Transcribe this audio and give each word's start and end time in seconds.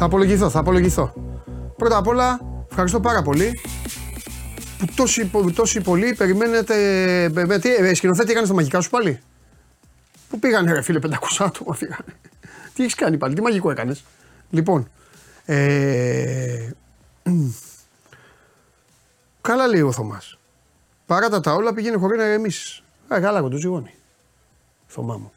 Θα 0.00 0.06
απολογηθώ, 0.06 0.50
θα 0.50 0.58
απολογηθώ. 0.58 1.12
Πρώτα 1.76 1.96
απ' 1.96 2.06
όλα, 2.06 2.40
ευχαριστώ 2.70 3.00
πάρα 3.00 3.22
πολύ 3.22 3.60
που 4.78 4.86
τόσοι, 4.94 5.30
τόσοι 5.54 5.80
πολλοί 5.80 6.14
περιμένετε. 6.14 6.74
Με, 7.46 7.58
τι, 7.58 7.74
ε, 7.74 7.94
σκηνοθέτη 7.94 8.30
έκανε 8.30 8.46
το 8.46 8.54
μαγικά 8.54 8.80
σου 8.80 8.90
πάλι; 8.90 9.20
Πού 10.28 10.38
πήγανε, 10.38 10.72
ρε 10.72 10.82
φίλε, 10.82 10.98
500 11.02 11.10
άτομα 11.38 11.74
φύγανε; 11.74 12.16
τι 12.74 12.82
έχεις 12.82 12.94
κάνει 12.94 13.16
πάλι, 13.16 13.34
τι 13.34 13.42
μαγικό 13.42 13.70
έκανες; 13.70 14.04
Λοιπόν. 14.50 14.90
Ε, 15.44 16.70
καλά 19.40 19.66
λέει 19.66 19.80
ο 19.80 19.92
Θωμάς. 19.92 20.38
Παρά 21.06 21.40
τα 21.40 21.54
όλα 21.54 21.74
πήγαινε 21.74 21.96
χωρίς 21.96 22.18
να 22.18 22.26
ηρεμήσει. 22.26 22.82
Ε, 23.08 23.20
καλά, 23.20 23.48
το 23.48 23.56
ζυγώνει. 23.56 23.94
Θωμά 24.86 25.16
μου. 25.16 25.32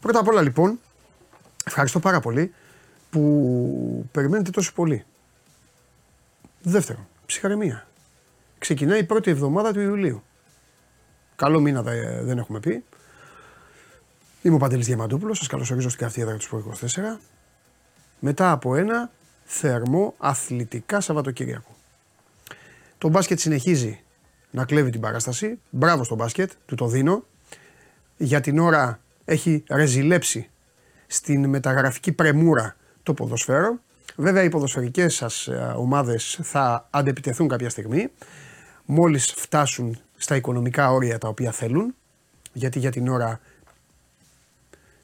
Πρώτα 0.00 0.18
απ' 0.18 0.28
όλα 0.28 0.42
λοιπόν, 0.42 0.80
ευχαριστώ 1.64 1.98
πάρα 2.00 2.20
πολύ 2.20 2.52
που 3.10 4.08
περιμένετε 4.12 4.50
τόσο 4.50 4.72
πολύ. 4.72 5.04
Δεύτερον, 6.62 7.06
ψυχαρεμία. 7.26 7.86
Ξεκινάει 8.58 8.98
η 8.98 9.04
πρώτη 9.04 9.30
εβδομάδα 9.30 9.72
του 9.72 9.80
Ιουλίου. 9.80 10.22
Καλό 11.36 11.60
μήνα 11.60 11.82
δεν 12.22 12.38
έχουμε 12.38 12.60
πει. 12.60 12.84
Είμαι 14.42 14.54
ο 14.54 14.58
Παντελής 14.58 14.86
Διαμαντούπουλος, 14.86 15.38
σας 15.38 15.46
καλωσορίζω 15.46 15.88
στην 15.88 16.00
καυτή 16.00 16.20
έδρα 16.20 16.36
του 16.36 16.76
24. 16.80 17.20
Μετά 18.18 18.50
από 18.50 18.76
ένα 18.76 19.10
θερμό 19.44 20.14
αθλητικά 20.18 21.00
Σαββατοκύριακο. 21.00 21.76
Το 22.98 23.08
μπάσκετ 23.08 23.38
συνεχίζει 23.38 24.02
να 24.50 24.64
κλέβει 24.64 24.90
την 24.90 25.00
παράσταση. 25.00 25.58
Μπράβο 25.70 26.04
στο 26.04 26.14
μπάσκετ, 26.14 26.50
του 26.66 26.74
το 26.74 26.86
δίνω. 26.86 27.24
Για 28.16 28.40
την 28.40 28.58
ώρα 28.58 29.00
έχει 29.24 29.64
ρεζιλέψει 29.68 30.50
στην 31.06 31.48
μεταγραφική 31.48 32.12
πρεμούρα 32.12 32.76
το 33.08 33.14
ποδοσφαίρο. 33.14 33.78
Βέβαια 34.16 34.42
οι 34.42 34.48
ποδοσφαιρικές 34.48 35.14
σας 35.14 35.46
ε, 35.46 35.74
ομάδες 35.76 36.38
θα 36.42 36.88
αντεπιτεθούν 36.90 37.48
κάποια 37.48 37.70
στιγμή 37.70 38.08
μόλις 38.84 39.32
φτάσουν 39.36 39.98
στα 40.16 40.36
οικονομικά 40.36 40.90
όρια 40.90 41.18
τα 41.18 41.28
οποία 41.28 41.52
θέλουν 41.52 41.94
γιατί 42.52 42.78
για 42.78 42.90
την 42.90 43.08
ώρα 43.08 43.40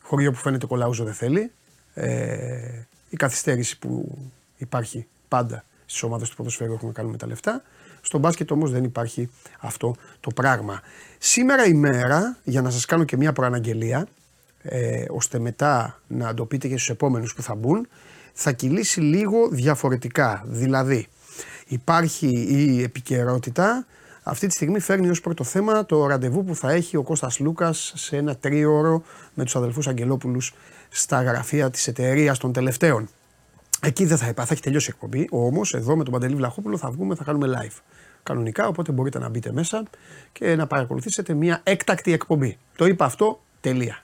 χωριό 0.00 0.30
που 0.30 0.38
φαίνεται 0.38 0.66
κολαούζο 0.66 1.04
δεν 1.04 1.14
θέλει 1.14 1.52
ε, 1.94 2.82
η 3.08 3.16
καθυστέρηση 3.16 3.78
που 3.78 4.18
υπάρχει 4.56 5.06
πάντα 5.28 5.64
στις 5.86 6.02
ομάδες 6.02 6.28
του 6.28 6.36
ποδοσφαίρου 6.36 6.72
έχουν 6.72 6.86
να 6.86 6.92
κάνουν 6.94 7.10
με 7.10 7.16
τα 7.16 7.26
λεφτά 7.26 7.62
στο 8.00 8.18
μπάσκετ 8.18 8.50
όμως 8.50 8.70
δεν 8.70 8.84
υπάρχει 8.84 9.30
αυτό 9.60 9.94
το 10.20 10.30
πράγμα. 10.34 10.80
Σήμερα 11.18 11.66
η 11.66 11.74
μέρα, 11.74 12.36
για 12.44 12.62
να 12.62 12.70
σας 12.70 12.84
κάνω 12.84 13.04
και 13.04 13.16
μια 13.16 13.32
προαναγγελία, 13.32 14.06
ε, 14.66 15.04
ώστε 15.10 15.38
μετά 15.38 16.00
να 16.06 16.34
το 16.34 16.44
πείτε 16.44 16.68
και 16.68 16.74
στους 16.74 16.88
επόμενους 16.88 17.34
που 17.34 17.42
θα 17.42 17.54
μπουν, 17.54 17.88
θα 18.32 18.52
κυλήσει 18.52 19.00
λίγο 19.00 19.48
διαφορετικά. 19.48 20.44
Δηλαδή, 20.46 21.06
υπάρχει 21.66 22.28
η 22.48 22.82
επικαιρότητα, 22.82 23.86
αυτή 24.22 24.46
τη 24.46 24.52
στιγμή 24.52 24.80
φέρνει 24.80 25.08
ως 25.08 25.20
πρώτο 25.20 25.44
θέμα 25.44 25.86
το 25.86 26.06
ραντεβού 26.06 26.44
που 26.44 26.54
θα 26.54 26.70
έχει 26.70 26.96
ο 26.96 27.02
Κώστας 27.02 27.38
Λούκας 27.38 27.92
σε 27.96 28.16
ένα 28.16 28.36
τρίωρο 28.36 29.02
με 29.34 29.44
τους 29.44 29.56
αδελφούς 29.56 29.88
Αγγελόπουλους 29.88 30.54
στα 30.88 31.22
γραφεία 31.22 31.70
της 31.70 31.86
εταιρείας 31.86 32.38
των 32.38 32.52
τελευταίων. 32.52 33.08
Εκεί 33.80 34.04
δεν 34.04 34.16
θα 34.16 34.28
υπάρχει, 34.28 34.48
θα 34.48 34.54
έχει 34.54 34.62
τελειώσει 34.62 34.90
η 34.90 34.92
εκπομπή. 34.94 35.28
Όμως, 35.30 35.74
εδώ 35.74 35.96
με 35.96 36.04
τον 36.04 36.12
Παντελή 36.12 36.34
Βλαχόπουλο 36.34 36.76
θα 36.78 36.90
βγούμε, 36.90 37.14
θα 37.14 37.24
κάνουμε 37.24 37.46
live. 37.58 37.80
Κανονικά, 38.22 38.66
οπότε 38.66 38.92
μπορείτε 38.92 39.18
να 39.18 39.28
μπείτε 39.28 39.52
μέσα 39.52 39.82
και 40.32 40.56
να 40.56 40.66
παρακολουθήσετε 40.66 41.34
μια 41.34 41.60
έκτακτη 41.62 42.12
εκπομπή. 42.12 42.58
Το 42.76 42.86
είπα 42.86 43.04
αυτό, 43.04 43.40
τελεία. 43.60 44.03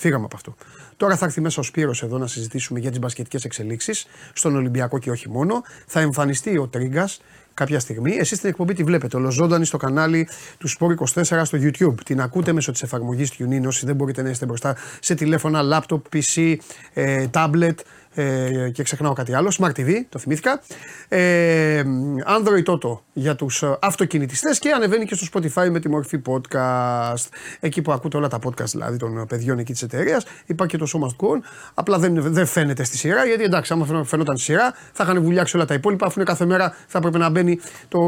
Φύγαμε 0.00 0.24
από 0.24 0.36
αυτό. 0.36 0.54
Τώρα 0.96 1.16
θα 1.16 1.24
έρθει 1.24 1.40
μέσα 1.40 1.60
ο 1.60 1.62
Σπύρος 1.62 2.02
εδώ 2.02 2.18
να 2.18 2.26
συζητήσουμε 2.26 2.78
για 2.78 2.90
τις 2.90 2.98
μπασκετικές 2.98 3.44
εξελίξεις 3.44 4.06
στον 4.32 4.56
Ολυμπιακό 4.56 4.98
και 4.98 5.10
όχι 5.10 5.28
μόνο. 5.28 5.62
Θα 5.86 6.00
εμφανιστεί 6.00 6.58
ο 6.58 6.66
Τρίγκας 6.66 7.20
κάποια 7.54 7.80
στιγμή. 7.80 8.16
Εσείς 8.16 8.40
την 8.40 8.48
εκπομπή 8.48 8.74
τη 8.74 8.84
βλέπετε 8.84 9.16
ολοζώντανη 9.16 9.64
στο 9.64 9.76
κανάλι 9.76 10.28
του 10.58 10.68
Sport 10.68 11.22
24 11.22 11.40
στο 11.44 11.58
YouTube. 11.60 11.94
Την 12.04 12.20
ακούτε 12.20 12.52
μέσω 12.52 12.72
της 12.72 12.82
εφαρμογής 12.82 13.32
TuneIn 13.38 13.62
όσοι 13.66 13.86
δεν 13.86 13.94
μπορείτε 13.94 14.22
να 14.22 14.28
είστε 14.28 14.46
μπροστά 14.46 14.76
σε 15.00 15.14
τηλέφωνα, 15.14 15.60
laptop, 15.72 16.00
PC, 16.12 16.56
ε, 16.92 17.26
tablet 17.32 17.74
ε, 18.18 18.70
και 18.70 18.82
ξεχνάω 18.82 19.12
κάτι 19.12 19.34
άλλο. 19.34 19.54
Smart 19.58 19.70
TV, 19.70 19.90
το 20.08 20.18
θυμήθηκα. 20.18 20.60
Ε, 21.08 21.82
Android 22.26 22.72
Auto 22.72 22.98
για 23.12 23.34
τους 23.34 23.62
ε, 23.62 23.78
αυτοκινητιστές 23.80 24.58
και 24.58 24.70
ανεβαίνει 24.70 25.04
και 25.04 25.14
στο 25.14 25.26
Spotify 25.32 25.68
με 25.70 25.80
τη 25.80 25.88
μορφή 25.88 26.20
podcast. 26.26 27.26
Εκεί 27.60 27.82
που 27.82 27.92
ακούτε 27.92 28.16
όλα 28.16 28.28
τα 28.28 28.38
podcast 28.44 28.70
δηλαδή 28.70 28.96
των 28.96 29.26
παιδιών 29.26 29.58
εκεί 29.58 29.72
της 29.72 29.82
εταιρείας. 29.82 30.24
Υπάρχει 30.46 30.76
και 30.76 30.84
το 30.84 30.90
Show 30.92 31.06
Must 31.06 31.26
Go 31.26 31.34
On. 31.34 31.40
Απλά 31.74 31.98
δεν, 31.98 32.32
δεν 32.32 32.46
φαίνεται 32.46 32.84
στη 32.84 32.96
σειρά 32.96 33.24
γιατί 33.24 33.42
εντάξει, 33.42 33.72
άμα 33.72 34.04
φαινόταν 34.04 34.36
στη 34.36 34.44
σειρά 34.44 34.74
θα 34.92 35.04
είχαν 35.04 35.22
βουλιάξει 35.22 35.56
όλα 35.56 35.64
τα 35.64 35.74
υπόλοιπα. 35.74 36.06
Αφού 36.06 36.20
είναι 36.20 36.28
κάθε 36.28 36.44
μέρα 36.44 36.76
θα 36.86 36.98
έπρεπε 36.98 37.18
να 37.18 37.30
μπαίνει 37.30 37.60
το 37.88 38.00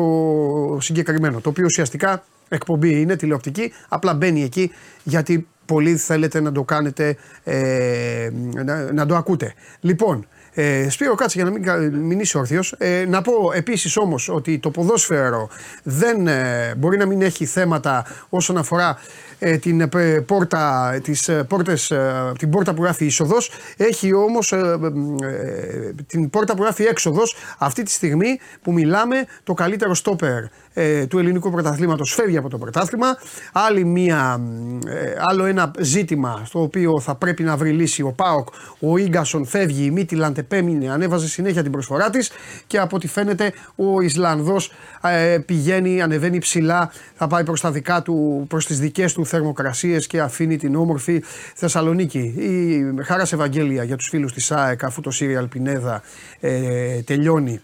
συγκεκριμένο. 0.81 1.41
Το 1.41 1.49
οποίο 1.49 1.65
ουσιαστικά 1.65 2.25
εκπομπή 2.49 3.01
είναι 3.01 3.17
τηλεοπτική. 3.17 3.73
Απλά 3.89 4.15
μπαίνει 4.15 4.43
εκεί 4.43 4.71
γιατί 5.03 5.47
πολύ 5.71 5.97
θέλετε 5.97 6.41
να 6.41 6.53
το 6.53 6.63
κάνετε, 6.65 7.17
ε, 7.45 8.31
να, 8.65 8.93
να 8.93 9.07
το 9.07 9.17
ακούτε. 9.17 9.55
Λοιπόν, 9.81 10.27
ε, 10.55 10.89
Σπύρο 10.91 11.15
κάτσε 11.15 11.41
για 11.43 11.51
να 11.51 11.79
μην, 11.79 11.95
μην 11.95 12.21
είσαι 12.21 12.39
όρθιος. 12.39 12.75
Ε, 12.79 13.05
να 13.09 13.23
πω 13.23 13.33
επίσης 13.55 13.97
όμως 13.97 14.29
ότι 14.29 14.59
το 14.59 14.71
ποδόσφαιρο 14.71 15.49
δεν 15.83 16.27
ε, 16.27 16.75
μπορεί 16.77 16.97
να 16.97 17.07
μην 17.07 17.23
έχει 17.23 17.45
θέματα 17.45 18.07
όσον 18.29 18.59
αφορά 18.59 18.99
ε, 19.43 19.57
την, 19.59 19.81
ε, 19.81 20.21
πόρτα, 20.21 20.95
τις, 21.03 21.29
ε, 21.29 21.45
πόρτες, 21.45 21.93
την 22.39 22.51
πόρτα 22.51 22.75
που 22.75 22.83
γράφει 22.83 23.05
είσοδος. 23.05 23.51
Έχει 23.77 24.15
όμως 24.15 24.55
την 26.07 26.31
πόρτα 26.31 26.55
που 26.55 26.63
γράφει 26.63 26.85
έξοδος 26.85 27.37
αυτή 27.59 27.83
τη 27.83 27.91
στιγμή 27.91 28.39
που 28.63 28.73
μιλάμε 28.73 29.17
το 29.45 29.55
καλύτερο 29.55 29.95
στόπερ 29.95 30.45
του 31.09 31.19
ελληνικού 31.19 31.51
πρωταθλήματος 31.51 32.15
φεύγει 32.15 32.37
από 32.37 32.49
το 32.49 32.59
πρωτάθλημα. 32.59 33.07
Άλλη 33.53 33.85
μία, 33.85 34.41
άλλο 35.31 35.45
ένα 35.45 35.71
ζήτημα 35.79 36.43
στο 36.45 36.63
οποίο 36.63 37.01
θα 37.01 37.15
πρέπει 37.15 37.43
να 37.43 37.57
βρει 37.57 37.71
λύση 37.71 38.03
ο 38.03 38.13
Πάοκ. 38.13 38.49
Ο 38.81 38.97
Ίγκασον 38.97 39.47
φεύγει, 39.47 39.85
η 39.85 39.91
Μίτιλαντ 39.91 40.39
επέμεινε, 40.41 40.91
ανέβαζε 40.91 41.29
συνέχεια 41.29 41.63
την 41.63 41.73
προσφορά 41.73 42.11
της 42.11 42.31
και 42.67 42.79
από 42.79 42.97
ό,τι 42.97 43.09
φαίνεται 43.09 43.53
ο 43.77 44.01
Ισλανδός 44.01 44.73
πηγαίνει, 45.47 46.03
ανεβαίνει 46.03 46.39
ψηλά, 46.39 46.93
θα 47.15 47.27
πάει 47.27 47.45
προς 47.45 47.61
τα 47.61 47.71
δικά 47.71 48.03
του, 48.03 48.45
προς 48.49 48.67
τις 48.67 48.79
δικές 48.79 49.13
του 49.13 49.27
θερμοκρασίες 49.27 50.07
και 50.07 50.21
αφήνει 50.21 50.57
την 50.57 50.77
όμορφη 50.77 51.23
Θεσσαλονίκη. 51.55 52.19
Η 52.19 53.03
χάρας 53.03 53.33
Ευαγγέλια 53.33 53.85
για 53.85 53.97
τους 53.97 54.09
φίλους 54.09 54.33
της 54.33 54.51
ΑΕΚ 54.51 54.85
αφού 54.85 55.01
το 55.01 55.11
Σύριαλ 55.11 55.47
Πινέδα 55.47 56.03
ε, 56.41 57.01
τελειώνει 57.03 57.61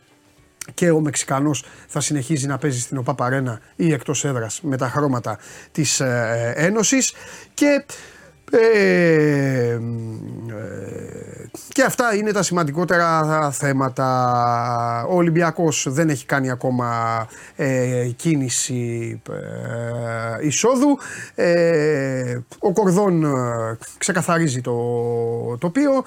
και 0.74 0.90
ο 0.90 1.00
Μεξικανός 1.00 1.64
θα 1.86 2.00
συνεχίζει 2.00 2.46
να 2.46 2.58
παίζει 2.58 2.80
στην 2.80 2.96
ΟΠΑ 2.96 3.60
ή 3.76 3.92
εκτός 3.92 4.24
έδρας 4.24 4.60
με 4.62 4.76
τα 4.76 4.88
χρώματα 4.88 5.38
της 5.72 6.00
ε, 6.00 6.52
Ένωσης 6.56 7.12
και 7.54 7.84
ε, 8.50 8.58
ε, 9.70 9.78
και 11.68 11.82
αυτά 11.82 12.14
είναι 12.14 12.32
τα 12.32 12.42
σημαντικότερα 12.42 13.50
θέματα. 13.50 14.06
Ο 15.08 15.14
Ολυμπιακός 15.16 15.86
δεν 15.90 16.08
έχει 16.08 16.26
κάνει 16.26 16.50
ακόμα 16.50 16.88
ε, 17.56 18.08
κίνηση 18.16 19.20
ε, 19.30 20.46
εισόδου. 20.46 20.98
Ε, 21.34 22.38
ο 22.58 22.72
Κορδόν 22.72 23.24
ξεκαθαρίζει 23.98 24.60
το 24.60 24.76
τοπίο. 25.58 26.04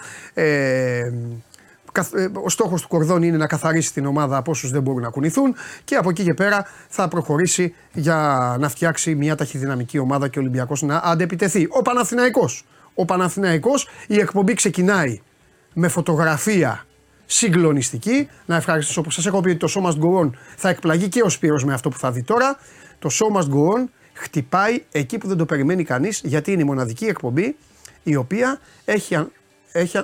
Ε, 2.16 2.28
ο 2.44 2.50
στόχος 2.50 2.82
του 2.82 2.88
Κορδόν 2.88 3.24
είναι 3.24 3.38
να 3.38 3.48
καθαρίσει 3.48 3.94
την 3.94 4.06
ομάδα 4.06 4.38
από 4.38 4.52
όσους 4.52 4.72
δεν 4.72 4.82
μπορούν 4.82 5.02
να 5.02 5.10
κουνηθούν 5.10 5.56
και 5.84 5.96
από 5.96 6.10
εκεί 6.10 6.24
και 6.24 6.34
πέρα 6.34 6.66
θα 6.90 7.08
προχωρήσει 7.08 7.74
για 7.94 8.56
να 8.60 8.70
φτιάξει 8.70 9.16
μια 9.16 9.36
ταχυδυναμική 9.36 9.98
ομάδα 9.98 10.28
και 10.28 10.40
ο 10.40 10.42
Ολυμπιακός 10.42 10.82
να 10.82 10.98
αντεπιτεθεί. 10.98 11.68
Ο 11.70 11.82
Παναθηναϊκός. 11.82 12.66
Ο 12.94 13.06
Παναθηναϊκός, 13.06 13.88
η 14.08 14.20
εκπομπή 14.20 14.54
ξεκινάει 14.54 15.22
με 15.74 15.88
φωτογραφία 15.88 16.86
συγκλονιστική. 17.26 18.30
Να 18.46 18.56
ευχαριστήσω 18.56 19.02
που 19.02 19.12
σας 19.12 19.26
έχω 19.26 19.42
πει 19.42 19.50
ότι 19.50 19.58
το 19.58 19.68
Show 19.76 19.88
Must 19.88 20.00
Go 20.04 20.26
On 20.26 20.30
θα 20.56 20.70
εκπλαγεί 20.70 21.08
και 21.08 21.22
ο 21.22 21.30
Σπύρος 21.30 21.64
με 21.66 21.74
αυτό 21.74 21.90
που 21.90 21.98
θα 21.98 22.12
δει 22.12 22.24
τώρα. 22.24 22.58
Το 23.00 23.10
Show 23.12 23.38
Must 23.38 23.46
Go 23.46 23.78
On 23.78 23.84
χτυπάει 24.14 24.84
εκεί 24.92 25.18
που 25.18 25.28
δεν 25.28 25.38
το 25.38 25.46
περιμένει 25.46 25.84
κανείς 25.84 26.22
γιατί 26.24 26.52
είναι 26.52 26.62
η 26.62 26.66
μοναδική 26.66 27.06
εκπομπή 27.06 27.56
η 28.04 28.16
οποία 28.16 28.60
έχει, 28.86 29.28
έχει 29.72 29.98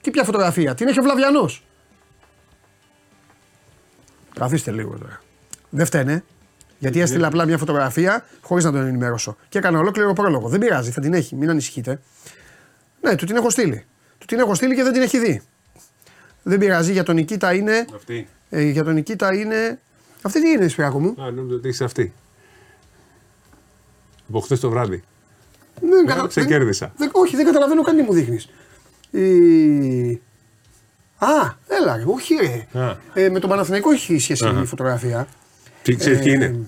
τι 0.00 0.10
πια 0.10 0.24
φωτογραφία, 0.24 0.74
την 0.74 0.88
έχει 0.88 0.98
ο 0.98 1.02
Βλαβιανός. 1.02 1.64
Καθίστε 4.34 4.70
λίγο 4.70 4.98
τώρα. 4.98 5.20
Δεν 5.70 5.86
φταίνε. 5.86 6.24
Γιατί 6.78 7.00
έστειλε 7.00 7.26
απλά 7.26 7.44
μια 7.44 7.58
φωτογραφία 7.58 8.26
χωρίς 8.40 8.64
να 8.64 8.72
τον 8.72 8.86
ενημερώσω. 8.86 9.36
Και 9.48 9.58
έκανα 9.58 9.78
ολόκληρο 9.78 10.12
πρόλογο. 10.12 10.48
Δεν 10.48 10.60
πειράζει, 10.60 10.90
θα 10.90 11.00
την 11.00 11.14
έχει, 11.14 11.34
μην 11.34 11.50
ανησυχείτε. 11.50 12.00
Ναι, 13.00 13.14
του 13.14 13.26
την 13.26 13.36
έχω 13.36 13.50
στείλει. 13.50 13.84
Του 14.18 14.26
την 14.26 14.38
έχω 14.38 14.54
στείλει 14.54 14.74
και 14.74 14.82
δεν 14.82 14.92
την 14.92 15.02
έχει 15.02 15.18
δει. 15.18 15.42
Δεν 16.42 16.58
πειράζει, 16.58 16.92
για 16.92 17.02
τον 17.02 17.14
Νικήτα 17.14 17.54
είναι. 17.54 17.84
Αυτή. 17.94 18.28
Ε, 18.50 18.62
για 18.62 18.84
τον 18.84 18.94
Νικήτα 18.94 19.34
είναι. 19.34 19.80
Αυτή 20.22 20.42
τι 20.42 20.48
είναι, 20.50 20.68
Σπυράκο 20.68 21.00
μου; 21.00 21.14
Α, 21.22 21.30
νόμιζα 21.30 21.54
ότι 21.54 21.68
είσαι 21.68 21.84
αυτή. 21.84 22.12
Από 24.28 24.40
χθες 24.40 24.60
το 24.60 24.70
βράδυ. 24.70 25.02
Δεν, 25.80 26.24
ε, 26.24 26.26
ξεκέρδισα. 26.28 26.92
Δεν, 26.96 27.10
όχι, 27.12 27.36
δεν 27.36 27.44
καταλαβαίνω 27.44 27.82
καν 27.82 27.96
τι 27.96 28.02
μου 28.02 28.12
δείχνεις. 28.12 28.48
Η... 29.10 30.10
Α, 31.18 31.54
έλα, 31.68 31.96
ρε, 31.96 32.04
όχι 32.06 32.34
ρε. 32.34 32.80
Α. 32.80 32.96
Ε, 33.14 33.28
με 33.28 33.38
τον 33.38 33.50
Παναθηναϊκό 33.50 33.90
έχει 33.90 34.18
σχέση 34.18 34.48
η 34.62 34.64
φωτογραφία. 34.66 35.26
Τι 35.82 35.94
ξέρεις 35.96 36.18
ποιοι 36.18 36.32
Ε, 36.40 36.44
είναι. 36.44 36.66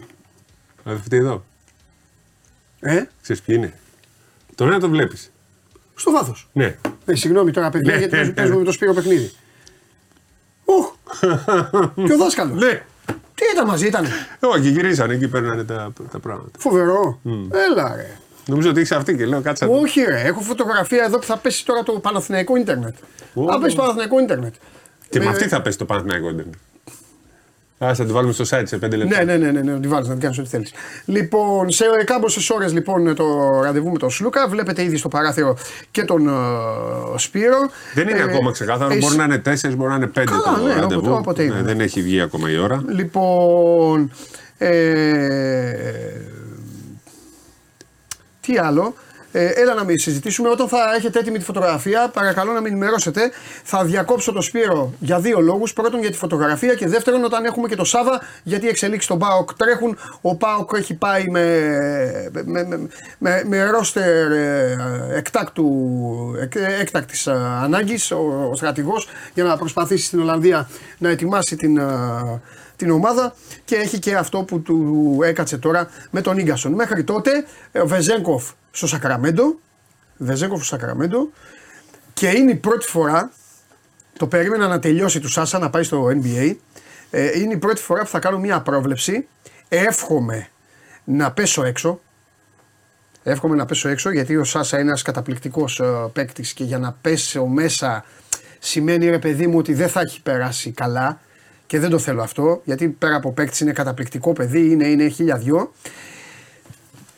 Αδερφή 0.85 1.17
εδώ; 1.17 1.44
Ε, 2.81 3.03
Ξέρεις 3.23 3.43
ποιοι 3.43 3.55
είναι; 3.59 3.73
Τον 4.55 4.67
ένα 4.69 4.81
τον 4.81 4.91
βλέπεις. 4.91 5.31
στο 5.94 6.11
βάθος. 6.11 6.49
Ναι. 6.53 6.77
Ε, 7.05 7.15
συγγνώμη 7.15 7.50
τώρα, 7.50 7.71
παιδιά, 7.71 7.93
Ναι. 7.93 7.99
γιατί 7.99 8.11
παίζουμε- 8.15 8.37
παίζουμε 8.37 8.59
με 8.59 8.65
το 8.65 8.73
Σπύρο 8.73 8.93
παιχνίδι. 8.94 9.31
Οχ! 10.65 10.93
και 12.06 12.12
ο 12.12 12.17
δάσκαλος. 12.17 12.62
Ναι. 12.62 12.83
Τι 13.35 13.44
ήταν 13.53 13.67
μαζί, 13.67 13.87
ήταν. 13.87 14.06
Όχι, 14.41 14.69
γυρίσανε 14.71 15.15
εκεί 15.15 15.29
παίρνανε 15.29 15.65
τα, 15.65 15.93
τα 16.11 16.19
πράγματα. 16.19 16.50
Φοβερό. 16.59 17.21
Έλα, 17.71 17.97
ρε. 17.97 18.17
Νομίζω 18.47 18.71
ότι 18.71 18.81
έχει 18.81 18.94
αυτή 18.94 19.17
και 19.17 19.27
λέω 19.27 19.41
κάτσα. 19.41 19.67
Όχι, 19.67 20.00
ρε. 20.00 20.21
Έχω 20.21 20.41
φωτογραφία 20.41 21.05
εδώ 21.05 21.19
που 21.19 21.25
θα 21.27 21.37
πέσει 21.37 21.65
τώρα 21.65 21.83
το 21.83 21.93
Παναθηναϊκό 21.93 22.56
ίντερνετ. 22.56 22.94
Ω. 23.35 23.44
Θα 23.53 23.59
πέσει 23.59 23.75
το 23.77 23.81
Παναθηναϊκό 23.81 24.21
ίντερνετ. 24.21 24.55
Και 25.09 25.19
με 25.19 25.25
Ε, 25.25 25.29
αυτή 25.29 25.49
θα 25.49 25.62
πέσει 25.62 25.79
το 25.79 25.85
Παναθηναϊκό 25.85 26.29
Ιντερνετ. 26.31 26.55
Α, 27.85 27.94
θα 27.94 28.05
τη 28.05 28.12
βάλουμε 28.12 28.33
στο 28.33 28.44
site 28.50 28.62
σε 28.67 28.77
5 28.77 28.97
λεπτά. 28.97 29.25
Ναι, 29.25 29.25
ναι, 29.25 29.37
ναι, 29.37 29.50
ναι, 29.50 29.61
ναι, 29.61 29.73
να 29.73 29.81
τη 29.81 29.89
βάλεις 29.89 30.06
να 30.09 30.12
την 30.12 30.23
κάνεις 30.23 30.39
ό,τι 30.39 30.49
θέλεις. 30.49 30.73
Λοιπόν, 31.05 31.71
σε 31.71 31.85
κάμποσες 32.05 32.50
ώρες 32.50 32.73
λοιπόν 32.73 33.15
το 33.15 33.25
ραντεβού 33.62 33.91
με 33.91 33.99
τον 33.99 34.11
Σλούκα. 34.11 34.49
Βλέπετε 34.49 34.83
ήδη 34.83 34.97
στο 34.97 35.09
παράθυρο 35.09 35.56
και 35.91 36.03
τον 36.05 36.29
ε, 36.29 36.33
Σπύρο. 37.17 37.59
Δεν 37.94 38.09
είναι 38.09 38.19
Ε, 38.19 38.23
ακόμα 38.23 38.50
ξεκάθαρο. 38.53 38.91
εσύ- 38.93 39.00
Μπορεί 39.00 39.17
να 39.17 39.25
είναι 39.25 39.39
4, 39.39 39.75
μπορεί 39.77 39.91
να 39.91 39.97
είναι 39.97 40.06
5 40.06 40.25
Καλά, 40.25 40.43
το 40.43 40.62
ναι, 40.67 40.75
ραντεβού. 40.75 41.00
όποτε- 41.00 41.19
όποτε 41.19 41.43
είναι. 41.43 41.55
Ναι, 41.55 41.62
δεν 41.62 41.81
έχει 41.81 42.03
βγει 42.03 42.21
ακόμα 42.21 42.50
η 42.50 42.59
ώρα. 42.59 42.83
Λοιπόν. 42.89 44.11
Ε, 44.59 44.71
τι 48.47 48.59
άλλο; 48.59 48.94
Ε, 49.33 49.47
έλα 49.47 49.75
να 49.75 49.85
μην 49.85 49.99
συζητήσουμε. 49.99 50.49
Όταν 50.49 50.69
θα 50.69 50.94
έχετε 50.97 51.19
έτοιμη 51.19 51.39
τη 51.39 51.44
φωτογραφία, 51.44 52.09
παρακαλώ 52.09 52.53
να 52.53 52.61
με 52.61 52.69
ενημερώσετε. 52.69 53.31
Θα 53.62 53.85
διακόψω 53.85 54.33
το 54.33 54.41
Σπύρο 54.41 54.93
για 54.99 55.21
δύο 55.21 55.41
λόγους. 55.41 55.73
Πρώτον 55.73 56.00
για 56.00 56.11
τη 56.11 56.17
φωτογραφία 56.17 56.75
και 56.75 56.89
δεύτερον 56.89 57.25
όταν 57.25 57.44
έχουμε 57.44 57.69
και 57.69 57.77
το 57.77 57.85
Σάβα 57.85 58.21
γιατί 58.43 58.67
οι 58.67 58.69
εξελίξεις 58.69 59.05
στον 59.05 59.19
Πάοκ 59.19 59.55
τρέχουν. 59.55 59.99
Ο 60.21 60.37
Πάοκ 60.37 60.71
έχει 60.77 60.94
πάει 60.94 61.25
με, 61.29 61.44
με, 62.44 62.65
με, 62.65 62.89
με, 63.19 63.43
με 63.47 63.71
ρόστερ 63.71 64.33
ε, 64.33 64.77
εκτάκτου, 65.15 65.69
εκ, 66.41 66.53
έκτακτης 66.81 67.27
ε, 67.27 67.33
ανάγκης 67.62 68.11
ο, 68.11 68.49
ο 68.50 68.56
στρατηγός 68.56 69.09
για 69.35 69.44
να 69.44 69.56
προσπαθήσει 69.56 70.06
στην 70.06 70.21
Ολλανδία 70.21 70.69
να 70.99 71.09
ετοιμάσει 71.09 71.56
την, 71.56 71.79
ε, 71.79 71.85
την 72.77 72.91
ομάδα 72.91 73.35
και 73.65 73.75
έχει 73.75 73.99
και 73.99 74.17
αυτό 74.17 74.43
που 74.43 74.61
του 74.63 75.19
έκατσε 75.25 75.59
τώρα 75.59 75.89
με 76.11 76.21
τον 76.21 76.39
Ίγκασον. 76.39 76.73
Μέχρι 76.73 77.05
τότε 77.05 77.31
ε, 77.73 77.81
ο 77.81 77.87
Βεζέγκοφ 77.87 78.51
στο 78.71 78.87
Σακραμέντο, 78.87 79.59
Βεζέγκοφ 80.17 80.65
στο 80.65 80.77
Σακραμέντο 80.77 81.31
και 82.13 82.29
είναι 82.29 82.51
η 82.51 82.57
πρώτη 82.57 82.87
φορά, 82.87 83.33
το 84.19 84.27
περίμενα 84.27 84.69
να 84.69 84.79
τελειώσει 84.79 85.21
του 85.21 85.29
Σάσα 85.29 85.59
να 85.59 85.71
πάει 85.71 85.83
στο 85.83 86.07
NBA, 86.07 86.55
ε, 87.11 87.39
είναι 87.39 87.53
η 87.53 87.57
πρώτη 87.57 87.81
φορά 87.81 88.03
που 88.03 88.09
θα 88.09 88.19
κάνω 88.19 88.39
μια 88.39 88.61
πρόβλεψη, 88.61 89.29
εύχομαι 89.69 90.49
να 91.05 91.33
πέσω 91.33 91.65
έξω, 91.65 92.01
εύχομαι 93.23 93.57
να 93.57 93.67
πέσω 93.67 93.89
έξω 93.89 94.11
γιατί 94.11 94.37
ο 94.37 94.45
Σάσα 94.45 94.79
είναι 94.79 94.89
ένας 94.89 95.03
καταπληκτικός 95.03 95.81
ε, 95.81 96.11
παίκτης 96.13 96.53
και 96.53 96.65
για 96.65 96.79
να 96.79 96.97
πέσω 97.01 97.47
μέσα 97.47 98.05
σημαίνει 98.59 99.09
ρε 99.09 99.19
παιδί 99.19 99.47
μου 99.47 99.59
ότι 99.59 99.75
δεν 99.75 99.89
θα 99.89 100.01
έχει 100.01 100.23
περάσει 100.23 100.71
καλά 100.71 101.21
και 101.73 101.79
δεν 101.79 101.91
το 101.91 101.99
θέλω 101.99 102.23
αυτό 102.23 102.61
γιατί 102.65 102.89
πέρα 102.89 103.17
από 103.17 103.33
παίκτης 103.33 103.61
είναι 103.61 103.73
καταπληκτικό 103.73 104.33
παιδί, 104.33 104.71
είναι, 104.71 104.87
είναι 104.87 105.09
χίλια 105.09 105.37
δυο. 105.37 105.73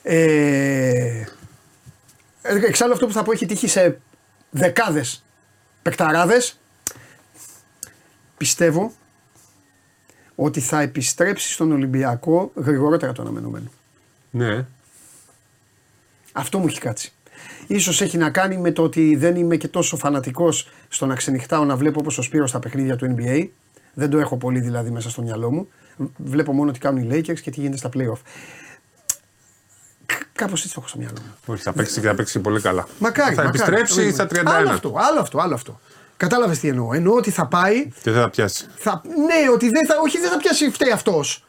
Ε, 0.03 1.25
εξάλλου 2.43 2.93
αυτό 2.93 3.07
που 3.07 3.13
θα 3.13 3.23
πω 3.23 3.33
έχει 3.33 3.47
τύχει 3.47 3.69
σε 3.69 4.01
δεκάδες 4.51 5.25
παικταράδες. 5.83 6.61
Πιστεύω 8.37 8.93
ότι 10.35 10.61
θα 10.61 10.81
επιστρέψει 10.81 11.53
στον 11.53 11.73
Ολυμπιακό 11.73 12.53
γρηγορότερα 12.55 13.13
το 13.13 13.23
αναμενόμενο. 13.23 13.71
Ναι. 14.31 14.67
Αυτό 16.33 16.59
μου 16.59 16.67
έχει 16.67 16.81
κάτσει. 16.81 17.13
Ίσως 17.67 18.01
έχει 18.01 18.17
να 18.17 18.31
κάνει 18.31 18.57
με 18.59 18.73
το 18.73 18.83
ότι 18.83 19.17
δεν 19.17 19.37
είμαι 19.37 19.57
και 19.57 19.69
τόσο 19.69 19.97
φανατικός 19.97 20.69
στο 20.89 21.07
να 21.07 21.15
ξενυχτάω 21.15 21.65
να 21.65 21.77
βλέπω 21.77 22.01
όπως 22.01 22.19
ο 22.19 22.23
Σπύρος 22.23 22.51
στα 22.51 22.59
παιχνίδια 22.59 22.97
του 22.97 23.15
NBA. 23.19 23.49
Δεν 23.95 24.11
το 24.11 24.19
έχω 24.19 24.37
πολύ 24.37 24.61
δηλαδή 24.61 24.91
μέσα 24.91 25.11
στο 25.11 25.23
μυαλό 25.23 25.51
μου. 25.53 25.69
Βλέπω 26.17 26.53
μόνο 26.53 26.71
τι 26.73 26.79
κάνουν 26.79 27.03
οι 27.03 27.09
Lakers 27.13 27.41
και 27.41 27.51
τι 27.51 27.61
γίνεται 27.61 27.77
στα 27.77 27.89
playoff. 27.95 28.21
Κάπως 30.33 30.61
έτσι 30.63 30.75
το 30.75 30.81
έχω 30.81 30.89
στο 30.89 30.99
μυαλό 30.99 31.17
μου. 31.27 31.35
Όχι, 31.55 31.63
θα 31.63 31.73
παίξει 31.73 32.01
και 32.01 32.07
θα 32.07 32.15
παίξει 32.15 32.39
πολύ 32.41 32.61
καλά. 32.61 32.89
Μακάρι. 32.99 33.35
Θα 33.35 33.45
μακάρι. 33.45 33.59
επιστρέψει 33.75 34.13
στα 34.13 34.27
31. 34.27 34.43
Άλλο 34.45 34.71
αυτό, 34.71 34.95
άλλο 34.97 35.21
αυτό, 35.21 35.39
άλλο 35.39 35.55
αυτό. 35.55 35.81
Κατάλαβες 36.17 36.59
τι 36.59 36.69
εννοώ. 36.69 36.93
Εννοώ 36.95 37.15
ότι 37.15 37.31
θα 37.31 37.47
πάει. 37.47 37.85
Και 38.03 38.11
δεν 38.11 38.21
θα 38.23 38.31
πιάσει. 38.31 38.67
Θα, 38.77 39.03
ναι, 39.07 39.51
ότι 39.53 39.69
δεν 39.71 39.87
θα, 39.87 39.95
όχι, 40.05 40.19
δεν 40.19 40.31
θα 40.31 40.37
πιάσει 40.37 40.71
φταίει 40.71 40.91
αυτός. 40.91 41.45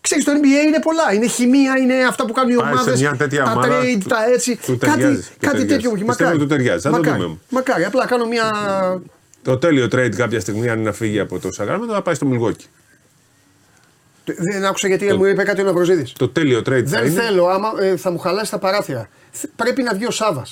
Ξέρεις, 0.00 0.24
το 0.24 0.32
NBA 0.32 0.66
είναι 0.66 0.80
πολλά. 0.80 1.12
Είναι 1.14 1.26
χημεία, 1.26 1.76
είναι 1.76 1.94
αυτά 2.04 2.24
που 2.26 2.32
κάνουν 2.32 2.50
οι 2.52 2.54
Πάει 2.56 2.64
σε 2.66 2.72
ομάδες. 2.72 3.00
μια 3.00 3.16
τέτοια 3.16 3.44
τα 3.44 3.50
ομάδα, 3.52 3.80
trade, 3.80 3.98
του- 4.00 4.08
τα 4.08 4.24
έτσι. 4.32 4.56
του 4.56 4.78
κάτι 4.78 5.00
ταιριάζει, 5.00 5.20
του 5.20 5.26
κάτι 5.40 5.40
ταιριάζει. 5.40 5.66
τέτοιο 5.66 5.88
μου 5.90 5.96
έχει. 5.96 6.04
Πιστεύω 6.04 6.30
Μακάρι. 6.30 6.38
του 6.38 6.54
ταιριάζει, 6.54 6.80
θα 6.80 6.90
το 6.90 6.96
μακάρι. 6.96 7.22
δούμε. 7.22 7.38
Μακάρι. 7.48 7.84
Απλά 7.84 8.06
κάνω 8.06 8.26
μια. 8.26 8.44
Το 9.42 9.58
τέλειο 9.58 9.84
trade 9.84 10.14
κάποια 10.16 10.40
στιγμή, 10.40 10.68
αν 10.68 10.78
είναι 10.78 10.88
να 10.88 10.92
φύγει 10.94 11.18
από 11.20 11.38
το 11.38 11.52
Σακραμέντο, 11.52 11.92
θα 11.92 12.02
πάει 12.02 12.14
στο 12.14 12.26
Μιλγόκι. 12.26 12.66
Δεν 14.24 14.64
άκουσα 14.64 14.88
γιατί 14.88 15.14
μου 15.14 15.24
είπε 15.24 15.42
κάτι 15.42 15.60
ο 15.60 15.64
Ναυροζίδης. 15.64 16.12
Το 16.12 16.28
τέλειο 16.28 16.58
trade 16.58 16.64
θα 16.86 17.00
Δεν 17.00 17.06
είναι. 17.06 17.20
θέλω, 17.20 17.46
άμα 17.46 17.72
ε, 17.80 17.96
θα 17.96 18.10
μου 18.10 18.18
χαλάσει 18.18 18.50
τα 18.50 18.58
παράθυρα. 18.58 19.08
Θ- 19.32 19.46
Πρέπει 19.56 19.82
να 19.82 19.94
βγει 19.94 20.06
ο 20.06 20.10
Σάβα. 20.10 20.46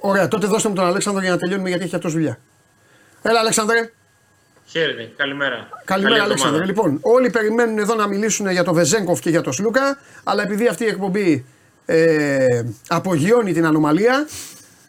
Ωραία, 0.00 0.28
τότε 0.28 0.46
δώστε 0.46 0.68
μου 0.68 0.74
τον 0.74 0.86
Αλέξανδρο 0.86 1.22
για 1.22 1.30
να 1.30 1.36
τελειώνουμε 1.38 1.68
γιατί 1.68 1.84
έχει 1.84 1.94
αυτός 1.94 2.12
δουλειά. 2.12 2.38
Έλα, 3.22 3.38
Αλέξανδρε. 3.40 3.90
Χαίρετε, 4.66 5.12
καλημέρα. 5.16 5.68
Καλημέρα, 5.84 6.14
Καλή 6.16 6.24
Αλέξανδρε. 6.26 6.60
εβδομάδα. 6.62 6.88
Λοιπόν, 6.88 7.12
όλοι 7.14 7.30
περιμένουν 7.30 7.78
εδώ 7.78 7.94
να 7.94 8.06
μιλήσουν 8.06 8.50
για 8.50 8.64
τον 8.64 8.74
Βεζέγκοφ 8.74 9.20
και 9.20 9.30
για 9.30 9.40
τον 9.40 9.52
Σλούκα, 9.52 9.98
αλλά 10.24 10.42
επειδή 10.42 10.66
αυτή 10.68 10.84
η 10.84 10.86
εκπομπή 10.86 11.44
ε, 11.86 12.62
απογειώνει 12.88 13.52
την 13.52 13.66
ανομαλία, 13.66 14.28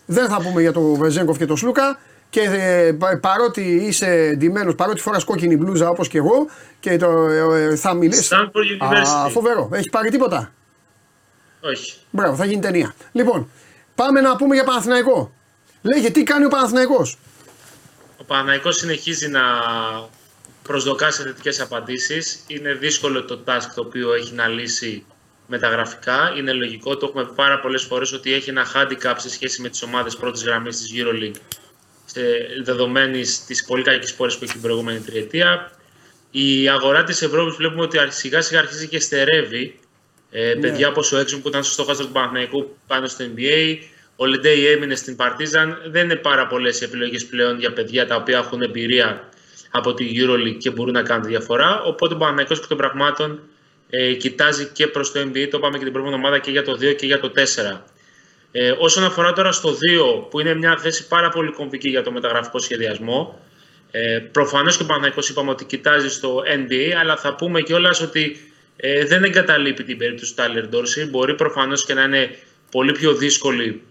δεν 0.06 0.28
θα 0.28 0.42
πούμε 0.42 0.62
για 0.62 0.72
τον 0.72 0.94
Βεζέγκοφ 0.94 1.38
και 1.38 1.46
τον 1.46 1.58
Σλούκα. 1.58 2.00
Και 2.30 2.42
ε, 2.42 2.92
πα- 2.92 3.20
παρότι 3.20 3.62
είσαι 3.62 4.08
εντυμένο, 4.08 4.74
παρότι 4.74 5.02
φοράς 5.02 5.24
κόκκινη 5.24 5.58
μπλούζα 5.58 5.90
όπως 5.90 6.08
και 6.08 6.18
εγώ, 6.18 6.48
και 6.80 6.98
το, 6.98 7.28
ε, 7.28 7.76
θα 7.76 7.94
μιλήσεις. 7.94 8.30
Stanford 8.34 8.84
University. 8.84 9.30
φοβερό. 9.32 9.70
Έχεις 9.74 9.90
πάρει 9.90 10.10
τίποτα; 10.10 10.54
Όχι. 11.62 11.94
Μπράβο, 12.10 12.36
θα 12.36 12.46
γίνει 12.46 12.62
ταινία. 12.62 12.94
Λοιπόν, 13.12 13.50
πάμε 13.96 14.22
να 14.22 14.36
πούμε 14.36 14.56
για 14.56 14.64
Παναθηναϊκό. 14.64 15.34
Λέγε, 15.82 16.10
τι 16.12 16.24
κάνει 16.24 16.46
ο 16.46 16.48
Παναθηναϊκός; 16.48 17.18
Ο 18.18 18.24
Παναθηναϊκός 18.24 18.76
συνεχίζει 18.76 19.28
να 19.28 19.42
προσδοκά 20.64 21.12
σε 21.12 21.24
θετικές 21.24 21.62
απαντήσεις. 21.62 22.44
Είναι 22.48 22.74
δύσκολο 22.74 23.26
το 23.26 23.44
task 23.46 23.68
το 23.76 23.82
οποίο 23.82 24.14
έχει 24.14 24.34
να 24.34 24.48
λύσει 24.48 25.06
με 25.48 25.60
τα 25.60 25.68
γραφικά. 25.70 26.34
Είναι 26.38 26.54
λογικό, 26.54 26.98
το 26.98 27.06
έχουμε 27.06 27.26
πει 27.26 27.32
πάρα 27.36 27.60
πολλές 27.60 27.84
φορές 27.84 28.12
ότι 28.14 28.34
έχει 28.34 28.50
ένα 28.50 28.66
handicap 28.74 29.14
σε 29.18 29.30
σχέση 29.30 29.62
με 29.62 29.70
τις 29.70 29.82
ομάδες 29.82 30.16
πρώτης 30.16 30.44
γραμμής 30.44 30.78
της 30.78 30.92
Euroleague 30.96 31.40
σε 32.06 32.22
δεδομένης 32.64 33.46
της 33.46 33.66
πολύ 33.66 33.84
κακής 33.84 34.14
πορείας 34.14 34.38
που 34.38 34.44
έχει 34.44 34.54
την 34.54 34.62
προηγούμενη 34.62 35.00
τριετία. 35.00 35.72
Η 36.32 36.70
αγορά 36.70 37.04
της 37.04 37.22
Ευρώπης 37.22 37.56
βλέπουμε 37.56 37.82
ότι 37.82 37.98
σιγά 38.10 38.42
σιγά 38.42 38.60
αρχίζει 38.60 38.88
και 38.88 39.00
στερεύει. 39.00 39.80
Ε, 40.32 40.54
Παιδιά 40.62 40.88
όπω 40.88 41.02
ο 41.14 41.18
Έξον 41.18 41.42
που 41.42 41.48
ήταν 41.48 41.64
στο 41.64 41.74
στόχαστρο 41.74 42.06
του 42.06 42.12
Παναθηναϊκού 42.12 42.78
πάνω 42.88 43.08
στο 43.08 43.26
NBA, 43.36 43.78
ο 44.16 44.26
Λεντέι 44.26 44.68
έμεινε 44.68 44.96
στην 44.96 45.16
Παρτίζαν. 45.16 45.82
Δεν 45.88 46.04
είναι 46.04 46.16
πάρα 46.16 46.48
πολλές 46.48 46.82
οι 46.82 46.84
επιλογές 46.84 47.26
πλέον 47.26 47.60
για 47.60 47.74
παιδιά 47.74 48.08
τα 48.08 48.16
οποία 48.16 48.38
έχουν 48.38 48.62
εμπειρία 48.62 49.30
από 49.72 49.94
τη 49.94 50.12
EuroLeague 50.16 50.58
και 50.58 50.70
μπορούν 50.70 50.94
να 50.94 51.02
κάνουν 51.02 51.24
τη 51.24 51.30
διαφορά. 51.30 51.82
Οπότε 51.82 52.14
ο 52.14 52.18
Παναθηναϊκός 52.18 52.60
εκ 52.60 52.68
των 52.68 52.78
πραγμάτων 52.78 53.40
ε, 53.98 54.14
κοιτάζει 54.14 54.70
και 54.74 54.88
προς 54.88 55.12
το 55.12 55.20
NBA. 55.20 55.48
Το 55.52 55.58
είπαμε 55.58 55.78
και 55.78 55.84
την 55.84 55.94
προηγούμενη 55.94 56.24
ομάδα 56.24 56.40
και 56.40 56.52
για 56.52 56.64
το 56.64 56.72
2 56.72 56.96
και 56.96 57.06
για 57.06 57.20
το 57.20 57.32
4. 57.36 57.82
Ε, 58.52 58.74
όσον 58.78 59.04
αφορά 59.04 59.34
τώρα 59.34 59.52
στο 59.52 59.70
2, 59.70 60.30
που 60.30 60.40
είναι 60.40 60.54
μια 60.54 60.78
θέση 60.78 61.08
πάρα 61.08 61.30
πολύ 61.30 61.52
κομβική 61.52 61.90
για 61.90 62.04
το 62.04 62.12
μεταγραφικό 62.12 62.60
σχεδιασμό, 62.60 63.40
ε, 63.92 64.20
Προφανώς 64.32 64.78
και 64.78 64.84
ο 64.84 64.86
Παναθηναϊκός 64.86 65.30
είπαμε 65.30 65.50
ότι 65.50 65.66
κοιτάζει 65.66 66.10
στο 66.10 66.44
NBA, 66.48 66.92
αλλά 67.00 67.16
θα 67.16 67.36
πούμε 67.36 67.62
κιόλας 67.62 68.02
ότι 68.02 68.54
ε, 68.76 69.06
δεν 69.06 69.24
εγκαταλείπει 69.24 69.84
την 69.84 69.98
περίπτωση 69.98 70.36
του 70.36 70.42
Τάλερ 70.42 70.68
Ντόρση. 70.68 71.06
Μπορεί 71.06 71.36
προφανώς 71.36 71.86
και 71.86 71.94
να 71.94 72.04
είναι 72.04 72.38
πολύ 72.72 72.92
πιο 72.92 73.14
δύσκολη, 73.14 73.82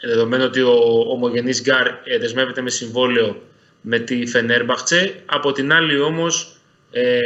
ε, 0.00 0.08
δεδομένου 0.08 0.44
ότι 0.44 0.60
ο 0.60 1.04
ομογενής 1.08 1.62
Γκάρ 1.62 1.86
ε, 1.86 2.18
δεσμεύεται 2.18 2.60
με 2.60 2.70
συμβόλαιο 2.70 3.42
με 3.80 3.98
τη 3.98 4.26
Φενέρμπαχτσε. 4.26 5.14
Από 5.26 5.52
την 5.52 5.72
άλλη 5.72 6.00
όμως, 6.00 6.53
ε, 6.96 7.20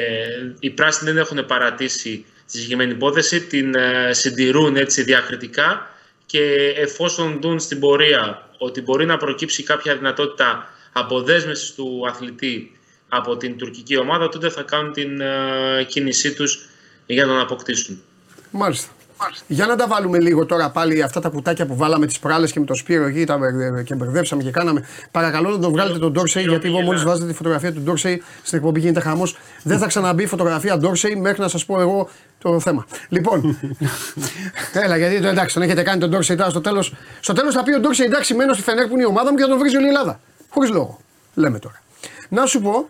οι 0.58 0.70
πράσινοι 0.70 1.10
δεν 1.10 1.20
έχουν 1.20 1.46
παρατήσει 1.46 2.24
τη 2.46 2.52
συγκεκριμένη 2.52 2.90
υπόθεση, 2.92 3.40
την 3.40 3.74
ε, 3.74 4.12
συντηρούν 4.12 4.76
έτσι 4.76 5.02
διακριτικά 5.02 5.90
και 6.26 6.74
εφόσον 6.76 7.38
δουν 7.40 7.60
στην 7.60 7.80
πορεία 7.80 8.48
ότι 8.58 8.82
μπορεί 8.82 9.06
να 9.06 9.16
προκύψει 9.16 9.62
κάποια 9.62 9.96
δυνατότητα 9.96 10.70
αποδέσμευσης 10.92 11.74
του 11.74 12.04
αθλητή 12.08 12.78
από 13.08 13.36
την 13.36 13.56
τουρκική 13.56 13.96
ομάδα, 13.96 14.28
τότε 14.28 14.48
θα 14.48 14.62
κάνουν 14.62 14.92
την 14.92 15.20
ε, 15.20 15.84
κίνησή 15.88 16.34
τους 16.34 16.68
για 17.06 17.24
να 17.24 17.32
τον 17.32 17.40
αποκτήσουν. 17.40 18.02
Μάλιστα. 18.50 18.90
Για 19.46 19.66
να 19.66 19.76
τα 19.76 19.86
βάλουμε 19.86 20.18
λίγο 20.20 20.46
τώρα 20.46 20.70
πάλι 20.70 21.02
αυτά 21.02 21.20
τα 21.20 21.28
κουτάκια 21.28 21.66
που 21.66 21.76
βάλαμε 21.76 22.06
τις 22.06 22.18
προάλλες 22.18 22.52
και 22.52 22.60
με 22.60 22.66
το 22.66 22.74
Σπύρο 22.74 23.04
εκεί 23.06 23.24
τα 23.24 23.38
μπερδε- 23.38 23.84
και 23.84 23.94
μπερδέψαμε 23.94 24.42
και 24.42 24.50
κάναμε. 24.50 24.84
Παρακαλώ 25.10 25.50
να 25.50 25.58
τον 25.58 25.70
βγάλετε 25.72 25.98
τον 25.98 26.12
Ντόρσεϊ, 26.12 26.42
γιατί 26.44 26.68
εγώ 26.68 26.80
μόλις 26.80 27.02
βάζετε 27.02 27.26
τη 27.28 27.34
φωτογραφία 27.34 27.72
του 27.72 27.80
Ντόρσεϊ 27.80 28.22
στην 28.42 28.58
εκπομπή 28.58 28.80
γίνεται 28.80 29.00
χαμός. 29.00 29.38
Δεν 29.62 29.78
θα 29.78 29.86
ξαναμπεί 29.86 30.22
η 30.22 30.26
φωτογραφία 30.26 30.76
Ντόρσεϊ 30.78 31.14
μέχρι 31.14 31.40
να 31.40 31.48
σας 31.48 31.64
πω 31.64 31.80
εγώ 31.80 32.08
το 32.38 32.60
θέμα. 32.60 32.86
Λοιπόν, 33.08 33.58
έλα 34.84 34.96
γιατί 34.96 35.20
το 35.20 35.28
εντάξει, 35.28 35.54
τον 35.54 35.62
έχετε 35.62 35.82
κάνει 35.82 36.00
τον 36.00 36.10
Ντόρσεϊ 36.10 36.36
τώρα 36.36 36.50
στο 36.50 36.60
τέλος. 36.60 36.94
Στο 37.20 37.32
τέλος 37.32 37.54
θα 37.54 37.62
πει 37.62 37.74
ο 37.74 37.78
Ντόρσεϊ 37.80 38.06
εντάξει, 38.06 38.34
μένω 38.34 38.52
στη 38.52 38.62
Φενέρ 38.62 38.86
που 38.86 38.92
είναι 38.92 39.02
η 39.02 39.06
ομάδα 39.06 39.30
μου 39.30 39.36
και 39.36 39.42
θα 39.42 39.48
τον 39.48 39.58
βρει 39.58 39.76
όλη 39.76 39.84
η 39.84 39.88
Ελλάδα. 39.88 40.20
Χωρίς 40.48 40.70
λόγο. 40.70 40.98
Λέμε 41.34 41.58
τώρα. 41.58 41.82
Να 42.28 42.46
σου 42.46 42.60
πω. 42.60 42.88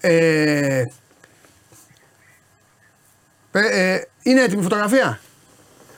Ε, 0.00 0.84
ε, 3.52 3.92
ε, 3.92 4.08
είναι 4.22 4.40
έτοιμη 4.42 4.60
η 4.60 4.62
φωτογραφία; 4.62 5.20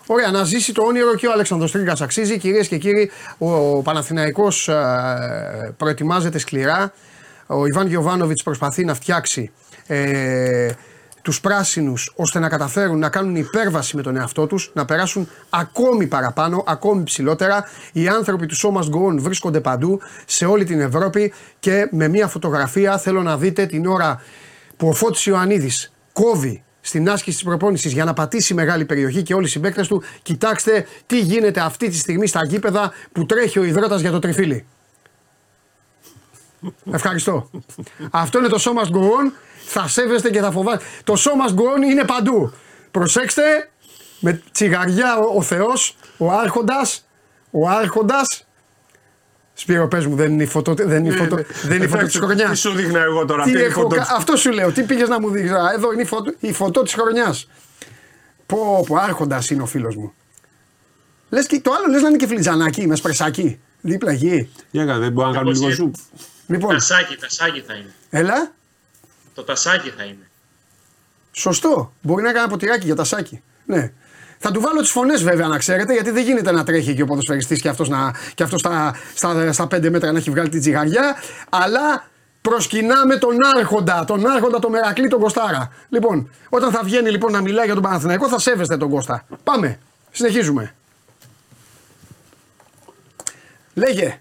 Ωραία, 0.07 0.31
να 0.31 0.45
ζήσει 0.45 0.73
το 0.73 0.83
όνειρο 0.83 1.15
και 1.15 1.27
ο 1.27 1.33
Αλέξανδρος 1.33 1.73
Τρίγκας 1.73 2.01
αξίζει. 2.01 2.39
Κυρίες 2.39 2.69
και 2.69 2.79
κύριοι, 2.79 3.11
ο, 3.39 3.77
ο 3.77 3.83
Παναθηναϊκός 3.83 4.69
ε, 4.69 5.75
προετοιμάζεται 5.77 6.39
σκληρά. 6.39 6.93
Ο 7.47 7.67
Ιβάν 7.67 7.87
Γιωβάνοβιτς 7.87 8.43
προσπαθεί 8.43 8.85
να 8.85 8.95
φτιάξει 8.95 9.51
ε, 9.87 10.71
τους 11.23 11.41
πράσινους 11.41 12.13
ώστε 12.17 12.39
να 12.39 12.49
καταφέρουν 12.49 12.99
να 12.99 13.09
κάνουν 13.09 13.37
υπέρβαση 13.37 13.97
με 13.97 14.03
τον 14.03 14.17
εαυτό 14.17 14.47
τους, 14.47 14.71
να 14.75 14.85
περάσουν 14.85 15.29
ακόμη 15.51 16.07
παραπάνω, 16.07 16.65
ακόμη 16.67 17.03
ψηλότερα. 17.03 17.65
Οι 17.93 18.09
άνθρωποι 18.09 18.47
του 18.47 18.57
Σώμας 18.57 18.89
Γκοόν 18.89 19.21
βρίσκονται 19.21 19.61
παντού, 19.61 20.01
σε 20.27 20.45
όλη 20.47 20.65
την 20.65 20.81
Ευρώπη 20.81 21.33
και 21.59 21.89
με 21.91 22.09
μια 22.09 22.27
φωτογραφία 22.27 22.99
θέλω 22.99 23.23
να 23.23 23.37
δείτε 23.37 23.67
την 23.67 23.87
ώρα 23.87 24.23
που 24.77 24.89
ο 24.89 24.93
Φώτης 24.93 25.27
Ιωαννίδης 25.27 25.93
κόβει 26.13 26.65
στην 26.87 27.11
άσκηση 27.11 27.37
της 27.37 27.47
προπόνησης 27.47 27.93
για 27.93 28.05
να 28.05 28.13
πατήσει 28.13 28.55
μεγάλη 28.55 28.85
περιοχή 28.85 29.23
και 29.23 29.35
όλοι 29.35 29.47
οι 29.47 29.49
συμπαίκτε 29.49 29.83
του. 29.87 30.03
Κοιτάξτε 30.23 30.87
τι 31.07 31.21
γίνεται 31.21 31.61
αυτή 31.61 31.89
τη 31.89 31.97
στιγμή 31.97 32.27
στα 32.27 32.45
γήπεδα 32.45 32.93
που 33.13 33.27
τρέχει 33.27 33.59
ο 33.59 33.65
υδρότας 33.65 34.01
για 34.01 34.11
το 34.11 34.19
τριφύλι. 34.19 34.67
Ευχαριστώ. 36.93 37.51
Αυτό 38.11 38.39
είναι 38.39 38.49
το 38.49 38.59
σώμα 38.59 38.83
γκοών. 38.89 39.33
Θα 39.67 39.89
σέβεστε 39.89 40.31
και 40.31 40.41
θα 40.41 40.51
φοβάστε. 40.51 40.85
Το 41.05 41.17
σώμα 41.17 41.45
γκοών 41.53 41.83
είναι 41.83 42.05
παντού. 42.05 42.53
Προσέξτε, 42.91 43.71
με 44.21 44.43
τσιγαριά 44.53 45.17
ο, 45.17 45.37
ο 45.37 45.43
Θεός, 45.43 45.97
ο 46.17 46.33
Άρχοντας, 46.33 47.07
ο 47.51 47.69
Άρχοντας, 47.69 48.46
Σπύρο 49.59 49.89
πες 49.89 50.07
μου 50.07 50.17
δεν 50.17 50.33
είναι 50.33 50.43
η 50.43 50.47
φωτό, 50.47 50.75
δεν 50.75 51.05
είναι 51.05 51.15
η 51.15 51.17
φωτό, 51.19 51.37
δεν 51.63 51.77
είναι 51.77 51.85
η 51.85 51.89
φωτό 51.89 52.05
της 52.05 52.17
χρονιάς. 52.17 52.51
Τι 52.51 52.57
σου 52.57 52.71
δείχνω 52.71 52.99
εγώ 52.99 53.25
τώρα, 53.25 53.43
Τι 53.43 53.49
αυτή 53.49 53.51
είναι 53.51 53.61
η 53.61 53.71
έχω 53.71 53.81
φωτό. 53.81 53.95
κα- 53.95 54.07
Αυτό 54.17 54.37
σου 54.37 54.51
λέω. 54.51 54.73
Τι 54.73 54.83
πήγες 54.83 55.09
να 55.09 55.21
μου 55.21 55.31
δείξεις; 55.31 55.53
Εδώ 55.75 55.93
είναι 55.93 56.03
η 56.03 56.05
φωτό, 56.05 56.33
η 56.41 56.53
φωτό 56.53 56.83
της 56.83 56.93
χρονιάς. 56.95 57.49
Πω, 58.47 58.85
πω, 58.87 58.97
άρχοντας 58.97 59.51
είναι 59.51 59.63
ο 59.63 59.67
φίλος 59.67 59.97
μου. 59.97 60.13
Λες 61.31 61.47
και 61.47 61.61
το 61.61 61.71
άλλο 61.73 61.93
λες 61.93 62.03
να 62.03 62.09
είναι 62.09 62.17
και 62.17 62.27
φλιτζανάκι 62.27 62.87
με 62.87 62.97
σπρεσάκι. 62.97 63.61
Δίπλα 63.81 64.13
γη. 64.13 64.51
Για 64.71 64.85
κάνε, 64.85 64.99
δεν 64.99 65.13
μπορεί 65.13 65.27
να 65.29 65.35
κάνουμε 65.35 65.53
λίγο 65.53 65.65
Όπως 65.65 65.77
σου. 65.77 65.91
Λοιπόν, 66.47 66.71
Τασάκι, 66.75 67.17
τασάκι 67.17 67.61
θα 67.67 67.75
είναι. 67.75 67.95
έλα. 68.11 68.53
Το 69.35 69.43
τασάκι 69.43 69.93
θα 69.97 70.05
είναι. 70.05 70.31
Σωστό. 71.33 71.93
Μπορεί 72.03 72.23
να 72.23 72.33
κάνει 72.33 72.49
ποτηράκι 72.49 72.87
για 72.87 72.95
τα 72.95 73.05
σάκι. 73.05 73.43
Ναι. 73.67 73.93
Θα 74.39 74.51
του 74.51 74.61
βάλω 74.61 74.81
τις 74.81 74.91
φωνές 74.91 75.23
βέβαια 75.23 75.47
να 75.49 75.59
ξέρετε, 75.59 75.93
γιατί 75.93 76.11
δεν 76.11 76.25
γίνεται 76.25 76.53
να 76.53 76.65
τρέχει 76.65 76.95
και 76.95 77.03
ο 77.03 77.07
ποδοσφαιριστής 77.07 77.61
και 77.61 77.69
αυτός 77.69 77.91
και 78.35 78.43
αυτός 78.43 78.61
στα, 78.61 78.95
στα, 79.15 79.53
στα 79.53 79.65
5 79.65 79.91
μέτρα 79.91 80.13
να 80.13 80.19
έχει 80.19 80.31
βγάλει 80.31 80.49
την 80.49 80.61
τσιγαριά. 80.61 81.17
Αλλά 81.49 82.05
προσκυνάμε 82.41 83.17
τον 83.17 83.37
Άρχοντα, 83.57 84.05
τον 84.05 84.27
Άρχοντα, 84.27 84.59
τον 84.59 84.71
Μερακλή, 84.71 85.09
τον 85.09 85.21
Κοστάρα. 85.21 85.73
Λοιπόν, 85.89 86.31
όταν 86.49 86.71
θα 86.71 86.81
βγαίνει 86.85 87.11
λοιπόν 87.11 87.33
να 87.33 87.41
μιλάει 87.41 87.65
για 87.65 87.75
τον 87.75 87.83
Παναθηναϊκό, 87.83 88.29
θα 88.29 88.39
σέβεστε 88.39 88.77
τον 88.77 88.91
Κώστα. 88.91 89.27
Πάμε. 89.45 89.79
Συνεχίζουμε. 90.11 90.75
Λέγε, 93.75 94.21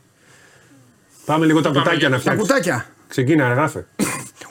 Πάμε 1.25 1.45
λίγο 1.45 1.61
τα 1.61 1.69
κουτάκια 1.69 2.09
να 2.09 2.15
τα 2.15 2.19
φτιάξουμε. 2.21 2.35
κουτάκια. 2.47 2.85
Ξεκίνα, 3.07 3.47
γράφε. 3.47 3.85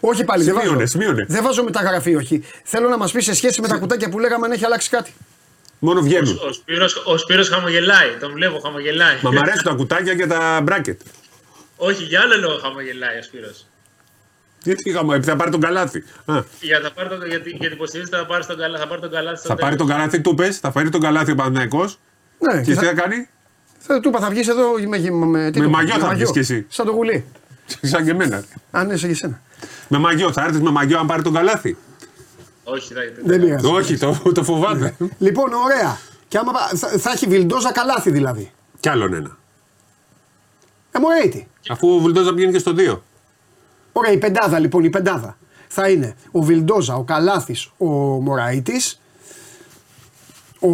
Όχι 0.01 0.25
πάλι, 0.25 0.45
δεν 0.45 0.55
Σημείωνε, 0.55 0.77
βάζω. 0.77 0.87
σημείωνε. 0.91 1.25
Δεν 1.29 1.43
βάζω 1.43 1.65
μεταγραφή, 1.65 2.15
όχι. 2.15 2.43
Θέλω 2.65 2.89
να 2.89 2.97
μας 2.97 3.13
πεις 3.13 3.25
σε 3.25 3.35
σχέση 3.35 3.61
με 3.61 3.69
τα 3.69 3.77
κουτάκια 3.77 4.09
που 4.09 4.19
λέγαμε 4.19 4.47
αν 4.47 4.53
έχει 4.53 4.65
αλλάξει 4.65 4.91
κάτι. 4.91 5.13
Μόνο 5.79 6.01
βγαίνουν. 6.01 6.39
Ο 6.49 6.53
Σπύρος, 6.53 7.03
ο 7.07 7.17
Σπύρος 7.17 7.49
χαμογελάει. 7.49 8.09
Τον 8.21 8.33
βλέπω 8.33 8.59
χαμογελάει. 8.59 9.17
Μα 9.23 9.31
μ' 9.31 9.39
αρέσουν 9.39 9.63
τα 9.63 9.73
κουτάκια 9.73 10.15
και 10.15 10.27
τα 10.27 10.61
μπράκετ. 10.63 11.01
Όχι, 11.77 12.03
για 12.03 12.21
άλλο 12.21 12.37
λόγο 12.37 12.59
χαμογελάει 12.63 13.19
ο 13.19 13.23
Σπύρος. 13.23 13.67
Γιατί 14.63 14.91
είχαμε, 14.91 15.15
επειδή 15.15 15.31
θα 15.31 15.37
πάρει 15.37 15.51
τον 15.51 15.61
καλάθι. 15.61 16.05
Α, 16.25 16.43
Για 16.61 16.79
να 16.79 16.91
πάρει 16.91 17.09
τον, 17.09 17.27
γιατί, 17.27 17.51
γιατί 17.51 17.75
υποστηρίζεται 17.75 18.17
θα 18.17 18.27
πάρει 18.27 18.47
τον, 18.47 18.57
καλά, 18.59 18.79
θα 18.79 18.87
πάρει 18.87 19.01
τον 19.01 19.11
καλάθι 19.11 19.39
στο 19.39 19.49
θα 19.49 19.55
πάρει 19.55 19.77
τον 19.77 19.87
τέλος. 19.87 20.01
καλάθι, 20.03 20.21
του 20.21 20.35
πες, 20.35 20.59
θα 20.59 20.73
φέρει 20.73 20.89
τον 20.89 21.01
καλάθι 21.01 21.31
ο 21.31 21.35
Παναθηναϊκός 21.35 21.99
Ναι, 22.39 22.53
Και 22.53 22.65
και 22.65 22.71
τι 22.71 22.77
θα, 22.77 22.83
θα 22.83 22.93
κάνει, 22.93 23.29
θα, 23.79 24.01
του 24.01 24.09
είπα, 24.09 24.19
θα 24.21 24.31
βγεις 24.31 24.49
εδώ 24.49 24.73
με, 24.89 24.99
με, 24.99 25.11
με, 25.27 25.51
τι 25.51 25.59
Με 25.61 25.65
το 25.65 25.71
είπα, 25.71 25.79
μαγιό 25.79 25.99
θα 25.99 26.09
βγεις 26.09 26.31
κι 26.31 26.39
εσύ. 26.39 26.67
Σαν 26.69 26.87
το 26.87 26.93
γουλί. 26.93 27.25
σαν 27.83 28.05
και 28.05 28.11
εμένα. 28.11 28.45
Αν 28.71 28.91
είσαι 28.91 29.07
και 29.07 29.13
εσένα. 29.13 29.41
Με 29.89 29.99
μαγιό, 29.99 30.33
θα 30.33 30.45
έρθεις 30.45 30.61
με 30.61 30.71
μαγιό 30.71 30.99
αν 30.99 31.07
πάρει 31.07 31.23
τον 31.23 31.33
καλάθι. 31.33 31.77
Όχι, 32.65 32.95
δεν 32.95 33.15
Δεν 33.25 33.41
πειράζει. 33.41 33.67
Όχι, 33.67 33.99
το, 33.99 34.21
το 34.35 34.45
φοβάμαι. 34.45 34.97
Λοιπόν, 35.19 35.53
ωραία. 35.53 35.99
Και 36.29 36.39
άμα, 36.39 36.53
πα- 36.53 36.71
θα, 36.77 36.89
θα 36.89 37.11
έχει 37.11 37.27
βιλντόζα 37.27 37.73
καλάθι 37.73 38.11
δηλαδή. 38.11 38.53
Κι 38.81 38.89
άλλον 38.89 39.15
ένα. 39.15 39.37
Ε, 40.93 40.99
μου 40.99 41.07
έτσι. 41.25 41.47
Αφού 41.69 41.95
ο 41.95 41.99
Βουλντόζα 41.99 42.35
πηγαίνει 42.35 42.53
και 42.53 42.59
στο 42.59 42.75
2. 42.77 42.99
Ωραία, 43.93 44.13
η 44.13 44.19
πεντάδα 44.19 44.59
λοιπόν, 44.59 44.85
η 44.85 44.91
πεντάδα. 44.91 45.37
Θα 45.69 45.89
είναι 45.91 46.17
ο 46.31 46.43
Βιλντόζα, 46.43 46.95
ο 46.95 47.05
Καλάθης, 47.05 47.71
ο 47.79 47.87
Μωραήτης, 48.21 49.01
ο... 50.61 50.69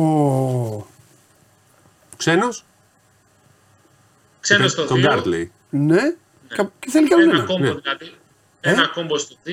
Ξένος. 2.17 2.65
Ξένος 4.41 4.71
στο 4.71 4.85
Τον 4.85 4.97
2. 4.97 5.01
Γκάρτλεϊ. 5.01 5.53
Ναι, 5.71 6.01
κα- 6.49 6.73
και 6.79 6.91
θέλει 6.91 7.09
και 7.09 7.15
άλλο 7.15 7.23
Ένα 7.23 7.35
ένα. 7.35 7.45
κόμπο 7.45 7.59
Ναι. 7.65 7.71
δηλαδή. 7.75 8.15
Ε; 8.61 8.71
Ένα 8.71 8.87
κόμπο 8.95 9.19
στο 9.19 9.37
2. 9.45 9.51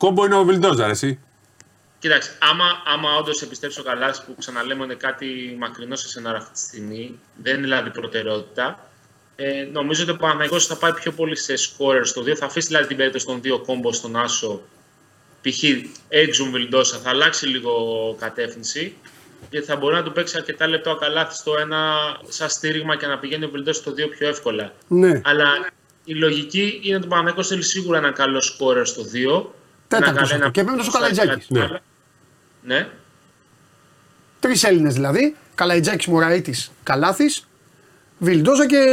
Κόμπο 0.00 0.24
είναι 0.24 0.34
ο 0.34 0.44
Βιλντόζα, 0.44 0.86
ρε, 0.86 0.92
εσύ. 0.92 1.18
Κοίταξε, 1.98 2.30
άμα, 2.38 2.64
άμα 2.86 3.16
όντως 3.16 3.42
επιστρέψει 3.42 3.80
ο 3.80 3.82
Καλάς 3.82 4.24
που 4.24 4.34
ξαναλέμε 4.38 4.84
είναι 4.84 4.94
κάτι 4.94 5.56
μακρινό 5.58 5.96
σε 5.96 6.08
σενάριο 6.08 6.38
αυτή 6.38 6.52
τη 6.52 6.58
στιγμή, 6.58 7.18
δεν 7.42 7.52
είναι 7.54 7.62
δηλαδή 7.62 7.90
προτεραιότητα. 7.90 8.90
Ε, 9.36 9.68
νομίζω 9.72 10.02
ότι 10.02 10.10
ο 10.10 10.16
Παναγιώτης 10.16 10.66
θα 10.66 10.76
πάει 10.76 10.92
πιο 10.92 11.12
πολύ 11.12 11.36
σε 11.36 11.54
scorer 11.54 12.00
στο 12.02 12.22
2. 12.22 12.34
Θα 12.34 12.46
αφήσει 12.46 12.66
δηλαδή 12.66 12.86
την 12.86 12.96
περίπτωση 12.96 13.26
των 13.26 13.40
δύο 13.40 13.58
κόμπο 13.58 13.92
στον 13.92 14.16
Άσο. 14.16 14.62
Π.χ. 15.40 15.62
Έξουμ 16.08 16.50
Βιλντόσα 16.50 16.98
θα 16.98 17.10
αλλάξει 17.10 17.46
λίγο 17.46 17.72
κατεύθυνση. 18.18 18.94
Γιατί 19.50 19.66
θα 19.66 19.76
μπορεί 19.76 19.94
να 19.94 20.02
του 20.02 20.12
παίξει 20.12 20.36
αρκετά 20.36 20.68
λεπτά 20.68 20.90
ο 20.90 20.96
Καλάθι 20.96 21.34
στο 21.34 21.56
ένα 21.56 21.96
σαν 22.28 22.48
στήριγμα 22.48 22.96
και 22.96 23.06
να 23.06 23.18
πηγαίνει 23.18 23.44
ο 23.44 23.48
Βιλντόσα 23.50 23.80
στο 23.80 23.90
2 23.90 23.94
πιο 24.18 24.28
εύκολα. 24.28 24.72
Ναι, 24.88 25.20
Αλλά 25.24 25.70
η 26.04 26.14
λογική 26.14 26.80
είναι 26.82 26.96
ότι 26.96 27.06
ο 27.06 27.08
Παναγιώτης 27.08 27.48
θέλει 27.48 27.62
σίγουρα 27.62 27.98
έναν 27.98 28.12
καλό 28.12 28.40
σκόρερ 28.40 28.86
στο 28.86 29.02
2. 29.42 29.59
Τέταρτος 29.90 30.30
Ένα- 30.32 30.38
αυτό. 30.46 30.50
Και 30.50 30.64
πέμπτος 30.64 30.86
ο 30.86 30.90
ένα- 30.98 31.08
Καλατζάκης. 31.08 31.48
Ναι. 31.50 31.68
ναι. 32.62 32.88
τρεις 34.40 34.64
Έλληνες 34.64 34.94
δηλαδή. 34.94 35.36
Καλαϊτζάκης, 35.54 36.06
Μωραήτης, 36.06 36.70
Καλάθης, 36.82 37.46
Βιλντόζα 38.18 38.66
και, 38.66 38.84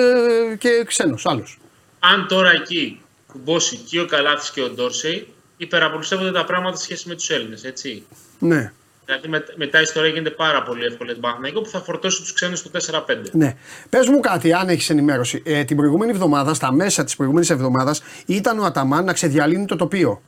και 0.60 0.84
ξένος 0.88 1.26
άλλος. 1.26 1.60
Αν 2.00 2.28
τώρα 2.28 2.52
εκεί 2.52 3.02
κουμπώσει 3.28 3.76
και 3.78 4.00
ο 4.02 4.06
Καλάθης 4.06 4.52
και 4.52 4.62
ο 4.62 4.70
Ντόρσεϊ, 4.70 5.28
υπεραπολυστεύονται 5.58 6.32
τα 6.32 6.44
πράγματα 6.46 6.78
σε 6.78 6.84
σχέση 6.84 7.08
με 7.08 7.16
τους 7.16 7.30
Έλληνες, 7.30 7.64
έτσι. 7.64 8.04
Ναι, 8.40 8.72
Δηλαδή 9.06 9.28
με, 9.28 9.46
μετά 9.56 9.80
η 9.80 9.82
ιστορία 9.82 10.10
γίνεται 10.10 10.30
πάρα 10.30 10.64
πολύ 10.64 10.84
εύκολη 10.86 11.04
για 11.04 11.14
τον 11.14 11.22
Παναθηναϊκό 11.22 11.62
που 11.62 11.70
θα 11.70 11.80
φορτώσει 11.80 12.22
τους 12.22 12.34
ξένους 12.34 12.60
στο 12.60 12.70
4-5. 12.70 13.30
ναι. 13.32 13.56
Πες 13.90 14.08
μου 14.08 14.20
κάτι, 14.20 14.54
αν 14.54 14.70
έχεις 14.70 14.90
ενημέρωση. 14.90 15.42
Ε, 15.46 15.64
την 15.64 15.78
προηγούμενη 15.78 16.12
εβδομάδα, 16.12 16.54
στα 16.54 16.72
μέσα 16.72 17.04
της 17.04 17.16
προηγούμενης 17.16 17.50
εβδομάδας, 17.50 18.02
ήταν 18.26 18.60
ο 18.60 18.64
Αταμάν 18.66 19.06
να 19.06 19.14
ξεδιαλύνει 19.14 19.66
το 19.66 19.76
τοπίο. 19.76 20.22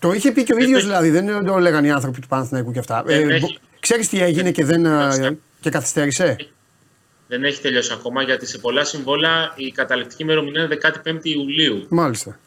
Το 0.00 0.12
είχε 0.12 0.32
πει 0.32 0.44
και 0.44 0.52
ο 0.52 0.56
Δεν 0.56 0.64
ίδιος 0.64 0.80
το- 0.80 0.86
δηλαδή, 0.86 1.10
δεν 1.10 1.44
το 1.44 1.58
λέγανε 1.58 1.86
οι 1.86 1.90
άνθρωποι 1.90 2.20
του 2.20 2.26
Παναθηναϊκού 2.28 2.72
και 2.72 2.78
αυτά. 2.78 3.02
Δεν 3.06 3.30
Ε, 3.30 3.34
έχει. 3.34 3.40
μπο- 3.46 3.56
ξέρεις 3.80 4.08
τι 4.08 4.22
έγινε 4.22 4.50
και, 4.50 4.64
δεν, 4.64 4.84
ε, 4.84 5.38
και 5.60 5.70
καθυστέρησε; 5.70 6.36
Δεν 7.26 7.44
έχει 7.44 7.60
τελειώσει 7.60 7.92
ακόμα 7.92 8.22
γιατί 8.22 8.46
σε 8.46 8.58
πολλά 8.58 8.84
συμβόλαια 8.84 9.52
η 9.56 9.70
καταληκτική 9.70 10.22
ημερομηνία 10.22 10.60
είναι 10.60 10.68
15η 10.68 11.30
Ιουλίου. 11.30 11.86
Μάλιστα. 11.88 12.38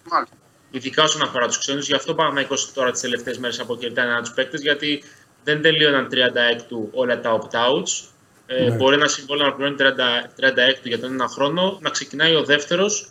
Ειδικά 0.71 1.03
όσον 1.03 1.21
αφορά 1.21 1.47
τους 1.47 1.57
ξένους. 1.57 1.87
Γι' 1.87 1.93
αυτό 1.95 2.11
ο 2.11 2.15
Παναθηναϊκός 2.15 2.73
τώρα 2.73 2.91
τις 2.91 3.01
τελευταίες 3.01 3.37
μέρες 3.37 3.59
αποκαιρτάει 3.59 4.05
ένα 4.07 4.21
τους 4.21 4.31
παίκτες 4.31 4.61
γιατί 4.61 5.03
δεν 5.43 5.61
τελείωναν 5.61 6.07
36 6.09 6.89
όλα 6.91 7.19
τα 7.21 7.39
opt-outs. 7.39 8.07
Ε, 8.45 8.63
Ναι. 8.63 8.75
Μπορεί 8.75 8.95
ένα 8.95 9.07
συμβόλαιο 9.07 9.47
να 9.47 9.53
πληρώνει 9.53 9.75
30, 9.75 10.31
36 10.35 10.87
για 10.89 10.99
τον 10.99 11.11
ένα 11.11 11.27
χρόνο, 11.27 11.77
να 11.81 11.89
ξεκινάει 11.89 12.35
ο 12.35 12.43
δεύτερος, 12.43 13.09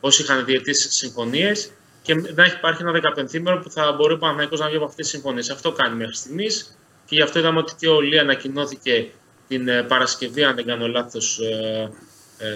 όσοι 0.00 0.22
είχαν 0.22 0.44
διετή 0.44 0.74
συμφωνίες, 0.74 1.70
και 2.06 2.14
να 2.14 2.44
έχει 2.44 2.56
υπάρχει 2.56 2.82
ένα 2.82 3.12
15 3.16 3.60
που 3.62 3.70
θα 3.70 3.92
μπορεί 3.92 4.12
ο 4.12 4.18
Παναθηναϊκός 4.18 4.60
να 4.60 4.66
βγει 4.66 4.76
από 4.76 4.84
αυτέ 4.84 5.02
τι 5.02 5.08
συμφωνίε. 5.08 5.42
Αυτό 5.52 5.72
κάνει 5.72 5.96
μέχρι 5.96 6.14
στιγμής. 6.14 6.78
Και 7.06 7.14
γι' 7.14 7.22
αυτό 7.22 7.38
είδαμε 7.38 7.58
ότι 7.58 7.74
και 7.78 7.88
ο 7.88 8.00
Λί 8.00 8.18
ανακοινώθηκε 8.18 9.08
την 9.48 9.68
ε, 9.68 9.82
Παρασκευή, 9.82 10.44
αν 10.44 10.54
δεν 10.54 10.66
κάνω 10.66 10.88
λάθος, 10.88 11.38
ε, 11.38 11.90
ε, 12.38 12.48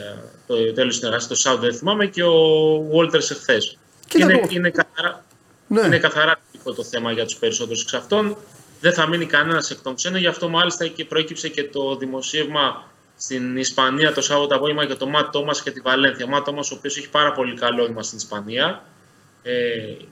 το 0.46 0.72
τέλος 0.72 0.94
συνεργασία, 0.94 1.28
το 1.28 1.34
Σάουντ 1.34 1.60
δεν 1.60 1.74
θυμάμαι, 1.74 2.06
και 2.06 2.22
ο 2.22 2.34
Βόλτερ 2.90 3.20
εχθές. 3.20 3.78
Κοίτα 4.08 4.24
Είναι, 4.24 4.40
το. 4.40 4.48
είναι 4.50 4.70
καθαρά, 4.70 5.24
Ναι. 5.66 5.80
είναι 5.80 5.98
καθαρά 5.98 6.36
τυπικό 6.52 6.72
το 6.72 6.84
θέμα 6.84 7.12
για 7.12 7.24
τους 7.24 7.36
περισσότερους 7.36 7.82
εξ 7.82 7.94
αυτών. 7.94 8.36
δεν 8.80 8.92
θα 8.92 9.08
μείνει 9.08 9.26
κανένας 9.26 9.70
εκ 9.70 9.80
των 9.82 9.94
ξένων. 9.94 10.20
Γι' 10.20 10.26
αυτό 10.26 10.48
μάλιστα 10.48 10.86
και 10.86 11.04
προέκυψε 11.04 11.48
και 11.48 11.64
το 11.64 11.96
δημοσίευμα 11.96 12.90
στην 13.16 13.56
Ισπανία 13.56 14.12
το 14.12 14.20
Σάββατο 14.20 14.54
απόγευμα 14.54 14.84
για 14.84 14.96
το 14.96 15.06
Ματ 15.06 15.32
Τόμας 15.32 15.62
και 15.62 15.70
τη 15.70 15.80
Βαλένθια. 15.80 16.24
Ο 16.24 16.28
Ματ 16.28 16.44
Τόμας, 16.44 16.70
ο 16.70 16.74
οποίος 16.74 16.96
έχει 16.96 17.08
πάρα 17.08 17.32
πολύ 17.32 17.54
καλό 17.54 17.82
όνομα 17.82 18.02
στην 18.02 18.18
Ισπανία. 18.18 18.82
Ε, 19.42 19.52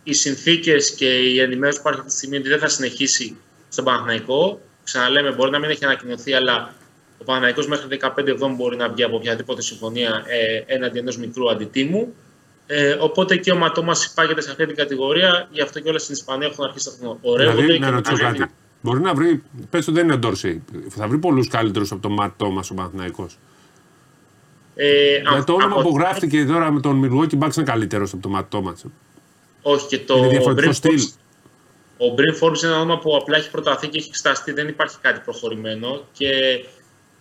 οι 0.03 0.13
συνθήκες 0.13 0.95
και 0.95 1.07
η 1.19 1.41
ενημέρωση 1.41 1.77
που 1.77 1.89
υπάρχει 1.89 1.99
αυτή 2.01 2.11
τη 2.13 2.17
στιγμή 2.17 2.37
ότι 2.37 2.49
δεν 2.49 2.59
θα 2.59 2.69
συνεχίσει 2.69 3.37
στον 3.69 3.85
Παναθηναϊκό. 3.85 4.61
Ξαναλέμε, 4.85 5.33
μπορεί 5.33 5.51
να 5.51 5.59
μην 5.59 5.71
έχει 5.71 5.85
ανακοινωθεί, 5.85 6.33
αλλά 6.33 6.75
ο 7.19 7.25
Παναθηναϊκός 7.25 7.67
μέχρι 7.69 7.99
15 8.17 8.27
Εβδόμου 8.27 8.55
μπορεί 8.57 8.77
να 8.77 8.89
βγει 8.89 9.03
από 9.03 9.17
οποιαδήποτε 9.17 9.63
συμφωνία 9.63 10.23
ε, 10.27 10.75
έναντι 10.75 10.99
ενός 10.99 11.17
μικρού 11.19 11.51
αντιτίμου. 11.51 12.15
Ε, 12.67 12.91
οπότε 13.01 13.37
και 13.37 13.51
ο 13.53 13.57
Ματώμας 13.57 14.05
υπάγεται 14.05 14.41
σε 14.41 14.51
αυτή 14.51 14.67
την 14.67 14.77
κατηγορία, 14.77 15.49
γι' 15.51 15.61
αυτό 15.61 15.81
και 15.81 15.89
όλα 15.89 15.99
στην 15.99 16.15
Ισπανία 16.15 16.47
έχουν 16.47 16.65
αρχίσει 16.65 16.91
να 17.01 17.17
ορεύονται. 17.21 17.61
Δηλαδή, 17.63 17.79
να 17.79 17.87
και 17.89 17.93
ρωτήσω 17.95 18.23
να- 18.23 18.33
κάτι. 18.33 18.53
Μπορεί 18.81 19.01
να 19.01 19.15
βρει, 19.15 19.43
πες 19.71 19.87
ότι 19.87 19.97
δεν 19.97 20.05
είναι 20.05 20.13
ο 20.15 20.19
Ντόρσεϊ, 20.19 20.63
θα 20.89 21.09
βρει 21.09 21.19
πολλούς 21.19 21.49
καλύτερους 21.49 21.93
από 21.93 22.03
τον 22.03 22.13
Ματ 22.13 22.33
Τόμα 22.37 22.63
ο 22.71 22.75
Παναθηναϊκός. 22.75 23.39
Ε, 24.75 25.17
Για 25.31 25.45
το 25.45 25.53
όνομα 25.53 25.81
από- 25.81 25.89
που 25.91 25.97
γράφτηκε 25.99 26.45
τώρα 26.45 26.71
με 26.71 26.81
τον 26.81 27.03
Milwaukee 27.05 27.39
Bucks 27.39 27.57
είναι 27.57 27.65
καλύτερος 27.67 28.13
από 28.13 28.23
τον 28.23 28.31
Ματ 28.31 28.51
Τόμα. 28.51 28.75
Όχι, 29.71 29.87
και 29.87 29.99
το 29.99 30.17
Είναι 30.17 30.29
διαφορετικό 30.29 30.71
Brim 30.71 30.75
στυλ. 30.75 30.99
Forbes- 30.99 31.15
Ο 32.01 32.15
Brim 32.17 32.41
Forbes 32.43 32.59
είναι 32.63 32.73
ένα 32.73 32.81
όνομα 32.81 32.99
που 32.99 33.17
απλά 33.17 33.37
έχει 33.37 33.51
προταθεί 33.51 33.89
και 33.89 33.99
έχει 33.99 34.09
εξεταστεί, 34.09 34.53
δεν 34.53 34.69
υπάρχει 34.69 34.97
κάτι 35.01 35.21
προχωρημένο 35.25 36.05
και 36.13 36.31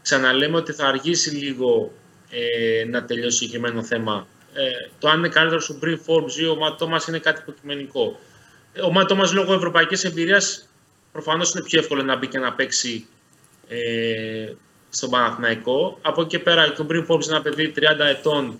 ξαναλέμε 0.01 0.57
ότι 0.57 0.71
θα 0.73 0.85
αργήσει 0.87 1.29
λίγο 1.29 1.91
ε, 2.29 2.85
να 2.85 3.05
τελειώσει 3.05 3.27
το 3.37 3.43
συγκεκριμένο 3.45 3.83
θέμα. 3.83 4.27
Ε, 4.53 4.89
το 4.99 5.09
αν 5.09 5.17
είναι 5.17 5.27
καλύτερο 5.29 5.61
ο 5.71 5.75
Brim 5.83 5.97
Forbes 6.05 6.31
ή 6.39 6.45
ο 6.45 6.57
Matt 6.61 6.77
Thomas 6.85 7.07
είναι 7.07 7.19
κάτι 7.19 7.41
υποκειμενικό. 7.41 8.19
Ε, 8.73 8.81
Ο 8.81 8.91
Matt 8.97 9.07
Thomas 9.11 9.31
λόγω 9.33 9.53
ευρωπαϊκής 9.53 10.03
εμπειρίας 10.03 10.69
προφανώς 11.11 11.51
είναι 11.53 11.63
πιο 11.63 11.79
εύκολο 11.79 12.03
να 12.03 12.15
μπει 12.15 12.27
και 12.27 12.39
να 12.39 12.53
παίξει 12.53 13.07
ε, 13.67 14.51
στον 14.89 15.09
Παναθηναϊκό. 15.09 15.97
Από 16.01 16.21
εκεί 16.21 16.29
και 16.29 16.39
πέρα 16.39 16.69
και 16.69 16.81
ο 16.81 16.85
Brim 16.89 17.05
Forbes 17.07 17.23
είναι 17.25 17.35
ένα 17.35 17.41
παιδί 17.41 17.73
30 17.75 17.81
ετών 18.09 18.59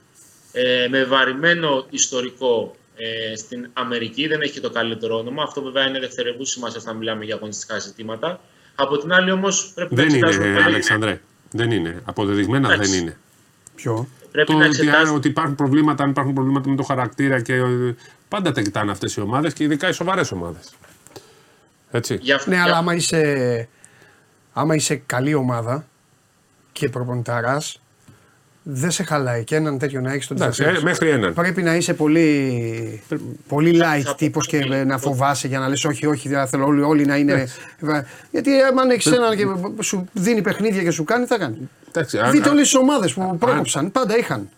ε, 0.51 0.87
με 0.89 1.03
βαρημένο 1.03 1.85
ιστορικό 1.89 2.75
ε, 2.97 3.35
στην 3.35 3.69
Αμερική. 3.73 4.27
Δεν 4.27 4.41
έχει 4.41 4.59
το 4.59 4.69
καλύτερο 4.69 5.17
όνομα. 5.17 5.43
Αυτό 5.43 5.61
βέβαια 5.61 5.87
είναι 5.87 5.99
δευτερευού 5.99 6.45
σημασία 6.45 6.79
όταν 6.81 6.97
μιλάμε 6.97 7.25
για 7.25 7.35
αγωνιστικά 7.35 7.79
ζητήματα. 7.79 8.39
Από 8.75 8.97
την 8.97 9.11
άλλη 9.13 9.31
όμως 9.31 9.71
πρέπει 9.75 9.95
Δεν 9.95 10.05
να 10.07 10.13
εξετάζουμε 10.13 10.45
είναι, 10.45 10.53
πολύ- 10.53 10.67
Αλεξανδρέ. 10.67 11.21
Δεν 11.51 11.71
είναι. 11.71 12.01
Αποδεδειγμένα 12.05 12.73
Εντάξει. 12.73 12.91
δεν 12.91 12.99
είναι. 13.01 13.17
Ποιο; 13.75 14.07
Πρέπει 14.31 14.51
Το 14.51 14.57
να 14.57 14.65
ότι, 14.65 14.79
εξετάσουμε. 14.79 15.17
ότι 15.17 15.27
υπάρχουν 15.27 15.55
προβλήματα, 15.55 16.03
αν 16.03 16.09
υπάρχουν 16.09 16.33
προβλήματα 16.33 16.69
με 16.69 16.75
το 16.75 16.83
χαρακτήρα 16.83 17.41
και 17.41 17.53
ε, 17.53 17.95
πάντα 18.27 18.51
τα 18.51 18.61
κοιτάνε 18.61 18.91
αυτές 18.91 19.15
οι 19.15 19.21
ομάδες 19.21 19.53
και 19.53 19.63
ειδικά 19.63 19.89
οι 19.89 19.91
σοβαρές 19.91 20.31
ομάδες. 20.31 20.69
Έτσι. 21.91 22.17
Για 22.21 22.35
αυτό- 22.35 22.49
Ναι, 22.49 22.55
για- 22.55 22.65
αλλά 22.65 22.77
άμα 22.77 22.93
είσαι, 22.95 23.67
άμα 24.53 24.75
είσαι 24.75 24.95
καλή 24.95 25.33
ομάδα 25.33 25.87
και 26.71 26.89
προπονηταράς, 26.89 27.81
δεν 28.69 28.91
σε 28.91 29.03
χαλάει 29.03 29.43
και 29.43 29.55
έναν 29.55 29.77
τέτοιο 29.79 30.01
να 30.01 30.11
έχεις 30.11 30.25
στον 30.25 30.37
Εντάξει, 30.37 30.59
τηλεφώνο. 30.63 30.87
ε, 30.87 30.91
μέχρι 30.91 31.09
έναν. 31.09 31.33
Πρέπει 31.33 31.61
να 31.63 31.75
είσαι 31.75 31.93
πολύ, 31.93 33.01
πολύ 33.47 33.71
light 33.83 34.01
θα 34.03 34.11
πω 34.11 34.15
τύπος 34.17 34.47
και 34.47 34.59
κάτι. 34.59 34.85
να 34.85 34.97
φοβάσαι 34.97 35.47
για 35.47 35.59
να 35.59 35.67
λες 35.67 35.85
όχι, 35.85 36.05
όχι, 36.05 36.29
δεν 36.29 36.47
θέλω 36.47 36.65
όλοι, 36.65 36.81
όλοι 36.81 37.05
να 37.05 37.15
είναι. 37.17 37.47
Γιατί 38.31 38.61
άμα 38.61 38.81
έχεις 38.93 39.05
έναν 39.05 39.37
και 39.37 39.45
σου 39.83 40.09
δίνει 40.13 40.41
παιχνίδια 40.41 40.83
και 40.83 40.91
σου 40.91 41.03
κάνει, 41.03 41.25
θα 41.25 41.37
κάνει. 41.37 41.69
Εντάξει, 41.87 42.17
αν- 42.19 42.31
Δείτε 42.31 42.43
αν- 42.49 42.55
όλες 42.55 42.63
τις 42.69 42.75
ομάδες 42.75 43.13
που 43.13 43.37
πρόκοψαν, 43.37 43.91
πάντα 43.91 44.17
είχαν. 44.17 44.49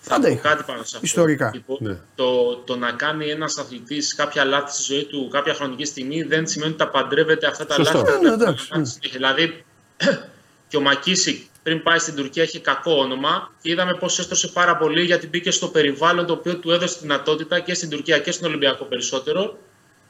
Θα 0.00 0.10
Πάντα 0.14 0.28
πω 0.28 0.32
είχα. 0.34 0.48
κάτι 0.48 0.62
πάνω 0.66 0.78
σε 0.78 0.84
αυτό. 0.84 0.98
Ιστορικά. 1.02 1.50
Λοιπόν, 1.54 1.76
Ναι. 1.80 1.96
το, 2.14 2.56
το 2.56 2.76
να 2.76 2.90
κάνει 2.90 3.26
ένας 3.30 3.56
αθλητής 3.58 4.14
κάποια 4.14 4.44
λάθη 4.44 4.72
στη 4.82 4.92
ζωή 4.92 5.04
του 5.04 5.28
κάποια 5.32 5.54
χρονική 5.54 5.84
στιγμή 5.84 6.22
δεν 6.22 6.46
σημαίνει 6.46 6.70
ότι 6.70 6.80
τα 6.80 6.88
παντρεύεται 6.90 7.46
αυτά 7.46 7.66
τα 7.66 7.74
Σωστό. 7.74 7.98
λάθη. 7.98 8.20
Ναι, 8.22 8.28
ναι, 8.28 8.34
εντάξει, 8.34 8.68
ναι. 8.76 8.82
Δηλαδή, 9.12 9.64
και 10.68 10.76
ο 10.76 10.80
Μακίσικ 10.80 11.42
πριν 11.68 11.82
πάει 11.82 11.98
στην 11.98 12.14
Τουρκία 12.14 12.42
είχε 12.42 12.58
κακό 12.60 12.92
όνομα 12.98 13.52
και 13.62 13.70
είδαμε 13.70 13.94
πώς 13.94 14.18
έστρωσε 14.18 14.48
πάρα 14.48 14.76
πολύ 14.76 15.04
γιατί 15.04 15.26
μπήκε 15.28 15.50
στο 15.50 15.68
περιβάλλον 15.68 16.26
το 16.26 16.32
οποίο 16.32 16.56
του 16.56 16.70
έδωσε 16.70 16.94
τη 16.94 17.00
δυνατότητα 17.00 17.60
και 17.60 17.74
στην 17.74 17.90
Τουρκία 17.90 18.18
και 18.18 18.30
στον 18.30 18.48
Ολυμπιακό 18.48 18.84
περισσότερο 18.84 19.58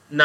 να, 0.09 0.25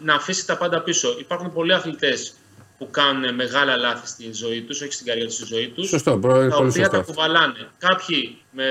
να 0.00 0.14
αφήσει 0.14 0.46
τα 0.46 0.56
πάντα 0.56 0.80
πίσω. 0.80 1.16
Υπάρχουν 1.18 1.52
πολλοί 1.52 1.72
αθλητές 1.72 2.34
που 2.78 2.90
κάνουν 2.90 3.34
μεγάλα 3.34 3.76
λάθη 3.76 4.06
στη 4.06 4.32
ζωή 4.32 4.62
τους, 4.62 4.80
όχι 4.80 4.92
στην 4.92 5.06
καριέρα 5.06 5.26
τους, 5.28 5.36
στη 5.36 5.44
ζωή 5.44 5.68
τους 5.68 5.88
Σωστό, 5.88 6.18
προ- 6.18 6.48
τα 6.50 6.56
πολύ 6.56 6.68
οποία 6.68 6.88
τα 6.88 6.96
σωστό. 6.96 7.12
κουβαλάνε. 7.12 7.68
Κάποιοι 7.78 8.38
με, 8.50 8.64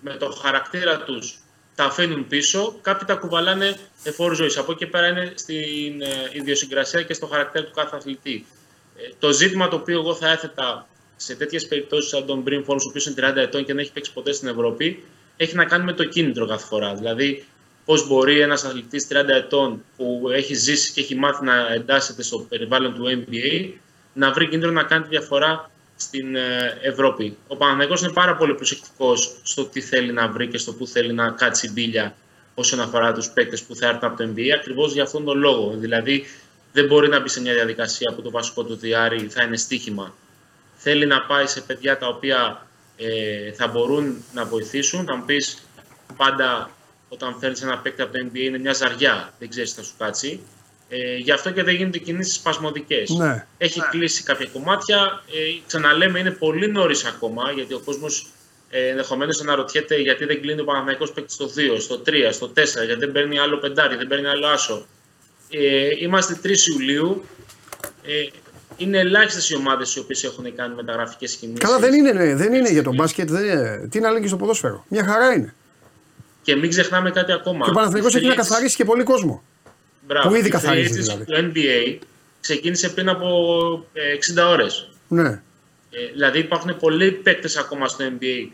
με 0.00 0.16
το 0.18 0.30
χαρακτήρα 0.42 0.96
τους 0.98 1.38
τα 1.74 1.84
αφήνουν 1.84 2.26
πίσω, 2.26 2.78
κάποιοι 2.80 3.06
τα 3.06 3.14
κουβαλάνε 3.14 3.76
εφόρου 4.02 4.34
ζωής. 4.34 4.56
Από 4.56 4.72
εκεί 4.72 4.84
και 4.84 4.90
πέρα 4.90 5.06
είναι 5.06 5.32
στην 5.34 6.02
ε, 6.02 6.30
ιδιοσυγκρασία 6.32 7.02
και 7.02 7.14
στο 7.14 7.26
χαρακτήρα 7.26 7.64
του 7.64 7.72
κάθε 7.74 7.96
αθλητή. 7.96 8.46
Ε, 8.96 9.08
το 9.18 9.30
ζήτημα 9.32 9.68
το 9.68 9.76
οποίο 9.76 9.98
εγώ 9.98 10.14
θα 10.14 10.30
έθετα 10.30 10.86
σε 11.20 11.34
τέτοιες 11.34 11.66
περιπτώσεις 11.66 12.10
σαν 12.10 12.26
τον 12.26 12.44
Brim 12.46 12.64
Forbes, 12.66 12.84
ο 12.84 12.88
οποίος 12.88 13.06
είναι 13.06 13.14
30 13.32 13.36
ετών 13.36 13.60
και 13.60 13.72
δεν 13.72 13.78
έχει 13.78 13.92
παίξει 13.92 14.12
ποτέ 14.12 14.32
στην 14.32 14.48
Ευρώπη, 14.48 15.02
έχει 15.36 15.56
να 15.56 15.64
κάνει 15.64 15.84
με 15.84 15.92
το 15.92 16.04
κίνητρο 16.04 16.46
κάθε 16.46 16.66
φορά. 16.66 16.94
Δηλαδή, 16.94 17.44
πώς 17.84 18.06
μπορεί 18.06 18.40
ένας 18.40 18.64
αθλητής 18.64 19.06
30 19.10 19.28
ετών 19.28 19.82
που 19.96 20.28
έχει 20.32 20.54
ζήσει 20.54 20.92
και 20.92 21.00
έχει 21.00 21.14
μάθει 21.14 21.44
να 21.44 21.72
εντάσσεται 21.72 22.22
στο 22.22 22.38
περιβάλλον 22.38 22.94
του 22.94 23.04
NBA 23.06 23.70
να 24.12 24.32
βρει 24.32 24.48
κίνητρο 24.48 24.70
να 24.70 24.82
κάνει 24.82 25.02
τη 25.02 25.08
διαφορά 25.08 25.70
στην 25.96 26.36
ε, 26.36 26.78
Ευρώπη. 26.82 27.36
Ο 27.46 27.56
Παναθηναϊκός 27.56 28.00
είναι 28.00 28.12
πάρα 28.12 28.36
πολύ 28.36 28.54
προσεκτικός 28.54 29.36
στο 29.42 29.64
τι 29.64 29.80
θέλει 29.80 30.12
να 30.12 30.28
βρει 30.28 30.48
και 30.48 30.58
στο 30.58 30.72
πού 30.72 30.86
θέλει 30.86 31.12
να 31.12 31.30
κάτσει 31.30 31.70
μπίλια 31.72 32.16
όσον 32.54 32.80
αφορά 32.80 33.12
τους 33.12 33.28
παίκτες 33.28 33.62
που 33.62 33.74
θα 33.74 33.86
έρθουν 33.86 34.08
από 34.08 34.16
το 34.16 34.32
NBA, 34.34 34.48
ακριβώς 34.54 34.92
για 34.92 35.02
αυτόν 35.02 35.24
τον 35.24 35.38
λόγο. 35.38 35.74
Δηλαδή, 35.76 36.24
δεν 36.72 36.86
μπορεί 36.86 37.08
να 37.08 37.20
μπει 37.20 37.28
σε 37.28 37.40
μια 37.40 37.54
διαδικασία 37.54 38.12
που 38.14 38.22
το 38.22 38.30
βασικό 38.30 38.64
του 38.64 38.76
διάρρη 38.76 39.28
θα 39.28 39.42
είναι 39.42 39.56
στοίχημα. 39.56 40.14
Θέλει 40.78 41.06
να 41.06 41.20
πάει 41.20 41.46
σε 41.46 41.60
παιδιά 41.60 41.98
τα 41.98 42.06
οποία 42.06 42.66
ε, 42.96 43.52
θα 43.52 43.66
μπορούν 43.66 44.24
να 44.32 44.44
βοηθήσουν. 44.44 45.04
Θα 45.04 45.16
μου 45.16 45.24
πεις 45.24 45.66
πάντα 46.16 46.70
όταν 47.08 47.36
φέρνεις 47.40 47.62
ένα 47.62 47.78
παίκτη 47.78 48.02
από 48.02 48.12
το 48.12 48.18
NBA 48.24 48.38
είναι 48.38 48.58
μια 48.58 48.72
ζαριά, 48.72 49.32
δεν 49.38 49.48
ξέρεις 49.48 49.74
τι 49.74 49.80
θα 49.80 49.86
σου 49.86 49.94
κάτσει. 49.98 50.40
Ε, 50.88 51.16
γι' 51.16 51.32
αυτό 51.32 51.50
και 51.50 51.62
δεν 51.62 51.74
γίνονται 51.74 51.98
κινήσεις 51.98 52.34
σπασμωδικές. 52.34 53.10
Ναι. 53.10 53.46
Έχει 53.58 53.80
κλείσει 53.90 54.22
κάποια 54.22 54.48
κομμάτια. 54.52 55.22
Ε, 55.32 55.60
ξαναλέμε, 55.66 56.18
είναι 56.18 56.30
πολύ 56.30 56.70
νωρίς 56.70 57.04
ακόμα 57.04 57.52
γιατί 57.52 57.74
ο 57.74 57.80
κόσμος 57.84 58.26
ε, 58.70 58.88
ενδεχομένως 58.88 59.40
αναρωτιέται 59.40 59.96
γιατί 59.96 60.24
δεν 60.24 60.40
κλείνει 60.40 60.60
ο 60.60 60.64
Παναθηναϊκός 60.64 61.12
παίκτης 61.12 61.34
στο 61.34 61.50
2, 61.76 61.80
στο 61.80 62.02
3, 62.06 62.12
στο 62.30 62.46
4, 62.46 62.52
γιατί 62.84 62.94
δεν 62.94 63.12
παίρνει 63.12 63.38
άλλο 63.38 63.58
πεντάρι, 63.58 63.96
δεν 63.96 64.06
παίρνει 64.06 64.26
άλλο 64.26 64.46
άσο. 64.46 64.86
Ε, 65.50 65.88
είμαστε 65.98 66.40
3 66.42 66.48
Ιουλίου. 66.72 67.24
Ε, 68.02 68.26
είναι 68.78 68.98
ελάχιστες 68.98 69.50
οι 69.50 69.54
ομάδες 69.56 69.94
οι 69.94 69.98
οποίες 69.98 70.24
έχουν 70.24 70.54
κάνει 70.54 70.74
μεταγραφικές 70.74 71.34
κινήσεις. 71.34 71.60
Καλά, 71.60 71.78
δεν 71.78 71.94
είναι, 71.94 72.12
ναι, 72.12 72.34
δεν 72.34 72.52
είναι 72.54 72.70
για 72.70 72.82
τον 72.82 72.94
μπάσκετ. 72.94 73.30
Δεν 73.30 73.44
είναι. 73.44 73.88
Τι 73.90 74.00
να 74.00 74.10
λέει 74.10 74.20
και 74.20 74.26
στο 74.26 74.36
ποδόσφαιρο. 74.36 74.84
Μια 74.88 75.04
χαρά 75.04 75.32
είναι. 75.32 75.54
Και 76.42 76.56
μην 76.56 76.70
ξεχνάμε 76.70 77.10
κάτι 77.10 77.32
ακόμα. 77.32 77.64
Και 77.64 77.70
ο 77.70 77.72
Παναθηναϊκός 77.74 78.14
έχει 78.14 78.26
να 78.26 78.32
Η 78.32 78.36
free 78.36 78.38
agency- 78.40 78.48
καθαρίσει 78.48 78.76
και 78.76 78.84
πολύ 78.84 79.02
κόσμο. 79.02 79.42
Μπράβο. 80.06 80.28
που 80.28 80.34
ήδη 80.34 80.44
Η 80.46 80.48
free 80.48 80.52
καθαρίζει, 80.52 80.92
agency 81.00 81.02
δηλαδή. 81.02 81.24
του 81.24 81.52
NBA 81.54 81.98
ξεκίνησε 82.40 82.88
πριν 82.88 83.08
από 83.08 83.28
ε, 83.92 84.14
60 84.42 84.48
ώρες. 84.48 84.88
Ναι. 85.08 85.28
Ε, 85.90 86.10
δηλαδή 86.12 86.38
υπάρχουν 86.38 86.76
πολλοί 86.76 87.10
παίκτες 87.12 87.56
ακόμα 87.56 87.88
στο 87.88 88.04
NBA 88.04 88.48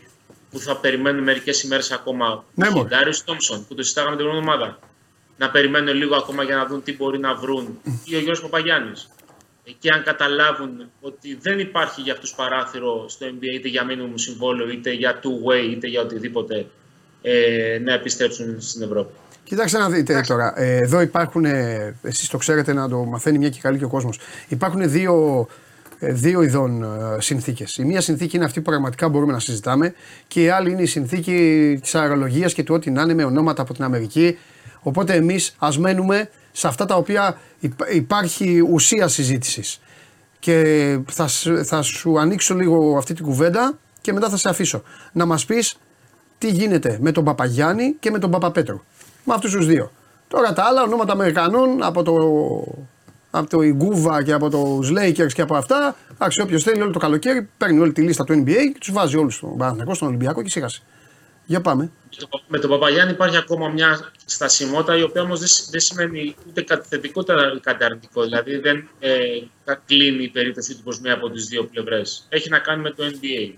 που 0.51 0.59
θα 0.59 0.77
περιμένουν 0.77 1.23
μερικές 1.23 1.63
ημέρες 1.63 1.91
ακόμα. 1.91 2.43
Ναι, 2.53 2.67
Ο 2.67 2.71
μωρέ. 2.71 2.87
Ντάριος 2.87 3.23
Τόμψον 3.23 3.65
που 3.67 3.75
το 3.75 3.83
συζητάγαμε 3.83 4.15
την 4.15 4.25
προηγούμενη 4.25 4.51
εβδομάδα. 4.53 4.79
Να 5.37 5.49
περιμένουν 5.49 5.95
λίγο 5.95 6.15
ακόμα 6.15 6.43
για 6.43 6.55
να 6.55 6.65
δουν 6.65 6.83
τι 6.83 6.95
μπορεί 6.95 7.19
να 7.19 7.35
βρουν. 7.35 7.79
Ή 8.03 8.15
ο 8.15 8.19
Γιώργος 8.19 8.41
Παπαγιάννης. 8.41 9.09
Ε, 9.65 9.71
Και 9.79 9.89
αν 9.89 10.03
καταλάβουν 10.03 10.89
ότι 11.01 11.37
δεν 11.41 11.59
υπάρχει 11.59 12.01
για 12.01 12.13
αυτούς 12.13 12.33
παράθυρο 12.33 13.05
στο 13.09 13.25
NBA 13.25 13.55
είτε 13.55 13.67
για 13.67 13.83
minimum 13.89 14.13
συμβόλαιο 14.15 14.69
είτε 14.69 14.91
για 14.91 15.19
two-way 15.23 15.71
είτε 15.71 15.87
για 15.87 16.01
οτιδήποτε 16.01 16.65
ε, 17.21 17.79
να 17.83 17.93
επιστρέψουν 17.93 18.61
στην 18.61 18.81
Ευρώπη. 18.81 19.13
Κοιτάξτε 19.43 19.77
να 19.77 19.89
δείτε 19.89 20.21
τώρα. 20.27 20.53
Ε, 20.55 20.75
εδώ 20.75 21.01
υπάρχουν, 21.01 21.45
ε, 21.45 21.95
εσείς 22.01 22.27
το 22.29 22.37
ξέρετε 22.37 22.73
να 22.73 22.89
το 22.89 22.97
μαθαίνει 22.97 23.37
μια 23.37 23.49
και 23.49 23.59
καλή 23.61 23.77
και 23.77 23.83
ο 23.83 23.87
κόσμος. 23.89 24.19
Υπάρχουν 24.47 24.89
δύο, 24.89 25.47
ε, 25.99 26.11
δύο 26.11 26.41
ειδών 26.41 26.83
ε, 26.83 27.21
συνθήκες. 27.21 27.77
Η 27.77 27.85
μία 27.85 28.01
συνθήκη 28.01 28.35
είναι 28.35 28.45
αυτή 28.45 28.61
που 28.61 28.69
πραγματικά 28.69 29.09
μπορούμε 29.09 29.31
να 29.31 29.39
συζητάμε 29.39 29.93
και 30.27 30.43
η 30.43 30.49
άλλη 30.49 30.71
είναι 30.71 30.81
η 30.81 30.85
συνθήκη 30.85 31.79
της 31.81 31.95
αερολογίας 31.95 32.53
και 32.53 32.63
του 32.63 32.73
ό,τι 32.73 32.91
να 32.91 33.01
είναι 33.01 33.13
με 33.13 33.23
ονόματα 33.23 33.61
από 33.61 33.73
την 33.73 33.83
Αμερική. 33.83 34.37
Οπότε 34.81 35.13
εμείς 35.13 35.55
ας 35.57 35.77
μένουμε 35.77 36.29
σε 36.57 36.67
αυτά 36.67 36.85
τα 36.85 36.95
οποία 36.95 37.37
υπά- 37.59 37.93
υπάρχει 37.93 38.59
ουσία 38.71 39.07
συζήτησης. 39.07 39.79
Και 40.39 40.97
θα, 41.11 41.27
σ- 41.27 41.63
θα 41.65 41.81
σου 41.81 42.19
ανοίξω 42.19 42.55
λίγο 42.55 42.97
αυτή 42.97 43.13
την 43.13 43.25
κουβέντα 43.25 43.77
και 44.01 44.13
μετά 44.13 44.29
θα 44.29 44.37
σε 44.37 44.49
αφήσω. 44.49 44.83
Να 45.11 45.25
μας 45.25 45.45
πεις 45.45 45.77
τι 46.37 46.49
γίνεται 46.51 46.97
με 47.01 47.11
τον 47.11 47.23
Παπαγιάννη 47.23 47.95
και 47.99 48.11
με 48.11 48.19
τον 48.19 48.31
Παπαπέτρου. 48.31 48.81
Με 49.23 49.33
αυτούς 49.33 49.51
τους 49.51 49.65
δύο. 49.65 49.91
Τώρα 50.27 50.53
τα 50.53 50.63
άλλα 50.63 50.83
ονόματα 50.83 51.11
Αμερικανών 51.13 51.83
από 51.83 52.03
το, 52.03 52.13
από 53.31 53.49
το 53.49 53.61
Ιγκούβα 53.61 54.23
και 54.23 54.33
από 54.33 54.49
του 54.49 54.79
Lakers 54.97 55.33
και 55.33 55.41
από 55.41 55.55
αυτά. 55.55 55.95
Εντάξει, 56.13 56.41
όποιος 56.41 56.63
θέλει 56.63 56.81
όλο 56.81 56.91
το 56.91 56.99
καλοκαίρι 56.99 57.49
παίρνει 57.57 57.79
όλη 57.79 57.91
τη 57.91 58.01
λίστα 58.01 58.23
του 58.23 58.33
NBA 58.33 58.53
και 58.73 58.77
τους 58.79 58.91
βάζει 58.91 59.17
όλους 59.17 59.35
στον 59.35 59.57
Παναθηναϊκό, 59.57 59.93
στον 59.93 60.07
Ολυμπιακό 60.07 60.41
και 60.41 60.49
σίγασε. 60.49 60.81
Για 61.45 61.61
πάμε. 61.61 61.83
Με 61.83 62.25
τον- 62.29 62.41
Με 62.47 62.59
τον 62.59 62.69
Παπαγιάννη 62.69 63.11
υπάρχει 63.13 63.37
ακόμα 63.37 63.67
μια 63.69 64.11
στασιμότητα 64.25 64.97
η 64.97 65.01
οποία 65.01 65.21
όμως 65.21 65.39
δεν, 65.39 65.47
σ- 65.47 65.69
δεν 65.69 65.79
σημαίνει 65.79 66.35
ούτε 66.47 66.61
κάτι 66.61 66.87
θετικό 66.87 67.21
ούτε 67.21 67.33
κάτι 67.61 67.83
αρνητικό. 67.83 68.23
Δηλαδή 68.23 68.57
δεν 68.57 68.89
ε, 68.99 69.17
κα- 69.65 69.81
κλείνει 69.85 70.23
η 70.23 70.29
περίπτωση 70.29 70.75
του 70.75 70.83
προ 70.83 70.97
μία 71.01 71.13
από 71.13 71.29
τις 71.29 71.45
δύο 71.45 71.63
πλευρές. 71.65 72.25
Έχει 72.29 72.49
να 72.49 72.59
κάνει 72.59 72.81
με 72.81 72.91
το 72.91 73.03
NBA. 73.05 73.53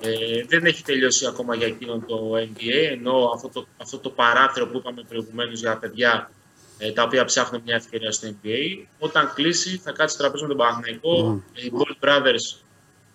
Ε, 0.00 0.44
δεν 0.48 0.64
έχει 0.64 0.82
τελειώσει 0.82 1.26
ακόμα 1.26 1.54
για 1.54 1.66
εκείνον 1.66 2.06
το 2.06 2.32
NBA, 2.36 2.90
ενώ 2.92 3.30
αυτό 3.34 3.48
το, 3.48 3.66
αυτό 3.76 3.98
το 3.98 4.10
παράθυρο 4.10 4.66
που 4.68 4.76
είπαμε 4.78 5.02
προηγουμένως 5.08 5.60
για 5.60 5.76
παιδιά 5.76 6.30
ε, 6.78 6.92
τα 6.92 7.02
οποία 7.02 7.24
ψάχνουν 7.24 7.62
μια 7.64 7.74
ευκαιρία 7.74 8.12
στο 8.12 8.28
NBA, 8.28 8.84
όταν 8.98 9.32
κλείσει 9.34 9.80
θα 9.84 9.92
κάτσει 9.92 10.14
στο 10.14 10.22
τραπέζι 10.22 10.42
με 10.42 10.48
τον 10.48 10.58
Παναθηναϊκό. 10.58 11.42
Οι 11.52 11.72
Ball 11.74 12.04
Brothers 12.08 12.56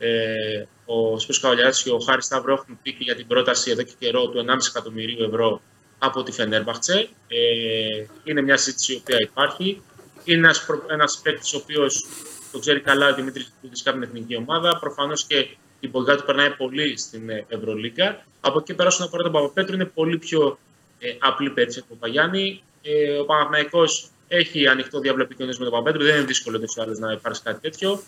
ε, 0.03 0.65
ο 0.85 1.19
Σπύρος 1.19 1.39
Καβαλιάρης 1.39 1.83
και 1.83 1.89
ο 1.89 1.99
Χάρης 1.99 2.25
Σταύρο 2.25 2.53
έχουν 2.53 2.79
πει 2.81 2.91
και 2.93 3.03
για 3.03 3.15
την 3.15 3.27
πρόταση 3.27 3.71
εδώ 3.71 3.83
και 3.83 3.91
καιρό 3.99 4.29
του 4.29 4.45
1,5 4.47 4.55
εκατομμυρίου 4.69 5.23
ευρώ 5.23 5.61
από 5.99 6.23
τη 6.23 6.31
Φενέρμπαχτσε. 6.31 7.09
Ε, 7.27 8.05
είναι 8.23 8.41
μια 8.41 8.57
συζήτηση 8.57 8.93
η 8.93 8.95
οποία 8.95 9.17
υπάρχει. 9.19 9.81
Είναι 10.23 10.37
ένας, 10.37 10.65
προ- 10.65 10.85
ένας 10.89 11.19
παίκτης 11.23 11.53
ο 11.53 11.57
οποίος 11.57 12.05
το 12.51 12.59
ξέρει 12.59 12.79
καλά 12.79 13.09
ο 13.09 13.15
Δημήτρης 13.15 13.53
Κούδης 13.61 13.87
από 13.87 13.91
την 13.99 14.03
εθνική 14.03 14.35
ομάδα. 14.35 14.77
Προφανώς 14.79 15.25
και 15.25 15.47
η 15.79 15.87
ποδιά 15.87 16.17
του 16.17 16.25
περνάει 16.25 16.49
πολύ 16.49 16.97
στην 16.97 17.29
ε, 17.29 17.45
Ευρωλίγκα. 17.47 18.25
Από 18.41 18.59
εκεί 18.59 18.73
πέρα 18.73 18.89
όσον 18.89 19.05
αφορά 19.05 19.23
τον 19.23 19.31
Παπαπέτρου 19.31 19.73
είναι 19.73 19.85
πολύ 19.85 20.17
πιο 20.17 20.59
ε, 20.99 21.15
απλή 21.19 21.49
περίπτωση 21.49 21.79
από 21.79 21.87
τον 21.87 21.99
Παγιάννη. 21.99 22.63
Ε, 22.81 23.17
ο 23.17 23.25
Παναθηναϊκός 23.25 24.09
έχει 24.27 24.67
ανοιχτό 24.67 24.99
διάβλο 24.99 25.23
επικοινωνίας 25.23 25.57
με 25.59 25.65
τον 25.65 25.73
Παπαπέτρου. 25.73 26.03
Δεν 26.05 26.15
είναι 26.15 26.25
δύσκολο 26.25 26.59
τόσο 26.59 26.81
άλλως 26.81 26.99
να 26.99 27.11
υπάρξει 27.11 27.41
κάτι 27.43 27.61
τέτοιο 27.61 28.01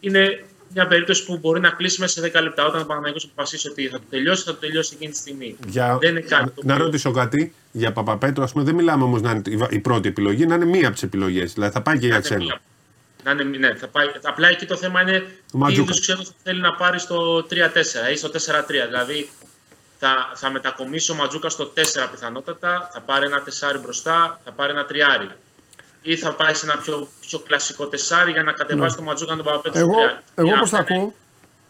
είναι 0.00 0.44
μια 0.74 0.86
περίπτωση 0.86 1.24
που 1.24 1.38
μπορεί 1.38 1.60
να 1.60 1.70
κλείσει 1.70 2.00
μέσα 2.00 2.20
σε 2.20 2.32
10 2.38 2.42
λεπτά. 2.42 2.64
Όταν 2.66 2.80
ο 2.80 2.84
Παναγιώτο 2.84 3.26
αποφασίσει 3.32 3.68
ότι 3.68 3.88
θα 3.88 3.98
το 3.98 4.04
τελειώσει, 4.10 4.44
θα 4.44 4.50
το 4.52 4.56
τελειώσει 4.58 4.92
εκείνη 4.94 5.10
τη 5.12 5.18
στιγμή. 5.18 5.56
Για... 5.66 5.98
Δεν 6.00 6.10
είναι 6.10 6.20
κάτι 6.20 6.50
το 6.50 6.60
Να 6.64 6.72
οποίο- 6.72 6.84
ρωτήσω 6.84 7.10
κάτι 7.10 7.54
για 7.72 7.92
Παπαπέτρο, 7.92 8.42
ας 8.44 8.52
πούμε, 8.52 8.64
δεν 8.64 8.74
μιλάμε 8.74 9.04
όμως 9.04 9.20
να 9.22 9.30
είναι 9.30 9.42
η 9.46 9.56
βα- 9.56 9.68
η 9.70 9.78
πρώτη 9.78 10.08
επιλογή, 10.08 10.46
να 10.46 10.54
είναι 10.54 10.64
μία 10.64 10.84
από 10.84 10.92
τις 10.92 11.02
επιλογές. 11.02 11.52
Δηλαδή 11.52 11.72
θα 11.72 11.82
πάει 11.82 11.98
και 11.98 12.06
για 12.06 12.08
Να 12.08 12.14
είναι 12.16 12.24
ξένο. 12.24 12.44
μία- 12.44 12.60
Να 13.24 13.30
είναι, 13.30 13.58
ναι, 13.58 13.74
θα 13.74 13.88
πάει, 13.88 14.06
απλά 14.22 14.48
εκεί 14.48 14.66
το 14.66 14.76
θέμα 14.76 15.00
είναι 15.02 15.18
τι 15.50 15.56
Ματζούκα. 15.56 15.82
είδους 15.82 16.00
ξένος 16.00 16.26
θα 16.26 16.34
θέλει 16.42 16.60
να 16.60 16.72
πάρει 16.74 16.98
στο 16.98 17.42
3-4 17.42 18.10
ή 18.12 18.16
στο 18.16 18.28
4-3. 18.28 18.86
Δηλαδή 18.86 19.28
θα, 19.98 20.32
θα 20.34 20.50
μετακομίσει 20.50 21.10
ο 21.10 21.14
Ματζούκα 21.14 21.48
στο 21.48 21.64
4 21.64 22.08
πιθανότατα, 22.10 22.90
θα 22.92 23.00
πάρει 23.00 23.26
ένα 23.26 23.42
τεσάρι 23.42 23.78
μπροστά, 23.78 24.40
θα 24.44 24.52
πάρει 24.52 24.72
ένα 24.72 24.84
τριάρι. 24.84 25.28
Ή 26.08 26.16
θα 26.16 26.34
πάει 26.34 26.54
σε 26.54 26.66
ένα 26.70 26.78
πιο, 26.82 27.08
πιο 27.20 27.38
κλασικό 27.38 27.86
τεσάρι 27.88 28.30
για 28.30 28.42
να 28.42 28.52
κατεβάσει 28.52 28.96
το 28.96 29.02
Ματζούκα 29.02 29.30
να 29.30 29.36
τον 29.36 29.46
Παπαπέτρου 29.46 29.78
Εγώ, 29.78 29.92
στο 29.92 30.00
τριάρι. 30.00 30.22
εγώ 30.34 30.46
Για 30.48 30.58
πώς 30.58 30.70
τα 30.70 30.78
αυτά 30.78 30.94
είναι- 30.94 31.02
ακούω, 31.02 31.14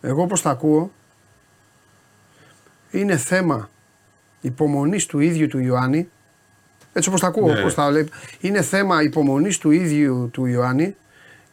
εγώ 0.01 0.27
πώς 0.27 0.43
τα 0.43 0.51
ακούω, 0.51 0.91
είναι 2.91 3.17
θέμα 3.17 3.71
υπομονής 4.41 5.07
του 5.07 5.19
ίδιου 5.21 5.49
του 5.49 5.59
Ιωάννη, 5.59 6.09
έτσι 6.93 7.09
όπως 7.09 7.21
τα 7.21 7.27
ακούω, 7.27 7.53
Ναι. 7.53 7.59
όπως 7.61 7.75
τα 7.75 7.91
λέει, 7.91 8.09
είναι 8.41 8.63
θέμα 8.63 9.03
υπομονής 9.03 9.59
του 9.59 9.71
ίδιου 9.71 10.29
του 10.33 10.47
Ιωάννη 10.47 10.97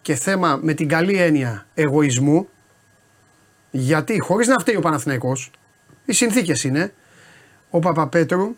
και 0.02 0.16
θέμα 0.16 0.60
με 0.62 0.74
την 0.74 0.88
καλή 0.88 1.18
έννοια 1.18 1.66
εγωισμού, 1.74 2.50
γιατί 3.72 4.20
χωρίς 4.20 4.48
να 4.48 4.60
φταίει 4.60 4.76
ο 4.76 4.82
Παναθηναϊκός, 4.82 5.52
οι 6.06 6.14
συνθήκες 6.14 6.64
είναι, 6.64 6.94
ο 7.70 7.80
Παπαπέτρου 7.80 8.56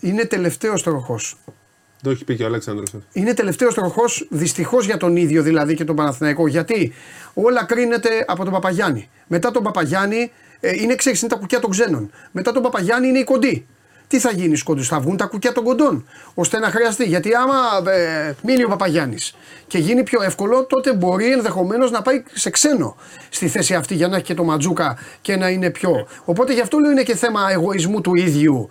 είναι 0.00 0.24
τελευταίος 0.24 0.82
τροχός. 0.82 1.36
Το 2.02 2.10
έχει 2.10 2.24
πει 2.24 2.36
και 2.36 2.42
ο 2.42 2.46
Αλέξανδρος. 2.46 2.90
Είναι 3.12 3.34
τελευταίος 3.34 3.74
τροχός 3.74 4.26
δυστυχώς 4.30 4.84
για 4.84 4.96
τον 4.96 5.16
ίδιο 5.16 5.42
δηλαδή 5.42 5.74
και 5.74 5.84
τον 5.84 5.96
Παναθηναϊκό. 5.96 6.46
Γιατί 6.46 6.92
όλα 7.34 7.64
κρίνεται 7.64 8.24
από 8.26 8.44
τον 8.44 8.52
Παπαγιάννη. 8.52 9.08
Μετά 9.26 9.50
τον 9.50 9.62
Παπαγιάννη 9.62 10.32
ε, 10.60 10.72
είναι 10.82 10.94
ξέρεις, 10.94 11.20
είναι 11.20 11.30
τα 11.30 11.36
κουκιά 11.36 11.60
των 11.60 11.70
ξένων. 11.70 12.10
Μετά 12.32 12.52
τον 12.52 12.62
Παπαγιάννη 12.62 13.08
είναι 13.08 13.18
οι 13.18 13.24
κοντοί. 13.24 13.66
Τι 14.08 14.18
θα 14.18 14.30
γίνει 14.30 14.48
στους 14.48 14.62
κοντούς, 14.62 14.88
θα 14.88 15.00
βγουν 15.00 15.16
τα 15.16 15.24
κουκιά 15.24 15.52
των 15.52 15.64
κοντών. 15.64 16.06
ώστε 16.34 16.58
να 16.58 16.70
χρειαστεί. 16.70 17.04
Γιατί 17.04 17.30
άμα 17.34 17.90
ε, 17.90 18.34
μείνει 18.42 18.64
ο 18.64 18.68
Παπαγιάννης 18.68 19.34
και 19.66 19.78
γίνει 19.78 20.02
πιο 20.02 20.22
εύκολο, 20.22 20.64
τότε 20.64 20.92
μπορεί 20.94 21.32
ενδεχομένως 21.32 21.90
να 21.90 22.02
πάει 22.02 22.22
σε 22.32 22.50
ξένο 22.50 22.96
στη 23.28 23.48
θέση 23.48 23.74
αυτή 23.74 23.94
για 23.94 24.08
να 24.08 24.16
έχει 24.16 24.24
και 24.24 24.34
το 24.34 24.44
Ματζούκα 24.44 24.98
και 25.20 25.36
να 25.36 25.48
είναι 25.48 25.70
πιο. 25.70 26.06
Οπότε 26.24 26.52
γι' 26.52 26.60
αυτό 26.60 26.78
λέω 26.78 26.90
είναι 26.90 27.02
και 27.02 27.14
θέμα 27.14 27.50
εγωισμού 27.50 28.00
του 28.00 28.14
ίδιου. 28.14 28.70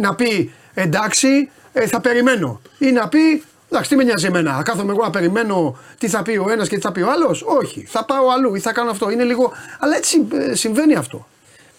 Να 0.00 0.14
πει 0.14 0.52
εντάξει, 0.74 1.50
ε, 1.76 1.86
θα 1.86 2.00
περιμένω. 2.00 2.60
Ή 2.78 2.90
να 2.90 3.08
πει 3.08 3.44
εντάξει, 3.68 3.90
τι 3.90 3.96
με 3.96 4.02
νοιάζει 4.04 4.26
εμένα; 4.26 4.56
Θα 4.56 4.62
κάθομαι 4.62 4.92
εγώ 4.92 5.02
να 5.02 5.10
περιμένω 5.10 5.78
τι 5.98 6.08
θα 6.08 6.22
πει 6.22 6.36
ο 6.36 6.50
ένας 6.50 6.68
και 6.68 6.74
τι 6.76 6.80
θα 6.80 6.92
πει 6.92 7.00
ο 7.00 7.10
άλλος; 7.10 7.42
Όχι, 7.46 7.84
θα 7.88 8.04
πάω 8.04 8.28
αλλού 8.28 8.54
ή 8.54 8.60
θα 8.60 8.72
κάνω 8.72 8.90
αυτό. 8.90 9.10
Είναι 9.10 9.24
λίγο. 9.24 9.52
Αλλά 9.78 9.96
έτσι 9.96 10.28
ε, 10.32 10.54
συμβαίνει 10.54 10.94
αυτό. 10.94 11.26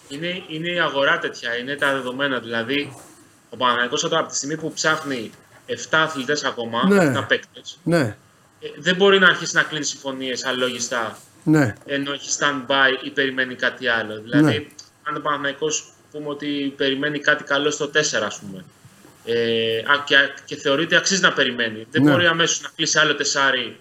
Είναι, 0.08 0.42
είναι 0.48 0.70
η 0.72 0.80
αγορά 0.80 1.18
τέτοια, 1.18 1.56
είναι 1.56 1.74
τα 1.74 1.92
δεδομένα. 1.92 2.38
Δηλαδή, 2.38 2.92
ο 3.50 3.56
Παναγιακός 3.56 4.04
όταν 4.04 4.18
από 4.18 4.28
τη 4.28 4.36
στιγμή 4.36 4.56
που 4.56 4.72
ψάχνει 4.72 5.30
7 5.68 5.72
αθλητές 5.90 6.44
ακόμα, 6.44 6.88
Ναι. 6.88 7.18
7 7.18 7.24
παίκτες, 7.28 7.78
Ναι, 7.82 8.16
ε, 8.60 8.68
δεν 8.78 8.96
μπορεί 8.96 9.18
να 9.18 9.26
αρχίσει 9.26 9.54
να 9.54 9.62
κλείνει 9.62 9.84
συμφωνίες 9.84 10.44
αλόγιστα 10.44 11.18
ναι. 11.44 11.74
ενώ 11.86 12.12
έχει 12.12 12.28
stand-by 12.38 13.04
ή 13.04 13.10
περιμένει 13.10 13.54
κάτι 13.54 13.88
άλλο. 13.88 14.20
Δηλαδή, 14.22 14.42
Ναι. 14.44 14.64
αν 15.02 15.16
ο 15.16 15.20
Παναγιακός 15.20 15.92
πούμε 16.12 16.28
ότι 16.28 16.74
περιμένει 16.76 17.18
κάτι 17.18 17.44
καλό 17.44 17.70
στο 17.70 17.86
4, 17.88 18.26
ας 18.26 18.38
πούμε. 18.38 18.64
Ε, 19.28 19.78
α, 19.78 20.04
και, 20.06 20.16
και 20.44 20.56
θεωρεί 20.56 20.82
ότι 20.82 20.94
αξίζει 20.96 21.20
να 21.20 21.32
περιμένει. 21.32 21.86
Δεν 21.90 22.02
Ναι. 22.02 22.10
μπορεί 22.10 22.26
αμέσως 22.26 22.60
να 22.60 22.68
κλείσει 22.76 22.98
άλλο 22.98 23.14
τεσάρι 23.14 23.76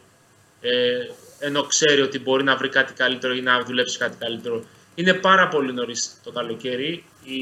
ε, 0.62 1.10
ενώ 1.40 1.64
ξέρει 1.64 2.02
ότι 2.02 2.20
μπορεί 2.20 2.44
να 2.44 2.56
βρει 2.56 2.70
κάτι 2.70 2.94
καλύτερο 2.94 3.34
ή 3.34 3.42
να 3.42 3.64
δουλέψει 3.64 3.98
κάτι 3.98 4.16
καλύτερο. 4.20 4.64
Είναι 4.96 5.14
πάρα 5.14 5.48
πολύ 5.48 5.74
νωρίς 5.74 6.22
το 6.24 6.32
καλοκαίρι. 6.32 7.04
Η, 7.24 7.38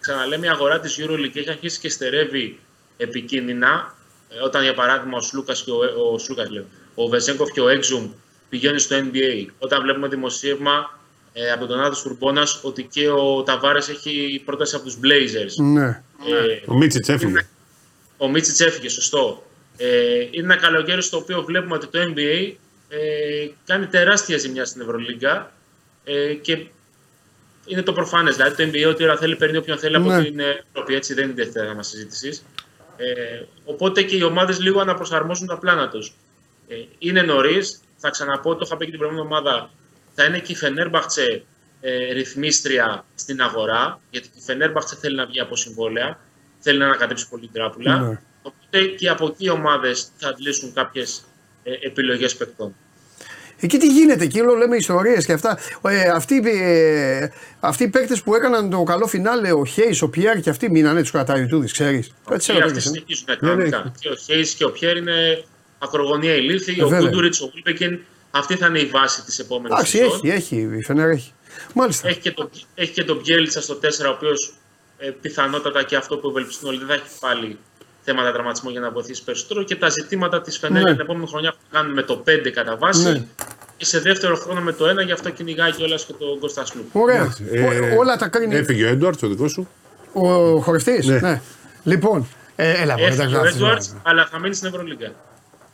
ξαναλέμε, 0.00 0.46
η 0.46 0.48
αγορά 0.48 0.80
της 0.80 0.98
EuroLeague 1.00 1.36
έχει 1.36 1.50
αρχίσει 1.50 1.80
και 1.80 1.88
στερεύει 1.88 2.58
επικίνδυνα. 2.96 3.94
Ε, 4.28 4.42
όταν, 4.44 4.62
για 4.62 4.74
παράδειγμα, 4.74 5.16
ο 5.16 5.20
Σλούκας 5.20 5.62
και 5.62 5.70
ο, 5.70 6.12
ο, 6.12 6.18
Σλούκας, 6.18 6.50
λέω, 6.50 6.64
ο 6.94 7.08
Βεζέγκοφ 7.08 7.50
και 7.50 7.60
ο 7.60 7.68
Έξουμ 7.68 8.10
πηγαίνουν 8.48 8.78
στο 8.78 8.96
NBA. 8.96 9.46
Όταν 9.58 9.82
βλέπουμε 9.82 10.08
δημοσίευμα 10.08 10.98
ε, 11.38 11.50
από 11.52 11.66
τον 11.66 11.80
Άδος 11.80 12.02
Κουρμπόνα 12.02 12.46
ότι 12.62 12.82
και 12.82 13.08
ο 13.08 13.42
Ταβάρες 13.42 13.88
έχει 13.88 14.42
πρόταση 14.44 14.74
από 14.74 14.84
τους 14.84 14.96
Blazers. 15.02 15.64
ναι. 15.64 15.86
Ε, 15.86 16.60
Ο 16.66 16.74
Μίτσιτς 16.76 17.08
έφυγε. 17.08 17.48
ο 18.16 18.28
Μίτσιτς 18.28 18.60
έφυγε, 18.60 18.88
σωστό. 18.88 19.46
Ε, 19.76 20.20
είναι 20.30 20.44
ένα 20.52 20.56
καλοκαίρι 20.56 21.02
στο 21.02 21.16
οποίο 21.16 21.42
βλέπουμε 21.42 21.74
ότι 21.74 21.86
το 21.86 21.98
NBA 22.14 22.52
ε, 22.88 22.98
κάνει 23.66 23.86
τεράστια 23.86 24.38
ζημιά 24.38 24.64
στην 24.64 24.80
Ευρωλίγκα 24.80 25.52
ε, 26.04 26.34
και 26.34 26.66
είναι 27.66 27.82
το 27.82 27.92
προφανές. 27.92 28.36
Δηλαδή 28.36 28.64
το 28.64 28.70
NBA 28.72 28.90
ό,τι 28.90 29.04
ώρα 29.04 29.16
θέλει 29.16 29.36
παίρνει 29.36 29.56
όποιον 29.56 29.78
θέλει 29.78 29.98
Ναι. 30.00 30.14
από 30.14 30.24
την 30.24 30.40
Ευρώπη. 30.72 30.94
Έτσι 30.94 31.14
δεν 31.14 31.30
είναι 31.30 31.44
θέμα 31.44 31.82
συζήτησης. 31.82 32.44
Ε, 32.96 33.42
οπότε 33.64 34.02
και 34.02 34.16
οι 34.16 34.22
ομάδες 34.22 34.60
λίγο 34.60 34.80
αναπροσαρμόζουν 34.80 35.46
τα 35.46 35.58
πλάνα 35.58 35.88
τους. 35.88 36.12
Ε, 36.68 36.74
είναι 36.98 37.22
νωρίς. 37.22 37.80
Θα 37.96 38.10
ξαναπώ, 38.10 38.54
το 38.54 38.62
είχα 38.66 38.76
πει 38.76 38.84
και 38.84 38.90
την 38.90 39.00
προηγούμενη 39.00 39.28
εβδομάδα. 39.34 39.70
Θα 40.18 40.24
είναι 40.24 40.38
και 40.38 40.52
η 40.52 40.56
Φενέρμπαχτσε 40.56 41.44
ε, 41.80 42.12
ρυθμίστρια 42.12 43.04
στην 43.14 43.40
αγορά. 43.40 44.00
Γιατί 44.10 44.28
και 44.28 44.38
η 44.38 44.42
Φενέρμπαχτσε 44.42 44.96
θέλει 45.00 45.16
να 45.16 45.26
βγει 45.26 45.40
από 45.40 45.56
συμβόλαια. 45.56 46.18
Θέλει 46.60 46.78
να 46.78 46.84
ανακατέψει 46.84 47.28
πολύ 47.28 47.50
τράπουλα. 47.52 47.98
Ναι. 47.98 48.18
Οπότε 48.42 48.86
και 48.86 49.08
από 49.08 49.26
εκεί 49.26 49.44
οι 49.44 49.50
ομάδες 49.50 50.08
θα 50.16 50.28
αντλήσουν 50.28 50.72
κάποιες 50.72 51.24
ε, 51.62 51.70
επιλογές 51.86 52.36
παικτών. 52.36 52.74
Εκεί 53.60 53.78
τι 53.78 53.86
γίνεται, 53.86 54.24
εκεί 54.24 54.40
όλο 54.40 54.54
λέμε 54.54 54.76
ιστορίες 54.76 55.26
και 55.26 55.32
αυτά. 55.32 55.58
Ε, 55.82 56.08
αυτοί, 56.08 56.42
ε, 56.44 57.28
αυτοί 57.60 57.84
οι 57.84 57.88
παίκτες 57.88 58.22
που 58.22 58.34
έκαναν 58.34 58.70
το 58.70 58.82
καλό 58.82 59.06
φινάλε, 59.06 59.52
ο 59.52 59.64
Χέις, 59.64 60.02
ο 60.02 60.08
Πιέρ 60.08 60.40
και 60.40 60.50
αυτοί 60.50 60.70
μείνανε 60.70 61.00
τους 61.00 61.10
κρατάει 61.10 61.42
ο 61.42 61.46
Τούδη, 61.46 61.70
ξέρεις. 61.70 62.12
Έτσι 62.30 62.52
Και 62.52 62.58
έλεγα 62.58 62.66
αυτοί 62.66 62.80
και 62.80 62.88
εσένα. 62.88 62.94
συνεχίζουν 62.94 63.24
ναι. 63.28 63.36
κανονικά. 63.36 63.92
Και 63.98 64.08
ο 64.08 64.14
Χέις 64.14 64.54
και 64.54 64.64
ο 64.64 64.70
Πιέρ 64.70 64.96
είναι 64.96 65.44
ακρογωνία 65.78 66.34
ηλίθιοι. 66.34 66.76
Ε, 66.78 66.82
ο 66.84 66.88
βέβαια. 66.88 67.08
Κούντουριτς, 67.08 67.40
ο 67.40 67.50
Βούλπεκεν. 67.52 68.00
Αυτή 68.38 68.56
θα 68.56 68.66
είναι 68.66 68.78
η 68.78 68.86
βάση 68.86 69.22
της 69.24 69.38
επόμενης 69.38 69.72
Εντάξει, 69.72 69.98
έχει, 69.98 70.28
έχει, 70.28 70.56
η 70.78 70.82
Φενέρ 70.82 71.08
έχει. 71.08 71.32
Μάλιστα. 71.74 72.08
Έχει 72.08 72.18
και, 72.20 72.32
το, 72.32 72.50
έχει 72.74 72.92
και 72.92 73.04
τον 73.04 73.20
Μπιέλτσα 73.24 73.60
στο 73.62 73.74
4, 73.82 73.86
ο 74.06 74.10
οποίος 74.10 74.54
ε, 74.98 75.10
πιθανότατα 75.10 75.82
και 75.82 75.96
αυτό 75.96 76.16
που 76.16 76.28
ευελπιστούν 76.28 76.68
όλοι 76.68 76.78
δεν 76.78 76.86
θα 76.86 76.94
έχει 76.94 77.04
πάλι 77.20 77.58
θέματα 78.04 78.32
τραυματισμού 78.32 78.70
για 78.70 78.80
να 78.80 78.90
βοηθήσει 78.90 79.24
περισσότερο. 79.24 79.62
Και 79.62 79.76
τα 79.76 79.88
ζητήματα 79.88 80.40
της 80.40 80.58
Φενέρ 80.58 80.74
Ναι. 80.82 80.88
για 80.88 80.92
την 80.92 81.00
επόμενη 81.00 81.26
χρονιά 81.28 81.50
που 81.50 81.58
κάνουν 81.70 81.92
με 81.92 82.02
το 82.02 82.22
5 82.26 82.50
κατά 82.50 82.76
βάση. 82.76 83.02
Ναι. 83.02 83.24
Και 83.76 83.84
σε 83.84 84.00
δεύτερο 84.00 84.36
χρόνο 84.36 84.60
με 84.60 84.72
το 84.72 84.88
1, 84.88 85.04
γι' 85.04 85.12
αυτό 85.12 85.30
κυνηγάει 85.30 85.72
κιόλας 85.72 86.04
και 86.04 86.12
τον 86.12 86.38
Κώστα 86.38 86.64
Σλούπ. 86.64 86.96
Ωραία. 86.96 87.34
Ε, 87.50 87.60
Ο- 87.94 87.98
όλα 87.98 88.16
τα 88.16 88.28
κρίνει 88.28 88.54
Έφυγε 88.54 88.84
ο 88.84 88.88
Έντουαρτς, 88.88 89.22
ο 89.22 89.28
δικός 89.28 89.50
σου. 89.52 89.68
ο 90.12 90.60
χορευτής. 90.60 91.06
Ναι. 91.06 91.18
Ναι. 91.18 91.40
Λοιπόν, 91.84 92.26
ε, 92.56 92.82
έλα, 92.82 92.92
μωρέ, 92.98 93.06
Έφυγε 93.10 93.22
ο 93.22 93.38
εντάξει, 93.38 93.54
Έντουαρτς, 93.56 93.86
εντάξει. 93.86 94.00
αλλά 94.02 94.26
θα 94.30 94.38
μείνει 94.38 94.54
στην 94.54 94.68
Ευρωλίγκα. 94.68 95.12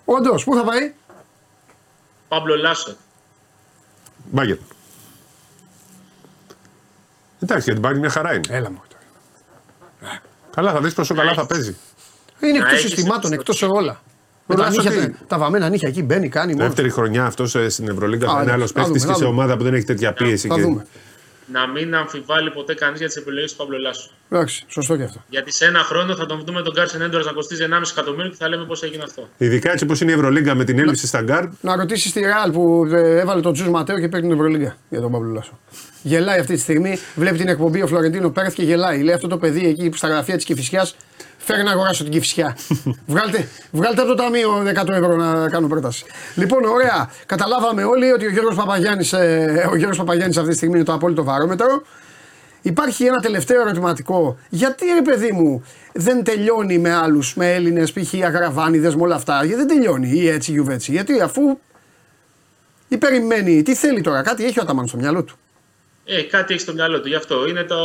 Όντως, 0.04 0.44
πού 0.44 0.54
θα 0.54 0.64
πάει; 0.64 0.92
Παύλο 2.32 2.56
Λάσο. 2.56 2.96
Μπάγκερ. 4.30 4.56
Εντάξει, 7.42 7.62
για 7.64 7.72
την 7.72 7.80
Μπάγερν 7.82 7.98
μια 8.00 8.10
χαρά 8.10 8.34
είναι. 8.34 8.42
Έλα 8.48 8.70
μου. 8.70 8.82
Καλά, 10.54 10.72
θα 10.72 10.80
δεις 10.80 10.94
πόσο 10.94 11.14
καλά 11.14 11.34
θα 11.34 11.46
παίζει. 11.46 11.76
Είναι 12.40 12.52
Να 12.52 12.56
εκτός 12.58 12.72
έχεις 12.78 12.90
συστημάτων, 12.90 13.32
εκτός 13.32 13.56
σε 13.56 13.64
όλα. 13.70 14.00
Με 14.46 14.54
τα, 14.54 14.64
Τουλάχιστον 14.64 14.94
νύχια, 14.94 15.10
τι- 15.10 15.24
τα 15.26 15.38
βαμμένα 15.38 15.68
νύχια 15.68 15.88
εκεί 15.88 16.02
μπαίνει, 16.02 16.28
κάνει 16.28 16.52
μόνο. 16.52 16.64
Δεύτερη 16.66 16.90
χρονιά 16.90 17.24
αυτός 17.24 17.56
στην 17.68 17.88
Ευρωλίγκα 17.88 18.26
Α, 18.26 18.30
θα 18.30 18.36
είναι 18.36 18.44
ναι. 18.44 18.52
άλλος 18.52 18.68
Θα 18.72 18.74
παίχτη 18.74 18.88
δούμε, 18.88 19.00
και 19.00 19.06
θα 19.06 19.18
σε 19.18 19.24
δούμε. 19.24 19.32
ομάδα 19.40 19.56
που 19.56 19.62
δεν 19.64 19.74
έχει 19.74 19.84
τέτοια 19.84 20.12
πίεση. 20.12 20.48
Θα 20.48 20.54
και- 20.54 20.60
δούμε. 20.60 20.86
Να 21.46 21.66
μην 21.66 21.94
αμφιβάλλει 21.94 22.50
ποτέ 22.50 22.74
κανείς 22.74 22.98
για 22.98 23.06
τις 23.06 23.16
επιλογές 23.16 23.50
του 23.50 23.56
Πάμπλο 23.56 23.78
Λάσο. 23.78 24.10
Εντάξει, 24.30 24.64
σωστό 24.68 24.96
και 24.96 25.02
αυτό. 25.02 25.24
Γιατί 25.28 25.52
σε 25.52 25.64
ένα 25.64 25.78
χρόνο 25.78 26.16
θα 26.16 26.26
τον 26.26 26.42
δούμε 26.46 26.62
τον 26.62 26.74
Κάρσεν 26.74 27.00
Έντουαρντς 27.00 27.24
να 27.24 27.32
κοστίζει 27.32 27.66
1,5 27.70 27.82
εκατομμύριο 27.90 28.30
και 28.30 28.36
θα 28.38 28.48
λέμε 28.48 28.64
πώς 28.64 28.82
έγινε 28.82 29.02
αυτό. 29.02 29.28
Ειδικά 29.36 29.72
έτσι 29.72 29.84
όπως 29.84 30.00
είναι 30.00 30.10
η 30.10 30.14
Ευρωλίγκα 30.14 30.54
με 30.54 30.64
την 30.64 30.78
έλλειψη 30.78 31.06
στα 31.06 31.20
γκαρντ. 31.20 31.52
Να 31.60 31.76
ρωτήσεις 31.76 32.12
τη 32.12 32.20
Ρεάλ 32.20 32.50
που 32.50 32.88
ε, 32.92 33.20
έβαλε 33.20 33.40
τον 33.40 33.52
Τσους 33.52 33.68
Ματέο 33.68 33.98
και 33.98 34.08
παίρνει 34.08 34.28
την 34.28 34.36
Ευρωλίγκα 34.36 34.76
για 34.88 35.00
τον 35.00 35.12
Πάμπλο 35.12 35.32
Λάσο. 35.32 35.58
Γελάει 36.02 36.38
αυτή 36.38 36.54
τη 36.54 36.60
στιγμή, 36.60 36.98
βλέπει 37.14 37.38
την 37.38 37.48
εκπομπή 37.48 37.82
ο 37.82 37.86
Φλωρεντίνο 37.86 38.30
Πέρεθ 38.30 38.54
και 38.54 38.62
γελάει. 38.62 39.02
Λέει 39.02 39.14
αυτό 39.14 39.28
το 39.28 39.38
παιδί 39.38 39.66
εκεί 39.66 39.90
στα 39.94 40.08
γραφεία 40.08 40.36
της 40.36 40.44
Κυφυσιάς, 40.44 40.96
φέρει 41.44 41.62
να 41.62 41.70
αγοράσω 41.70 42.02
την 42.02 42.12
Κυφυσιά. 42.12 42.56
βγάλτε, 43.12 43.48
βγάλτε 43.70 44.00
από 44.00 44.10
το 44.10 44.22
ταμείο 44.22 44.50
100 44.60 44.88
ευρώ 44.88 45.16
να 45.16 45.48
κάνω 45.48 45.66
πρόταση. 45.66 46.04
Λοιπόν, 46.34 46.64
ωραία. 46.64 47.10
Καταλάβαμε 47.26 47.84
όλοι 47.84 48.12
ότι 48.12 48.26
ο 48.26 48.30
Γιώργος 48.30 48.54
Παπαγιάννης 48.54 49.12
ε, 49.12 49.68
ο 49.70 49.76
Γιώργος 49.76 49.98
Παπαγιάννης 49.98 50.36
αυτή 50.36 50.50
τη 50.50 50.56
στιγμή 50.56 50.76
είναι 50.76 50.84
το 50.84 50.92
απόλυτο 50.92 51.24
βαρόμετρο. 51.24 51.82
Υπάρχει 52.62 53.04
ένα 53.04 53.20
τελευταίο 53.20 53.60
ερωτηματικό. 53.60 54.38
Γιατί 54.48 54.84
ρε 54.94 55.02
παιδί 55.02 55.32
μου 55.32 55.64
δεν 55.92 56.24
τελειώνει 56.24 56.78
με 56.78 56.94
άλλους, 56.94 57.34
με 57.34 57.52
Έλληνες, 57.52 57.92
π.χ. 57.92 58.14
αγραβάνιδες, 58.24 58.94
με 58.94 59.02
όλα 59.02 59.14
αυτά; 59.14 59.44
Γιατί 59.44 59.54
δεν 59.56 59.66
τελειώνει 59.66 60.08
ή 60.08 60.28
έτσι 60.28 60.52
ή 60.52 60.64
έτσι. 60.68 60.92
Γιατί 60.92 61.20
αφού 61.20 61.58
ή 62.88 62.96
περιμένει, 62.96 63.62
τι 63.62 63.74
θέλει 63.74 64.00
τώρα, 64.00 64.22
κάτι 64.22 64.44
έχει 64.44 64.58
ο 64.58 64.62
Αταμάν 64.62 64.86
στο 64.86 64.96
μυαλό 64.96 65.22
του. 65.22 65.36
Ε, 66.04 66.22
κάτι 66.22 66.52
έχει 66.52 66.62
στο 66.62 66.72
μυαλό 66.72 67.00
του, 67.00 67.08
γι' 67.08 67.14
αυτό 67.14 67.46
είναι 67.48 67.62
το, 67.62 67.76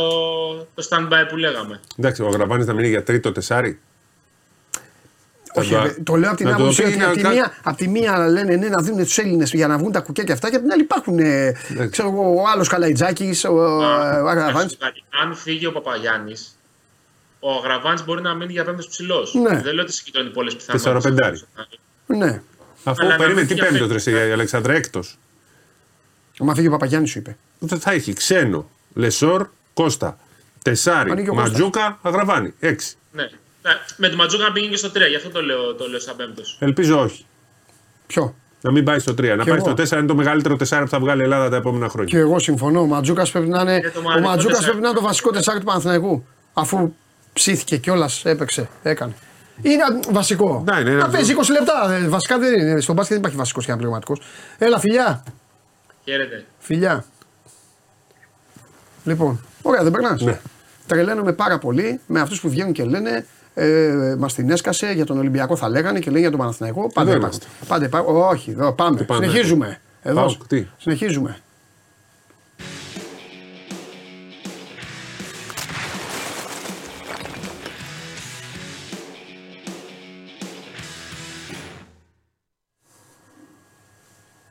το 0.74 0.88
stand-by 0.90 1.24
που 1.28 1.36
λέγαμε. 1.36 1.80
Εντάξει, 1.98 2.22
ο 2.22 2.26
Αγραβάνης 2.26 2.66
θα 2.66 2.72
μείνει 2.72 2.88
για 2.88 3.02
τρίτο 3.02 3.32
τεσάρι. 3.32 3.80
Όχι, 5.54 5.72
το- 5.74 5.82
ρε, 5.82 5.94
το 6.02 6.14
λέω 6.16 6.28
από 6.28 6.36
την 6.36 6.46
να 6.48 6.56
το 6.56 6.62
άποψη 6.62 6.82
πει 6.82 6.88
ότι 6.88 6.96
να 6.98 7.06
από 7.06 7.14
τη, 7.16 7.20
κα- 7.22 7.30
μία, 7.30 7.52
απ' 7.62 7.76
τη 7.76 7.88
μία 7.88 8.28
λένε 8.28 8.56
ναι, 8.56 8.68
να 8.68 8.82
δίνουν 8.82 9.04
τους 9.04 9.18
Έλληνες 9.18 9.52
για 9.52 9.66
να 9.66 9.78
βγουν 9.78 9.92
τα 9.92 10.00
κουκιά 10.00 10.24
και 10.24 10.32
αυτά, 10.32 10.50
και 10.50 10.56
απ' 10.56 10.62
την 10.62 10.72
άλλη 10.72 10.82
υπάρχουν. 10.82 11.18
Ε, 11.18 11.52
ξέρω 11.90 12.08
εγώ, 12.08 12.34
ο 12.42 12.48
άλλος 12.52 12.68
Καλαϊτζάκης, 12.68 13.44
ο, 13.44 13.52
ο 13.52 13.82
Α, 13.82 14.00
Αγραβάνης. 14.30 14.54
να 14.54 14.68
σου 14.68 14.76
πω 14.76 14.84
κάτι. 14.84 15.04
Αν 15.22 15.34
φύγει 15.34 15.66
ο 15.66 15.72
Παπαγιάννης, 15.72 16.58
ο 17.40 17.50
Αγραβάνης 17.52 18.04
μπορεί 18.04 18.22
να 18.22 18.34
μείνει 18.34 18.52
για 18.52 18.64
πέμπτος 18.64 18.88
ψηλός. 18.88 19.34
Ναι. 19.34 19.60
Δεν 19.62 19.74
λέω 19.74 19.82
ότι 19.84 19.92
συγκεντρώνει 19.92 20.30
πολλές 20.30 20.56
πιθανότητες. 20.56 20.92
Τεσσαροπεντάρι. 21.02 21.40
Ναι. 22.06 22.40
Αφού 22.84 22.96
Αλλά 23.00 23.10
να 23.10 23.16
περίμενε, 23.16 23.40
μην 23.40 23.48
τι 23.48 23.54
διαφέρει. 23.54 23.72
πέμπτο 23.78 23.88
τρεσί, 23.88 24.10
η 24.10 24.14
Αλεξάνδρα, 24.32 24.72
έκτο. 24.74 25.00
Μα 26.38 26.54
φύγει 26.54 26.66
ο 26.66 26.70
Παπαγιάννης, 26.70 27.10
σου 27.10 27.18
είπε. 27.18 27.36
Θα 27.78 27.92
έχει 27.92 28.12
ξένο, 28.12 28.68
Λεσόρ, 28.94 29.46
Κώστα, 29.74 30.18
Τεσάρι, 30.62 31.10
Ανοίγει 31.10 31.28
ο 31.28 31.34
Κώστας. 31.34 31.50
Ματζούκα, 31.50 31.98
Αγραβάνη. 32.02 32.54
Έξι. 32.58 32.96
Ναι. 33.12 33.22
Ναι. 33.62 33.72
Με 33.96 34.08
τον 34.08 34.16
Ματζούκα 34.16 34.44
να 34.44 34.52
πήγαινε 34.52 34.70
και 34.72 34.78
στο 34.78 34.88
3, 34.88 34.92
γι' 35.08 35.16
αυτό 35.16 35.28
το 35.30 35.42
λέω, 35.42 35.74
το 35.74 35.86
λέω 35.88 36.00
σαν 36.00 36.16
πέμπτος. 36.16 36.56
Ελπίζω 36.60 37.00
όχι. 37.00 37.24
Ποιο; 38.06 38.34
Να 38.60 38.70
μην 38.72 38.84
πάει 38.84 38.98
στο 38.98 39.12
3. 39.12 39.16
Να 39.36 39.42
Κι 39.42 39.48
πάει 39.48 39.58
εγώ. 39.58 39.74
στο 39.76 39.96
4 39.96 39.98
είναι 39.98 40.06
το 40.06 40.14
μεγαλύτερο 40.14 40.56
τεσάρι 40.56 40.84
που 40.84 40.90
θα 40.90 40.98
βγάλει 41.00 41.20
η 41.20 41.24
Ελλάδα 41.24 41.48
τα 41.48 41.56
επόμενα 41.56 41.88
χρόνια. 41.88 42.10
Και 42.10 42.18
εγώ 42.18 42.38
συμφωνώ. 42.38 42.80
Ο 42.80 42.86
Ματζούκας 42.86 43.30
πρέπει 43.30 43.48
να 43.48 43.60
είναι, 43.60 43.80
Και 43.80 43.90
το 43.90 43.98
ο 43.98 44.02
μαγικό 44.02 44.28
Ματζούκας 44.28 44.56
τεσσάρι. 44.56 44.64
πρέπει 44.70 44.82
να 44.82 44.88
είναι 44.88 44.98
το 44.98 45.04
βασικό 45.04 45.30
τεσσάρι 45.30 45.58
του 45.58 45.64
Παναθηναϊκού. 45.64 46.24
Αφού 46.52 46.92
ψήθηκε 47.32 47.76
κιόλας, 47.76 48.24
έπαιξε, 48.24 48.68
έκανε. 48.82 49.12
Είναι 49.62 49.82
βασικό. 50.10 50.64
Ναι, 50.72 50.80
είναι 50.80 50.90
ένα 50.90 50.98
να 51.00 51.08
παίζει 51.08 51.32
20 51.32 51.52
λεπτά. 51.52 51.92
ε, 51.94 52.08
Βασικά 52.08 52.38
δεν 52.38 52.60
είναι. 52.60 52.80
Στον 52.80 52.94
μπάσκετ 52.94 53.12
δεν 53.12 53.18
υπάρχει 53.18 53.36
βασικός 53.36 53.64
και 53.64 53.70
αναπληρωματικός. 53.70 54.20
Έλα, 54.58 54.78
φιλιά. 54.78 55.22
Χαίρετε. 56.04 56.44
Φιλιά. 56.58 57.04
Λοιπόν, 59.04 59.40
ωραία, 59.62 59.82
δεν 59.82 59.92
περνάς. 59.92 60.22
Ναι. 60.22 60.40
Τρελαίνομαι 60.86 61.32
πάρα 61.32 61.58
πολύ 61.58 62.00
με 62.06 62.20
αυτούς 62.20 62.40
που 62.40 62.48
βγαίνουν 62.48 62.72
και 62.72 62.84
λένε 62.84 63.26
ε, 63.54 64.14
Μας 64.18 64.34
την 64.34 64.50
έσκασε 64.50 64.92
για 64.92 65.04
τον 65.04 65.18
Ολυμπιακό, 65.18 65.56
θα 65.56 65.68
λέγανε 65.68 65.98
και 65.98 66.06
λένε 66.06 66.20
για 66.20 66.30
τον 66.30 66.38
Παναθηναϊκό. 66.38 66.90
Πάντα 66.94 67.10
Εδώ 67.10 67.18
είμαστε. 67.18 67.44
είμαστε. 67.46 67.66
Πάντα 67.68 67.84
υπά- 67.84 68.06
Όχι, 68.06 68.50
εδώ 68.50 68.72
πάμε. 68.72 69.02
πάμε. 69.02 69.26
Συνεχίζουμε. 69.26 69.80
Εδώ. 70.02 70.14
Πάω, 70.20 70.36
τι; 70.48 70.66
Συνεχίζουμε. 70.78 71.36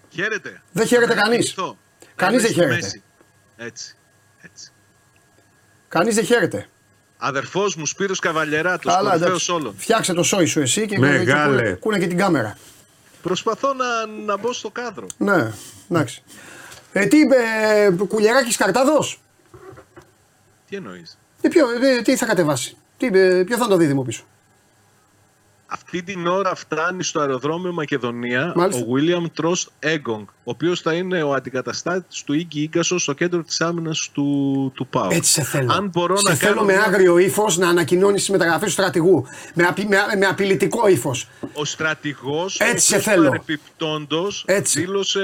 Χαίρετε. 0.09 0.61
Δεν 0.71 0.85
χαίρεται 0.87 1.13
Να 1.13 1.21
κανείς. 1.21 1.37
ευχηθώ. 1.45 1.77
Κανείς 2.15 2.33
Είμαι 2.33 2.41
δεν 2.41 2.51
στη 2.51 2.59
χαίρεται. 2.59 2.75
μέση. 2.81 3.01
Έτσι. 3.57 3.61
Έτσι. 3.67 3.96
Κανείς 5.87 6.15
δεν 6.15 6.25
χαίρεται. 6.25 6.67
Αδερφός 7.17 7.75
μου 7.75 7.85
Σπύρος 7.85 8.19
Καβαλιεράτος, 8.19 8.93
Καλά, 8.93 9.09
κορυφαίος 9.09 9.29
εντάξει. 9.29 9.51
όλων. 9.51 9.73
Φτιάξε 9.77 10.13
το 10.13 10.23
σόι 10.23 10.45
σου 10.45 10.59
εσύ 10.59 10.85
και 10.85 10.99
Μεγάλε. 10.99 11.55
και 11.61 11.67
κούνε, 11.67 11.77
κούνε 11.79 11.99
και 11.99 12.07
την 12.07 12.17
κάμερα. 12.17 12.57
Προσπαθώ 13.21 13.73
να, 13.73 14.05
να 14.25 14.37
μπω 14.37 14.53
στο 14.53 14.69
κάδρο. 14.69 15.05
Ναι, 15.17 15.51
εντάξει. 15.89 16.23
Ε, 16.91 17.05
τι 17.05 17.17
είπε, 17.17 17.35
κουλιαράκι 18.07 18.55
καρτάδο. 18.57 18.99
Τι 20.69 20.75
εννοείς; 20.75 21.17
Ε, 21.41 21.47
ποιο, 21.47 21.65
ε, 21.69 22.01
τι 22.01 22.15
θα 22.15 22.25
κατεβάσει; 22.25 22.77
Τι, 22.97 23.05
ε, 23.05 23.43
ποιο 23.43 23.57
θα 23.57 23.63
είναι 23.63 23.73
το 23.73 23.77
δίδυμο 23.77 24.03
πίσω; 24.03 24.23
Αυτή 25.67 26.03
την 26.03 26.27
ώρα 26.27 26.55
φτάνει 26.55 27.03
στο 27.03 27.19
αεροδρόμιο 27.19 27.71
Μακεδονία 27.73 28.53
Μάλιστα. 28.55 28.81
ο 28.81 28.87
William 28.95 29.31
Τρος 29.33 29.69
Έγκογκ, 29.79 30.25
ο 30.47 30.49
οποίος 30.49 30.81
θα 30.81 30.93
είναι 30.93 31.23
ο 31.23 31.33
αντικαταστάτης 31.33 32.23
του 32.23 32.33
Ίγκη 32.33 32.61
Ίγκασος 32.61 33.01
στο 33.01 33.13
κέντρο 33.13 33.43
της 33.43 33.61
άμυνας 33.61 34.09
του, 34.13 34.71
του 34.75 34.87
ΠΑΟ. 34.87 35.07
Έτσι 35.11 35.31
σε 35.31 35.41
θέλω. 35.43 35.73
Αν 35.73 35.89
μπορώ 35.93 36.15
σε 36.17 36.29
να 36.29 36.35
θέλω 36.35 36.53
κάνω 36.53 36.65
με 36.65 36.73
μια- 36.73 36.83
άγριο 36.83 37.17
ύφος 37.17 37.57
να 37.57 37.69
ανακοινώνεις 37.69 38.25
τι 38.25 38.31
μεταγραφέ 38.31 38.65
του 38.65 38.71
στρατηγού. 38.71 39.25
Με, 39.53 39.63
απει, 39.63 39.85
με, 39.85 39.97
με 40.17 40.25
απειλητικό 40.25 40.87
ύφος. 40.87 41.27
Ο 41.53 41.65
στρατηγός, 41.65 42.59
Έτσι 42.59 42.75
ο 42.75 42.79
σε 42.79 42.95
οποίος 42.95 43.13
θέλω. 43.15 43.27
παρεπιπτόντος 43.29 44.43
Έτσι. 44.47 44.79
δήλωσε 44.79 45.21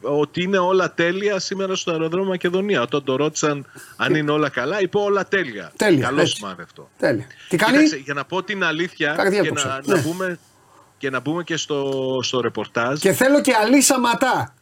ότι 0.00 0.42
είναι 0.42 0.58
όλα 0.58 0.94
τέλεια 0.94 1.38
σήμερα 1.38 1.74
στο 1.74 1.90
αεροδρόμιο 1.90 2.28
Μακεδονία. 2.28 2.82
Όταν 2.82 3.04
το 3.04 3.16
ρώτησαν 3.16 3.66
αν 3.96 4.14
είναι 4.14 4.30
όλα 4.30 4.48
καλά, 4.48 4.80
είπε 4.80 4.98
όλα 4.98 5.26
τέλεια. 5.28 5.72
Τέλεια, 5.76 6.04
Καλό 6.06 6.20
έτσι. 6.20 6.34
σημάδι 6.34 6.62
αυτό. 6.62 6.88
Τέλεια. 6.98 7.26
Τι 7.48 7.56
κάνει; 7.56 7.72
Κοίταξε, 7.72 7.96
για 7.96 8.14
να 8.14 8.24
πω 8.24 8.42
την 8.42 8.64
αλήθεια 8.64 9.14
Καρδιά 9.16 9.40
και 9.42 9.48
το 9.48 9.54
να, 9.54 9.60
ξέρω. 9.60 9.80
να 9.84 10.26
Ναι. 10.26 10.36
Μπούμε, 10.96 10.98
και 10.98 11.10
να 11.10 11.20
μπούμε 11.20 11.42
και 11.42 11.56
στο, 11.56 11.92
στο 12.22 12.40
ρεπορτάζ. 12.40 13.00
Και 13.00 13.12
θέλω 13.12 13.40
και 13.40 13.52
αλή 13.62 13.80
Σαματά. 13.80 14.54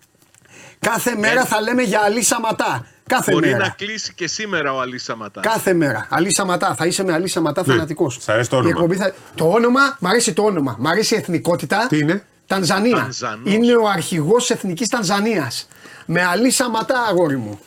Κάθε 0.79 1.16
μέρα 1.16 1.44
θα 1.44 1.61
λέμε 1.61 1.83
για 1.83 2.01
αλή 2.01 2.23
Σαματά. 2.23 2.87
Κάθε 3.07 3.33
Μπορεί 3.33 3.47
μέρα. 3.47 3.59
να 3.59 3.68
κλείσει 3.68 4.14
και 4.14 4.27
σήμερα 4.27 4.73
ο 4.73 4.81
Αλή 4.81 4.99
Σαματά. 4.99 5.40
Κάθε 5.40 5.73
μέρα. 5.73 6.07
Αλή 6.11 6.35
Σαματά. 6.35 6.75
Θα 6.75 6.87
είσαι 6.87 7.05
με 7.05 7.12
Αλή 7.12 7.29
Σαματά 7.29 7.62
Ναι. 7.66 7.73
φανατικός. 7.73 8.18
Σ' 8.20 8.29
αρέσει 8.29 8.51
το 8.51 8.57
όνομα. 8.57 8.94
Θα... 8.94 9.14
Το 9.35 9.51
όνομα, 9.51 9.97
μ' 10.01 10.07
αρέσει 10.07 10.33
το 10.33 10.42
όνομα. 10.42 10.77
Μ' 10.79 10.87
αρέσει 10.87 11.14
η 11.14 11.16
εθνικότητα. 11.16 11.87
Τι 11.87 11.99
είναι; 11.99 12.25
Τανζανία. 12.47 12.97
Τανζανός. 12.97 13.53
Είναι 13.53 13.77
ο 13.77 13.88
αρχηγός 13.88 14.51
εθνικής 14.51 14.88
Τανζανίας. 14.88 15.68
Με 16.07 16.23
Αλή 16.25 16.51
Σαματά, 16.51 17.01
αγόρι 17.09 17.37
μου. 17.37 17.61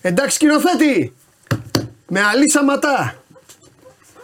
Εντάξει, 0.00 0.34
σκηνοθέτη. 0.34 1.16
Με 2.08 2.22
Αλή 2.22 2.50
Σαματά. 2.50 3.14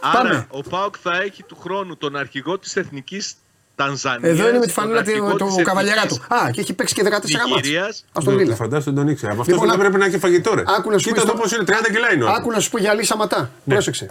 Άρα 0.00 0.18
Πάμε. 0.18 0.46
ο 0.50 0.60
Πάοκ 0.60 0.94
θα 1.02 1.16
έχει 1.22 1.42
του 1.42 1.56
χρόνου 1.60 1.96
τον 1.96 2.16
αρχηγό 2.16 2.58
της 2.58 2.76
Εθνικής 2.76 3.34
Τανζανίας. 3.74 4.30
Εδώ 4.30 4.48
είναι 4.48 4.58
με 4.58 4.66
τη 4.66 4.72
τον 4.72 4.82
φανέλα 4.82 4.98
αρχηγό 4.98 5.34
του, 5.34 5.44
της 5.46 5.54
του 5.54 5.62
καβαλιέρα 5.62 6.06
του. 6.06 6.14
Εθνικής 6.14 6.46
Α, 6.46 6.50
και 6.50 6.60
έχει 6.60 6.72
παίξει 6.72 6.94
και 6.94 7.02
14 7.02 7.06
μάτς. 7.08 7.28
Νιγηρίας. 7.48 8.04
Ας 8.12 8.24
τον 8.24 8.34
Ναι, 8.34 8.42
δείτε. 8.42 8.54
Φαντάζομαι 8.54 8.96
τον 8.96 9.08
ήξερα. 9.08 9.32
Από 9.32 9.40
αυτό 9.40 9.52
Λοιπόν, 9.52 9.68
δεν 9.68 9.76
άκου- 9.78 9.90
πρέπει 9.90 10.02
να 10.04 10.10
έχει 10.10 10.18
φαγητό 10.24 10.54
ρε. 10.54 10.62
άκου 10.76 10.90
να 10.90 10.98
σου 10.98 11.08
Κοίτα 11.08 11.20
πω 11.20 11.26
το 11.26 11.32
στο- 11.32 11.42
πώς 11.42 11.52
είναι, 11.52 11.64
30 11.64 11.90
κιλά 11.92 12.12
είναι. 12.14 12.24
ο 12.24 12.28
Άκου 12.28 12.50
να 12.50 12.60
σου 12.60 12.70
πω 12.70 12.78
για 12.78 12.90
Αλή 12.90 13.04
Σαματά. 13.04 13.50
Πρόσεξε. 13.64 14.10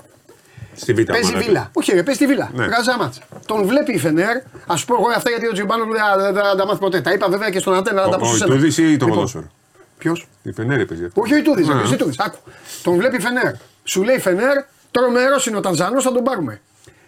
Στη 0.76 0.93
Β' 0.93 1.02
Παίζει 1.04 1.32
μάνα 1.32 1.39
του. 1.39 1.45
βίλα. 1.47 1.69
Όχι, 1.74 1.91
ρε, 1.93 2.04
παίζει 2.04 2.19
τη 2.19 2.26
βίλα. 2.26 2.50
Ναι. 2.54 2.65
Βγάζει 2.65 2.89
ένα 2.89 2.97
μάτς. 2.97 3.19
Τον 3.45 3.65
βλέπει 3.67 3.93
η 3.93 3.97
Φενέρ. 4.00 4.36
Α 4.71 4.76
σου 4.76 4.86
πω 4.86 4.93
εγώ 4.93 5.08
αυτά 5.15 5.30
γιατί 5.30 5.47
ο 5.47 5.52
Τζιμπάνο 5.52 5.86
δεν 5.86 5.95
θα- 6.02 6.17
δεν 6.32 6.43
θα 6.43 6.56
τα 6.56 6.65
μάθει 6.65 6.80
ποτέ. 6.80 7.02
Τα 7.02 7.12
είπα 7.12 7.30
βέβαια 7.30 7.50
και 7.50 7.60
στον 7.60 7.74
Αντένα, 7.74 8.02
αλλά 8.02 8.10
τα 8.10 8.15
Ο- 8.15 8.19
πω 8.19 8.26
Ο 8.26 8.32
σε 8.32 8.38
σένα. 8.38 8.54
Ιτούδης 8.54 8.78
ή 8.78 8.82
το 8.84 8.89
Λοιπόν, 8.91 9.10
ποδόσφαιρο. 9.10 9.52
Ποιος; 9.97 10.28
Η 10.43 10.52
Φενέρη 10.52 10.86
παίζει 10.86 11.06
αυτό. 11.06 11.21
Όχι 11.21 11.34
ο 11.34 11.38
Ιτούδης, 11.38 11.67
Ναι. 11.67 11.74
ο 11.74 11.93
Ιτούδης. 11.93 12.19
Άκου. 12.19 12.38
Τον 12.84 12.95
βλέπει 12.97 13.15
η 13.15 13.19
Φενέρ. 13.19 13.54
Σου 13.84 14.04
λέει 14.04 14.19
Φενέρ, 14.19 14.63
τρομερός 14.91 15.45
είναι 15.45 15.58
ο 15.58 15.60
Τανζανό, 15.60 16.02
θα 16.02 16.12
τον 16.12 16.24
πάρουμε. 16.24 16.62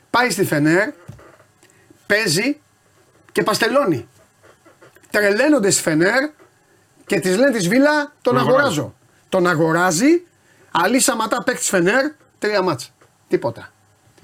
Πάει 0.09 0.29
στη 0.29 0.45
Φενέρ, 0.45 0.87
παίζει 2.13 2.61
και 3.31 3.43
παστελώνει. 3.43 4.07
Τρελαίνονται 5.09 5.69
στη 5.69 5.81
Φενέρ 5.81 6.29
και 7.05 7.19
τη 7.19 7.29
λένε 7.29 7.51
της 7.57 7.67
Βίλα, 7.67 8.01
τον 8.03 8.13
Τον 8.21 8.37
αγοράζω. 8.37 8.59
αγοράζω. 8.59 8.95
Τον 9.29 9.47
αγοράζει, 9.47 10.23
αλή 10.71 10.99
Σαματά 10.99 11.43
παίκτης 11.43 11.69
Φενέρ, 11.69 12.11
τρία 12.39 12.61
μάτσα. 12.61 12.89
Τίποτα. 13.27 13.71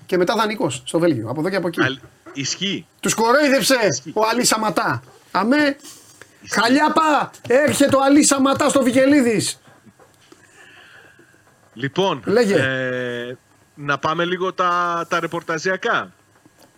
Και 0.06 0.18
μετά 0.18 0.36
δανεικό 0.36 0.70
στο 0.70 1.00
Βέλγιο, 1.00 1.30
από 1.30 1.40
εδώ 1.40 1.50
και 1.50 1.56
από 1.56 1.68
εκεί. 1.68 1.84
Αλ- 1.84 2.00
Ισχύει. 2.34 2.86
Τους 3.00 3.14
κορόιδεψε 3.14 3.76
ο 4.14 4.22
Αλή 4.32 4.46
Σαματά. 4.46 5.04
Αμέ, 5.32 5.76
χαλιάπα, 6.50 7.32
έρχεται 7.48 7.96
ο 7.96 8.04
Αλή 8.04 8.24
Σαματά 8.24 8.70
στο 8.70 8.84
Βικελίδης. 8.84 9.62
Λοιπόν, 11.74 12.22
Λέγε. 12.26 12.56
ε, 12.56 13.38
να 13.76 13.98
πάμε 13.98 14.26
λίγο 14.26 14.54
τα, 14.54 15.06
τα 15.10 15.20
ρεπορταζιακά. 15.20 16.12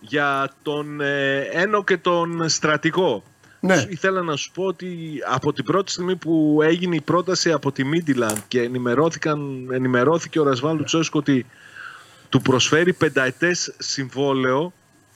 Για 0.03 0.51
τον 0.61 1.01
ε, 1.01 1.39
Ένο 1.51 1.83
και 1.83 1.97
τον 1.97 2.49
στρατηγό. 2.49 3.23
Ναι. 3.59 3.77
Σου- 3.77 3.89
Ήθελα 3.91 4.21
να 4.21 4.35
σου 4.35 4.51
πω 4.51 4.63
ότι 4.63 5.17
από 5.29 5.53
την 5.53 5.63
πρώτη 5.65 5.91
στιγμή 5.91 6.15
που 6.15 6.59
έγινε 6.63 6.95
η 6.95 7.01
πρόταση 7.01 7.51
από 7.51 7.71
τη 7.71 7.83
Μίντιλαντ 7.83 8.37
και 8.47 8.61
ενημερώθηκαν, 8.61 9.67
ενημερώθηκε 9.71 10.39
ο 10.39 10.43
Ρασβάλου 10.43 10.83
Τσόσκο 10.83 11.19
ότι 11.19 11.45
του 12.29 12.41
προσφέρει 12.41 12.93
πενταετές 12.93 13.73
συμβόλαιο 13.77 14.73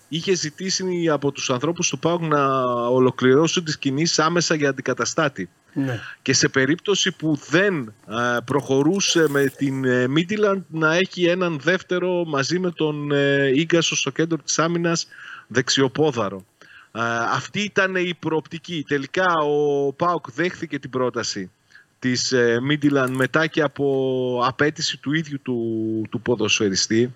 είχε 0.08 0.34
ζητήσει 0.36 1.08
από 1.12 1.32
τους 1.32 1.50
ανθρώπους 1.50 1.90
του 1.90 2.00
ΠΑΟΚ 2.00 2.22
να 2.22 2.64
ολοκληρώσουν 2.88 3.64
τις 3.64 3.78
κινήσεις 3.78 4.20
άμεσα 4.20 4.56
για 4.56 4.70
αντικαταστάτη. 4.70 5.50
Ναι. 5.78 6.00
Και 6.22 6.34
σε 6.34 6.48
περίπτωση 6.48 7.12
που 7.12 7.38
δεν 7.50 7.94
ε, 8.10 8.38
προχωρούσε 8.46 9.26
με 9.30 9.46
την 9.46 9.86
ε, 9.86 10.08
Μίτιλαντ 10.08 10.64
να 10.68 10.96
έχει 10.96 11.26
έναν 11.26 11.60
δεύτερο 11.60 12.26
μαζί 12.26 12.60
με 12.60 12.72
τον 12.72 13.12
ε, 13.12 13.52
Ίγκασο 13.56 13.96
στο 13.96 14.12
κέντρο 14.12 14.38
της 14.38 14.60
άμυνας 14.60 15.08
δεξιοπόδαρο. 15.48 16.46
Ε, 16.92 17.02
αυτή 17.32 17.60
ήταν 17.60 17.96
η 17.96 18.14
προοπτική. 18.20 18.84
Τελικά 18.88 19.34
ο 19.34 19.94
Πάοκ 19.94 20.32
δέχθηκε 20.32 20.80
την 20.80 20.90
πρόταση 20.90 21.52
της 22.00 22.32
ε, 22.32 22.60
Μίτιλαντ 22.62 23.16
μετά 23.16 23.48
και 23.48 23.62
από 23.62 24.44
απέτηση 24.46 24.98
του 24.98 25.14
ίδιου 25.14 25.40
του, 25.42 26.02
του 26.10 26.22
ποδοσφαιριστή. 26.22 27.14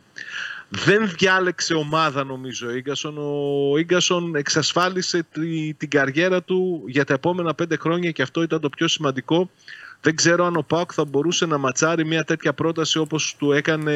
Δεν 0.70 1.10
διάλεξε 1.18 1.74
ομάδα 1.74 2.24
νομίζω 2.24 2.68
ο 2.68 2.76
Ίγκασον. 2.76 3.18
Ο 3.18 3.78
Ίγκασον 3.78 4.36
εξασφάλισε 4.36 5.26
τη, 5.32 5.74
την 5.74 5.90
καριέρα 5.90 6.44
του 6.44 6.84
για 6.88 7.06
τα 7.06 7.14
επόμενα 7.14 7.54
πέντε 7.54 7.78
χρόνια 7.78 8.12
και 8.12 8.22
αυτό 8.22 8.42
ήταν 8.42 8.60
το 8.60 8.70
πιο 8.70 8.88
σημαντικό. 8.88 9.50
Δεν 10.02 10.16
ξέρω 10.16 10.46
αν 10.46 10.56
ο 10.56 10.62
Πάοκ 10.62 10.92
θα 10.94 11.06
μπορούσε 11.06 11.46
να 11.46 11.58
ματσάρει 11.58 12.06
μια 12.06 12.24
τέτοια 12.24 12.54
πρόταση 12.54 12.98
όπως 12.98 13.36
του 13.38 13.52
έκανε 13.52 13.94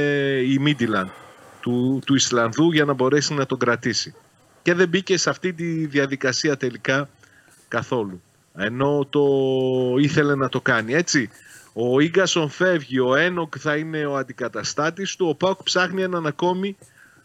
η 0.48 0.58
Μίτιλαν 0.60 1.12
του, 1.62 2.02
του 2.06 2.16
Ισλανδού 2.16 2.72
για 2.72 2.86
να 2.86 2.94
μπορέσει 2.94 3.34
να 3.34 3.46
τον 3.46 3.58
κρατήσει. 3.58 4.16
Και 4.62 4.74
δεν 4.74 4.88
μπήκε 4.90 5.18
σε 5.18 5.30
αυτή 5.30 5.54
τη 5.54 5.86
διαδικασία 5.86 6.58
τελικά 6.58 7.10
καθόλου. 7.68 8.22
Ενώ 8.56 9.08
το 9.10 9.24
ήθελε 10.00 10.36
να 10.36 10.50
το 10.50 10.62
κάνει 10.62 10.94
έτσι. 10.94 11.30
Ο 11.74 12.00
Ίγκασον 12.00 12.50
φεύγει, 12.50 13.00
ο 13.00 13.16
Ένοκ 13.16 13.54
θα 13.60 13.76
είναι 13.76 14.06
ο 14.06 14.16
αντικαταστάτης 14.16 15.16
του, 15.16 15.28
ο 15.28 15.36
Πάουκ 15.36 15.64
ψάχνει 15.64 16.02
έναν 16.02 16.26
ακόμη 16.26 16.78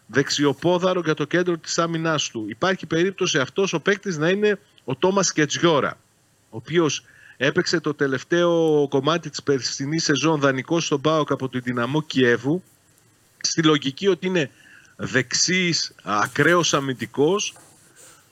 δεξιοπόδαρο 0.05 1.01
για 1.03 1.13
το 1.13 1.25
κέντρο 1.25 1.57
της 1.57 1.77
άμυνάς 1.77 2.29
του. 2.29 2.45
Υπάρχει 2.49 2.85
περίπτωση 2.85 3.39
αυτός 3.39 3.73
ο 3.73 3.79
παίκτης 3.79 4.17
να 4.17 4.29
είναι 4.29 4.59
ο 4.83 4.95
Τόμας 4.95 5.31
Κετζιόρα, 5.33 5.97
ο 6.49 6.57
οποίος 6.57 7.03
έπαιξε 7.37 7.79
το 7.79 7.93
τελευταίο 7.93 8.87
κομμάτι 8.89 9.29
της 9.29 9.43
περσινής 9.43 10.03
σεζόν 10.03 10.39
δανεικός 10.39 10.85
στον 10.85 11.01
Πάουκ 11.01 11.31
από 11.31 11.49
την 11.49 11.61
Δυναμό 11.63 12.01
Κιέβου, 12.01 12.63
στη 13.41 13.63
λογική 13.63 14.07
ότι 14.07 14.27
είναι 14.27 14.51
δεξής, 14.95 15.95
ακραίος 16.03 16.73
αμυντικός, 16.73 17.55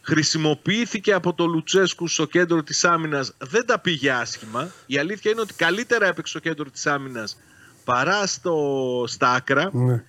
χρησιμοποιήθηκε 0.07 1.13
από 1.13 1.33
το 1.33 1.45
Λουτσέσκου 1.45 2.07
στο 2.07 2.25
κέντρο 2.25 2.63
της 2.63 2.85
άμυνας 2.85 3.33
δεν 3.37 3.65
τα 3.65 3.79
πήγε 3.79 4.11
άσχημα. 4.11 4.71
Η 4.85 4.97
αλήθεια 4.97 5.31
είναι 5.31 5.41
ότι 5.41 5.53
καλύτερα 5.53 6.05
έπαιξε 6.05 6.31
στο 6.31 6.39
κέντρο 6.39 6.69
της 6.69 6.87
άμυνας 6.87 7.37
παρά 7.83 8.27
στο, 8.27 9.03
στα 9.07 9.31
άκρα. 9.31 9.69
Ναι. 9.73 10.03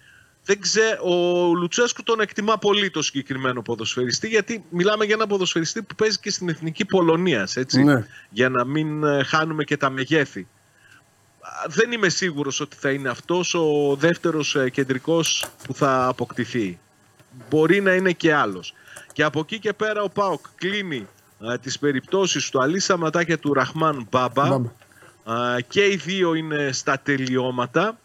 δεν 0.45 0.61
ξέ, 0.61 0.99
ο 1.03 1.15
Λουτσέσκου 1.55 2.03
τον 2.03 2.21
εκτιμά 2.21 2.59
πολύ 2.59 2.91
το 2.91 3.03
συγκεκριμένο 3.03 3.63
ποδοσφαιριστή 3.63 4.29
γιατί 4.29 4.65
μιλάμε 4.71 5.05
για 5.05 5.15
ένα 5.15 5.27
ποδοσφαιριστή 5.27 5.83
που 5.83 5.95
παίζει 5.95 6.19
και 6.19 6.31
στην 6.31 6.49
Εθνική 6.49 6.85
Πολωνίας 6.85 7.57
έτσι, 7.57 7.83
Ναι. 7.85 8.07
για 8.31 8.49
να 8.49 8.65
μην 8.65 9.05
ε, 9.05 9.23
χάνουμε 9.25 9.65
και 9.65 9.77
τα 9.77 9.91
μεγέθη. 9.91 10.47
Α, 11.41 11.51
δεν 11.69 11.93
είμαι 11.93 12.09
σίγουρος 12.09 12.61
ότι 12.61 12.77
θα 12.81 12.91
είναι 12.91 13.09
αυτός 13.09 13.55
ο 13.55 13.97
δεύτερος 13.99 14.57
ε, 14.57 14.71
κεντρικός 14.71 15.47
που 15.65 15.75
θα 15.75 16.07
αποκτηθεί. 16.07 16.79
Μπορεί 17.51 17.81
να 17.81 17.93
είναι 17.93 18.13
και 18.13 18.35
άλλος 18.35 18.75
και 19.19 19.25
από 19.25 19.41
εκεί 19.41 19.59
και 19.59 19.73
πέρα 19.73 20.03
ο 20.03 20.09
Πάοκ 20.09 20.47
κλείνει 20.55 21.07
α, 21.51 21.59
τις 21.59 21.79
περιπτώσεις 21.79 22.51
του 22.51 22.63
Αλή 22.63 22.81
Σαματά 22.81 23.25
και 23.25 23.37
του 23.37 23.53
Ραχμάν 23.53 24.07
Μπάμπα. 24.11 24.49
Μπάμπα. 24.49 24.71
Α, 25.25 25.61
και 25.61 25.85
οι 25.85 25.97
δύο 25.97 26.35
είναι 26.35 26.73
στα 26.73 26.99
τελειώματα 26.99 27.99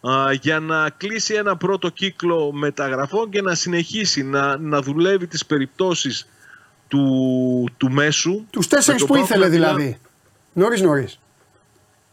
α, 0.00 0.32
για 0.32 0.60
να 0.60 0.90
κλείσει 0.90 1.34
ένα 1.34 1.56
πρώτο 1.56 1.88
κύκλο 1.88 2.52
μεταγραφών 2.52 3.30
και 3.30 3.42
να 3.42 3.54
συνεχίσει 3.54 4.22
να, 4.22 4.56
να 4.58 4.80
δουλεύει 4.82 5.26
τις 5.26 5.46
περιπτώσεις 5.46 6.28
του, 6.88 7.68
του 7.76 7.90
μέσου. 7.90 8.46
Τους 8.50 8.66
τέσσερις 8.66 9.00
Με 9.00 9.06
που 9.06 9.14
τον 9.14 9.22
ήθελε 9.22 9.48
Πάοκ 9.48 9.52
να 9.52 9.56
δηλαδή. 9.58 10.00
Νωρίς 10.52 10.80
νωρίς. 10.80 11.18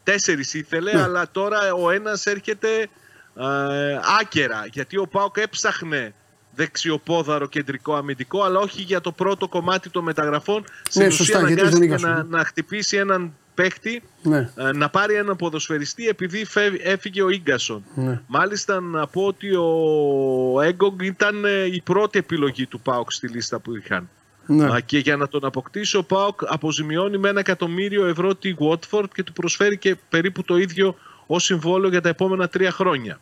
Τέσσερις 0.03 0.53
ήθελε, 0.53 0.93
Ναι. 0.93 1.01
αλλά 1.01 1.31
τώρα 1.31 1.73
ο 1.73 1.89
ένας 1.89 2.25
έρχεται 2.25 2.89
ε, 3.35 3.99
άκερα. 4.21 4.65
Γιατί 4.71 4.97
ο 4.97 5.07
Πάοκ 5.07 5.37
έψαχνε 5.37 6.13
δεξιοπόδαρο 6.59 7.47
κεντρικό 7.47 7.93
αμυντικό, 7.95 8.43
αλλά 8.43 8.59
όχι 8.59 8.81
για 8.81 9.01
το 9.01 9.11
πρώτο 9.11 9.47
κομμάτι 9.47 9.89
των 9.89 10.03
μεταγραφών. 10.03 10.63
Στην 10.89 11.01
Ναι, 11.01 11.07
ουσία 11.07 11.17
σωστά, 11.25 11.37
γιατί 11.39 11.53
δεν 11.53 11.65
αναγκάστηκε 11.65 11.93
είχα 11.95 12.07
να, 12.15 12.21
σου. 12.21 12.27
να 12.29 12.45
χτυπήσει 12.45 12.97
έναν 12.97 13.33
παίχτη, 13.53 14.01
Ναι. 14.21 14.49
ε, 14.55 14.71
να 14.71 14.89
πάρει 14.89 15.13
έναν 15.15 15.35
ποδοσφαιριστή 15.35 16.07
επειδή 16.07 16.45
φεύ- 16.45 16.81
έφυγε 16.83 17.21
ο 17.21 17.29
Ίγκασον. 17.29 17.83
Ναι. 17.95 18.21
Μάλιστα 18.27 18.79
να 18.81 19.07
πω 19.07 19.21
ότι 19.25 19.55
ο 19.55 20.61
Έγκογκ 20.61 21.01
ήταν 21.01 21.45
ε, 21.45 21.65
η 21.65 21.81
πρώτη 21.81 22.19
επιλογή 22.19 22.65
του 22.65 22.79
ΠΑΟΚ 22.79 23.11
στη 23.11 23.27
λίστα 23.27 23.59
που 23.59 23.75
είχαν. 23.75 24.09
Ναι. 24.45 24.65
Α, 24.65 24.79
Και 24.79 24.97
για 24.97 25.17
να 25.17 25.27
τον 25.27 25.45
αποκτήσει 25.45 25.97
ο 25.97 26.03
ΠΑΟΚ 26.03 26.39
αποζημιώνει 26.45 27.17
με 27.17 27.29
ένα 27.29 27.39
εκατομμύριο 27.39 28.05
ευρώ 28.05 28.35
τη 28.35 28.53
Watford 28.59 29.03
και 29.13 29.23
του 29.23 29.33
προσφέρει 29.33 29.77
και 29.77 29.95
περίπου 30.09 30.43
το 30.43 30.57
ίδιο 30.57 30.95
ως 31.27 31.43
συμβόλαιο 31.43 31.89
για 31.89 32.01
τα 32.01 32.09
επόμενα 32.09 32.47
τρία 32.47 32.71
χρόνια. 32.71 33.19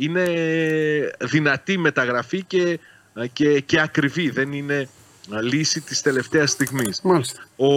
Είναι 0.00 0.24
δυνατή 1.20 1.78
μεταγραφή 1.78 2.42
και, 2.42 2.78
και, 3.32 3.60
και 3.60 3.80
ακριβή, 3.80 4.30
δεν 4.30 4.52
είναι 4.52 4.88
α, 5.34 5.42
λύση 5.42 5.80
της 5.80 6.02
τελευταίας 6.02 6.50
στιγμής. 6.50 7.00
Μάλιστα. 7.02 7.42
Ο 7.56 7.72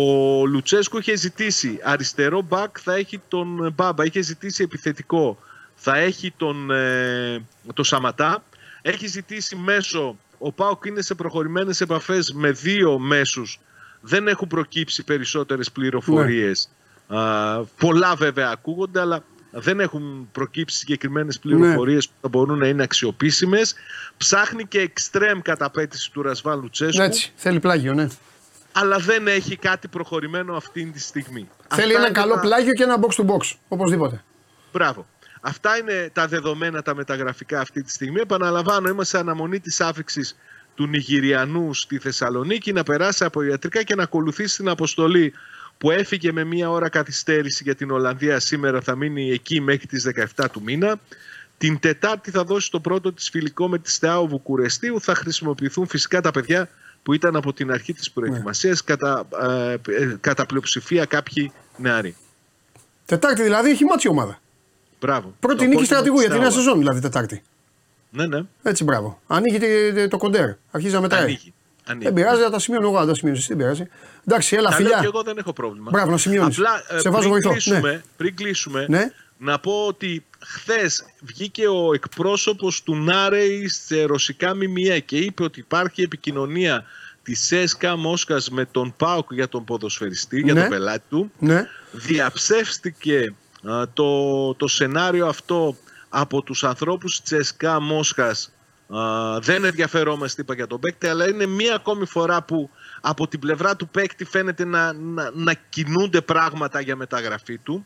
Λουτσέσκου 0.46 0.98
είχε 0.98 1.16
ζητήσει 1.16 1.80
αριστερό 1.84 2.42
μπακ, 2.42 2.78
θα 2.82 2.94
έχει 2.94 3.22
τον 3.28 3.74
Μπάμπα. 3.76 4.06
Είχε 4.06 4.22
ζητήσει 4.22 4.64
επιθετικό, 4.64 5.38
θα 5.76 5.98
έχει 5.98 6.34
τον 6.38 6.72
ε, 6.72 7.46
το 7.74 7.84
Σαματά. 7.84 8.44
Έχει 8.82 9.08
ζητήσει 9.08 9.56
μέσο, 9.56 10.18
ο 10.38 10.52
Πάοκ 10.52 10.86
είναι 10.86 11.02
σε 11.02 11.16
προχωρημένες 11.16 11.82
επαφές 11.82 12.32
με 12.34 12.52
δύο 12.52 13.00
μέσους. 13.00 13.60
Δεν 14.02 14.28
έχουν 14.28 14.48
προκύψει 14.48 15.04
περισσότερες 15.04 15.72
πληροφορίες. 15.72 16.70
Α, 17.08 17.64
πολλά 17.64 18.16
βέβαια 18.16 18.50
ακούγονται, 18.50 19.00
αλλά 19.00 19.24
δεν 19.52 19.80
έχουν 19.80 20.30
προκύψει 20.32 20.78
συγκεκριμένες 20.78 21.40
πληροφορίες 21.40 22.08
που 22.08 22.14
θα 22.22 22.28
μπορούν 22.30 22.58
να 22.58 22.68
είναι 22.68 22.84
αξιοποιήσιμες. 22.84 23.76
Ψάχνει 24.18 24.66
και 24.66 24.80
εξτρέμ 24.80 25.40
κατά 25.42 25.66
απέτηση 25.66 26.12
του 26.12 26.22
Ρασβάν 26.22 26.60
Λουτσέσκου 26.62 27.02
Έτσι. 27.02 27.32
Θέλει 27.36 27.60
πλάγιο, 27.60 27.94
ναι. 27.94 28.08
αλλά 28.72 28.98
δεν 28.98 29.28
έχει 29.28 29.56
κάτι 29.56 29.88
προχωρημένο 29.88 30.56
αυτή 30.56 30.86
τη 30.86 31.00
στιγμή. 31.00 31.50
Θέλει 31.68 31.84
Αυτά 31.84 31.98
ένα 31.98 32.08
είναι 32.08 32.20
καλό 32.20 32.34
τα- 32.34 32.40
πλάγιο 32.40 32.74
και 32.74 32.84
ένα 32.84 33.00
box 33.02 33.22
to 33.22 33.26
box. 33.26 33.56
Οπωσδήποτε. 33.68 34.24
Μπράβο. 34.72 35.08
Αυτά 35.42 35.78
είναι 35.78 36.10
τα 36.14 36.28
δεδομένα 36.28 36.82
τα 36.82 36.96
μεταγραφικά 36.96 37.60
αυτή 37.60 37.84
τη 37.84 37.92
στιγμή. 37.92 38.20
Επαναλαμβάνω, 38.20 38.90
είμαστε 38.90 39.16
σε 39.18 39.24
αναμονή 39.24 39.60
της 39.60 39.82
άφηξης 39.82 40.36
του 40.76 40.88
Νιγηριανού 40.88 41.74
στη 41.74 41.98
Θεσσαλονίκη 41.98 42.72
να 42.74 42.84
περάσει 42.84 43.24
από 43.24 43.42
ιατρικά 43.42 43.84
και 43.84 43.96
να 43.96 44.04
ακολουθήσει 44.04 44.58
την 44.58 44.70
αποστολή 44.70 45.34
που 45.82 45.92
έφυγε 45.92 46.32
με 46.32 46.44
μία 46.44 46.70
ώρα 46.70 46.90
καθυστέρηση 46.90 47.64
για 47.64 47.76
την 47.76 47.92
Ολλανδία 47.92 48.40
σήμερα 48.40 48.82
θα 48.82 48.96
μείνει 48.96 49.32
εκεί 49.32 49.62
μέχρι 49.62 49.88
τις 49.88 50.08
17 50.36 50.46
του 50.52 50.62
μήνα. 50.64 51.00
Την 51.58 51.80
Τετάρτη 51.80 52.32
θα 52.32 52.44
δώσει 52.44 52.72
το 52.72 52.80
πρώτο 52.80 53.14
της 53.14 53.30
φιλικό 53.30 53.68
με 53.68 53.80
τη 53.80 53.92
Στεάο 53.92 54.28
Βουκουρεστίου. 54.28 55.02
Θα 55.02 55.16
χρησιμοποιηθούν 55.16 55.88
φυσικά 55.88 56.22
τα 56.22 56.32
παιδιά 56.32 56.70
που 57.04 57.14
ήταν 57.14 57.36
από 57.36 57.54
την 57.54 57.72
αρχή 57.72 57.94
της 57.94 58.12
προετοιμασίας 58.12 58.84
κατά, 58.84 59.28
ε, 59.42 59.74
ε, 59.94 60.16
κατά 60.22 60.46
πλειοψηφία 60.46 61.06
κάποιοι 61.06 61.52
νεαροί. 61.78 62.16
Τετάρτη 63.06 63.42
δηλαδή 63.44 63.70
έχει 63.70 63.84
μάτσει 63.86 64.08
η 64.08 64.10
ομάδα. 64.12 64.40
Μπράβο. 65.00 65.36
Πρώτη 65.40 65.58
Το 65.58 65.64
νίκη 65.64 65.74
απόγευμα 65.74 65.86
στρατηγού 65.86 66.16
της 66.16 66.26
για 66.26 66.34
τη 66.34 66.40
νέα 66.42 66.50
Στεάου. 66.50 66.64
σεζόν 66.64 66.80
δηλαδή 66.80 67.00
Τετάρτη. 67.00 67.44
Ναι, 68.10 68.26
ναι. 68.26 68.42
Έτσι 68.64 68.84
μπράβο. 68.84 69.22
Ανοίγει 69.28 69.58
τε- 69.60 70.10
το 70.10 70.18
κοντέρ. 70.18 70.50
Αρχίζει 70.72 70.94
να 70.94 71.02
μετράει. 71.02 71.22
Ανοίγει. 71.24 71.54
Ανοίγει. 71.86 72.06
Δεν 72.06 72.14
πειράζει, 72.14 72.42
θα 72.42 72.50
τα 72.50 72.60
σημειώνω 72.60 72.88
εγώ, 72.88 72.98
αν 72.98 73.08
τα 73.08 73.16
σημειώσει. 73.16 73.46
Δεν 73.48 73.58
πειράζει. 73.58 73.88
Εντάξει, 74.28 74.56
έλα, 74.56 74.70
Τα 74.70 74.76
λέω 74.76 74.78
φιλιά. 74.88 75.00
και 75.02 75.06
εγώ 75.06 75.22
δεν 75.24 75.38
έχω 75.38 75.54
πρόβλημα. 75.54 75.90
Μπράβο, 75.92 76.12
να 76.12 76.18
σημειώνεις. 76.18 76.58
Απλά 76.58 76.84
ε, 76.90 77.00
Σε 77.00 77.10
βάζω 77.10 77.20
πριν, 77.30 77.32
βοηθό. 77.32 77.50
κλείσουμε, 77.50 77.80
Ναι. 77.80 78.02
πριν 78.18 78.36
κλείσουμε, 78.36 78.86
Ναι. 78.90 79.12
να 79.38 79.60
πω 79.60 79.86
ότι 79.88 80.26
χθες 80.40 81.06
βγήκε 81.22 81.68
ο 81.68 81.94
εκπρόσωπος 81.94 82.84
του 82.84 82.96
Νάρεϊ 82.96 83.68
σε 83.68 84.04
ρωσικά 84.04 84.56
ΜΜΕ 84.56 85.00
και 85.00 85.18
είπε 85.18 85.44
ότι 85.44 85.60
υπάρχει 85.60 86.02
επικοινωνία 86.02 86.84
της 87.24 87.52
ΕΣΚΑ 87.52 87.96
Μόσχας 87.96 88.50
με 88.50 88.66
τον 88.66 88.94
ΠΑΟΚ 88.98 89.34
για 89.34 89.48
τον 89.50 89.64
ποδοσφαιριστή, 89.64 90.40
για 90.42 90.54
Ναι. 90.54 90.60
τον 90.62 90.70
πελάτη 90.70 91.04
του. 91.10 91.32
Ναι. 91.40 91.66
Διαψεύστηκε 91.92 93.34
α, 93.70 93.84
το, 93.94 94.54
το 94.56 94.68
σενάριο 94.68 95.28
αυτό 95.28 95.76
από 96.10 96.42
τους 96.42 96.64
ανθρώπους 96.64 97.22
της 97.22 97.32
ΕΣΚΑ 97.32 97.80
Μόσχας 97.82 98.52
Α, 98.98 99.40
δεν 99.40 99.64
ενδιαφερόμαστε 99.64 100.42
είπα 100.42 100.54
για 100.54 100.68
τον 100.68 100.80
παίκτη 100.80 101.08
αλλά 101.08 101.28
είναι 101.28 101.46
μία 101.46 101.76
ακόμη 101.76 102.06
φορά 102.06 102.44
που 102.44 102.70
από 103.02 103.28
την 103.28 103.40
πλευρά 103.40 103.76
του 103.76 103.88
παίκτη 103.88 104.26
φαίνεται 104.26 104.66
να, 104.66 104.94
να, 104.94 105.32
να 105.34 105.54
κινούνται 105.70 106.22
πράγματα 106.22 106.80
για 106.80 106.96
μεταγραφή 106.96 107.58
του. 107.58 107.86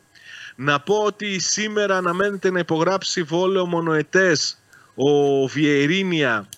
Να 0.56 0.80
πω 0.80 0.94
ότι 0.94 1.38
σήμερα 1.38 1.96
αναμένεται 1.96 2.50
να 2.50 2.58
υπογράψει 2.58 3.22
βόλαιο 3.22 3.66
μονοετές 3.66 4.58
ο 4.94 5.46
Βιερίνια 5.46 6.48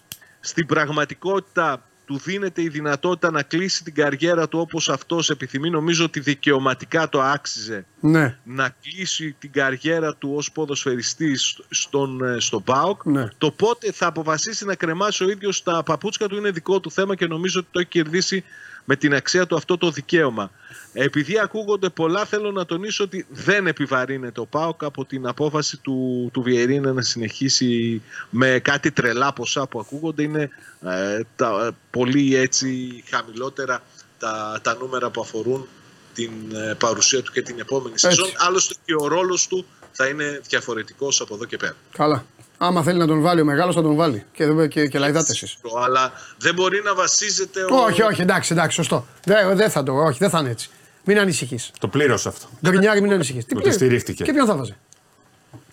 στην 0.41 0.67
πραγματικότητα 0.67 1.88
του 2.09 2.19
δίνεται 2.25 2.63
η 2.63 2.69
δυνατότητα 2.69 3.31
να 3.31 3.43
κλείσει 3.43 3.85
την 3.85 3.95
καριέρα 3.95 4.49
του 4.49 4.59
όπως 4.59 4.89
αυτός 4.89 5.31
επιθυμεί. 5.31 5.71
Νομίζω 5.71 6.05
ότι 6.05 6.21
δικαιωματικά 6.21 7.09
το 7.09 7.23
άξιζε 7.23 7.85
Ναι. 8.01 8.39
να 8.45 8.75
κλείσει 8.83 9.37
την 9.39 9.53
καριέρα 9.53 10.15
του 10.15 10.33
ως 10.37 10.53
ποδοσφαιριστής 10.53 11.61
στον, 11.71 12.25
ε, 12.25 12.41
στον 12.41 12.63
ΠΑΟΚ. 12.63 13.05
Ναι. 13.05 13.29
Το 13.39 13.51
πότε 13.51 13.93
θα 13.93 14.07
αποφασίσει 14.07 14.65
να 14.65 14.75
κρεμάσει 14.75 15.25
ο 15.25 15.31
ίδιος 15.31 15.63
τα 15.63 15.83
παπούτσια 15.83 16.29
του 16.29 16.37
είναι 16.37 16.51
δικό 16.51 16.81
του 16.81 16.91
θέμα 16.91 17.15
και 17.15 17.27
νομίζω 17.27 17.61
ότι 17.61 17.69
το 17.73 17.79
έχει 17.79 17.89
κερδίσει 17.89 18.45
με 18.91 18.97
την 18.97 19.15
αξία 19.15 19.47
του 19.47 19.57
αυτό 19.57 19.79
το 19.79 19.91
δικαίωμα. 19.91 20.51
Επειδή 20.93 21.39
ακούγονται 21.39 21.89
πολλά, 21.89 22.25
θέλω 22.25 22.51
να 22.51 22.65
τονίσω 22.65 23.05
ότι 23.05 23.27
δεν 23.31 23.67
επιβαρύνεται 23.67 24.41
ο 24.41 24.47
ΠΑΟΚ 24.47 24.85
από 24.85 25.05
την 25.05 25.27
απόφαση 25.27 25.77
του, 25.77 26.29
του 26.33 26.43
Βιερίνα 26.43 26.93
να 26.93 27.03
συνεχίσει 27.03 28.03
με 28.31 28.59
κάτι 28.59 28.91
τρελά 28.91 29.33
ποσά 29.33 29.67
που 29.67 29.81
ακούγονται. 29.81 30.23
Είναι 30.23 30.51
ε, 30.85 31.21
τα, 31.37 31.67
ε, 31.67 31.77
πολύ 31.91 32.37
έτσι 32.37 33.03
χαμηλότερα 33.11 33.83
τα, 34.19 34.61
τα 34.63 34.77
νούμερα 34.81 35.11
που 35.11 35.21
αφορούν 35.21 35.69
την 36.15 36.31
ε, 36.55 36.75
παρουσία 36.75 37.23
του 37.23 37.33
και 37.33 37.43
την 37.43 37.59
επόμενη 37.59 37.99
σεζόν. 37.99 38.29
Άλλωστε 38.37 38.75
και 38.85 38.95
ο 38.95 39.09
ρόλος 39.09 39.47
του 39.47 39.67
θα 39.93 40.07
είναι 40.07 40.41
διαφορετικός 40.49 41.21
από 41.21 41.35
εδώ 41.35 41.45
και 41.45 41.57
πέρα. 41.57 41.77
Καλά. 41.93 42.25
Άμα 42.59 42.83
θέλει 42.83 42.99
να 42.99 43.07
τον 43.07 43.21
βάλει 43.21 43.41
ο 43.41 43.45
μεγάλος, 43.45 43.75
θα 43.75 43.83
τον 43.83 43.95
βάλει. 43.95 44.25
Και, 44.33 44.47
και, 44.47 44.67
και, 44.69 44.87
και 44.87 44.99
λαϊδάτες 44.99 45.31
εσείς. 45.31 45.57
Αλλά 45.85 46.13
δεν 46.39 46.55
μπορεί 46.55 46.83
να 46.85 46.95
βασίζεται. 46.95 47.61
Ο... 47.63 47.77
Όχι, 47.77 48.03
όχι, 48.03 48.21
εντάξει, 48.23 48.53
εντάξει, 48.53 48.77
σωστό. 48.77 49.07
Δεν 49.25 49.57
δεν 49.57 49.71
θα 49.71 49.83
το, 49.83 49.93
όχι, 49.93 50.19
δεν 50.19 50.31
θα 50.31 50.39
είναι 50.39 50.51
έτσι. 50.51 50.71
Μην 51.05 51.19
ανησυχείς. 51.19 51.71
Το 51.81 51.89
πλήρωσε 51.89 52.29
αυτό. 52.29 52.47
Γκρινιάρη, 52.67 53.01
μην 53.01 53.13
ανησυχείς. 53.13 53.45
Τι 53.45 53.51
Ότι 53.55 53.63
πλήρω. 53.63 53.77
στηρίχτηκε. 53.79 54.25
Και 54.25 54.33
ποιον 54.33 54.47
θα 54.47 54.57
βάζει; 54.57 54.77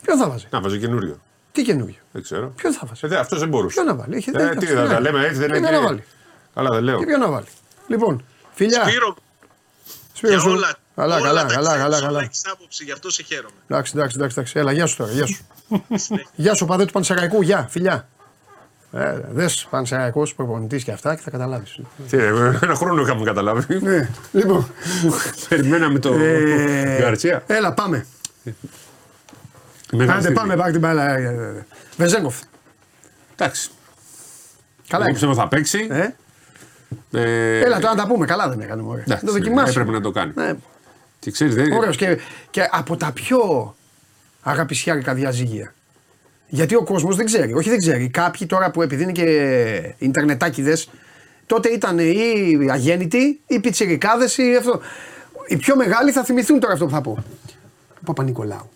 Ποιον 0.02 0.18
θα 0.18 0.30
βάζει; 0.30 0.48
Να 0.50 0.62
βάζει 0.62 0.80
καινούριο. 0.80 1.20
Τι 1.52 1.62
καινούριο; 1.64 1.96
Δεν 2.12 2.22
ξέρω. 2.24 2.48
Ποιον 2.56 2.74
θα 2.74 2.82
βάζει; 2.88 3.00
Ε, 3.04 3.08
δε, 3.08 3.18
αυτός 3.18 3.40
δεν 3.40 3.50
μπορούσε. 3.50 3.74
Ποιον 3.82 3.86
να 3.86 3.96
βάλει; 4.04 4.16
Έχει, 4.16 4.30
Ε, 4.30 4.38
δεν- 4.40 4.60
τι, 4.60 4.66
αυτό 4.66 4.78
θα 4.78 4.88
τα 4.88 4.92
είναι. 4.92 5.00
λέμε 5.00 5.26
έτσι, 5.26 5.40
δεν 5.40 5.50
Ποιον 5.50 5.64
είναι. 5.64 5.72
να 5.72 5.82
βάλει; 5.82 6.04
Καλά, 6.54 6.70
δεν 6.70 6.84
λέω. 6.84 7.00
Και 7.00 7.06
ποιον 7.06 7.20
να 7.20 7.30
βάλει; 7.30 7.46
Λοιπόν, 7.88 8.24
φιλιά. 8.54 8.84
Σπύρο, 8.88 9.16
Σπύρο 10.14 10.32
για 10.34 10.42
σου. 10.42 10.50
όλα, 10.52 10.74
Καλά, 10.96 11.16
όλα 11.16 11.24
καλά, 11.26 11.46
τα 11.46 11.54
καλά, 11.54 11.70
ξέρεις, 11.70 11.84
καλά, 11.84 11.98
όλα 11.98 12.06
καλά. 12.06 12.22
έχεις 12.22 12.42
άποψη, 12.52 12.84
γι' 12.84 12.92
αυτό 12.92 13.12
σε 13.12 13.24
χαίρομαι. 13.24 13.50
Εντάξει, 13.68 13.92
εντάξει, 13.96 14.16
εντάξει, 14.18 14.36
εντάξει. 14.40 14.60
Έλα, 14.60 14.72
γεια 14.72 14.86
σου 14.86 14.96
τώρα, 14.96 15.12
γεια 15.12 15.26
σου. 15.26 15.46
γεια 16.36 16.54
σου, 16.54 16.66
παδέ 16.66 16.86
του 16.86 16.92
Πανσεραϊκού, 16.92 17.42
γεια, 17.42 17.68
φιλιά. 17.70 18.08
Ε, 18.92 19.20
Δες 19.32 19.68
Πανσεραϊκός 19.70 20.36
προπονητής 20.36 20.84
και 20.84 20.92
αυτά 20.92 21.16
και 21.16 21.22
θα 21.22 21.30
καταλάβεις. 21.30 21.80
Τι, 22.10 22.18
ε, 22.18 22.28
ένα 22.62 22.76
χρόνο 22.76 23.02
είχαμε 23.02 23.24
καταλάβει. 23.24 23.80
ναι, 23.82 24.10
λοιπόν. 24.32 24.68
Περιμέναμε 25.50 26.00
το 26.00 26.14
ε, 26.14 26.98
Γκαρσία. 27.02 27.44
Έλα, 27.48 27.74
πάμε. 27.74 28.06
Μεγάλη 29.92 30.10
Άντε, 30.12 30.20
στιγμή. 30.20 30.38
πάμε, 30.38 30.56
πάρε 30.56 30.72
την 30.72 30.80
μπάλα. 30.80 31.16
ε, 31.18 31.22
ε, 31.24 31.58
ε. 31.58 31.66
Βεζέγκοφ. 31.98 32.36
Εντάξει. 33.36 33.70
Καλά, 34.88 35.06
Εγώ 35.06 35.12
έκανε. 35.12 35.12
πιστεύω 35.12 35.34
θα 35.34 35.48
παίξει. 35.48 35.88
Ε, 35.92 36.08
Ε, 37.12 37.60
έλα, 37.60 37.80
τώρα 37.80 37.96
να 37.96 38.02
τα 38.02 38.08
πούμε. 38.08 38.26
Καλά 38.26 38.50
δεν 38.50 38.60
έκανε. 38.62 38.82
Ωραία. 38.86 39.04
εντάξει, 39.04 39.26
το 39.26 39.32
δοκιμάσει. 39.32 39.70
Έπρεπε 39.70 39.92
να 39.92 40.02
το 40.02 40.12
κάνει. 40.12 40.34
Ναι, 41.26 41.32
Και 41.32 41.32
ξέρεις, 41.32 41.56
δεν 41.56 41.72
Ωραίος 41.72 41.98
και, 41.98 42.18
και 42.50 42.68
από 42.72 42.98
τα 42.98 43.12
πιο 43.12 43.40
αγαπησιάρικα 44.42 45.14
διαζύγια. 45.14 45.74
Γιατί 46.48 46.76
ο 46.76 46.84
κόσμος 46.84 47.16
δεν 47.16 47.26
ξέρει. 47.26 47.54
Όχι, 47.54 47.70
δεν 47.70 47.80
ξέρει. 47.80 48.10
Κάποιοι 48.10 48.48
τώρα 48.48 48.72
που 48.72 48.82
επειδή 48.82 49.04
είναι 49.04 49.12
και 49.12 49.96
Ιντερνετάκιδε, 49.98 50.78
τότε 51.46 51.70
ήταν 51.70 52.00
ή 52.00 52.68
αγέννητοι 52.72 53.40
ή 53.48 53.60
πιτσιρικάδες 53.60 54.38
ή 54.38 54.56
αυτό. 54.56 54.80
Οι 55.48 55.58
πιο 55.58 55.76
μεγάλοι 55.76 56.12
θα 56.12 56.24
θυμηθούν 56.24 56.60
τώρα 56.60 56.74
αυτό 56.74 56.86
που 56.86 56.92
θα 56.92 57.02
πω. 57.02 57.24
Ο 57.96 58.04
Παπα-Νικολάου. 58.06 58.70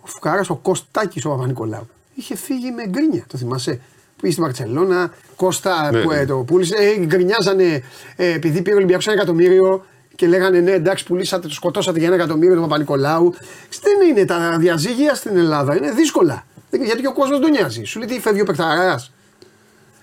Ο 0.00 0.06
Φουκάρας, 0.06 0.50
ο 0.50 0.56
Κωστάκης 0.56 1.24
ο 1.24 1.28
Παπα-Νικολάου. 1.28 1.88
Είχε 2.14 2.36
φύγει 2.36 2.70
με 2.70 2.86
γκρίνια. 2.86 3.24
Το 3.26 3.38
θυμάσαι; 3.38 3.80
Που 4.16 4.26
είχε 4.26 4.32
στη 4.32 4.40
Βαρκελόνα, 4.40 5.12
Κώστα 5.36 5.90
Ναι, 5.90 6.02
που 6.02 6.08
ναι. 6.08 6.18
ε, 6.18 6.26
το 6.26 6.36
πούλησε. 6.36 6.74
Ε, 6.74 6.98
γκρινιάζανε 6.98 7.82
ε, 8.16 8.32
επειδή 8.32 8.62
πήρε 8.62 8.74
ο 8.74 8.78
Ολυμπιακός 8.78 9.06
ένα 9.06 9.16
εκατομμύριο 9.16 9.84
και 10.18 10.26
λέγανε 10.26 10.60
ναι, 10.60 10.70
εντάξει, 10.70 11.04
πουλήσατε, 11.04 11.48
το 11.48 11.54
σκοτώσατε 11.54 11.98
για 11.98 12.06
ένα 12.06 12.16
εκατομμύριο 12.16 12.54
τον 12.54 12.62
Παπανικολάου. 12.62 13.34
Δεν 13.82 14.08
είναι 14.10 14.24
τα 14.24 14.56
διαζύγια 14.58 15.14
στην 15.14 15.36
Ελλάδα. 15.36 15.76
Είναι 15.76 15.90
δύσκολα. 15.90 16.46
Δεν- 16.70 16.82
Γιατί 16.84 17.00
και 17.00 17.06
ο 17.06 17.12
κόσμος 17.12 17.40
τον 17.40 17.50
νοιάζει. 17.50 17.84
Σου 17.84 17.98
λέει 17.98 18.08
τι 18.08 18.20
φεύγει 18.20 18.40
ο 18.40 18.44
παιχταρά. 18.44 19.04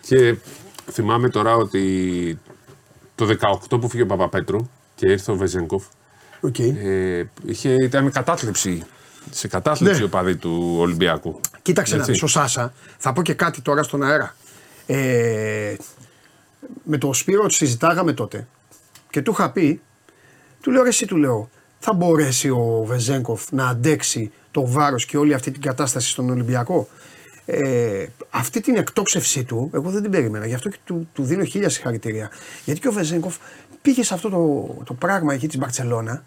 Και 0.01 0.35
θυμάμαι 0.91 1.29
τώρα 1.29 1.55
ότι 1.55 2.39
το 3.15 3.25
18 3.69 3.79
που 3.79 3.89
φύγε 3.89 4.03
ο 4.03 4.05
Παπαπέτρου 4.05 4.69
και 4.95 5.11
ήρθε 5.11 5.31
ο 5.31 5.35
Βεζένκοφ, 5.35 5.83
Οκ. 6.41 6.59
ε, 6.59 7.29
είχε, 7.45 7.73
ήταν 7.73 8.11
κατάθλιψη. 8.11 8.83
Σε 9.31 9.47
κατάθλιψη 9.47 9.99
Ναι. 9.99 10.05
οι 10.05 10.09
οπαδοί 10.09 10.35
του 10.35 10.75
Ολυμπιακού. 10.79 11.39
Κοίταξε 11.61 11.93
να 11.95 11.99
Έτσι. 11.99 12.11
δεις, 12.11 12.21
ο 12.23 12.27
Σάσα, 12.27 12.73
θα 12.97 13.13
πω 13.13 13.21
και 13.21 13.33
κάτι 13.33 13.61
τώρα 13.61 13.83
στον 13.83 14.03
αέρα. 14.03 14.35
Ε, 14.85 15.75
με 16.83 16.97
το 16.97 17.13
Σπύρο 17.13 17.41
το 17.41 17.49
συζητάγαμε 17.49 18.13
τότε 18.13 18.47
και 19.09 19.21
του 19.21 19.31
είχα 19.31 19.51
πει, 19.51 19.81
του 20.65 20.71
λέω 20.71 20.83
ρε 20.83 20.89
εσύ 20.89 21.05
του 21.05 21.17
λέω, 21.17 21.49
θα 21.79 21.93
μπορέσει 21.93 22.49
ο 22.49 22.83
Βεζέγκοφ 22.87 23.51
να 23.51 23.67
αντέξει 23.67 24.31
το 24.51 24.67
βάρος 24.67 25.05
και 25.05 25.17
όλη 25.17 25.33
αυτή 25.33 25.51
την 25.51 25.61
κατάσταση 25.61 26.09
στον 26.09 26.29
Ολυμπιακό; 26.29 26.87
Ε, 27.45 28.05
αυτή 28.29 28.61
την 28.61 28.75
εκτόξευσή 28.75 29.43
του, 29.43 29.69
εγώ 29.73 29.89
δεν 29.89 30.01
την 30.01 30.11
περίμενα. 30.11 30.45
Γι' 30.45 30.53
αυτό 30.53 30.69
και 30.69 30.77
του, 30.83 31.07
του 31.13 31.23
δίνω 31.23 31.43
χίλια 31.43 31.69
συγχαρητήρια. 31.69 32.29
Γιατί 32.65 32.79
και 32.79 32.87
ο 32.87 32.91
Βεζέγκοφ 32.91 33.35
πήγε 33.81 34.03
σε 34.03 34.13
αυτό 34.13 34.29
το, 34.29 34.83
το 34.83 34.93
πράγμα 34.93 35.33
εκεί 35.33 35.47
της 35.47 35.57
Μπαρσελόνα. 35.57 36.23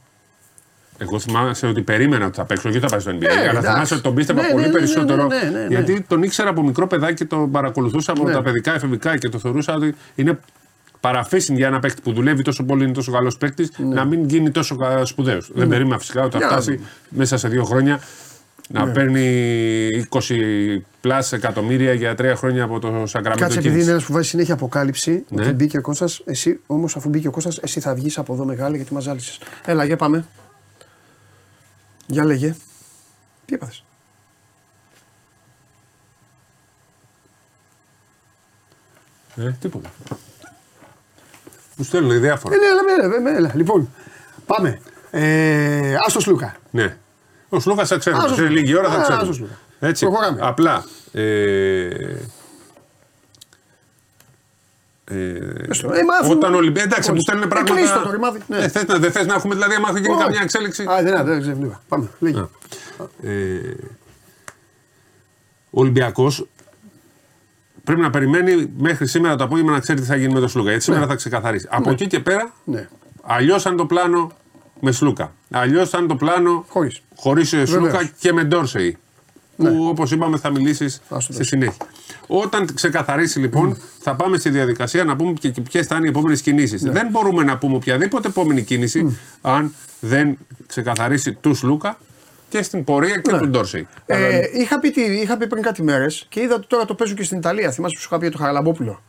Εγώ 0.98 1.18
θυμάμαι 1.18 1.54
ότι 1.62 1.82
περίμενα 1.82 2.26
ότι 2.26 2.36
θα 2.36 2.44
παίξω 2.44 2.70
και 2.70 2.78
θα 2.80 2.86
πάει 2.86 3.00
στο 3.00 3.10
NBA. 3.10 3.22
Ε, 3.22 3.28
αλλά 3.32 3.48
εντάξει. 3.50 3.70
θυμάσαι 3.72 3.94
ότι 3.94 4.02
τον 4.02 4.14
πίστευα 4.14 4.42
Ναι, 4.42 4.48
πολύ 4.48 4.60
ναι, 4.62 4.68
ναι, 4.68 4.72
περισσότερο. 4.78 5.26
ναι, 5.26 5.36
ναι, 5.42 5.50
ναι, 5.50 5.58
ναι. 5.58 5.66
Γιατί 5.66 6.00
τον 6.08 6.22
ήξερα 6.22 6.50
από 6.50 6.62
μικρό 6.62 6.86
παιδάκι 6.86 7.14
και 7.14 7.24
τον 7.24 7.50
παρακολουθούσα 7.50 8.12
από 8.12 8.24
Ναι. 8.24 8.32
τα 8.32 8.42
παιδικά 8.42 8.74
εφηβικά 8.74 9.16
και 9.18 9.28
το 9.28 9.38
θεωρούσα 9.38 9.74
ότι 9.74 9.94
είναι 10.14 10.38
παραφύσιν 11.00 11.56
για 11.56 11.66
ένα 11.66 11.78
παίκτη 11.78 12.00
που 12.02 12.12
δουλεύει 12.12 12.42
τόσο 12.42 12.64
πολύ, 12.64 12.84
είναι 12.84 12.92
τόσο 12.92 13.12
καλός 13.12 13.36
παίκτης, 13.36 13.70
να 13.78 14.04
μην 14.04 14.24
γίνει 14.28 14.50
τόσο 14.50 14.76
σπουδαίος. 15.04 15.50
Δεν 15.54 15.68
περίμενα 15.68 15.98
φυσικά 15.98 16.22
ότι 16.22 16.30
θα 16.32 16.38
Ναι. 16.38 16.44
Για 16.46 16.54
να 16.56 16.60
φτάσει 16.62 16.76
δούμε. 16.76 16.88
μέσα 17.10 17.36
σε 17.36 17.48
δύο 17.48 17.64
χρόνια 17.64 18.00
να 18.68 18.84
Ναι. 18.84 18.92
παίρνει 18.92 19.26
20 20.08 20.84
πλάς 21.00 21.32
εκατομμύρια 21.32 21.92
για 21.92 22.14
τρία 22.14 22.36
χρόνια 22.36 22.64
από 22.64 22.78
το 22.78 23.02
Σακραμέντο 23.06 23.40
Κάτσε 23.42 23.58
επειδή 23.58 23.76
Kings. 23.78 23.82
είναι 23.82 23.90
ένας 23.90 24.04
που 24.04 24.12
βάζει 24.12 24.28
συνέχεια 24.28 24.54
αποκάλυψη 24.54 25.24
Ναι. 25.28 25.42
ότι 25.42 25.52
μπήκε 25.52 25.78
ο 25.78 25.80
Κώστας, 25.80 26.20
εσύ 26.24 26.60
όμως 26.66 26.96
αφού 26.96 27.08
μπήκε 27.08 27.28
ο 27.28 27.30
Κώστας, 27.30 27.58
εσύ 27.58 27.80
θα 27.80 27.94
βγεις 27.94 28.18
από 28.18 28.32
εδώ 28.34 28.44
μεγάλη 28.44 28.76
γιατί 28.76 28.94
μας 28.94 29.02
ζάλισε. 29.02 29.38
Έλα, 29.64 29.84
για 29.84 29.96
πάμε. 29.96 30.24
Για 32.06 32.24
λέγε. 32.24 32.54
Τι 33.44 33.54
έπαθε. 33.54 33.72
Ε, 39.36 39.50
τίποτα. 39.60 39.90
Μου 41.78 41.84
στέλνουν 41.84 42.20
διάφορα. 42.20 42.54
Ε, 42.54 42.58
ναι, 42.58 42.64
έλα, 42.64 43.04
έλα, 43.04 43.16
έλα, 43.30 43.36
έλα. 43.36 43.52
Λοιπόν, 43.54 43.90
πάμε. 44.46 44.80
Ε, 45.10 45.94
Άστο 46.06 46.20
Λούκα. 46.26 46.56
Ναι. 46.70 46.96
Ο 47.48 47.60
Σλούκα 47.60 47.84
θα 47.86 47.96
ξέρουμε. 47.98 48.22
Άσος 48.22 48.36
Σε 48.36 48.42
Λούκα. 48.42 48.52
λίγη 48.54 48.76
ώρα 48.76 48.88
θα 48.90 48.96
Α, 48.98 49.02
ξέρουμε. 49.02 49.22
άσος 49.22 49.38
Λούκα. 49.38 49.52
Έτσι. 49.80 50.04
Προχωράμε. 50.06 50.38
Απλά. 50.42 50.84
Ε, 51.12 51.22
ε, 55.04 55.14
Πες 55.68 55.80
το. 55.80 55.92
Ε, 55.92 56.02
μα 56.04 56.14
αφού- 56.20 56.30
όταν 56.36 56.54
ο 56.54 56.56
Ολυμπιακό. 56.56 56.86
Εντάξει, 56.88 57.10
μου 57.10 57.14
Ορίστε. 57.16 57.30
στέλνουν 57.32 57.44
Ε, 57.44 57.48
πράγματα. 57.54 57.74
κλείστο 57.74 58.00
το 58.02 58.10
ρημάδι, 58.10 58.38
ναι. 58.46 58.56
Ε, 58.58 58.68
θες 58.68 58.84
να, 58.86 58.98
δεν 58.98 59.12
θες 59.12 59.26
να 59.26 59.34
έχουμε 59.34 59.54
δηλαδή, 59.54 59.74
άμα 59.74 59.90
γίνει 59.90 60.08
Όχι. 60.08 60.22
καμιά 60.22 60.40
εξέλιξη. 60.42 60.82
Α, 60.82 61.02
δεν 61.02 61.06
είναι, 61.06 61.22
δεν 61.22 61.40
ξεχνήκα. 61.40 61.80
Πάμε. 61.88 62.08
Λέγε. 62.18 62.44
Ε, 63.22 63.58
ο 65.70 65.80
Ολυμπιακός 65.80 66.46
πρέπει 67.88 68.00
να 68.02 68.10
περιμένει 68.10 68.70
μέχρι 68.78 69.06
σήμερα 69.06 69.36
το 69.36 69.44
απόγευμα 69.44 69.72
να 69.72 69.78
ξέρει 69.80 70.00
τι 70.00 70.06
θα 70.06 70.16
γίνει 70.16 70.32
με 70.32 70.40
τον 70.40 70.48
Σλούκα. 70.48 70.68
Γιατί 70.68 70.84
σήμερα 70.84 71.06
θα 71.06 71.14
ξεκαθαρίσει. 71.14 71.66
Από 71.70 71.90
εκεί 71.90 72.06
και 72.06 72.20
πέρα, 72.20 72.52
Ναι. 72.64 72.88
αλλιώς 73.22 73.66
αν 73.66 73.76
το 73.76 73.86
πλάνο 73.86 74.30
με 74.80 74.92
Σλούκα. 74.92 75.32
Αλλιώς 75.50 75.94
αν 75.94 76.06
το 76.06 76.16
πλάνο 76.16 76.64
Χωρίς. 76.68 77.02
χωρίς 77.16 77.48
Σλούκα 77.48 77.80
Βεβαίως. 77.80 78.10
και 78.18 78.32
με 78.32 78.44
Ντόρσεϊ. 78.44 78.96
Που 79.56 79.86
όπως 79.88 80.10
είπαμε 80.10 80.36
θα 80.38 80.50
μιλήσεις 80.50 80.94
Ας 81.08 81.08
το 81.08 81.20
στη 81.20 81.32
δώσω. 81.32 81.44
συνέχεια. 81.44 81.86
Όταν 82.26 82.74
ξεκαθαρίσει 82.74 83.38
λοιπόν, 83.38 83.76
θα 84.00 84.14
πάμε 84.14 84.38
στη 84.38 84.50
διαδικασία 84.50 85.04
να 85.04 85.16
πούμε 85.16 85.32
και 85.32 85.52
ποιες 85.70 85.86
θα 85.86 85.96
είναι 85.96 86.06
οι 86.06 86.08
επόμενες 86.08 86.40
κινήσεις. 86.42 86.82
Ναι. 86.82 86.90
Δεν 86.90 87.08
μπορούμε 87.10 87.42
να 87.44 87.58
πούμε 87.58 87.74
οποιαδήποτε 87.74 88.28
επόμενη 88.28 88.62
κίνηση 88.62 89.18
αν 89.40 89.74
δεν 90.00 90.38
ξεκαθαρίσει 90.66 91.32
του 91.32 91.54
Σλούκα 91.54 91.98
και 92.48 92.62
στην 92.62 92.84
πορεία 92.84 93.16
και 93.18 93.32
Ναι. 93.32 93.38
του 93.38 93.48
Ντόρσεϊ. 93.48 93.86
Ε, 94.06 94.40
είχα, 94.52 94.78
πει, 94.78 94.90
τι- 94.90 95.00
είχα 95.20 95.36
πει 95.36 95.46
πριν 95.46 95.62
κάτι 95.62 95.82
μέρες 95.82 96.26
και 96.28 96.40
είδα 96.40 96.54
ότι 96.54 96.66
τώρα 96.66 96.84
το 96.84 96.94
παίζουν 96.94 97.16
και 97.16 97.22
στην 97.22 97.38
Ιταλία. 97.38 97.70
Θυμάσαι 97.70 97.94
που 97.94 98.00
σου 98.00 98.06
είχα 98.10 98.18
πει 98.18 98.22
για 98.26 98.32
το 98.32 98.38
Χαραλαμπόπουλο. 98.38 99.02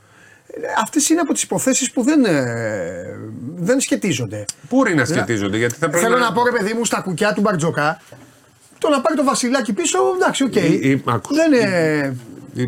Αυτές 0.82 1.10
είναι 1.10 1.20
από 1.20 1.34
τις 1.34 1.44
υποθέσεις 1.44 1.92
που 1.92 2.04
δεν, 2.04 2.26
ε, 2.26 3.20
δεν 3.56 3.80
σχετίζονται. 3.80 4.46
Πού 4.70 4.88
είναι 4.88 4.96
να 4.96 5.06
σχετίζονται, 5.06 5.58
γιατί 5.58 5.74
θα 5.74 5.90
πρέπει 5.90 6.04
Θέλω 6.04 6.18
να 6.18 6.32
πω 6.32 6.44
ρε 6.46 6.52
παιδί 6.52 6.74
μου 6.74 6.86
στα 6.86 7.02
κουκιά 7.02 7.34
του 7.34 7.42
Μπαρτζοκά 7.42 8.02
το 8.78 8.90
να 8.90 9.02
πάρει 9.02 9.16
το 9.16 9.24
Βασιλάκη 9.24 9.74
πίσω, 9.74 9.98
εντάξει, 10.16 10.44
οκ. 10.44 10.56
Ή- 10.56 10.80
ή- 10.82 11.04
άκου. 11.06 11.34
Δεν 11.34 11.54
είναι. 11.54 12.16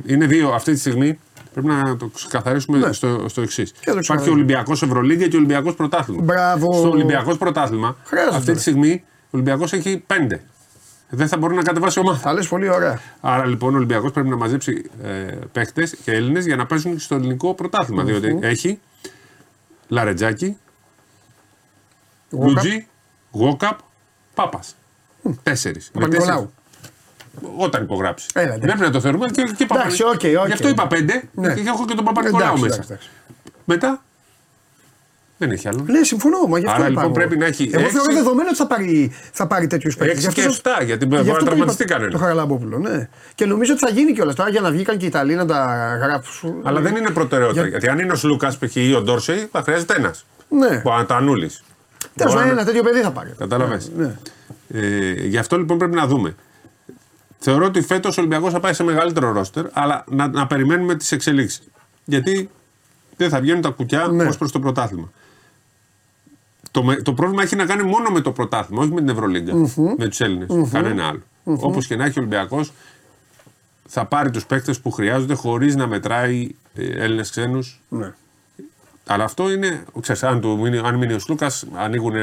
Είναι 0.06 0.26
δύο 0.26 0.50
αυτή 0.50 0.74
τη 0.74 0.80
στιγμή. 0.80 1.20
Πρέπει 1.54 1.68
να 1.68 1.98
το 1.98 2.08
ξεκαθαρίσουμε 2.08 2.78
Ναι. 2.78 2.92
στο, 2.94 3.26
στο 3.30 3.42
εξής. 3.42 3.72
το 3.72 3.78
Υπάρχει 3.82 4.00
ξεκαθαρίσουμε. 4.00 4.30
ο 4.30 4.34
Ολυμπιακός 4.34 4.82
Ευρωλίγκα 4.84 5.28
και 5.28 5.36
ο 5.36 5.40
Ολυμπιακός 5.40 5.76
Πρωτάθλημα. 5.76 6.22
Μπράβο. 6.24 6.74
Στο 6.74 6.90
Ολυμπιακός 6.90 7.38
Πρωτάθλημα, 7.38 7.98
Χρειάζεται. 8.06 8.36
αυτή 8.36 8.52
τη 8.54 8.60
στιγμή 8.60 9.04
ο 9.26 9.30
Ολυμπιακός 9.32 9.74
έχει 9.74 10.04
πέντε. 10.08 10.42
Δεν 11.14 11.28
θα 11.28 11.38
μπορεί 11.38 11.56
να 11.56 11.62
κατεβάσει 11.64 12.00
ομάδα. 12.00 12.20
Τα 12.20 12.34
λες 12.34 12.48
πολύ 12.48 12.70
ωραία. 12.70 13.00
Άρα 13.22 13.46
λοιπόν 13.46 13.74
ο 13.74 13.78
Ολυμπιακός 13.78 14.12
πρέπει 14.12 14.30
να 14.30 14.36
μαζέψει 14.36 14.92
ε, 15.04 15.10
παίχτες 15.52 15.90
και 16.04 16.12
Έλληνες 16.12 16.46
για 16.46 16.56
να 16.56 16.66
παίζουν 16.66 17.00
στο 17.00 17.16
ελληνικό 17.16 17.54
πρωτάθλημα. 17.54 18.04
Διότι 18.04 18.38
έχει 18.42 18.80
Λαρετζάκη, 19.88 20.58
Λούντζη, 22.30 22.88
Γουόκαπ, 23.32 23.80
Παπ. 24.34 24.76
Τέσσερις. 25.44 25.90
Παπανικολάου. 25.94 26.54
Όταν 27.58 27.84
υπογράψει. 27.84 28.28
Έλα, 28.34 28.44
εντάξει. 28.54 28.62
Πρέπει 28.68 28.80
να 28.80 28.92
το 28.92 29.02
θεωρούμε 29.02 29.26
και, 29.30 29.42
και 29.58 29.66
Παπα- 29.66 29.82
Εντάξει, 29.82 30.04
OK, 30.04 30.12
OK. 30.14 30.22
Γι' 30.48 30.54
αυτό 30.54 30.68
είπα 30.70 30.88
πέντε 30.88 31.24
Ναι. 31.34 31.54
και 31.54 31.62
έχω 31.66 31.86
και 31.86 31.94
τον 31.96 32.06
Παπανικολάου 32.06 32.46
Εντάξει, 32.56 32.62
μέσα. 32.64 32.76
εντάξει, 32.76 32.92
εντάξει. 32.92 33.10
Μετά 33.66 34.04
δεν 35.42 35.52
έχει 35.52 35.68
άλλο. 35.68 35.84
Ναι, 35.88 36.04
συμφωνώ. 36.04 36.38
Μα 36.48 36.60
γι' 36.60 36.66
αυτό 36.66 36.82
Άρα, 36.82 36.90
είπα 36.92 37.02
λοιπόν, 37.02 37.04
εγώ. 37.04 37.14
πρέπει 37.14 37.38
να 37.38 37.46
έχει 37.46 37.70
Εγώ 37.74 37.84
έξι- 37.84 37.96
θεωρώ 37.98 38.14
δεδομένο 38.14 38.48
ότι 38.50 38.58
θα 38.58 38.68
πάρει, 38.68 39.12
θα 39.32 39.48
πάρει 39.48 39.68
τέτοιου 39.68 39.92
παίκτε. 39.98 40.28
6 40.30 40.34
και 40.34 40.42
7 40.82 40.84
γιατί 40.86 41.06
μπορεί 41.06 41.24
να 41.28 41.34
τραυματιστεί 41.38 41.86
κανένα. 41.86 42.12
Το 42.12 42.18
Χαραλαμπόπουλο, 42.18 42.78
ναι. 42.80 43.10
Και 43.36 43.46
νομίζω 43.46 43.72
ότι 43.74 43.82
θα 43.86 43.90
γίνει 43.90 44.14
κιόλας 44.14 44.36
τώρα 44.36 44.50
για 44.50 44.62
να 44.62 44.72
βγήκαν 44.72 44.98
και 44.98 45.06
οι 45.06 45.08
Ιταλοί 45.08 45.36
να 45.36 45.46
τα 45.46 45.66
γράψουν. 46.02 46.54
Αλλά 46.64 46.80
δεν 46.80 46.96
είναι 46.96 47.10
προτεραιότητα. 47.10 47.62
Για- 47.62 47.70
Γιατί 47.70 47.88
αν 47.90 48.00
είναι 48.00 48.12
ο 48.14 48.20
Λούκα 48.24 48.54
π.χ. 48.60 48.76
ή 48.76 48.94
ο 48.94 49.02
Ντόρσεϊ, 49.02 49.48
θα 49.52 49.62
χρειάζεται 49.62 49.94
ένας. 49.98 50.26
Ναι. 50.50 50.80
Που 50.80 50.92
Αντανούλης. 50.92 51.64
Τέλος 52.16 52.34
πάντων, 52.34 52.50
ένα 52.50 52.66
τέτοιο 52.66 52.84
παιδί 52.84 53.00
θα 53.02 53.12
πάρει. 53.12 53.34
Κατάλαβε. 53.38 53.82
Ναι. 53.98 54.16
Ε, 54.74 55.12
γι' 55.28 55.38
αυτό 55.38 55.58
λοιπόν 55.58 55.78
πρέπει 55.78 55.96
να 55.96 56.08
δούμε. 56.08 56.36
Θεωρώ 57.40 57.66
ότι 57.66 57.82
φέτος 57.82 58.18
ο 58.18 58.22
Ολυμπιακός 58.22 58.52
θα 58.54 58.60
πάει 58.60 58.74
σε 58.74 58.84
μεγαλύτερο 58.84 59.32
ρόστερ, 59.32 59.66
αλλά 59.74 60.04
να, 60.08 60.28
να 60.28 60.48
περιμένουμε 60.48 60.96
τις 60.96 61.12
εξελίξεις. 61.12 61.62
Γιατί 62.06 62.50
δεν 63.18 63.30
θα 63.30 63.40
βγαίνουν 63.40 63.62
τα 63.62 63.70
κουκιά 63.70 64.08
Ναι. 64.12 64.24
ως 64.24 64.38
προς 64.38 64.52
το 64.52 64.60
πρωτάθλημα. 64.60 65.12
Το, 66.72 66.84
με- 66.84 66.96
το 66.96 67.14
πρόβλημα 67.14 67.44
έχει 67.44 67.56
να 67.56 67.66
κάνει 67.66 67.84
μόνο 67.84 68.10
με 68.10 68.22
το 68.22 68.32
πρωτάθλημα, 68.32 68.82
όχι 68.82 68.92
με 68.92 69.00
την 69.00 69.10
ευρωλιγκα 69.10 69.54
με 69.98 70.08
τους 70.08 70.20
ελληνε 70.20 70.46
Κανένα 70.72 71.08
άλλο. 71.08 71.22
Όπως 71.44 71.88
και 71.88 71.96
να 71.96 72.04
έχει 72.06 72.20
ο 72.20 72.22
Ολυμπιακός, 72.22 72.72
θα 73.88 74.06
πάρει 74.06 74.30
τους 74.32 74.46
παίκτες 74.46 74.80
που 74.80 74.92
χρειάζονται 74.92 75.34
χωρίς 75.34 75.76
να 75.76 75.88
μετράει 75.88 76.48
Έλληνες 76.76 77.30
ξένους. 77.30 77.82
Ναι. 77.90 78.14
Αλλά 79.06 79.24
αυτό 79.24 79.52
είναι, 79.52 79.84
ξέρεις, 80.00 80.24
αν, 80.24 80.42
του 80.42 80.60
μείνει, 80.60 80.78
αν 80.78 80.96
μείνει 80.96 81.14
ο 81.14 81.20
Σλούκα, 81.20 81.52
ανοίγουν 81.76 82.14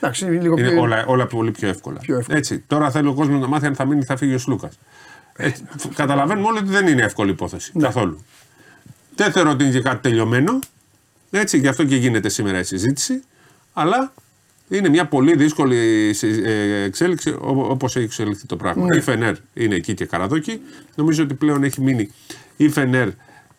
Εντάξει, 0.00 0.24
είναι 0.24 0.40
λίγο 0.40 0.58
είναι 0.58 0.68
πιο. 0.70 0.80
όλα, 0.80 1.04
όλα 1.06 1.26
πολύ 1.26 1.50
πιο 1.50 1.68
εύκολα. 1.68 1.98
Πιο 1.98 2.16
εύκολα. 2.18 2.38
Έτσι, 2.38 2.58
τώρα 2.66 2.90
θέλει 2.90 3.08
ο 3.08 3.14
κόσμος 3.14 3.40
να 3.40 3.46
μάθει 3.46 3.66
αν 3.66 3.74
θα 3.74 3.84
μείνει 3.84 4.00
ή 4.00 4.04
θα 4.04 4.16
φύγει 4.16 4.34
ο 4.34 4.38
Σλούκα. 4.38 4.70
Καταλαβαίνουμε 5.94 6.46
όλοι 6.46 6.58
ότι 6.58 6.68
δεν 6.68 6.86
είναι 6.86 7.02
εύκολη 7.02 7.30
υπόθεση. 7.30 7.70
Ναι. 7.74 7.82
Καθόλου. 7.82 8.24
Δεν 9.16 9.32
θεωρώ 9.32 9.50
ότι 9.50 9.62
είναι 9.64 9.72
και 9.72 9.80
κάτι 9.80 10.00
τελειωμένο. 10.08 10.58
Έτσι, 11.30 11.58
γι' 11.58 11.68
αυτό 11.68 11.84
και 11.84 11.96
γίνεται 11.96 12.28
σήμερα 12.28 12.58
η 12.58 12.62
συζήτηση. 12.64 13.22
Αλλά 13.78 14.12
είναι 14.68 14.88
μια 14.88 15.06
πολύ 15.06 15.36
δύσκολη 15.36 16.10
συ- 16.14 16.44
ε, 16.44 16.82
εξέλιξη 16.82 17.36
όπως 17.40 17.96
έχει 17.96 18.04
εξελιχθεί 18.04 18.46
το 18.46 18.56
πράγμα. 18.56 18.84
Ναι. 18.86 18.96
Η 18.96 19.00
Φενέρ 19.00 19.34
είναι 19.54 19.74
εκεί 19.74 19.94
και 19.94 20.04
καραδόκι. 20.06 20.60
Νομίζω 20.94 21.22
ότι 21.22 21.34
πλέον 21.34 21.62
έχει 21.64 21.80
μείνει 21.80 22.10
η 22.56 22.68
Φενέρ 22.68 23.08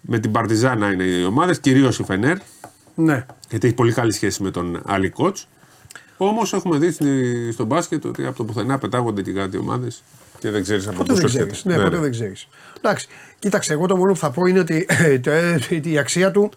με 0.01 0.20
την 0.20 0.32
Παρτιζάνα 0.32 0.91
είναι 0.91 1.03
οι 1.03 1.24
ομάδες, 1.24 1.59
κυρίως 1.59 1.99
η 1.99 2.03
Φενέρ 2.03 2.38
Ναι. 2.95 3.26
γιατί 3.49 3.65
έχει 3.68 3.76
πολύ 3.76 3.93
καλή 3.93 4.11
σχέση 4.11 4.43
με 4.43 4.51
τον 4.51 4.82
άλλη 4.86 5.13
coach. 5.18 5.43
Όμως 6.18 6.53
έχουμε 6.53 6.78
δει 6.78 6.91
στη- 6.91 7.51
στο 7.51 7.65
μπάσκετ 7.65 8.05
ότι 8.05 8.26
από 8.26 8.38
το 8.38 8.43
πουθενά 8.43 8.78
πετάγονται 8.78 9.22
και 9.22 9.32
κάτι 9.32 9.57
ομάδες 9.57 10.03
και 10.39 10.49
δεν 10.49 10.61
ξέρεις 10.63 10.88
από 10.88 10.97
Ποτέ 10.97 11.13
πού 11.13 11.20
δεν 11.20 11.30
σου 11.30 11.36
ξέρεις. 11.36 11.51
έρχεται. 11.51 11.70
Ναι, 11.70 11.78
Ναι, 11.78 11.84
ποτέ 11.84 11.95
ναι. 11.95 12.01
δεν 12.01 12.11
ξέρεις. 12.11 12.47
Εντάξει, 12.78 13.07
κοίταξε, 13.39 13.74
εγώ 13.74 13.86
το 13.88 13.95
μόνο 13.97 14.11
που 14.11 14.18
θα 14.18 14.32
πω 14.32 14.45
είναι 14.45 14.59
ότι 14.59 14.86
το- 15.24 15.32
ε, 15.32 15.59
η 15.84 15.97
αξία 15.97 16.32
του 16.32 16.51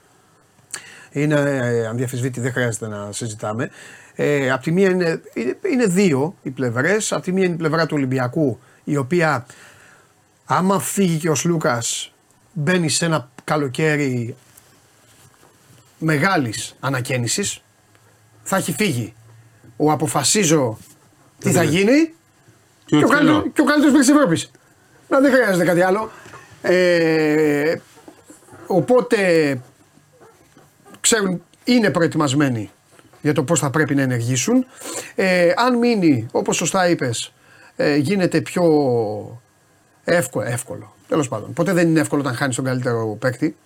είναι 1.11 1.35
ε, 1.35 1.87
ανδιαφεσβήτη, 1.87 2.41
δεν 2.41 2.53
χρειάζεται 2.53 2.89
να 2.89 3.09
συζητάμε. 3.13 3.71
Ε, 4.15 4.51
απ' 4.51 4.63
τη 4.63 4.71
μία 4.71 4.91
είναι, 4.91 5.21
είναι, 5.35 5.59
είναι 5.73 5.87
δύο 5.87 6.35
οι 6.43 6.51
πλευρές. 6.51 7.13
Απ' 7.13 7.23
τη 7.23 7.33
μία 7.33 7.45
είναι 7.45 7.55
η 7.55 7.57
πλευρά 7.57 7.87
του 7.87 7.95
Ολυμπιακού, 7.97 8.59
η 8.85 8.97
οποία 8.97 9.47
άμα 10.45 10.81
φύγει 10.81 11.19
και 11.19 11.31
ο 11.31 11.35
Σλούκας, 11.35 12.13
μπαίνει 12.53 12.89
σε 12.89 13.05
ένα 13.05 13.31
καλοκαίρι 13.45 14.37
μεγάλης 15.99 16.77
ανακαίνησης. 16.81 17.63
Θα 18.43 18.57
έχει 18.57 18.73
φύγει. 18.73 19.15
Ο 19.77 19.91
αποφασίζω 19.93 20.79
τι 21.39 21.51
θα 21.51 21.63
γίνει 21.63 22.15
Και 22.85 22.97
και 22.97 23.05
ο, 23.05 23.07
ο 23.07 23.09
καλύτερο, 23.09 23.39
Τσέλο. 23.39 23.53
και 23.53 23.61
ο 23.61 23.65
καλύτερος 23.65 23.93
παίκτης 23.93 24.07
της 24.07 24.17
Ευρώπης. 24.17 24.51
Να 25.09 25.21
δεν 25.21 25.33
χρειάζεται 25.33 25.65
κάτι 25.65 25.81
άλλο. 25.81 26.11
Ε, 26.63 27.77
οπότε 28.67 29.19
ξέρουν, 31.01 31.43
είναι 31.65 31.91
προετοιμασμένοι 31.91 32.71
για 33.23 33.33
το 33.33 33.43
πώς 33.43 33.61
θα 33.61 33.71
πρέπει 33.71 33.95
να 33.95 34.03
ενεργήσουν. 34.03 34.67
Ε, 35.15 35.53
αν 35.57 35.79
μείνει, 35.79 36.27
όπως 36.33 36.57
σωστά 36.57 36.89
είπες, 36.89 37.33
ε, 37.77 37.97
γίνεται 37.97 38.41
πιο 38.41 38.63
εύκολο. 40.05 40.47
εύκολο. 40.47 40.95
Τέλος 41.09 41.29
πάντων. 41.29 41.53
Ποτέ 41.53 41.73
δεν 41.73 41.89
είναι 41.89 42.01
εύκολο 42.01 42.21
όταν 42.21 42.35
χάνεις 42.35 42.57
τον 42.57 42.65
καλύτερο 42.65 43.17
παίκτη 43.21 43.57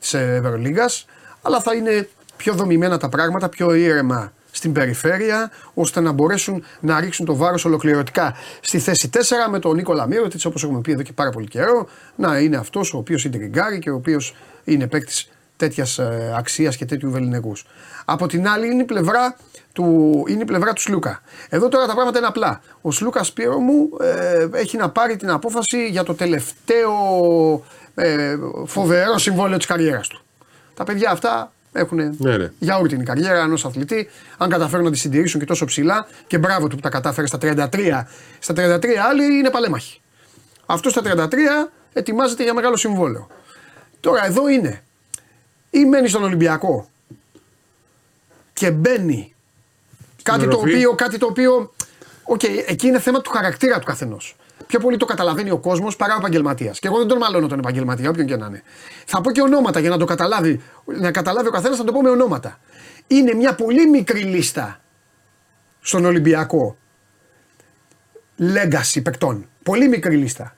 της 0.00 0.14
Ευρωλίγκας, 0.14 1.06
αλλά 1.42 1.60
θα 1.60 1.74
είναι 1.74 2.08
πιο 2.36 2.54
δομημένα 2.54 2.98
τα 2.98 3.08
πράγματα, 3.08 3.48
πιο 3.48 3.74
ήρεμα 3.74 4.32
στην 4.50 4.72
περιφέρεια, 4.72 5.50
ώστε 5.74 6.00
να 6.00 6.12
μπορέσουν 6.12 6.64
να 6.80 7.00
ρίξουν 7.00 7.26
το 7.26 7.36
βάρος 7.36 7.64
ολοκληρωτικά 7.64 8.34
στη 8.60 8.78
θέση 8.78 9.08
4 9.08 9.48
με 9.50 9.58
τον 9.58 9.76
Νίκολα 9.76 10.06
Μύρωτιτς, 10.06 10.44
όπως 10.44 10.64
έχουμε 10.64 10.80
πει 10.80 10.92
εδώ 10.92 11.02
και 11.02 11.12
πάρα 11.12 11.30
πολύ 11.30 11.48
καιρό, 11.48 11.88
να 12.16 12.38
είναι 12.38 12.56
αυτός 12.56 12.94
ο 12.94 12.98
οποίος 12.98 13.24
ιντριγκάρει 13.24 13.78
και 13.78 13.90
ο 13.90 13.94
οποίος 13.94 14.34
είναι 14.64 14.86
παίκτης 14.86 15.28
τέτοιας 15.58 15.98
αξίας 16.36 16.76
και 16.76 16.84
τέτοιου 16.84 17.10
βεληνικούς. 17.10 17.64
Από 18.04 18.26
την 18.26 18.48
άλλη 18.48 18.66
είναι 18.66 18.82
η 18.82 18.84
πλευρά 18.84 19.36
του, 19.72 20.24
είναι 20.28 20.42
η 20.42 20.44
πλευρά 20.44 20.72
του 20.72 20.80
Σλούκα. 20.80 21.22
Εδώ 21.48 21.68
τώρα 21.68 21.86
τα 21.86 21.94
πράγματα 21.94 22.18
είναι 22.18 22.26
απλά. 22.26 22.60
Ο 22.80 22.90
Σλούκας 22.90 23.26
Σπύρο 23.26 23.58
μου 23.58 23.88
ε, 24.00 24.46
έχει 24.52 24.76
να 24.76 24.90
πάρει 24.90 25.16
την 25.16 25.30
απόφαση 25.30 25.88
για 25.88 26.02
το 26.02 26.14
τελευταίο 26.14 26.92
ε, 27.94 28.36
φοβερό 28.66 29.18
συμβόλαιο 29.18 29.56
της 29.56 29.66
καριέρας 29.66 30.08
του. 30.08 30.22
Τα 30.74 30.84
παιδιά 30.84 31.10
αυτά 31.10 31.52
έχουν 31.72 32.16
Ναι, 32.18 32.36
ναι. 32.36 32.50
για 32.58 32.76
όλη 32.78 32.88
την 32.88 33.04
καριέρα 33.04 33.38
ενός 33.38 33.64
αθλητή. 33.64 34.08
Αν 34.38 34.50
καταφέρουν 34.50 34.84
να 34.84 34.90
τη 34.90 34.98
συντηρήσουν 34.98 35.40
και 35.40 35.46
τόσο 35.46 35.64
ψηλά, 35.64 36.06
και 36.26 36.38
μπράβο 36.38 36.68
του 36.68 36.76
που 36.76 36.82
τα 36.82 36.88
κατάφερε 36.88 37.26
στα 37.26 37.38
33. 37.42 38.04
Στα 38.38 38.54
33 38.54 38.84
άλλοι 39.10 39.38
είναι 39.38 39.50
παλέμαχοι. 39.50 40.00
Αυτό 40.66 40.90
στα 40.90 41.02
33 41.04 41.34
ετοιμάζεται 41.92 42.42
για 42.42 42.54
μεγάλο 42.54 42.76
συμβόλαιο. 42.76 43.26
Τώρα 44.00 44.26
εδώ 44.26 44.48
είναι. 44.48 44.82
Ή 45.70 45.84
μένει 45.84 46.08
στον 46.08 46.22
Ολυμπιακό 46.22 46.88
και 48.52 48.70
μπαίνει 48.70 49.34
κάτι 50.22 50.44
το, 50.44 50.50
ροφή. 50.50 50.74
οποίο, 50.74 50.94
κάτι 50.94 51.18
το 51.18 51.26
οποίο. 51.26 51.72
Οκ, 52.22 52.42
εκεί 52.42 52.86
είναι 52.86 53.00
θέμα 53.00 53.20
του 53.20 53.30
χαρακτήρα 53.30 53.78
του 53.78 53.86
καθενός. 53.86 54.36
Πιο 54.66 54.78
πολύ 54.80 54.96
το 54.96 55.04
καταλαβαίνει 55.04 55.50
ο 55.50 55.58
κόσμος 55.58 55.96
παρά 55.96 56.14
ο 56.14 56.18
επαγγελματίας. 56.18 56.78
Και 56.78 56.86
εγώ 56.86 56.98
δεν 56.98 57.06
τον 57.06 57.18
μαλώνω 57.18 57.46
τον 57.46 57.58
επαγγελματία, 57.58 58.08
όποιον 58.10 58.26
και 58.26 58.36
να 58.36 58.46
είναι. 58.46 58.62
Θα 59.06 59.20
πω 59.20 59.30
και 59.30 59.40
ονόματα 59.40 59.80
για 59.80 59.90
να 59.90 59.98
το 59.98 60.04
καταλάβει. 60.04 60.62
Να 60.84 61.10
καταλάβει 61.10 61.48
ο 61.48 61.50
καθένας, 61.50 61.76
θα 61.78 61.84
το 61.84 61.92
πω 61.92 62.02
με 62.02 62.10
ονόματα. 62.10 62.58
Είναι 63.06 63.34
μια 63.34 63.54
πολύ 63.54 63.88
μικρή 63.88 64.20
λίστα 64.20 64.80
στον 65.80 66.04
Ολυμπιακό 66.04 66.76
legacy 68.38 69.00
παικτών. 69.02 69.48
Πολύ 69.62 69.88
μικρή 69.88 70.16
λίστα. 70.16 70.56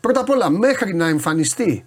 Πρώτα 0.00 0.20
απ' 0.20 0.30
όλα, 0.30 0.50
μέχρι 0.50 0.94
να 0.94 1.08
εμφανιστεί 1.08 1.84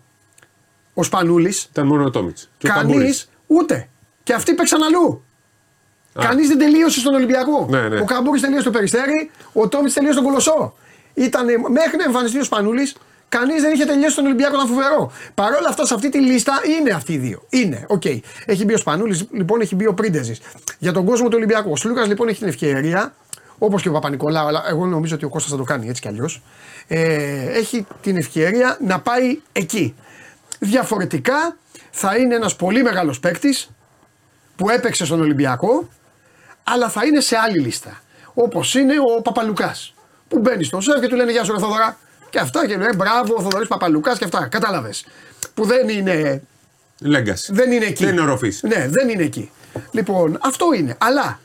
ο 0.94 1.04
Σπανούλης, 1.04 1.68
Ήταν 1.72 1.88
μόνο 1.88 2.04
ο 2.04 2.10
Τόμιτς. 2.10 2.50
κανείς 2.64 3.30
ούτε. 3.48 3.90
Και 4.24 4.34
αυτοί 4.34 4.54
παίξαν 4.54 4.84
αλλού. 4.84 5.24
Κανείς 6.14 6.48
δεν 6.48 6.58
τελείωσε 6.58 7.00
στον 7.00 7.14
Ολυμπιακό. 7.14 7.68
Ναι, 7.70 7.88
ναι. 7.88 8.00
Ο 8.00 8.06
Καμπούρη 8.06 8.40
τελείωσε 8.40 8.62
στο 8.62 8.72
Περιστέρι, 8.72 9.32
ο 9.54 9.68
Τόμιτς 9.68 9.94
τελείωσε 9.94 10.14
στον 10.14 10.26
Κολοσσό. 10.26 10.74
Ήταν 11.14 11.46
μέχρι 11.72 11.98
να 11.98 12.04
εμφανιστεί 12.04 12.40
ο 12.40 12.44
Σπανούλης, 12.44 12.96
κανείς 13.30 13.62
δεν 13.62 13.74
είχε 13.74 13.86
τελειώσει 13.86 14.12
στον 14.12 14.26
Ολυμπιακό, 14.26 14.56
ήταν 14.56 14.68
φοβερό. 14.68 15.12
Παρ' 15.34 15.54
όλα 15.54 15.68
αυτά, 15.70 15.86
σε 15.86 15.94
αυτή 15.94 16.10
τη 16.10 16.20
λίστα 16.20 16.54
είναι 16.80 16.92
αυτοί 16.92 17.14
οι 17.14 17.18
δύο. 17.18 17.46
Είναι, 17.50 17.86
οκ. 17.88 18.06
Έχει 18.46 18.66
μπει 18.66 18.74
ο 18.74 18.78
Σπανούλης, 18.78 19.26
λοιπόν, 19.32 19.62
έχει 19.62 19.76
μπει 19.76 19.88
ο 19.88 19.94
Πρίντεζης. 19.94 20.42
Για 20.80 20.92
τον 20.92 21.06
κόσμο 21.06 21.28
του 21.28 21.34
Ολυμπιακού. 21.36 21.72
Ο 21.72 21.76
Σλούκας 21.76 22.06
λοιπόν 22.06 22.28
έχει 22.28 22.40
την 22.40 22.48
ευκαιρία, 22.48 23.14
όπως 23.58 23.82
και 23.82 23.90
ο 23.90 23.92
Παπανικολάου, 23.92 24.48
αλλά 24.48 24.64
εγώ 24.70 24.86
νομίζω 24.86 25.16
ότι 25.16 25.26
ο 25.26 25.30
Κώστας 25.30 25.52
θα 25.52 25.58
το 25.58 25.64
κάνει 25.64 25.90
έτσι 25.90 26.02
κι 26.02 26.08
αλλιώς. 26.08 26.42
Ε, 26.88 27.58
έχει 27.58 27.86
την 28.02 28.18
ευκαιρία 28.18 28.78
να 28.86 29.00
πάει 29.00 29.40
εκεί. 29.52 29.96
Διαφορετικά 30.64 31.58
θα 31.92 32.16
είναι 32.16 32.36
ένας 32.36 32.56
πολύ 32.56 32.84
μεγάλος 32.84 33.20
παίκτης 33.20 33.70
που 34.56 34.70
έπαιξε 34.70 35.06
στον 35.06 35.22
Ολυμπιακό, 35.22 35.90
αλλά 36.64 36.90
θα 36.90 37.06
είναι 37.06 37.20
σε 37.20 37.38
άλλη 37.38 37.60
λίστα. 37.60 38.02
Όπως 38.34 38.76
είναι 38.76 38.94
ο 39.18 39.22
Παπαλουκάς. 39.22 39.94
Που 40.28 40.40
μπαίνει 40.40 40.64
στο 40.64 40.82
σεφ 40.82 41.00
και 41.00 41.08
του 41.08 41.16
λένε 41.16 41.32
Γεια 41.32 41.44
σου, 41.44 41.52
ρε 41.52 41.60
Θοδωρά. 41.60 41.98
Και 42.30 42.40
αυτά 42.40 42.68
και 42.68 42.78
λέει 42.78 42.90
Μπράβο, 42.96 43.36
ο 43.38 43.42
Θοδωρής 43.42 43.68
Παπαλουκάς 43.68 44.18
και 44.18 44.24
αυτά. 44.24 44.48
Κατάλαβες. 44.48 45.06
Που 45.54 45.66
δεν 45.66 45.90
είναι, 45.90 46.42
Λέγκαση. 47.00 47.54
δεν 47.54 47.72
είναι 47.72 47.86
εκεί. 47.86 48.04
Δεν 48.04 48.14
είναι 48.14 48.22
οροφή. 48.22 48.54
Ναι, 48.62 48.88
δεν 48.88 49.10
είναι 49.10 49.24
εκεί. 49.24 49.52
Λοιπόν, 49.92 50.38
αυτό 50.42 50.74
είναι. 50.74 50.96
Αλλά 51.00 51.40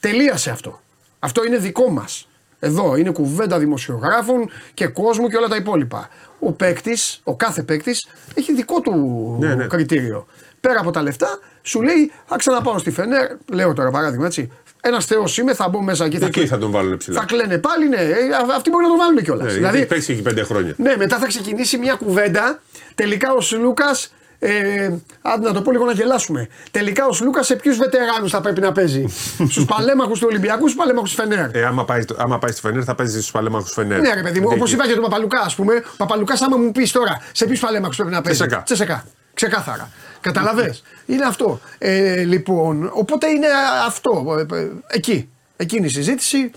τελείωσε 0.00 0.50
αυτό. 0.50 0.80
Αυτό 1.18 1.44
είναι 1.44 1.56
δικό 1.56 1.90
μας. 1.90 2.28
Εδώ 2.64 2.96
είναι 2.96 3.10
κουβέντα 3.10 3.58
δημοσιογράφων 3.58 4.50
και 4.74 4.86
κόσμου 4.86 5.28
και 5.28 5.36
όλα 5.36 5.48
τα 5.48 5.56
υπόλοιπα. 5.56 6.08
Ο 6.38 6.52
παίκτης, 6.52 7.20
ο 7.24 7.36
κάθε 7.36 7.62
παίκτης, 7.62 8.06
έχει 8.34 8.54
δικό 8.54 8.80
του 8.80 8.92
Ναι, 9.40 9.54
ναι. 9.54 9.66
κριτήριο. 9.66 10.26
Πέρα 10.60 10.80
από 10.80 10.90
τα 10.90 11.02
λεφτά, 11.02 11.38
σου 11.62 11.82
λέει 11.82 12.10
θα 12.26 12.36
ξαναπάω 12.36 12.78
στη 12.78 12.90
Φενέρ. 12.90 13.26
Λέω 13.52 13.72
τώρα 13.72 13.90
παράδειγμα 13.90 14.26
έτσι. 14.26 14.50
Ένας 14.80 15.04
Θεός 15.06 15.38
είμαι, 15.38 15.54
θα 15.54 15.68
μπω 15.68 15.82
μέσα 15.82 16.08
και 16.08 16.18
θα, 16.18 16.26
Εκεί 16.26 16.46
θα 16.46 16.58
τον 16.58 16.70
βάλουν 16.70 16.96
ψηλά. 16.96 17.20
θα 17.20 17.26
κλαίνε 17.26 17.58
πάλι, 17.58 17.88
ναι. 17.88 17.96
Ε, 17.96 18.10
α- 18.10 18.54
Αυτοί 18.56 18.70
μπορεί 18.70 18.82
να 18.84 18.88
τον 18.90 18.98
βάλουν 18.98 19.22
κιόλας. 19.22 19.46
Ναι, 19.46 19.52
δηλαδή, 19.52 19.76
γιατί 19.76 19.94
παίξει 19.94 20.12
εκεί 20.12 20.22
πέντε 20.22 20.42
χρόνια. 20.42 20.74
ναι, 20.76 20.94
μετά 20.96 21.18
θα 21.18 21.26
ξεκινήσει 21.26 21.78
μια 21.78 21.94
κουβέντα. 21.94 22.60
Τελικά 22.94 23.32
ο 23.32 23.40
Σλούκας. 23.40 24.12
Ε, 24.44 24.90
άντε 25.22 25.46
να 25.46 25.52
το 25.52 25.62
πω 25.62 25.70
λίγο 25.72 25.84
να 25.84 25.92
γελάσουμε. 25.92 26.48
Τελικά 26.70 27.06
ο 27.06 27.12
Σλούκα 27.12 27.42
σε 27.42 27.56
ποιους 27.56 27.76
βετεράνους 27.76 28.30
θα 28.30 28.40
πρέπει 28.40 28.60
να 28.60 28.72
παίζει; 28.72 29.04
στους 29.48 29.64
παλέμαχους 29.64 30.18
του 30.18 30.26
Ολυμπιακού, 30.30 30.60
στους 30.68 30.74
παλέμαχους 30.74 31.14
του 31.14 31.16
Φενέρ; 31.22 31.56
Ε, 31.56 31.64
άμα, 31.64 31.84
πάει, 31.84 32.02
άμα 32.16 32.38
πάει 32.38 32.50
στη 32.50 32.60
Φενέρ 32.60 32.82
θα 32.86 32.94
παίζει 32.94 33.18
στους 33.18 33.30
παλέμαχους 33.30 33.72
Φενέρ. 33.72 34.00
Ναι, 34.00 34.14
ρε 34.14 34.22
παιδί 34.22 34.40
μου, 34.40 34.46
Γιατί 34.46 34.54
όπως 34.54 34.66
εκεί. 34.68 34.74
είπα 34.74 34.84
για 34.84 34.94
τον 34.94 35.02
Παπαλουκά, 35.04 35.40
ας 35.40 35.54
πούμε. 35.54 35.74
Ο 35.74 35.96
Παπαλουκάς, 35.96 36.40
άμα 36.42 36.56
μου 36.56 36.72
πεις 36.72 36.92
τώρα 36.92 37.20
σε 37.32 37.46
ποιους 37.46 37.60
παλέμαχους 37.60 37.96
πρέπει 37.96 38.10
να 38.12 38.20
παίζει; 38.20 38.38
Τσεσεκά. 38.38 38.62
Τσεσεκά. 38.62 39.04
Ξεκάθαρα. 39.34 39.90
Καταλαβέ. 40.20 40.74
είναι 41.06 41.24
αυτό. 41.24 41.60
Ε, 41.78 42.22
λοιπόν, 42.22 42.90
οπότε 42.94 43.28
είναι 43.28 43.46
αυτό. 43.86 44.46
Ε, 44.50 44.56
ε, 44.58 44.68
Εκεί. 44.86 45.28
Εκείνη 45.56 45.86
η 45.86 45.88
συζήτηση. 45.88 46.50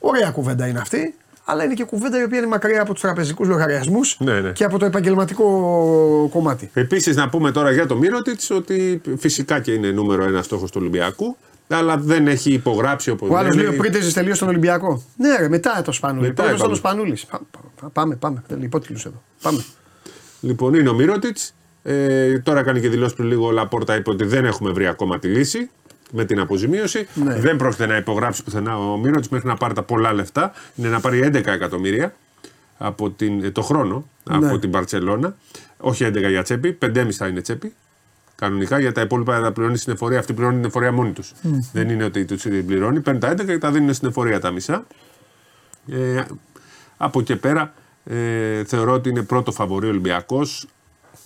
Ωραία 0.00 0.30
κουβέντα 0.30 0.66
είναι 0.66 0.78
αυτή. 0.78 1.14
Αλλά 1.50 1.64
είναι 1.64 1.74
και 1.74 1.84
κουβέντα 1.84 2.20
η 2.20 2.22
οποία 2.22 2.38
είναι 2.38 2.46
μακριά 2.46 2.82
από 2.82 2.92
τους 2.92 3.02
τραπεζικούς 3.02 3.48
λογαριασμούς 3.48 4.16
Ναι, 4.20 4.40
ναι. 4.40 4.50
και 4.50 4.64
από 4.64 4.78
το 4.78 4.84
επαγγελματικό 4.84 5.44
κομμάτι. 6.32 6.70
Επίσης, 6.74 7.16
να 7.16 7.28
πούμε 7.28 7.50
τώρα 7.52 7.70
για 7.72 7.86
το 7.86 7.96
Μύρωτιτς 7.96 8.50
ότι 8.50 9.00
φυσικά 9.18 9.60
και 9.60 9.72
είναι 9.72 9.90
νούμερο 9.90 10.24
ένα 10.24 10.42
στόχος 10.42 10.70
του 10.70 10.78
Ολυμπιακού, 10.80 11.36
αλλά 11.68 11.96
δεν 11.96 12.26
έχει 12.26 12.52
υπογράψει 12.52 13.10
όπως 13.10 13.28
Ο 13.30 13.36
άλλος 13.36 13.56
λέει 13.56 13.66
ο 13.66 13.74
Πρίντεζη 13.76 14.12
τελείωσε 14.12 14.38
τον 14.40 14.48
Ολυμπιακό. 14.48 15.02
Ναι, 15.16 15.36
ρε, 15.36 15.48
μετά 15.48 15.82
το 15.84 15.92
Σπανούλη. 15.92 16.26
Μετά 16.26 16.42
Πρώτο 16.42 16.48
ήταν 16.48 16.58
είπαμε. 16.58 16.72
ο 16.72 16.76
Σπανούλης. 16.76 17.26
Πάμε, 17.92 18.16
πάμε. 18.16 18.42
Υπότιτλους 18.60 19.04
εδώ. 19.04 19.22
Πάμε. 19.42 19.64
Λοιπόν, 20.40 20.74
είναι 20.74 20.88
ο 20.88 20.94
Μύρωτιτς. 20.94 21.54
Ε, 21.82 22.38
τώρα 22.38 22.62
κάνει 22.62 22.80
και 22.80 22.88
δηλώσεις 22.88 23.14
πριν 23.16 23.28
λίγο 23.28 23.46
ο 23.46 23.50
Λαπόρτα 23.50 23.96
είπε 23.96 24.10
ότι 24.10 24.24
δεν 24.24 24.44
έχουμε 24.44 24.70
βρει 24.70 24.86
ακόμα 24.86 25.18
τη 25.18 25.28
λύση 25.28 25.70
με 26.12 26.24
την 26.24 26.40
αποζημίωση. 26.40 27.08
Ναι. 27.14 27.34
Δεν 27.34 27.56
πρόκειται 27.56 27.86
να 27.86 27.96
υπογράψει 27.96 28.44
πουθενά 28.44 28.78
ο 28.78 28.96
Μύρωτιτ 28.96 29.30
μέχρι 29.30 29.48
να 29.48 29.56
πάρει 29.56 29.74
τα 29.74 29.82
πολλά 29.82 30.12
λεφτά. 30.12 30.52
Είναι 30.74 30.88
να 30.88 31.00
πάρει 31.00 31.20
11 31.24 31.34
εκατομμύρια 31.46 32.14
από 32.78 33.10
την, 33.10 33.44
ε, 33.44 33.50
το 33.50 33.62
χρόνο 33.62 34.08
Ναι. 34.24 34.46
από 34.46 34.58
την 34.58 34.70
Παρσελώνα. 34.70 35.36
Όχι 35.76 36.04
11 36.04 36.28
για 36.28 36.42
τσέπη, 36.42 36.72
5,5 36.72 37.16
θα 37.16 37.26
είναι 37.26 37.40
τσέπη. 37.40 37.74
Κανονικά 38.36 38.78
για 38.80 38.92
τα 38.92 39.00
υπόλοιπα 39.00 39.40
θα 39.40 39.52
πληρώνει 39.52 39.76
στην 39.76 39.92
εφορία. 39.92 40.18
Αυτή 40.18 40.32
πληρώνει 40.32 40.56
την 40.56 40.64
εφορία 40.64 40.92
μόνη 40.92 41.12
τους. 41.12 41.32
Δεν 41.72 41.88
είναι 41.90 42.04
ότι 42.04 42.24
τους 42.24 42.42
πληρώνει. 42.42 43.00
Παίρνει 43.00 43.20
τα 43.20 43.28
11 43.28 43.44
και 43.44 43.58
τα 43.58 43.70
δίνουν 43.70 43.94
στην 43.94 44.08
εφορία 44.08 44.40
τα 44.40 44.50
μισά. 44.50 44.86
Ε, 45.90 46.22
από 46.96 47.20
εκεί 47.20 47.36
πέρα 47.36 47.72
ε, 48.04 48.64
θεωρώ 48.64 48.92
ότι 48.92 49.08
είναι 49.08 49.22
πρώτο 49.22 49.52
φαβορή 49.52 49.88
Ολυμπιακός 49.88 50.66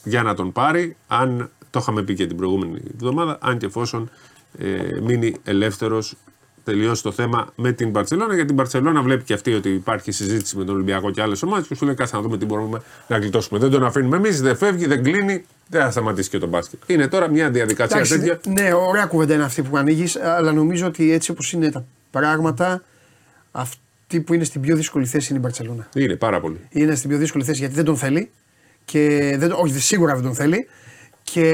για 0.05 0.23
να 0.23 0.35
τον 0.35 0.53
πάρει. 0.53 0.97
Αν 1.07 1.51
το 1.71 1.79
είχαμε 1.83 2.03
πει 2.03 2.15
και 2.15 2.27
την 2.27 2.37
προηγούμενη 2.37 2.81
εβδομάδα, 2.95 3.39
αν 3.41 3.59
και 3.59 3.67
εφόσον 3.67 4.11
ε, 4.59 5.01
μείνει 5.03 5.37
ελεύθερος, 5.45 6.17
τελειώσει 6.65 7.03
το 7.03 7.13
θέμα 7.13 7.53
με 7.55 7.73
την 7.73 7.93
Παρσελώνα. 7.93 8.33
Γιατί 8.33 8.47
την 8.47 8.57
Παρσελώνα 8.57 9.03
βλέπει 9.03 9.23
και 9.25 9.33
αυτή 9.35 9.55
ότι 9.55 9.69
υπάρχει 9.69 10.13
συζήτηση 10.13 10.57
με 10.57 10.65
τον 10.65 10.75
Ολυμπιακό 10.75 11.11
και 11.11 11.23
άλλες 11.23 11.43
ομάδες 11.43 11.67
και 11.67 11.75
σου 11.75 11.85
λέει: 11.85 11.95
Κάτσε 11.95 12.17
να 12.17 12.23
δούμε 12.23 12.39
τι 12.39 12.45
μπορούμε 12.45 12.83
να 13.09 13.19
γλιτώσουμε. 13.19 13.59
Δεν 13.59 13.71
τον 13.71 13.85
αφήνουμε 13.85 14.17
εμείς, 14.17 14.41
δεν 14.41 14.57
φεύγει, 14.57 14.87
δεν 14.87 15.03
κλείνει, 15.03 15.45
δεν 15.69 15.83
θα 15.83 15.91
σταματήσει 15.91 16.31
και 16.31 16.39
τον 16.39 16.49
μπάσκετ. 16.49 16.81
Είναι 16.87 17.09
τώρα 17.09 17.29
μια 17.29 17.51
διαδικασία 17.51 17.97
Εντάξει, 17.97 18.19
τέτοια. 18.19 18.41
Ναι, 18.53 18.75
ωραία 18.75 19.07
κουβέντα 19.07 19.35
είναι 19.35 19.45
αυτή 19.45 19.63
που 19.63 19.77
ανοίγεις, 19.77 20.17
αλλά 20.17 20.53
νομίζω 20.53 20.87
ότι 20.87 21.13
έτσι 21.13 21.31
όπως 21.31 21.53
είναι 21.53 21.71
τα 21.71 21.85
πράγματα, 22.11 22.83
αυτή 23.53 24.21
που 24.21 24.35
είναι 24.35 24.45
στην 24.45 24.61
πιο 24.61 24.77
δύσκολη 24.77 25.07
θέση 25.07 25.27
είναι 25.31 25.39
η 25.39 25.43
Μπαρσελόνα. 25.43 25.89
Είναι 25.95 26.17
πάρα 26.17 26.41
πολύ. 26.41 26.61
Είναι 26.71 26.95
στην 26.95 27.09
πιο 27.09 27.19
δύσκολη 27.19 27.45
θέση 27.45 27.59
γιατί 27.59 27.75
δεν 27.75 27.85
τον 27.85 27.97
θέλει. 27.97 28.31
Και 28.85 29.35
δεν, 29.39 29.53
όχι, 29.53 29.81
σίγουρα 29.81 30.15
δεν 30.15 30.23
τον 30.23 30.35
θέλει. 30.35 30.69
Και 31.25 31.49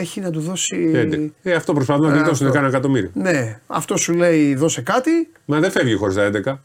έχει 0.00 0.20
να 0.20 0.30
του 0.30 0.40
δώσει. 0.40 0.90
11. 0.94 1.30
Ε, 1.42 1.52
αυτό 1.54 1.72
προσπαθούν 1.72 2.06
να 2.06 2.12
γλιτώσουν 2.14 2.46
αυτό. 2.46 2.58
κάνα 2.58 2.68
εκατομμύριο. 2.68 3.10
Ναι, 3.14 3.60
αυτό 3.66 3.96
σου 3.96 4.12
λέει 4.12 4.54
δώσε 4.54 4.80
κάτι. 4.82 5.10
Μα 5.44 5.60
δεν 5.60 5.70
φεύγει 5.70 5.94
χωρίς 5.94 6.14
τα 6.14 6.30
11. 6.44 6.58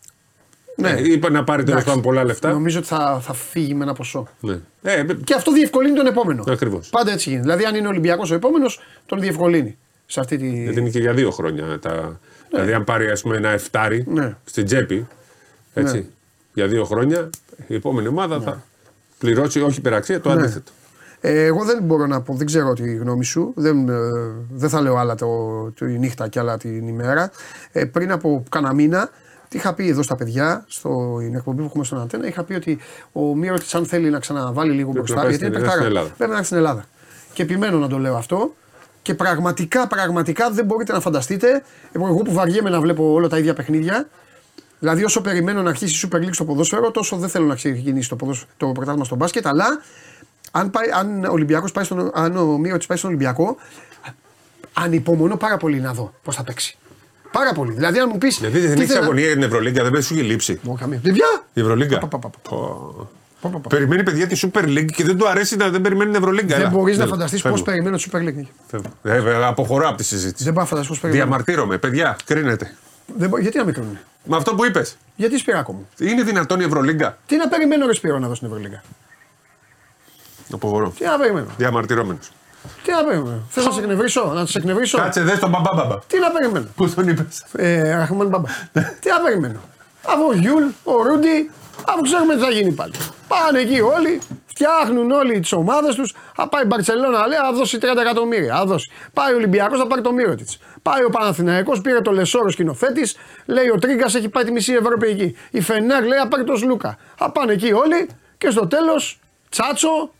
Ναι. 0.77 0.89
Ε, 0.89 1.11
είπα 1.11 1.29
να 1.29 1.43
πάρει 1.43 1.63
τέλο 1.63 1.71
Εντάξει. 1.71 1.87
πάντων 1.87 2.01
πολλά 2.01 2.23
λεφτά. 2.23 2.51
Νομίζω 2.51 2.77
ότι 2.79 2.87
θα, 2.87 3.19
θα 3.21 3.33
φύγει 3.33 3.73
με 3.73 3.83
ένα 3.83 3.93
ποσό. 3.93 4.27
Ναι. 4.39 4.59
Ε, 4.81 5.05
Και 5.23 5.33
αυτό 5.33 5.51
διευκολύνει 5.51 5.95
τον 5.95 6.05
επόμενο. 6.05 6.43
Ακριβώς. 6.47 6.89
Πάντα 6.89 7.11
έτσι 7.11 7.29
γίνεται. 7.29 7.45
Δηλαδή, 7.47 7.65
αν 7.65 7.75
είναι 7.75 7.87
Ολυμπιακός 7.87 8.31
ο 8.31 8.35
επόμενος, 8.35 8.79
τον 9.05 9.19
διευκολύνει. 9.19 9.77
Σε 10.05 10.19
αυτή 10.19 10.37
τη. 10.37 10.47
Γιατί 10.63 10.79
είναι 10.79 10.89
και 10.89 10.99
για 10.99 11.13
δύο 11.13 11.31
χρόνια. 11.31 11.79
Τα... 11.79 12.19
Δηλαδή, 12.49 12.73
αν 12.73 12.83
πάρει 12.83 13.09
ας 13.09 13.21
πούμε, 13.21 13.37
ένα 13.37 13.49
εφτάρι 13.49 14.03
Ναι. 14.07 14.35
στην 14.45 14.65
τσέπη, 14.65 15.07
έτσι, 15.73 15.95
Ναι. 15.97 16.03
για 16.53 16.67
δύο 16.67 16.83
χρόνια, 16.85 17.29
η 17.67 17.75
επόμενη 17.75 18.07
ομάδα 18.07 18.41
θα 18.41 18.63
πληρώσει 19.17 19.61
όχι 19.61 19.77
υπεραξία, 19.79 20.21
το 20.21 20.33
Ναι. 20.33 20.41
αντίθετο. 20.41 20.71
Ε, 21.27 21.43
εγώ 21.45 21.63
δεν 21.63 21.83
μπορώ 21.83 22.05
να 22.07 22.21
πω, 22.21 22.33
δεν 22.33 22.45
ξέρω 22.45 22.73
τη 22.73 22.95
γνώμη 22.95 23.25
σου. 23.25 23.51
Δεν, 23.55 23.89
ε, 23.89 23.93
δεν 24.49 24.69
θα 24.69 24.81
λέω 24.81 24.95
άλλα 24.95 25.15
το, 25.15 25.27
τη 25.75 25.85
νύχτα 25.85 26.27
και 26.27 26.39
άλλα 26.39 26.57
την 26.57 26.87
ημέρα. 26.87 27.31
Ε, 27.71 27.85
πριν 27.85 28.11
από 28.11 28.43
κάνα 28.49 28.73
μήνα, 28.73 29.09
τι 29.49 29.57
είχα 29.57 29.73
πει 29.73 29.87
εδώ 29.89 30.01
στα 30.01 30.15
παιδιά, 30.15 30.65
στην 30.67 31.35
εκπομπή 31.35 31.57
που 31.61 31.65
έχουμε 31.67 31.83
στον 31.83 32.01
Αντένα, 32.01 32.27
είχα 32.27 32.43
πει 32.43 32.53
ότι 32.53 32.77
ο 33.11 33.35
Μύρο 33.35 33.55
τη, 33.57 33.65
αν 33.73 33.85
θέλει 33.85 34.09
να 34.09 34.19
ξαναβάλει 34.19 34.71
λίγο 34.71 34.91
Πρέπει 34.91 34.97
μπροστά, 34.97 35.15
να 35.15 35.21
πάει 35.21 35.29
γιατί 35.29 35.45
είναι 35.45 35.55
στην- 35.55 35.69
στην 35.69 35.79
παιχτάρα. 35.79 35.85
Ελλάδα. 35.87 36.15
Πρέπει 36.17 36.29
να 36.31 36.37
έρθει 36.37 36.45
στην 36.47 36.57
Ελλάδα. 36.57 36.85
Και 37.33 37.41
επιμένω 37.43 37.77
να 37.77 37.87
το 37.87 37.97
λέω 37.97 38.15
αυτό. 38.15 38.53
Και 39.01 39.13
πραγματικά, 39.13 39.87
πραγματικά 39.87 40.49
δεν 40.51 40.65
μπορείτε 40.65 40.93
να 40.93 40.99
φανταστείτε. 40.99 41.63
Εγώ 41.91 42.15
που 42.15 42.33
βαριέμαι 42.33 42.69
να 42.69 42.79
βλέπω 42.81 43.13
όλα 43.13 43.27
τα 43.27 43.37
ίδια 43.37 43.53
παιχνίδια, 43.53 44.07
Δηλαδή, 44.79 45.03
όσο 45.03 45.21
περιμένω 45.21 45.61
να 45.61 45.69
αρχίσει 45.69 46.05
η 46.05 46.09
Super 46.11 46.17
League 46.17 46.29
στο 46.33 46.45
ποδόσφαιρο, 46.45 46.91
τόσο 46.91 47.15
δεν 47.17 47.29
θέλω 47.29 47.45
να 47.45 47.55
ξεκινήσει 47.55 48.09
το, 48.09 48.15
ποδόσφαιρο, 48.15 48.49
το 48.57 48.67
πρωτάθλημα 48.67 49.05
στο 49.05 49.15
μπάσκετ. 49.15 49.47
Αλλά 49.47 49.65
αν, 50.57 50.69
πάει, 50.71 50.85
αν 50.99 51.23
ο 51.25 51.31
Ολυμπιακός 51.31 51.71
πάει 51.71 51.83
στον, 51.83 52.11
αν 52.13 52.37
ο 52.37 52.43
Μύρωτης 52.57 52.87
πάει 52.87 52.97
στον 52.97 53.09
Ολυμπιακό, 53.09 53.57
ανυπομονώ 54.73 55.35
πάρα 55.37 55.57
πολύ 55.57 55.79
να 55.79 55.93
δω 55.93 56.13
πώς 56.23 56.35
θα 56.35 56.43
παίξει. 56.43 56.77
Πάρα 57.31 57.53
πολύ. 57.53 57.71
Δηλαδή, 57.73 57.99
αν 57.99 58.09
μου 58.11 58.17
πεις. 58.17 58.37
Δηλαδή 58.39 58.59
δεν 58.59 58.81
έχει 58.81 58.97
αγωνία 58.97 59.25
για 59.25 59.33
την 59.33 59.43
Ευρωλίγκα, 59.43 59.83
δεν 59.89 60.01
σου 60.01 60.13
είχε 60.13 60.23
λείψει. 60.23 60.59
Δεν 61.01 61.13
πια. 61.13 61.43
Η 61.53 61.61
Ευρωλίγκα. 61.61 61.97
Πα, 61.99 62.07
πα, 62.07 62.17
πα, 62.19 62.29
πα. 62.29 62.49
Πω. 62.49 63.09
Πα, 63.41 63.49
πα, 63.49 63.59
πα. 63.59 63.69
Περιμένει 63.69 64.03
παιδιά 64.03 64.27
τη 64.27 64.39
Super 64.43 64.63
League 64.63 64.85
και 64.85 65.03
δεν 65.03 65.17
του 65.17 65.27
αρέσει 65.29 65.55
να 65.55 65.69
δεν 65.69 65.81
περιμένει 65.81 66.11
την 66.11 66.19
Ευρωλίγκα. 66.21 66.55
Δεν 66.55 66.59
Έλα. 66.65 66.69
μπορείς 66.69 66.97
να 66.97 67.03
Έλα, 67.03 67.11
φανταστείς 67.11 67.41
πώς 67.41 67.51
φεύγω. 67.51 67.65
περιμένω 67.65 67.97
τη 67.97 68.05
Super 68.11 68.17
League. 68.17 68.45
Φεύγω. 68.67 68.87
Ε, 69.03 69.15
ε, 69.31 69.45
αποχωρώ 69.45 69.87
από 69.87 69.97
τη 69.97 70.03
συζήτηση. 70.03 70.43
Δεν 70.43 70.53
μπορώ 70.53 70.63
να 70.63 70.69
φανταστείς 70.69 70.91
πώς 70.91 70.99
περιμένω. 71.01 71.25
Διαμαρτύρομαι, 71.25 71.77
παιδιά, 71.77 72.15
κρίνετε. 72.25 72.75
Δεν 73.17 73.29
μπο- 73.29 73.39
Γιατί 73.39 73.57
να 73.57 73.65
με 73.65 73.71
κρίνουν. 73.71 73.97
Με 74.23 74.35
αυτό 74.35 74.55
που 74.55 74.65
είπες, 74.65 74.97
Γιατί 75.15 75.37
Σπυράκο 75.37 75.71
μου; 75.73 75.87
είναι 75.99 76.23
δυνατόν 76.23 76.59
η 76.59 76.63
Ευρωλίγκα; 76.63 77.17
Τι 77.25 77.35
να 77.37 77.47
περιμένω, 77.47 77.85
ρε 77.85 77.93
Σπύρο, 77.93 78.19
να 78.19 78.27
δω 78.27 78.35
στην 78.35 78.47
Ευρωλίγκα; 78.47 78.83
Αποχωρώ. 80.53 80.93
Τι 80.97 81.03
να 81.05 81.17
περιμένω. 81.17 81.47
Διαμαρτυρόμενος. 81.57 82.31
Τι 82.83 82.91
να 82.91 83.03
περιμένω. 83.03 83.41
Θες 83.49 83.65
να 83.65 83.71
σε 83.71 83.79
εκνευρίσω, 83.79 84.31
να 84.33 84.45
σε 84.45 84.57
εκνευρίσω; 84.57 84.97
Κάτσε 84.97 85.21
δες 85.21 85.37
στον 85.37 85.49
μπαμπάμπαμπα. 85.49 85.99
Τι 86.07 86.19
να 86.19 86.31
περιμένω. 86.31 86.67
Πώ 86.75 86.89
τον 86.89 87.07
είπες; 87.07 87.45
Ε, 87.55 87.95
Ραχμάν 87.95 88.27
Μπαμπά. 88.27 88.49
Τι 88.99 89.09
να 89.09 89.19
περιμένω. 89.23 89.59
Αφού 90.07 90.23
ο 90.29 90.33
Γιούλ, 90.33 90.63
ο 90.83 91.01
Ρούντι, 91.03 91.51
αφού 91.87 92.01
ξέρουμε 92.01 92.35
τι 92.35 92.41
θα 92.41 92.49
γίνει 92.49 92.71
πάλι. 92.71 92.93
Πάνε 93.27 93.59
εκεί 93.59 93.81
όλοι, 93.81 94.21
φτιάχνουν 94.45 95.11
όλοι 95.11 95.39
τις 95.39 95.51
ομάδες 95.51 95.95
τους. 95.95 96.13
Θα 96.35 96.49
πάει 96.49 96.63
η 96.63 96.65
Μπαρσελόνα, 96.67 97.27
λέει, 97.27 97.37
θα 97.37 97.53
δώσει 97.53 97.77
30 97.77 98.01
εκατομμύρια. 98.01 98.55
Θα 98.55 98.65
δώσει. 98.65 98.91
Πάει 99.13 99.33
ο 99.33 99.35
Ολυμπιακός, 99.35 99.79
θα 99.79 99.87
πάρει 99.87 100.01
το 100.01 100.11
μύρο 100.11 100.35
της. 100.35 100.57
Πάει 100.81 101.03
ο 101.03 101.09
Παναθηναϊκός, 101.09 101.81
πήρε 101.81 102.01
το 102.01 102.11
Λεσόρο 102.11 102.49
σκηνοθέτης. 102.51 103.15
Λέει 103.45 103.69
ο 103.69 103.79
Τρίγκας 103.79 104.15
έχει 104.15 104.29
πάει 104.29 104.43
τη 104.43 104.51
μισή 104.51 104.73
Ευρώπη 104.73 105.07
εκεί. 105.07 105.35
Η 105.51 105.61
Φενέρ 105.61 106.03
λέει, 106.05 106.19
θα 106.19 106.27
πάρει 106.27 106.43
το 106.43 106.55
Σλούκα. 106.55 106.97
Θα 107.15 107.31
πάνε 107.31 107.53
εκεί 107.53 107.73
όλοι 107.73 108.09
και 108.37 108.49
στο 108.49 108.67
τέλος, 108.67 109.19
τσάτσο, 109.49 110.13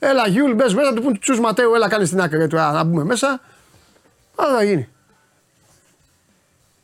έλα 0.00 0.28
Γιούλ, 0.28 0.52
μπες 0.52 0.74
μέσα, 0.74 0.92
του 0.94 1.02
πούν 1.02 1.18
τσου 1.18 1.40
Ματέου, 1.40 1.74
έλα 1.74 1.88
κάνει 1.88 2.08
την 2.08 2.20
άκρη 2.20 2.46
του, 2.46 2.60
α, 2.60 2.72
να 2.72 2.84
μπούμε 2.84 3.04
μέσα. 3.04 3.40
Αυτό 4.36 4.54
θα 4.54 4.64
γίνει. 4.64 4.88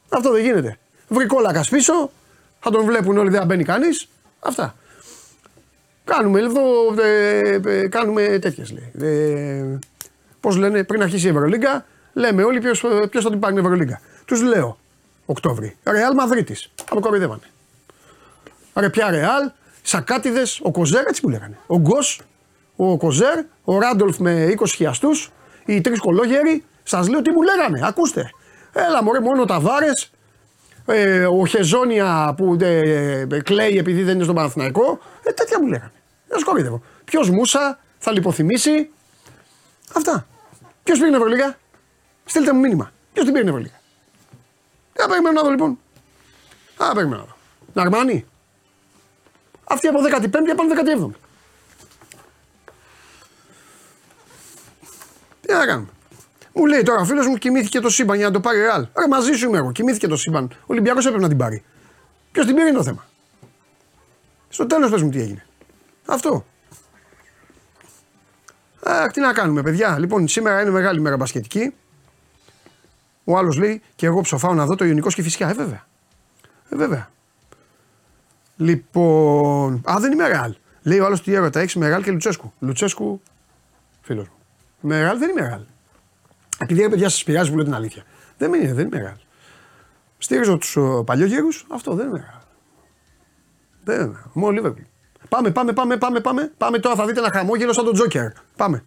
Αυτό 0.09 0.31
δεν 0.31 0.43
γίνεται. 0.43 0.79
Βρει 1.09 1.27
κόλακας 1.27 1.69
πίσω, 1.69 2.11
θα 2.61 2.71
τον 2.71 2.85
βλέπουν 2.85 3.19
όλοι, 3.19 3.31
δεν 3.31 3.41
θα 3.41 3.47
μπαίνει 3.47 3.65
κανείς. 3.65 4.09
Αυτά. 4.41 4.75
Κάνουμε 6.05 6.41
εδώ, 6.41 6.63
ε, 7.03 7.61
ε, 7.65 7.89
κάνουμε 7.89 8.39
τέτοιες 8.39 8.73
λέει. 8.73 9.11
Ε, 9.11 9.79
Πώς 10.41 10.57
λένε, 10.57 10.85
πριν 10.85 11.03
αρχίσει 11.03 11.27
η 11.27 11.31
Ευρωλίγκα, 11.31 11.87
λέμε 12.13 12.43
όλοι 12.43 12.61
ποιος 12.61 12.85
ποιος 13.11 13.25
θα 13.25 13.31
την 13.31 13.39
πάρει 13.39 13.55
την 13.55 13.65
Ευρωλίγκα. 13.65 14.01
Τους 14.25 14.43
λέω 14.43 14.79
Οκτώβρη. 15.27 15.77
Ρεάλ 15.85 16.15
Μαδρίτης. 16.15 16.71
Θα 16.85 16.95
με 16.95 17.01
κοροϊδεύανε. 17.01 17.41
Ρε 18.75 18.91
πια 18.91 19.11
Ρεάλ, 19.11 19.51
Σακάτιδες, 19.83 20.61
ο 20.63 20.71
Κοζέρ, 20.71 21.07
έτσι 21.07 21.21
που 21.21 21.29
λέγανε. 21.29 21.59
Ο 21.67 21.79
Γκος, 21.79 22.21
ο 22.77 22.97
Κοζέρ, 22.97 23.39
ο 23.65 23.79
Ράντολφ 23.79 24.19
με 24.19 24.55
20 24.59 24.67
χιαστούς, 24.67 25.31
οι 25.65 25.81
τρεις 25.81 26.01
κολόγεροι. 26.01 26.65
Σας 26.83 27.09
λέω 27.09 27.23
τι 27.23 27.31
μου 27.31 27.43
λέγανε, 27.43 27.81
ακούστε. 27.87 28.31
Έλα 28.73 29.03
μωρέ, 29.03 29.21
μόνο 29.21 29.45
τα 29.45 29.61
βάρες. 29.61 30.11
Ε, 30.87 31.25
ο 31.25 31.47
Χεζόνια 31.47 32.35
που 32.37 32.57
ε, 32.61 33.27
ε, 33.31 33.41
κλαίει 33.43 33.79
επειδή 33.79 34.03
δεν 34.03 34.15
είναι 34.15 34.23
στον 34.23 34.35
Παναθηναϊκό. 34.35 34.99
Ε, 35.23 35.33
τέτοια 35.33 35.61
μου 35.61 35.67
λέγανε. 35.67 35.93
Δεν 36.29 36.39
σκορίδευω. 36.39 36.83
Ποιος 37.05 37.31
Μούσα 37.31 37.79
θα 37.99 38.13
λιποθυμήσει. 38.13 38.91
Αυτά. 39.95 40.27
Ποιος 40.83 40.99
πήρε 40.99 41.11
την 41.11 41.21
Ευρωλίγα; 41.21 41.59
Στείλτε 42.25 42.53
μου 42.53 42.61
μήνυμα. 42.61 42.93
Ποιος 43.13 43.25
την 43.25 43.35
πήρε 43.35 43.45
την 43.45 43.55
Ευρωλίγα. 43.55 43.81
Δεν 44.93 45.09
περιμένω 45.09 45.35
να 45.35 45.43
δω 45.43 45.51
λοιπόν. 45.51 45.79
Α, 46.77 46.93
περιμένω 46.95 47.21
να 47.21 47.27
δω. 47.27 47.37
Ναρμάνι. 47.73 48.27
Αυτοί 49.65 49.87
από 49.87 49.99
15η 50.03 50.31
πάνε 50.31 50.75
17η. 50.75 51.26
Τι 55.47 55.53
να 55.53 55.67
κάνουμε; 55.67 55.89
Μου 56.53 56.67
λέει 56.67 56.83
τώρα 56.83 57.01
ο 57.01 57.05
φίλος 57.05 57.27
μου 57.27 57.37
κοιμήθηκε 57.37 57.81
το 57.81 57.89
σύμπαν 57.89 58.17
για 58.17 58.27
να 58.27 58.33
το 58.33 58.41
πάρει 58.41 58.59
ρεάλ. 58.59 58.87
Ρε 58.99 59.09
μαζί 59.09 59.33
σου 59.33 59.47
είμαι 59.47 59.59
εγώ. 59.59 59.73
Κοιμήθηκε 59.73 60.07
το 60.07 60.17
σύμπαν. 60.17 60.45
Ο 60.53 60.65
Ολυμπιακός 60.67 61.05
έπρεπε 61.05 61.23
να 61.23 61.29
την 61.29 61.39
πάρει. 61.39 61.65
Ποιος 62.33 62.47
την 62.47 62.55
πήρε 62.55 62.69
είναι 62.69 62.77
το 62.77 62.85
θέμα. 62.85 63.07
Στο 64.49 64.67
τέλος 64.67 64.91
πες 64.91 65.03
μου 65.03 65.11
τι 65.11 65.21
έγινε. 65.21 65.47
Αυτό. 66.07 66.47
Αχ, 68.83 69.11
τι 69.11 69.21
να 69.21 69.33
κάνουμε, 69.33 69.63
παιδιά. 69.63 69.99
Λοιπόν, 69.99 70.29
σήμερα 70.29 70.61
είναι 70.61 70.71
μεγάλη 70.71 71.01
μέρα 71.01 71.17
μπασκετική. 71.17 71.75
Ο 73.25 73.37
άλλος 73.37 73.57
λέει 73.57 73.83
και 73.97 74.07
εγώ 74.07 74.21
ψοφάω 74.21 74.55
να 74.55 74.67
δω 74.67 74.75
το 74.75 74.85
Ιωνικός 74.85 75.15
και 75.15 75.23
φυσικά. 75.23 75.49
Ε, 75.49 75.53
βέβαια. 75.53 75.87
Ε, 76.69 76.77
βέβαια. 76.77 77.11
Λοιπόν. 78.57 79.83
Α, 79.91 79.97
δεν 80.01 80.13
είμαι 80.13 80.29
ρεάλ. 80.29 80.55
Λέει 80.83 80.99
ο 80.99 81.05
άλλος 81.05 81.23
τι 81.23 81.35
έρωτα 81.35 81.61
έχεις 81.61 81.75
Μεγάλ 81.75 82.03
και 82.03 82.11
Λουτσέσκου. 82.11 82.53
Λουτσέσκου, 82.59 83.21
φίλος 84.01 84.29
μου. 84.29 84.36
Μεγάλ 84.87 85.19
δεν 85.19 85.29
είμαι 85.31 85.41
ρεάλ. 85.41 85.61
Επειδή 86.59 86.81
ρε 86.81 86.89
παιδιά 86.89 87.09
σας 87.09 87.25
πειράζει 87.25 87.51
που 87.51 87.57
λέω 87.57 87.65
την 87.65 87.75
αλήθεια. 87.75 88.03
Δεν 88.39 88.55
είναι, 88.55 88.73
δεν 88.73 88.87
είμαι 88.87 88.99
ρεάλ. 88.99 89.17
Στήριζω 90.19 90.59
τους 90.59 90.79
παλιόγερου, 91.05 91.49
αυτό 91.69 91.95
δεν 91.95 92.09
είναι 92.09 92.19
ρεάλ. 92.19 92.43
Δεν 93.85 94.07
είναι. 94.07 94.19
Μόνο 94.33 94.53
Λίβερπουλ. 94.53 94.83
Πάμε, 95.29 95.51
πάμε, 95.51 95.73
πάμε, 95.73 95.97
πάμε, 95.97 96.21
πάμε. 96.21 96.53
Πάμε 96.59 96.79
τώρα, 96.79 96.95
θα 96.95 97.07
δείτε 97.07 97.21
ένα 97.21 97.31
χαμόγελο 97.33 97.73
σαν 97.73 97.85
τον 97.85 97.95
Τζόκερ. 97.95 98.33
Πάμε. 98.57 98.85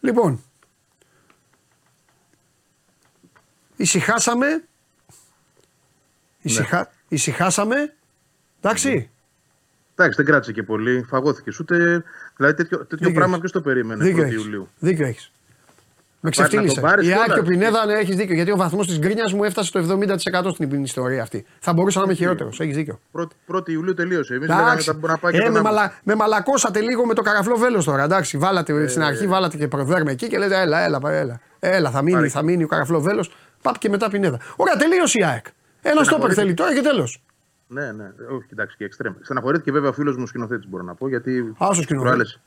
Λοιπόν, 0.00 0.42
ησυχάσαμε. 3.82 4.46
Ησυχα... 6.42 6.90
Ησυχάσαμε. 7.08 7.94
Εντάξει. 8.60 9.10
Εντάξει, 9.94 10.16
δεν 10.16 10.26
κράτησε 10.26 10.52
και 10.52 10.62
πολύ. 10.62 11.02
Φαγώθηκες. 11.08 11.58
Ούτε. 11.58 12.04
Δηλαδή 12.36 12.54
τέτοιο, 12.56 12.78
τέτοιο 12.78 12.96
Δίκιο 12.96 13.12
πράγμα 13.12 13.36
έχεις. 13.36 13.38
ποιος 13.40 13.52
το 13.52 13.60
περίμενε 13.60 14.04
Δίκιο 14.04 14.22
1η 14.22 14.26
έχεις. 14.26 14.36
Ιουλίου; 14.44 14.68
Δίκιο 14.78 15.06
έχεις. 15.06 15.32
Με 16.24 16.30
Πάρει 16.30 16.42
να 16.42 16.48
ξεφτύλισες. 16.48 16.74
τον 16.74 16.90
πάρεις 16.90 17.06
Η 17.08 17.10
κιόλας. 17.10 17.28
Άκη 17.30 17.38
ο 17.38 17.42
Πινέδα, 17.42 17.86
ναι, 17.86 17.92
έχεις 17.92 18.16
δίκιο. 18.16 18.34
Γιατί 18.34 18.50
ο 18.52 18.56
βαθμός 18.56 18.86
της 18.86 18.98
γκρίνιας 18.98 19.32
μου 19.32 19.44
έφτασε 19.44 19.68
στο 19.68 19.78
70% 19.78 20.50
στην 20.54 20.82
ιστορία 20.84 21.22
αυτή. 21.22 21.46
Θα 21.60 21.72
μπορούσα 21.72 21.98
να 21.98 22.04
είμαι 22.04 22.14
χειρότερος. 22.14 22.60
Έχεις 22.60 22.76
δίκιο. 22.76 23.00
1η 23.46 23.68
Ιουλίου 23.68 23.94
τελείωσε. 23.94 24.34
Εμείς 24.34 24.48
λέγαμε 24.48 24.66
Εντάξει. 24.70 24.90
ότι 24.90 24.98
μπορεί 24.98 25.12
να 25.12 25.18
πάει 25.18 25.32
και 25.32 25.38
Ε, 25.38 25.42
τον 25.42 25.52
με, 25.52 25.58
Αύγουστο. 25.58 25.76
μαλα... 25.80 25.98
με 26.02 26.14
μαλακώσατε 26.14 26.80
λίγο 26.80 27.06
με 27.06 27.14
το 27.14 27.22
καραφλό 27.22 27.56
βέλος 27.56 27.84
τώρα. 27.84 28.02
Εντάξει, 28.04 28.38
βάλατε 28.38 28.72
Ε, 28.72 28.86
στην 28.86 29.02
αρχή, 29.02 29.26
βάλατε 29.26 29.56
και 29.56 29.68
προδέρμε 29.68 30.10
εκεί 30.10 30.26
και 30.28 30.38
λέτε 30.38 30.60
έλα, 30.60 30.80
έλα, 30.84 30.98
έλα. 31.04 31.40
Έλα, 31.58 31.90
θα 31.90 32.02
μείνει, 32.02 32.16
Πάρε. 32.16 32.28
θα 32.28 32.42
μείνει 32.42 32.64
ο 32.64 32.66
καραφλό 32.66 33.00
βέλος. 33.00 33.30
Παπ 33.62 33.78
και 33.78 33.88
μετά 33.88 34.10
πινέδα. 34.10 34.38
Ωραία, 34.56 34.76
τελείωσε 34.76 35.18
η 35.20 35.24
ΑΕΚ. 35.24 35.46
Ένας 35.82 36.06
στόπερ 36.06 36.20
χωρίς- 36.22 36.36
θέλει 36.38 36.54
τώρα 36.54 36.74
και 36.74 36.80
τέλος. 36.80 37.22
Ναι, 37.66 37.92
ναι. 37.92 38.04
Όχι, 38.30 38.46
κοιτάξτε 38.48 38.76
και 38.78 38.84
εξτρέμ. 38.84 39.14
Στεναχωρήθηκε 39.20 39.72
βέβαια 39.72 39.88
ο 39.88 39.92
φίλος 39.92 40.16
μου 40.16 40.26
σκηνοθέτης, 40.26 40.68
μπορώ 40.68 40.82
να 40.84 40.94
πω. 40.94 41.08
Γιατί 41.08 41.54
Άσο 41.58 41.70
τις 41.70 41.82
σκηνοθέτη. 41.82 41.94
προάλλες- 41.96 42.40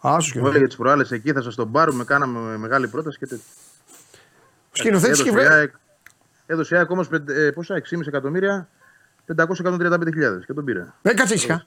Άσο 0.00 0.10
Μου 0.10 0.16
έλεγε 0.16 0.28
σκηνοθέτη. 0.40 0.66
τις 0.66 0.76
προάλλες 0.76 1.10
εκεί, 1.12 1.32
θα 1.32 1.42
σας 1.42 1.54
τον 1.54 1.72
πάρουμε, 1.72 2.04
κάναμε 2.04 2.56
μεγάλη 2.56 2.88
πρόταση 2.88 3.18
και 3.18 3.26
τέτοια. 3.26 3.44
Σκηνοθέτης 4.72 5.22
και 5.22 5.28
Έδωσε 5.28 5.44
η 5.44 5.46
βρε. 5.46 5.54
ΑΕΚ- 5.54 5.74
Έδωσε 6.46 6.74
η 6.74 6.78
ΑΕΚ 6.78 6.90
όμως 6.90 7.08
πόσα, 7.54 7.74
6,5 7.74 8.06
εκατομμύρια, 8.08 8.68
535.000 9.26 10.44
και 10.46 10.52
τον 10.52 10.64
πήρε. 10.64 10.86
Ε, 11.02 11.14
κάτσε 11.14 11.34
ήσυχα. 11.34 11.66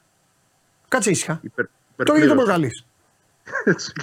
Κάτσε 0.87 1.09
ήσυχα. 1.09 1.39
Υπερ, 1.41 1.65
Το 1.65 1.71
ίδιο 2.01 2.05
τον 2.05 2.15
υπερπλήρωσε. 2.15 2.43
προκαλείς. 2.43 2.85
Έτσι. 3.63 3.93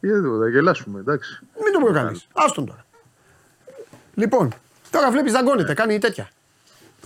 Γιατί 0.00 0.20
θα 0.40 0.48
γελάσουμε, 0.48 1.00
εντάξει. 1.00 1.38
Μην 1.64 1.72
τον 1.72 1.82
προκαλείς. 1.82 2.26
Άστον 2.32 2.66
τώρα. 2.66 2.84
Λοιπόν, 4.14 4.52
τώρα 4.90 5.10
βλέπεις 5.10 5.32
δαγκώνεται, 5.32 5.74
κάνει 5.74 5.98
τέτοια. 5.98 6.28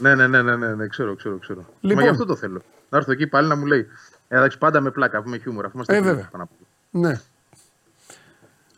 Ναι, 0.00 0.14
ναι, 0.14 0.26
ναι, 0.26 0.42
ναι, 0.42 0.56
ναι, 0.56 0.74
ναι, 0.74 0.86
ξέρω, 0.86 1.14
ξέρω, 1.14 1.36
ξέρω. 1.38 1.64
Λοιπόν. 1.80 1.96
Μα 1.98 2.02
γι' 2.02 2.08
αυτό 2.08 2.24
το 2.24 2.36
θέλω. 2.36 2.62
Να 2.88 2.98
έρθω 2.98 3.12
εκεί 3.12 3.26
πάλι 3.26 3.48
να 3.48 3.56
μου 3.56 3.66
λέει. 3.66 3.86
«Ε, 4.28 4.36
Εντάξει, 4.36 4.58
πάντα 4.58 4.80
με 4.80 4.90
πλάκα, 4.90 5.18
αφού 5.18 5.28
με 5.28 5.38
χιούμορ. 5.38 5.64
Αφού 5.64 5.72
είμαστε 5.74 5.92
Ε, 5.94 5.96
φίλοι, 5.96 6.08
βέβαια. 6.08 6.28
πάνω 6.30 6.42
απ' 6.44 6.50
όλα. 6.58 7.08
Ναι. 7.08 7.20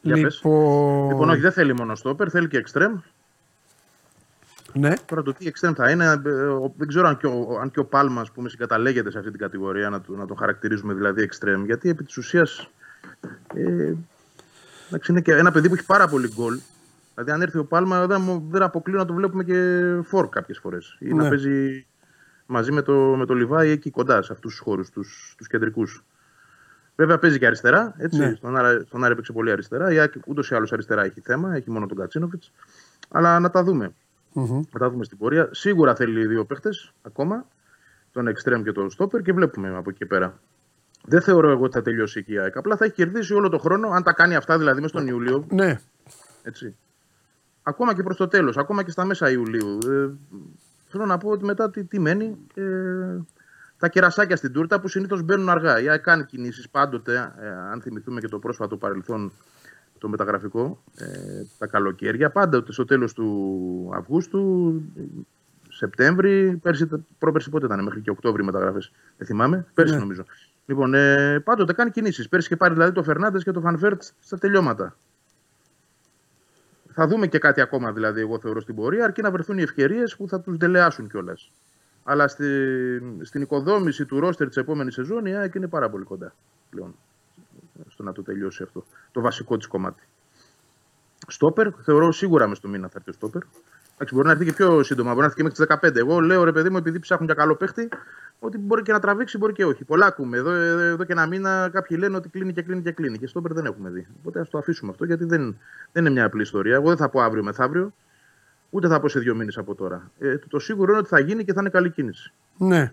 Για 0.03 0.15
πες. 0.23 0.35
Λοιπόν, 0.45 1.09
Λοιπόν, 1.09 1.31
όχι, 1.31 1.41
δεν 1.41 1.53
θέλει 1.53 1.75
μόνο 1.75 1.95
στόπερ, 1.95 2.29
θέλει 2.31 2.49
και 2.49 2.57
εξτρέμ. 2.57 2.99
ναι. 4.73 4.93
Τώρα 5.07 5.23
το 5.23 5.33
τι 5.33 5.47
εξτρέμ 5.47 5.73
θα 5.73 5.91
είναι, 5.91 6.05
ε, 6.27 6.31
ο- 6.31 6.73
δεν 6.77 6.89
ξέρω 6.89 7.09
αν 7.09 7.17
και 7.17 7.27
ο, 7.27 7.59
αν 7.61 7.71
και 7.71 7.79
ο 7.79 7.85
Πάλμα 7.85 8.27
πούμε, 8.35 8.49
συγκαταλέγεται 8.49 9.11
σε 9.11 9.19
αυτή 9.19 9.31
την 9.31 9.41
κατηγορία, 9.41 9.89
να, 9.91 10.01
το- 10.01 10.17
να 10.17 10.27
τον 10.27 10.37
χαρακτηρίζουμε 10.37 10.95
δηλαδή 10.95 11.23
εξτρέμ. 11.23 11.65
Γιατί 11.65 11.89
επί 11.89 12.05
της 12.05 12.17
ουσίας. 12.17 12.69
Ε, 13.55 13.93
εντάξει, 14.89 15.11
είναι 15.13 15.21
και 15.21 15.33
ένα 15.35 15.53
παιδί 15.53 15.69
που 15.69 15.75
έχει 15.75 15.85
πάρα 15.87 16.09
πολύ 16.09 16.33
γκολ. 16.35 16.59
Δηλαδή, 17.19 17.31
αν 17.37 17.43
έρθει 17.43 17.59
ο 17.59 17.65
Πάλμα, 17.65 18.07
δεν, 18.07 18.21
μου- 18.21 18.47
δεν 18.51 18.63
αποκλείω 18.63 18.99
να 18.99 19.05
το 19.05 19.15
βλέπουμε 19.15 19.45
και 19.45 19.81
φόρ 20.05 20.29
κάποιες 20.29 20.59
φορές. 20.59 20.97
Ή 21.01 21.13
Ναι. 21.15 21.23
να 21.23 21.29
παίζει 21.29 21.87
μαζί 22.47 22.73
με 22.73 22.83
το, 22.83 22.93
με 22.95 23.27
το 23.27 23.35
Λιβάη 23.35 23.71
εκεί 23.71 23.91
κοντά 23.91 24.23
σε 24.23 24.33
αυτούς 24.33 24.51
τους 24.51 24.61
χώρους, 24.61 24.91
τους 24.91 25.47
κεντρικούς. 25.49 26.05
Βέβαια 26.97 27.19
παίζει 27.19 27.39
και 27.39 27.47
αριστερά. 27.47 27.95
Έτσι. 27.99 28.19
Ναι. 28.19 28.35
Στον, 28.35 28.57
Άρα, 28.57 28.81
στον 28.87 29.05
Άρα 29.05 29.13
έπαιξε 29.13 29.33
πολύ 29.33 29.51
αριστερά. 29.51 29.93
Η 29.93 29.99
ΑΕΚ 29.99 30.13
ούτως 30.27 30.51
ή 30.51 30.55
άλλως 30.55 30.73
αριστερά 30.73 31.05
έχει 31.05 31.21
θέμα, 31.21 31.55
έχει 31.55 31.71
μόνο 31.71 31.87
τον 31.87 31.97
Κατσίνοβιτς. 31.97 32.53
Αλλά 33.09 33.39
να 33.39 33.51
τα 33.51 33.63
δούμε. 33.63 33.93
Μμμ. 34.33 34.63
Θα 34.71 34.79
τα 34.79 34.91
δούμε 34.91 35.05
στην 35.05 35.19
πορεία. 35.19 35.49
Σίγουρα 35.51 35.95
θέλει 35.95 36.27
δύο 36.27 36.45
παίχτες 36.45 36.93
ακόμα. 37.03 37.47
Τον 38.13 38.27
Εκστρέμ 38.27 38.63
και 38.63 38.73
τον 38.73 38.91
Στόπερ 38.91 39.23
και 39.23 39.33
βλέπουμε 39.33 39.69
από 39.77 39.91
εκεί 39.91 39.99
και 39.99 40.07
πέρα. 40.07 40.39
Δεν 41.05 41.21
θεωρώ 41.23 41.51
εγώ 41.51 41.63
ότι 41.65 41.73
θα 41.75 41.83
τελειώσει 41.83 42.19
εκεί 42.19 42.33
η 42.33 42.39
ΑΕΚ. 42.39 42.57
Απλά 42.57 42.77
θα 42.77 42.85
έχει 42.85 42.95
κερδίσει 42.95 43.35
όλο 43.35 43.49
το 43.49 43.59
χρόνο, 43.59 43.89
αν 43.89 44.03
τα 44.03 44.13
κάνει 44.13 44.35
αυτά 44.37 44.59
δηλαδή 44.59 44.81
μέσα 44.81 44.89
στον 44.99 45.07
Ιούλιο. 45.09 45.47
Ναι. 45.51 45.79
Έτσι. 46.43 46.77
Ακόμα 47.69 47.95
και 47.95 48.03
προς 48.03 48.17
το 48.17 48.29
τέλος, 48.29 48.57
ακόμα 48.57 48.83
και 48.83 48.91
στα 48.91 49.05
μέσα 49.05 49.31
Ιουλίου. 49.31 49.79
Ε, 49.87 50.11
θέλω 50.89 51.07
να 51.07 51.19
πω 51.19 51.29
ότι 51.29 51.45
μετά 51.45 51.71
τι, 51.71 51.85
τι 51.85 52.01
μένει. 52.01 52.37
Ε, 52.55 52.65
τα 53.79 53.89
κερασάκια 53.89 54.37
στην 54.37 54.53
τούρτα 54.53 54.81
που 54.81 54.89
συνήθως 54.89 55.23
μπαίνουν 55.23 55.49
αργά. 55.49 55.81
Η 55.81 55.89
ΑΕΚ 55.89 56.03
κάνει 56.03 56.25
κινήσεις 56.25 56.69
πάντοτε, 56.69 57.33
ε, 57.41 57.49
αν 57.49 57.81
θυμηθούμε 57.81 58.21
και 58.21 58.29
το 58.29 58.39
πρόσφατο 58.39 58.77
παρελθόν 58.77 59.33
το 59.99 60.09
μεταγραφικό, 60.09 60.83
ε, 60.97 61.07
τα 61.59 61.67
καλοκαίρια. 61.67 62.31
Πάντοτε 62.31 62.73
στο 62.73 62.85
τέλος 62.85 63.13
του 63.13 63.91
Αυγούστου, 63.95 64.73
ε, 64.97 65.03
Σεπτέμβρη, 65.69 66.59
πέρσι, 66.63 66.89
πρόπερσι 67.19 67.51
πότε 67.51 67.67
ήταν, 67.67 67.85
μέχρι 67.85 68.01
και 68.01 68.11
Οκτώβρη 68.11 68.45
μεταγραφές. 68.45 68.93
Δεν 69.17 69.27
θυμάμαι. 69.27 69.67
Πέρσι 69.75 69.95
Ναι. 69.95 70.01
νομίζω. 70.01 70.25
Λοιπόν, 70.67 70.95
ε, 70.95 71.41
πάντοτε 71.45 71.73
κάνει 71.73 71.91
κινήσεις. 71.91 72.29
Πέρσι 72.29 72.49
και 72.49 72.57
πάρει 72.57 72.75
δηλαδή 72.75 72.93
το 72.93 73.03
Φερνάντες 73.03 73.45
και 73.45 73.51
το 73.51 73.61
Φαν 73.61 73.80
Βέερτ 73.80 74.03
στα 74.21 74.39
τελειώματα. 74.39 74.97
Θα 77.01 77.07
δούμε 77.07 77.27
και 77.27 77.39
κάτι 77.39 77.61
ακόμα 77.61 77.93
δηλαδή, 77.93 78.21
εγώ 78.21 78.39
θεωρώ 78.39 78.61
στην 78.61 78.75
πορεία, 78.75 79.05
αρκεί 79.05 79.23
να 79.23 79.31
βρεθούν 79.31 79.59
οι 79.59 79.63
ευκαιρίες 79.63 80.17
που 80.17 80.29
θα 80.29 80.41
τους 80.41 80.57
δελεάσουν 80.57 81.09
κιόλας. 81.09 81.51
Αλλά 82.05 82.29
στη, 82.29 82.45
στην 83.23 83.43
οικοδόμηση 83.43 84.05
του 84.05 84.21
ρόστερ 84.21 84.47
της 84.47 84.57
επόμενης 84.57 84.95
σεζόν 84.95 85.27
η 85.27 85.35
ΑΕΚ 85.35 85.55
είναι 85.55 85.67
πάρα 85.67 85.91
πολύ 85.91 86.05
κοντά 86.05 86.35
πλέον 86.71 86.95
στο 87.89 88.03
να 88.03 88.13
το 88.13 88.23
τελειώσει 88.23 88.63
αυτό. 88.63 88.85
Το 89.13 89.21
βασικό 89.21 89.57
της 89.57 89.67
κομμάτι. 89.67 90.03
Στόπερ, 91.27 91.69
θεωρώ 91.83 92.13
σίγουρα 92.13 92.47
μες 92.47 92.57
στο 92.57 92.69
μήνα 92.69 92.89
θα 92.89 92.95
έρθει 92.97 93.11
ο 93.11 93.13
Στόπερ. 93.13 93.43
Εντάξει, 94.01 94.15
μπορεί 94.15 94.27
να 94.27 94.33
έρθει 94.33 94.45
και 94.45 94.53
πιο 94.53 94.83
σύντομα, 94.83 95.09
μπορεί 95.09 95.21
να 95.21 95.25
έρθει 95.25 95.37
και 95.37 95.43
μέχρι 95.43 95.67
τις 95.67 95.91
15. 95.91 95.97
Εγώ 95.97 96.21
λέω 96.21 96.45
ρε 96.45 96.53
παιδί 96.53 96.71
μου, 96.71 96.77
επειδή 96.77 96.99
ψάχνουν 96.99 97.27
για 97.27 97.35
καλό 97.35 97.55
παίχτη, 97.55 97.89
ότι 98.39 98.59
μπορεί 98.59 98.83
και 98.83 98.93
να 98.93 99.01
τραβήξει, 99.01 99.39
μπορεί 99.39 99.53
και 99.53 99.65
όχι. 99.65 99.85
Πολλά 99.85 100.07
ακούμε. 100.07 100.37
Εδώ, 100.37 100.51
εδώ 100.51 101.05
και 101.05 101.13
ένα 101.13 101.27
μήνα 101.27 101.69
κάποιοι 101.73 101.97
λένε 102.01 102.17
ότι 102.17 102.29
κλείνει 102.29 102.53
και 102.53 102.63
κλείνει 102.63 102.83
και 102.83 102.93
κλείνει. 102.93 103.19
Και 103.19 103.27
Στόπερ 103.27 103.53
δεν 103.53 103.65
έχουμε 103.65 103.91
δει. 103.91 104.07
Οπότε 104.19 104.41
ας 104.41 104.51
το 104.51 104.59
αφήσουμε 104.59 104.91
αυτό 104.91 105.05
γιατί 105.05 105.25
δεν, 105.25 105.59
δεν 105.93 106.05
είναι 106.05 106.11
μια 106.11 106.25
απλή 106.25 106.43
ιστορία. 106.43 106.75
Εγώ 106.75 106.89
δεν 106.89 106.97
θα 106.97 107.09
πω 107.09 107.21
αύριο 107.21 107.43
μεθαύριο, 107.43 107.93
ούτε 108.71 108.89
θα 108.89 109.01
πω 109.01 109.09
σε 109.09 109.19
δύο 109.21 109.35
μήνες 109.35 109.59
από 109.59 109.75
τώρα. 109.75 110.11
Ε, 110.19 110.39
το, 110.39 110.49
το 110.49 110.59
σίγουρο 110.59 110.91
είναι 110.91 111.01
ότι 111.01 111.09
θα 111.09 111.19
γίνει 111.19 111.45
και 111.45 111.53
θα 111.53 111.61
είναι 111.61 111.71
καλή 111.71 111.91
κίνηση. 111.91 112.33
Ναι. 112.59 112.93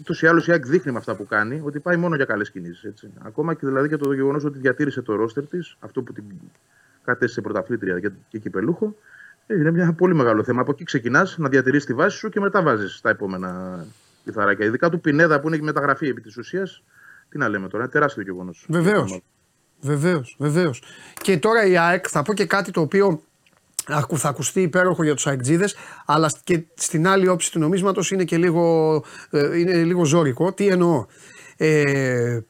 Ούτως 0.00 0.22
ή 0.22 0.26
άλλως 0.26 0.46
η 0.46 0.52
ΑΕΚ 0.52 0.66
δείχνει 0.66 0.92
με 0.92 0.98
αυτά 0.98 1.14
που 1.14 1.26
κάνει 1.26 1.62
ότι 1.64 1.78
πάει 1.78 1.96
μόνο 1.96 2.16
για 2.16 2.24
καλές 2.24 2.50
κινήσεις. 2.50 2.94
Ακόμα 3.22 3.54
και 3.54 3.66
δηλαδή 3.66 3.88
και 3.88 3.96
το 3.96 4.12
γεγονός 4.12 4.44
ότι 4.44 4.58
διατήρησε 4.58 5.02
το 5.02 5.14
ρόστερ 5.14 5.46
της, 5.46 5.76
αυτό 5.80 6.02
που 6.02 6.12
την 6.12 6.24
κατέστησε 7.04 7.40
πρωταθλήτρια 7.40 8.00
και, 8.00 8.10
και 8.28 8.38
κυπελούχο, 8.38 8.96
ε, 9.46 9.54
είναι 9.54 9.68
ένα 9.82 9.92
πολύ 9.94 10.14
μεγάλο 10.14 10.44
θέμα. 10.44 10.60
Από 10.60 10.70
εκεί 10.70 10.84
ξεκινάς 10.84 11.38
να 11.38 11.48
διατηρήσει 11.48 11.86
τη 11.86 11.94
βάση 11.94 12.16
σου 12.16 12.28
και 12.28 12.40
μετά 12.40 12.62
βάζεις 12.62 13.00
τα 13.00 13.08
επόμενα 13.10 13.84
λιθαράκια. 14.24 14.66
Ειδικά 14.66 14.88
του 14.90 15.00
Πινέδα 15.00 15.40
που 15.40 15.46
είναι 15.48 15.56
και 15.56 15.62
μεταγραφή 15.62 16.08
επί 16.08 16.20
της 16.20 16.36
ουσίας. 16.36 16.82
Τι 17.28 17.38
να 17.38 17.48
λέμε 17.48 17.68
τώρα, 17.68 17.82
είναι 17.82 17.92
τεράστιο 17.92 18.22
γεγονός. 18.22 18.66
Βεβαίως. 18.68 19.22
Βεβαίως, 19.80 20.36
βεβαίως. 20.38 20.82
Και 21.22 21.38
τώρα 21.38 21.66
η 21.66 21.76
ΑΕΚ 21.78 22.04
θα 22.08 22.22
πω 22.22 22.34
και 22.34 22.46
κάτι 22.46 22.70
το 22.70 22.80
οποίο 22.80 23.22
ακου- 23.86 24.18
θα 24.18 24.28
ακουστεί 24.28 24.60
υπέροχο 24.62 25.02
για 25.02 25.14
τους 25.14 25.26
αεκτζίδες, 25.26 25.76
αλλά 26.06 26.32
και 26.44 26.64
στην 26.74 27.06
άλλη 27.06 27.28
όψη 27.28 27.52
του 27.52 27.58
νομίσματος 27.58 28.10
είναι 28.10 28.24
και 28.24 28.36
λίγο, 28.36 28.94
ε, 29.30 29.58
είναι 29.58 29.84
λίγο 29.84 30.04
ζώρικο. 30.04 30.52
Τι 30.52 30.68
εννοώ; 30.68 31.06
Ε, 31.56 32.40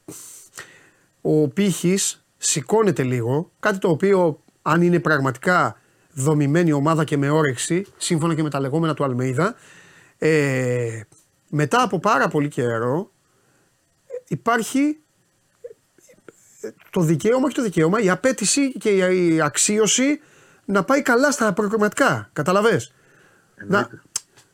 ο 1.21 1.47
πύχης 1.47 2.25
σηκώνεται 2.37 3.03
λίγο, 3.03 3.51
κάτι 3.59 3.77
το 3.77 3.89
οποίο 3.89 4.42
αν 4.63 4.81
είναι 4.81 4.99
πραγματικά 4.99 5.77
δομημένη 6.13 6.71
ομάδα 6.71 7.03
και 7.03 7.17
με 7.17 7.29
όρεξη, 7.29 7.85
σύμφωνα 7.97 8.35
και 8.35 8.43
με 8.43 8.49
τα 8.49 8.59
λεγόμενα 8.59 8.93
του 8.93 9.03
Αλμέιδα, 9.03 9.55
ε, 10.17 11.01
μετά 11.49 11.81
από 11.81 11.99
πάρα 11.99 12.27
πολύ 12.27 12.47
καιρό 12.47 13.11
υπάρχει 14.27 14.97
το 16.89 17.01
δικαίωμα, 17.01 17.45
όχι 17.45 17.55
το 17.55 17.61
δικαίωμα, 17.61 17.99
η 17.99 18.09
απέτηση 18.09 18.71
και 18.71 18.89
η 18.89 19.41
αξίωση 19.41 20.19
να 20.65 20.83
πάει 20.83 21.01
καλά 21.01 21.31
στα 21.31 21.53
προκριματικά. 21.53 22.29
Καταλαβες; 22.33 22.93
Να, 23.67 23.89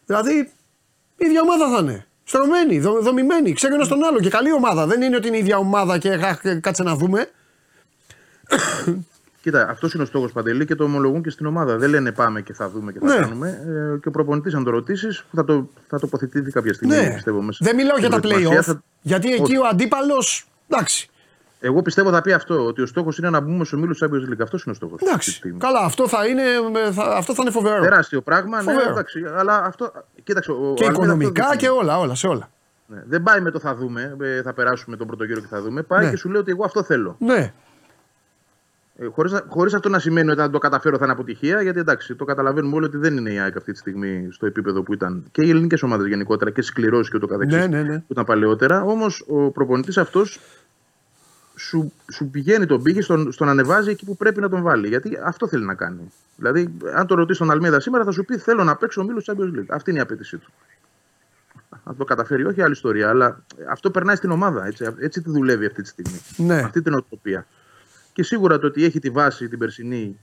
δηλαδή 0.06 0.34
η 1.18 1.26
ίδια 1.26 1.42
ομάδα 1.42 1.70
θα 1.70 1.80
είναι. 1.82 2.04
Στρωμένη, 2.24 2.80
δο, 2.80 3.02
δομημένη, 3.02 3.54
ξέρει 3.54 3.74
ένα 3.74 3.88
τον 3.88 4.04
άλλο 4.04 4.20
και 4.20 4.30
καλή 4.30 4.52
ομάδα. 4.52 4.88
Δεν 4.88 5.02
είναι 5.02 5.16
ότι 5.16 5.28
είναι 5.28 5.38
η 5.38 5.40
ίδια 5.40 5.58
ομάδα 5.58 5.98
και 5.98 6.10
αχ, 6.14 6.42
κάτσε 6.62 6.84
να 6.84 6.96
δούμε. 6.96 7.30
Κοίτα, 9.42 9.68
αυτός 9.70 9.94
είναι 9.94 10.04
ο 10.04 10.06
στόχος 10.06 10.32
Παντελή 10.32 10.66
και 10.66 10.76
το 10.76 10.84
ομολογούν 10.84 11.22
και 11.24 11.30
στην 11.30 11.46
ομάδα. 11.46 11.78
Δεν 11.78 11.90
λένε 11.90 12.12
πάμε 12.12 12.42
και 12.42 12.54
θα 12.54 12.70
δούμε 12.70 12.92
και 12.92 13.00
θα 13.00 13.06
Ναι. 13.06 13.16
κάνουμε. 13.16 13.50
Ε, 13.94 13.98
και 14.00 14.08
ο 14.08 14.12
προπονητής, 14.12 14.54
αν 14.54 14.64
το 14.64 14.70
ρωτήσεις, 14.72 15.26
θα, 15.32 15.44
το, 15.44 15.70
θα 15.88 16.00
τοποθετηθεί 16.00 16.52
κάποια 16.52 16.74
στιγμή. 16.74 16.96
Ναι, 16.96 17.14
πιστεύω, 17.14 17.42
μέσα 17.42 17.58
δεν 17.62 17.76
μιλάω 17.76 17.98
στην 17.98 18.10
για 18.10 18.20
τα 18.20 18.28
προετοιμασία. 18.28 18.60
play-off. 18.62 18.64
Θα- 18.64 18.84
Γιατί 19.02 19.32
εκεί 19.34 19.42
Όχι. 19.42 19.58
ο 19.58 19.66
αντίπαλος. 19.72 20.48
Εντάξει. 20.68 21.10
Εγώ 21.60 21.82
πιστεύω 21.82 22.10
θα 22.12 22.22
πει 22.22 22.32
αυτό, 22.34 22.66
ότι 22.66 22.82
ο 22.82 22.86
στόχος 22.86 23.18
είναι 23.18 23.30
να 23.30 23.40
μπούμε 23.40 23.66
στου 23.66 23.78
ομίλου 23.78 23.96
Champions 24.02 24.32
League. 24.34 24.42
Αυτός 24.44 24.64
είναι 24.64 24.72
ο 24.72 24.76
στόχος. 24.76 25.02
Εντάξει. 25.02 25.42
Καλά, 25.58 25.80
αυτό 25.80 26.08
θα 26.08 26.26
είναι, 26.28 26.42
θα, 26.92 27.04
αυτό 27.04 27.34
θα 27.34 27.42
είναι 27.42 27.52
φοβερό. 27.52 27.82
Τεράστιο 27.82 28.22
πράγμα, 28.22 28.58
ναι, 28.58 28.72
Φοβερό. 28.72 28.90
εντάξει. 28.92 29.24
Αλλά 29.38 29.64
αυτό. 29.66 29.92
Κοίταξε, 30.24 30.52
ο, 30.52 30.56
Και 30.56 30.60
ο 30.62 30.66
Αλμίδα 30.70 30.90
αυτό 30.90 31.04
οικονομικά 31.04 31.44
δείχνει. 31.44 31.58
και 31.58 31.70
όλα, 31.70 32.00
όλα, 32.00 32.16
σε 32.16 32.28
όλα. 32.28 32.50
Ναι, 32.88 33.04
δεν 33.08 33.24
πάει 33.24 33.42
με 33.42 33.52
το 33.52 33.60
θα 33.60 33.76
δούμε, 33.76 34.16
ε, 34.22 34.42
θα 34.42 34.54
περάσουμε 34.54 34.96
τον 34.98 35.08
πρώτο 35.08 35.24
γύρο 35.24 35.40
και 35.40 35.48
θα 35.50 35.62
δούμε. 35.62 35.82
Πάει 35.82 36.04
Ναι. 36.06 36.10
και 36.12 36.18
σου 36.18 36.30
λέει 36.30 36.42
ότι 36.42 36.52
εγώ 36.52 36.64
αυτό 36.66 36.84
θέλω. 36.84 37.16
Ναι, 37.20 37.34
Ε, 37.36 37.54
χωρίς, 39.12 39.32
να- 39.32 39.44
χωρίς 39.48 39.74
αυτό 39.74 39.90
να 39.90 40.00
σημαίνει 40.00 40.32
ότι 40.32 40.42
αν 40.42 40.52
το 40.52 40.58
καταφέρω 40.58 40.98
θα 40.98 41.04
είναι 41.04 41.14
αποτυχία, 41.14 41.62
γιατί 41.62 41.80
εντάξει, 41.80 42.16
το 42.16 42.26
καταλαβαίνουμε 42.26 42.76
όλοι 42.76 42.86
ότι 42.86 42.98
δεν 42.98 43.18
είναι 43.18 43.32
η 43.34 43.40
ΑΕΚ 43.40 43.58
αυτή 43.58 43.72
τη 43.72 43.78
στιγμή 43.78 44.28
στο 44.32 44.46
επίπεδο 44.46 44.84
που 44.84 44.94
ήταν 44.94 45.24
και 45.32 45.42
οι 45.46 45.50
ελληνικές 45.50 45.84
ομάδες 45.84 46.08
γενικότερα 46.08 46.52
και 46.52 46.62
σκληρώσει 46.62 47.10
και 47.10 47.16
ούτω 47.18 47.28
καθεξής 47.28 47.60
Ναι, 47.60 47.68
ναι, 47.68 47.82
ναι. 47.82 47.98
που 48.00 48.06
ήταν 48.10 48.26
παλαιότερα. 48.26 48.82
Όμως 48.84 49.26
ο 49.28 49.52
προπονητής 49.52 49.98
αυτός 49.98 50.40
σου, 51.56 51.92
σου 52.12 52.30
πηγαίνει 52.30 52.66
τον 52.66 52.82
πύχη 52.84 53.02
στο, 53.02 53.32
στο 53.32 53.46
να 53.46 53.52
ανεβάζει 53.52 53.90
εκεί 53.90 54.06
που 54.06 54.18
πρέπει 54.18 54.42
να 54.42 54.50
τον 54.50 54.62
βάλει. 54.62 54.88
Γιατί 54.88 55.18
αυτό 55.24 55.48
θέλει 55.48 55.66
να 55.66 55.74
κάνει. 55.74 56.12
Δηλαδή, 56.36 56.74
αν 56.96 57.08
το 57.08 57.16
ρωτήσει 57.16 57.40
τον 57.40 57.52
Αλμίδα 57.52 57.80
σήμερα, 57.80 58.04
θα 58.04 58.12
σου 58.12 58.26
πει: 58.26 58.38
Θέλω 58.38 58.64
να 58.64 58.76
παίξω 58.76 59.02
ομίλου 59.02 59.22
Champions 59.26 59.60
League. 59.60 59.66
Αυτή 59.68 59.90
είναι 59.90 60.00
η 60.00 60.02
απέτησή 60.02 60.38
του. 60.38 60.52
Αν 61.84 61.98
το 61.98 62.04
καταφέρει, 62.04 62.46
όχι 62.46 62.62
άλλη 62.62 62.72
ιστορία, 62.72 63.10
αλλά 63.10 63.44
αυτό 63.70 63.92
περνάει 63.92 64.16
στην 64.16 64.32
ομάδα. 64.32 64.66
Έτσι, 64.66 64.86
έτσι 65.00 65.22
τη 65.22 65.30
δουλεύει 65.30 65.66
αυτή 65.66 65.82
τη 65.82 65.88
στιγμή. 65.88 66.22
ναι. 66.38 66.60
Αυτή 66.62 66.82
την 66.82 66.94
οτροπία. 66.94 67.46
Και 68.20 68.26
σίγουρα 68.26 68.60
το 68.60 68.68
ότι 68.68 68.84
έχει 68.84 69.00
τη 69.00 69.10
βάση 69.10 69.48
την 69.48 69.60
περσινή 69.60 70.20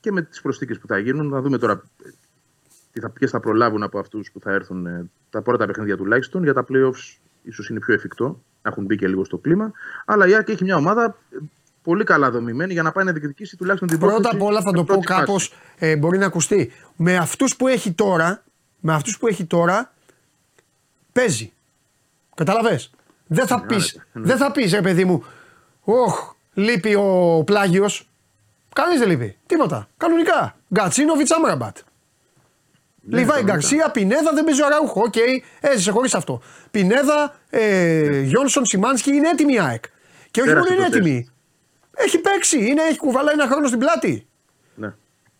και 0.00 0.12
με 0.12 0.22
τις 0.22 0.40
προσθήκες 0.40 0.78
που 0.78 0.86
θα 0.86 0.98
γίνουν, 0.98 1.28
να 1.28 1.40
δούμε 1.40 1.58
τώρα 1.58 1.82
τι 2.92 3.00
θα, 3.00 3.10
ποιες 3.10 3.30
θα 3.30 3.40
προλάβουν 3.40 3.82
από 3.82 3.98
αυτούς 3.98 4.30
που 4.32 4.40
θα 4.40 4.52
έρθουν 4.52 4.86
ε, 4.86 5.10
τα 5.30 5.42
πρώτα 5.42 5.66
παιχνίδια 5.66 5.96
τουλάχιστον. 5.96 6.42
Για 6.42 6.54
τα 6.54 6.64
playoffs 6.68 7.16
ίσως 7.42 7.68
είναι 7.68 7.78
πιο 7.78 7.94
εφικτό, 7.94 8.24
να 8.62 8.70
έχουν 8.70 8.84
μπει 8.84 8.96
και 8.96 9.08
λίγο 9.08 9.24
στο 9.24 9.38
κλίμα. 9.38 9.72
Αλλά 10.04 10.28
η 10.28 10.34
ΑΕΚ 10.34 10.48
έχει 10.48 10.64
μια 10.64 10.76
ομάδα 10.76 11.16
ε, 11.30 11.36
πολύ 11.82 12.04
καλά 12.04 12.30
δομημένη 12.30 12.72
για 12.72 12.82
να 12.82 12.92
πάει 12.92 13.04
να 13.04 13.12
διεκδικήσει 13.12 13.56
τουλάχιστον 13.56 13.88
την 13.88 13.98
Πρώτα 13.98 14.14
πρόκληση 14.14 14.36
απ' 14.36 14.48
όλα 14.48 14.60
θα 14.60 14.68
σε 14.68 14.74
το 14.74 14.84
πω 14.84 14.86
πρώτη 14.86 15.06
φάση. 15.06 15.20
κάπως. 15.20 15.54
Ε, 15.78 15.96
μπορεί 15.96 16.18
να 16.18 16.26
ακουστεί. 16.26 16.72
Με 16.96 17.16
αυτούς 17.16 17.56
που 17.56 17.68
έχει 17.68 17.92
τώρα, 17.92 18.44
με 18.80 18.92
αυτούς 18.92 19.18
που 19.18 19.26
έχει 19.26 19.44
τώρα, 19.44 19.92
παίζει. 21.12 21.52
Κατάλαβε. 22.34 22.80
Δεν 23.26 23.46
θα 23.46 23.66
πεις, 23.66 24.00
ναι. 24.12 24.22
δεν 24.22 24.36
θα 24.36 24.52
πεις, 24.52 24.72
ρε 24.72 24.80
παιδί 24.80 25.04
μου, 25.04 25.24
Ωχ, 25.90 26.36
λείπει 26.58 26.94
ο 26.94 27.42
πλάγιος. 27.46 28.08
Κανείς 28.74 28.98
δεν 28.98 29.08
λείπει. 29.08 29.36
Τίποτα. 29.46 29.88
Κανονικά. 29.96 30.56
Γκατσίνοβιτς 30.74 31.30
Άμραμπατ. 31.30 31.76
Ναι, 33.00 33.18
Λιβάι 33.18 33.26
κανονικά. 33.26 33.52
Γκαρσία, 33.52 33.90
Πινέδα, 33.90 34.32
δεν 34.34 34.44
παίζει 34.44 34.62
ο 34.62 34.66
Αραούχο. 34.66 35.02
Οκ, 35.02 35.14
έζησε 35.60 35.90
χωρίς 35.90 36.14
αυτό. 36.14 36.42
Πινέδα, 36.70 37.36
ε, 37.50 38.20
Γιόνσον, 38.20 38.66
Σιμάνσκι 38.66 39.10
είναι 39.10 39.28
έτοιμη 39.28 39.52
η 39.52 39.60
ΑΕΚ. 39.60 39.84
Και 40.30 40.40
όχι 40.40 40.48
μόνο 40.50 40.62
Πέρασε 40.62 40.82
είναι 40.82 40.90
το 40.90 40.96
έτοιμη. 40.96 41.28
Έχει 41.94 42.18
παίξει, 42.18 42.66
είναι, 42.66 42.82
έχει 42.82 42.98
κουβαλάει 42.98 43.34
ένα 43.34 43.46
χρόνο 43.46 43.66
στην 43.66 43.78
πλάτη. 43.78 44.26
Ναι. 44.74 44.94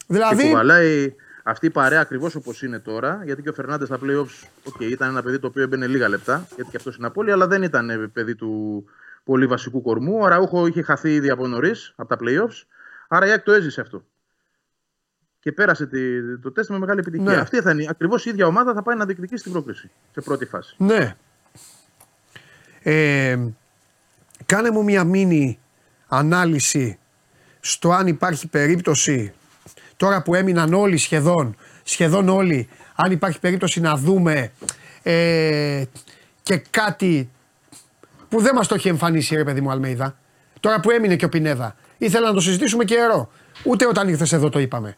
Δηλαδή. 0.07 0.43
Και 0.43 0.49
κουβαλάει 0.49 1.14
αυτή 1.43 1.66
η 1.66 1.71
παρέα 1.71 2.01
ακριβώς 2.01 2.35
όπως 2.35 2.62
είναι 2.62 2.79
τώρα. 2.79 3.21
Γιατί 3.25 3.43
και 3.43 3.49
ο 3.49 3.53
Φερνάντες 3.53 3.89
στα 3.89 3.99
playoffs 4.03 4.49
okay, 4.71 4.91
ήταν 4.91 5.09
ένα 5.09 5.23
παιδί 5.23 5.39
το 5.39 5.47
οποίο 5.47 5.62
έμπαινε 5.62 5.87
λίγα 5.87 6.09
λεπτά, 6.09 6.47
γιατί 6.55 6.71
και 6.71 6.77
αυτό 6.77 6.93
είναι 6.99 7.07
απόλυτη, 7.07 7.33
αλλά 7.33 7.47
δεν 7.47 7.62
ήταν 7.62 7.91
ε, 7.91 7.97
παιδί 7.97 8.35
του 8.35 8.85
πολύ 9.29 9.47
βασικού 9.47 9.83
κορμού. 9.83 10.18
Ο 10.20 10.26
Αραούχο 10.29 10.66
είχε 10.66 10.83
χαθεί 10.83 11.14
ήδη 11.14 11.31
από 11.31 11.47
νωρίς 11.47 11.93
από 11.97 12.09
τα 12.09 12.16
playoffs. 12.20 12.62
Άρα 13.09 13.26
η 13.26 13.31
ΑΕΚ 13.31 13.43
το 13.43 13.53
έζησε 13.53 13.81
αυτό. 13.81 14.05
Και 15.39 15.53
πέρασε 15.53 15.87
τη, 15.87 16.39
το 16.39 16.53
τεστ 16.53 16.70
με 16.70 16.79
μεγάλη 16.79 17.01
επιτυχία. 17.01 17.31
Ναι. 17.31 17.37
Αυτή 17.37 17.61
θα 17.61 17.70
είναι 17.70 17.87
ακριβώς 17.89 18.26
η 18.26 18.31
ίδια 18.31 18.47
ομάδα 18.47 18.74
θα 18.74 18.83
πάει 18.83 18.97
να 18.97 19.05
διεκδικήσει 19.05 19.43
την 19.43 19.53
πρόκληση 19.53 19.91
σε 20.12 20.20
πρώτη 20.20 20.45
φάση. 20.47 20.74
Ναι. 20.79 21.16
Ε, 22.83 23.39
κάνε 24.47 24.70
μου 24.70 24.85
μια 24.85 25.05
μίνι 25.05 25.59
ανάλυση 26.09 26.99
στο 27.61 27.93
αν 27.93 28.07
υπάρχει 28.07 28.49
περίπτωση 28.49 29.33
τώρα 29.97 30.22
που 30.22 30.35
έμειναν 30.35 30.74
όλοι 30.74 30.97
σχεδόν, 30.97 31.57
σχεδόν 31.83 32.29
όλοι, 32.29 32.68
αν 32.95 33.12
υπάρχει 33.12 33.41
περίπτωση 33.41 33.81
να 33.81 33.97
δούμε 33.97 34.53
ε, 35.03 35.85
και 36.43 36.62
κάτι 36.70 37.31
που 38.29 38.41
δεν 38.41 38.55
μας 38.55 38.66
το 38.68 38.74
έχει 38.74 38.89
εμφανίσει 38.89 39.37
ρε 39.37 39.45
παιδί 39.45 39.61
μου 39.61 39.70
Αλμέιδα. 39.70 40.16
Τώρα 40.61 40.81
που 40.81 40.91
έμεινε 40.91 41.16
και 41.16 41.24
ο 41.24 41.29
Πινέδα. 41.29 41.76
Ήθελα 41.99 42.26
να 42.26 42.35
το 42.35 42.41
συζητήσουμε 42.41 42.85
καιρό. 42.85 43.31
Ούτε 43.64 43.87
όταν 43.87 44.09
ήρθες 44.09 44.33
εδώ 44.33 44.49
το 44.49 44.59
είπαμε. 44.59 44.97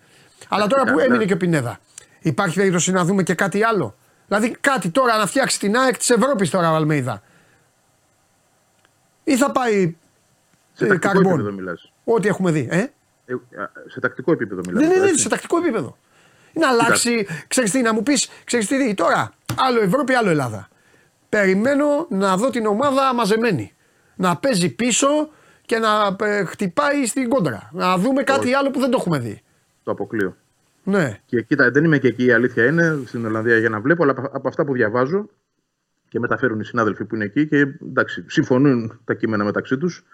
Αλλά 0.48 0.66
τώρα 0.66 0.84
που 0.84 0.96
ναι. 0.96 1.02
έμεινε 1.02 1.24
και 1.24 1.32
ο 1.32 1.36
Πινέδα. 1.36 1.80
Υπάρχει 2.20 2.54
περίπτωση 2.54 2.92
να 2.92 3.04
δούμε 3.04 3.22
και 3.22 3.34
κάτι 3.34 3.62
άλλο. 3.62 3.94
Δηλαδή 4.26 4.56
κάτι 4.60 4.90
τώρα 4.90 5.16
να 5.16 5.26
φτιάξει 5.26 5.58
την 5.58 5.76
ΑΕΚ 5.76 5.96
της 5.96 6.10
Ευρώπης 6.10 6.50
τώρα 6.50 6.72
ο 6.72 6.74
Αλμέιδα. 6.74 7.22
Ή 9.24 9.36
θα 9.36 9.50
πάει 9.50 9.96
Σε 10.72 10.84
ε, 10.84 10.88
τακτικό 10.88 11.12
καρμπόν; 11.12 11.32
επίπεδο 11.32 11.52
μιλάς. 11.52 11.92
Ό,τι 12.04 12.28
έχουμε 12.28 12.50
δει. 12.50 12.68
Ε; 12.70 12.76
Ε, 12.76 13.34
α, 13.62 13.70
σε 13.88 14.00
τακτικό 14.00 14.32
επίπεδο 14.32 14.60
μιλάς. 14.66 14.82
Ναι, 14.82 14.94
ναι, 14.94 15.10
ναι, 15.10 15.16
σε 15.16 15.28
τακτικό 15.28 15.56
επίπεδο. 15.56 15.96
Να 16.52 16.68
αλλάξει, 16.68 17.26
ξέρεις 17.48 17.70
τι, 17.70 17.80
να 17.80 17.94
μου 17.94 18.02
πεις, 18.02 18.28
ξέρεις 18.44 18.66
τι, 18.66 18.94
τώρα, 18.94 19.32
άλλο 19.56 19.80
Ευρώπη, 19.80 20.14
άλλο 20.14 20.30
Ελλάδα. 20.30 20.68
Περιμένω 21.30 22.06
να 22.10 22.36
δω 22.36 22.50
την 22.50 22.66
ομάδα 22.66 23.14
μαζεμένη. 23.14 23.72
Να 24.16 24.36
παίζει 24.36 24.74
πίσω 24.74 25.06
και 25.66 25.78
να 25.78 26.16
ε, 26.26 26.44
χτυπάει 26.44 27.06
στην 27.06 27.28
κόντρα. 27.28 27.70
Να 27.72 27.96
δούμε 27.98 28.22
κάτι 28.22 28.46
Όχι. 28.46 28.54
άλλο 28.54 28.70
που 28.70 28.80
δεν 28.80 28.90
το 28.90 28.96
έχουμε 29.00 29.18
δει. 29.18 29.42
Το 29.82 29.90
αποκλείω. 29.90 30.36
Ναι. 30.82 31.20
Και 31.26 31.42
κοίτα, 31.42 31.70
δεν 31.70 31.84
είμαι 31.84 31.98
και 31.98 32.08
εκεί, 32.08 32.24
η 32.24 32.32
αλήθεια 32.32 32.66
είναι, 32.66 32.98
στην 33.06 33.26
Ολλανδία 33.26 33.58
για 33.58 33.68
να 33.68 33.80
βλέπω, 33.80 34.02
αλλά 34.02 34.12
από- 34.12 34.30
από 34.32 34.48
αυτά 34.48 34.64
που 34.64 34.72
διαβάζω 34.72 35.28
και 36.08 36.18
μεταφέρουν 36.18 36.60
οι 36.60 36.64
συνάδελφοι 36.64 37.04
που 37.04 37.14
είναι 37.14 37.24
εκεί 37.24 37.46
και 37.46 37.56
εντάξει, 37.88 38.24
συμφωνούν 38.28 39.00
τα 39.04 39.14
κείμενα 39.14 39.44
μεταξύ 39.44 39.76
τους. 39.78 40.04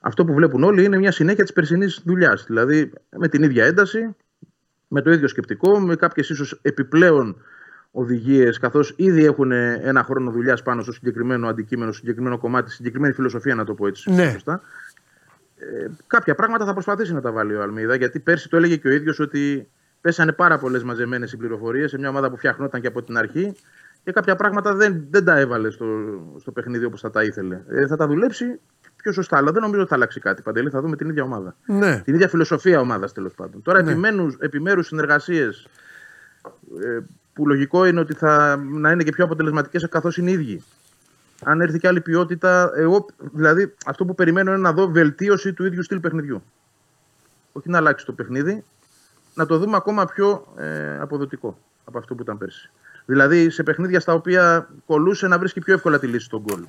Αυτό 0.00 0.24
που 0.24 0.34
βλέπουν 0.34 0.64
όλοι 0.64 0.84
είναι 0.84 0.98
μια 0.98 1.12
συνέχεια 1.12 1.42
της 1.44 1.52
περσινής 1.52 2.00
δουλειάς. 2.04 2.44
Δηλαδή 2.46 2.92
με 3.16 3.28
την 3.28 3.42
ίδια 3.42 3.64
ένταση, 3.64 4.16
με 4.88 5.02
το 5.02 5.10
ίδιο 5.10 5.28
σκεπτικό, 5.28 5.80
με 5.80 5.96
κάποιες 5.96 6.28
ίσως 6.28 6.58
επιπλέον 6.62 7.36
οδηγίες, 7.92 8.58
καθώς 8.58 8.94
ήδη 8.96 9.24
έχουν 9.24 9.52
ένα 9.52 10.02
χρόνο 10.04 10.30
δουλειάς 10.30 10.62
πάνω 10.62 10.82
στο 10.82 10.92
συγκεκριμένο 10.92 11.48
αντικείμενο, 11.48 11.90
στο 11.92 12.00
συγκεκριμένο 12.00 12.38
κομμάτι, 12.38 12.66
στη 12.66 12.76
συγκεκριμένη 12.76 13.14
φιλοσοφία, 13.14 13.54
να 13.54 13.64
το 13.64 13.74
πω 13.74 13.86
έτσι. 13.86 14.10
Ναι. 14.10 14.30
Σωστά. 14.30 14.60
Ε, 15.56 15.86
κάποια 16.06 16.34
πράγματα 16.34 16.64
θα 16.64 16.72
προσπαθήσει 16.72 17.12
να 17.12 17.20
τα 17.20 17.32
βάλει 17.32 17.54
ο 17.54 17.62
Αλμίδα, 17.62 17.94
γιατί 17.94 18.20
πέρσι 18.20 18.48
το 18.48 18.56
έλεγε 18.56 18.76
και 18.76 18.88
ο 18.88 18.92
ίδιος 18.92 19.18
ότι 19.18 19.68
πέσανε 20.00 20.32
πάρα 20.32 20.58
πολλές 20.58 20.82
μαζεμένες 20.82 21.30
συμπληροφορίε 21.30 21.86
σε 21.88 21.98
μια 21.98 22.08
ομάδα 22.08 22.30
που 22.30 22.36
φτιαχνόταν 22.36 22.80
και 22.80 22.86
από 22.86 23.02
την 23.02 23.16
αρχή 23.16 23.54
και 24.04 24.12
κάποια 24.12 24.36
πράγματα 24.36 24.74
δεν, 24.74 25.04
δεν 25.10 25.24
τα 25.24 25.38
έβαλε 25.38 25.70
στο, 25.70 25.86
στο 26.38 26.52
παιχνίδι 26.52 26.84
όπως 26.84 27.00
θα 27.00 27.10
τα 27.10 27.24
ήθελε. 27.24 27.60
Ε, 27.68 27.86
θα 27.86 27.96
τα 27.96 28.06
δουλέψει 28.06 28.60
πιο 28.96 29.12
σωστά, 29.12 29.36
αλλά 29.36 29.52
δεν 29.52 29.62
νομίζω 29.62 29.80
ότι 29.80 29.90
θα 29.90 29.94
αλλάξει 29.96 30.20
κάτι. 30.20 30.42
Παντελή, 30.42 30.70
θα 30.70 30.80
δούμε 30.80 30.96
την 30.96 31.08
ίδια 31.08 31.22
ομάδα. 31.22 31.56
Ναι. 31.66 32.00
Την 32.04 32.14
ίδια 32.14 32.28
φιλοσοφία 32.28 32.80
ομάδας 32.80 33.12
τέλος 33.12 33.34
πάντων. 33.34 33.62
Τώρα 33.62 33.82
Ναι. 33.82 33.90
επιμέρους 33.90 34.36
επιμέρους 34.38 34.86
συνεργασίες 34.86 35.66
ε, 36.84 36.98
που 37.34 37.46
λογικό 37.46 37.84
είναι 37.84 38.00
ότι 38.00 38.14
θα 38.14 38.56
να 38.56 38.90
είναι 38.90 39.02
και 39.02 39.12
πιο 39.12 39.24
αποτελεσματικές 39.24 39.88
καθώς 39.88 40.16
είναι 40.16 40.30
οι 40.30 40.32
ίδιοι. 40.32 40.62
Αν 41.44 41.60
έρθει 41.60 41.78
και 41.78 41.86
άλλη 41.86 42.00
ποιότητα, 42.00 42.70
εγώ 42.74 43.06
δηλαδή 43.32 43.74
αυτό 43.86 44.04
που 44.04 44.14
περιμένω 44.14 44.50
είναι 44.50 44.60
να 44.60 44.72
δω 44.72 44.88
βελτίωση 44.88 45.52
του 45.52 45.64
ίδιου 45.64 45.82
στυλ 45.82 46.00
παιχνιδιού. 46.00 46.42
Όχι 47.52 47.68
να 47.70 47.78
αλλάξει 47.78 48.06
το 48.06 48.12
παιχνίδι, 48.12 48.64
να 49.34 49.46
το 49.46 49.58
δούμε 49.58 49.76
ακόμα 49.76 50.04
πιο 50.04 50.54
ε, 50.56 50.98
αποδοτικό 51.00 51.58
από 51.84 51.98
αυτό 51.98 52.14
που 52.14 52.22
ήταν 52.22 52.38
πέρσι. 52.38 52.70
Δηλαδή 53.04 53.50
σε 53.50 53.62
παιχνίδια 53.62 54.00
στα 54.00 54.14
οποία 54.14 54.68
κολούσε 54.86 55.26
να 55.26 55.38
βρίσκει 55.38 55.60
πιο 55.60 55.74
εύκολα 55.74 55.98
τη 55.98 56.06
λύση 56.06 56.24
στον 56.24 56.40
γκολ. 56.40 56.64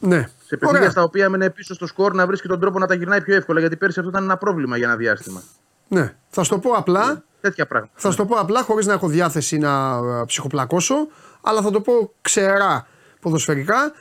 Ναι. 0.00 0.28
Σε 0.46 0.56
παιχνίδια 0.56 0.78
Ωραία. 0.78 0.90
στα 0.90 1.02
οποία 1.02 1.24
έμενε 1.24 1.50
πίσω 1.50 1.74
στο 1.74 1.86
σκορ 1.86 2.14
να 2.14 2.26
βρίσκει 2.26 2.48
τον 2.48 2.60
τρόπο 2.60 2.78
να 2.78 2.86
τα 2.86 2.94
γυρνάει 2.94 3.20
πιο 3.22 3.34
εύκολα. 3.34 3.60
Γιατί 3.60 3.76
πέρσι 3.76 3.98
αυτό 3.98 4.10
ήταν 4.10 4.24
ένα 4.24 4.36
πρόβλημα 4.36 4.76
για 4.76 4.86
ένα 4.86 4.96
διάστημα. 4.96 5.42
Ναι. 5.90 6.14
Θα 6.28 6.42
σου 6.42 6.50
το 6.50 6.58
πω 6.58 6.70
απλά. 6.70 7.24
Τέτοια 7.40 7.66
πράγματα. 7.66 7.92
Θα 7.96 8.10
σου 8.10 8.16
το 8.16 8.26
πω 8.26 8.36
απλά 8.36 8.62
χωρίς 8.62 8.86
να 8.86 8.92
έχω 8.92 9.08
διάθεση 9.08 9.58
να 9.58 9.96
ε, 9.96 10.24
ψυχοπλακώσω, 10.26 10.94
αλλά 11.40 11.62
θα 11.62 11.70
το 11.70 11.80
πω 11.80 12.12
ξερά 12.20 12.86
ποδοσφαιρικά. 13.20 13.92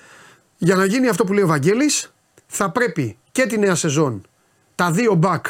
Για 0.57 0.75
να 0.75 0.85
γίνει 0.85 1.07
αυτό 1.07 1.23
που 1.23 1.33
λέει 1.33 1.43
ο 1.43 1.47
Βαγγέλης, 1.47 2.13
θα 2.47 2.69
πρέπει 2.69 3.17
και 3.31 3.45
τη 3.45 3.57
νέα 3.57 3.75
σεζόν 3.75 4.27
τα 4.75 4.91
δύο 4.91 5.13
μπακ 5.13 5.45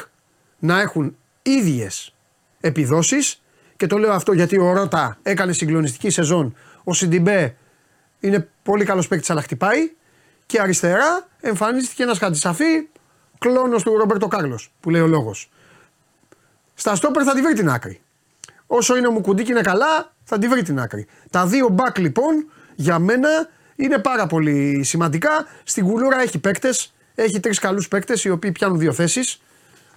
να 0.60 0.80
έχουν 0.80 1.16
ίδιες 1.42 2.14
επιδόσεις 2.60 3.42
και 3.76 3.88
το 3.88 3.98
λέω 3.98 4.12
αυτό 4.12 4.34
γιατί 4.34 4.58
ο 4.58 4.74
Ρώτα 4.74 5.18
έκανε 5.22 5.54
συγκλονιστική 5.54 6.10
σεζόν, 6.10 6.56
ο 6.84 6.94
Σιντιμπέ 6.94 7.56
είναι 8.20 8.50
πολύ 8.64 8.86
καλός 8.86 9.08
παίκτης 9.08 9.30
αλλά 9.30 9.42
χτυπάει 9.42 9.92
και 10.46 10.62
αριστερά 10.62 11.28
εμφανίστηκε 11.40 12.04
ένας 12.04 12.18
Χατζησαφή, 12.18 12.88
κλόνος 13.38 13.84
του 13.84 13.98
Ρομπέρτο 13.98 14.28
Κάρλος 14.28 14.72
που 14.80 14.90
λέει 14.90 15.02
ο 15.02 15.08
λόγος. 15.08 15.50
Στα 16.80 16.96
στόπερ 16.96 17.24
θα 17.26 17.34
τη 17.34 17.42
βρει 17.42 17.54
την 17.54 17.70
άκρη. 17.70 18.02
Όσο 18.68 18.98
είναι 18.98 19.08
ο 19.08 19.12
Μουκουντή 19.12 19.44
και 19.44 19.52
είναι 19.52 19.62
καλά, 19.62 20.14
θα 20.24 20.38
τη 20.38 20.48
βρει 20.48 20.64
την 20.64 20.80
άκρη. 20.80 21.08
Τα 21.30 21.46
δύο 21.46 21.70
μπακ 21.70 21.98
λοιπόν 21.98 22.46
για 22.76 23.00
μένα 23.00 23.30
είναι 23.76 23.98
πάρα 23.98 24.28
πολύ 24.28 24.84
σημαντικά. 24.84 25.30
Στην 25.64 25.86
κουλούρα 25.86 26.22
έχει 26.22 26.40
παίκτες. 26.40 26.94
Έχει 27.16 27.40
τρεις 27.40 27.60
καλούς 27.60 27.88
παίκτες 27.88 28.24
οι 28.24 28.30
οποίοι 28.30 28.52
πιάνουν 28.52 28.80
δύο 28.80 28.94
θέσεις. 28.94 29.42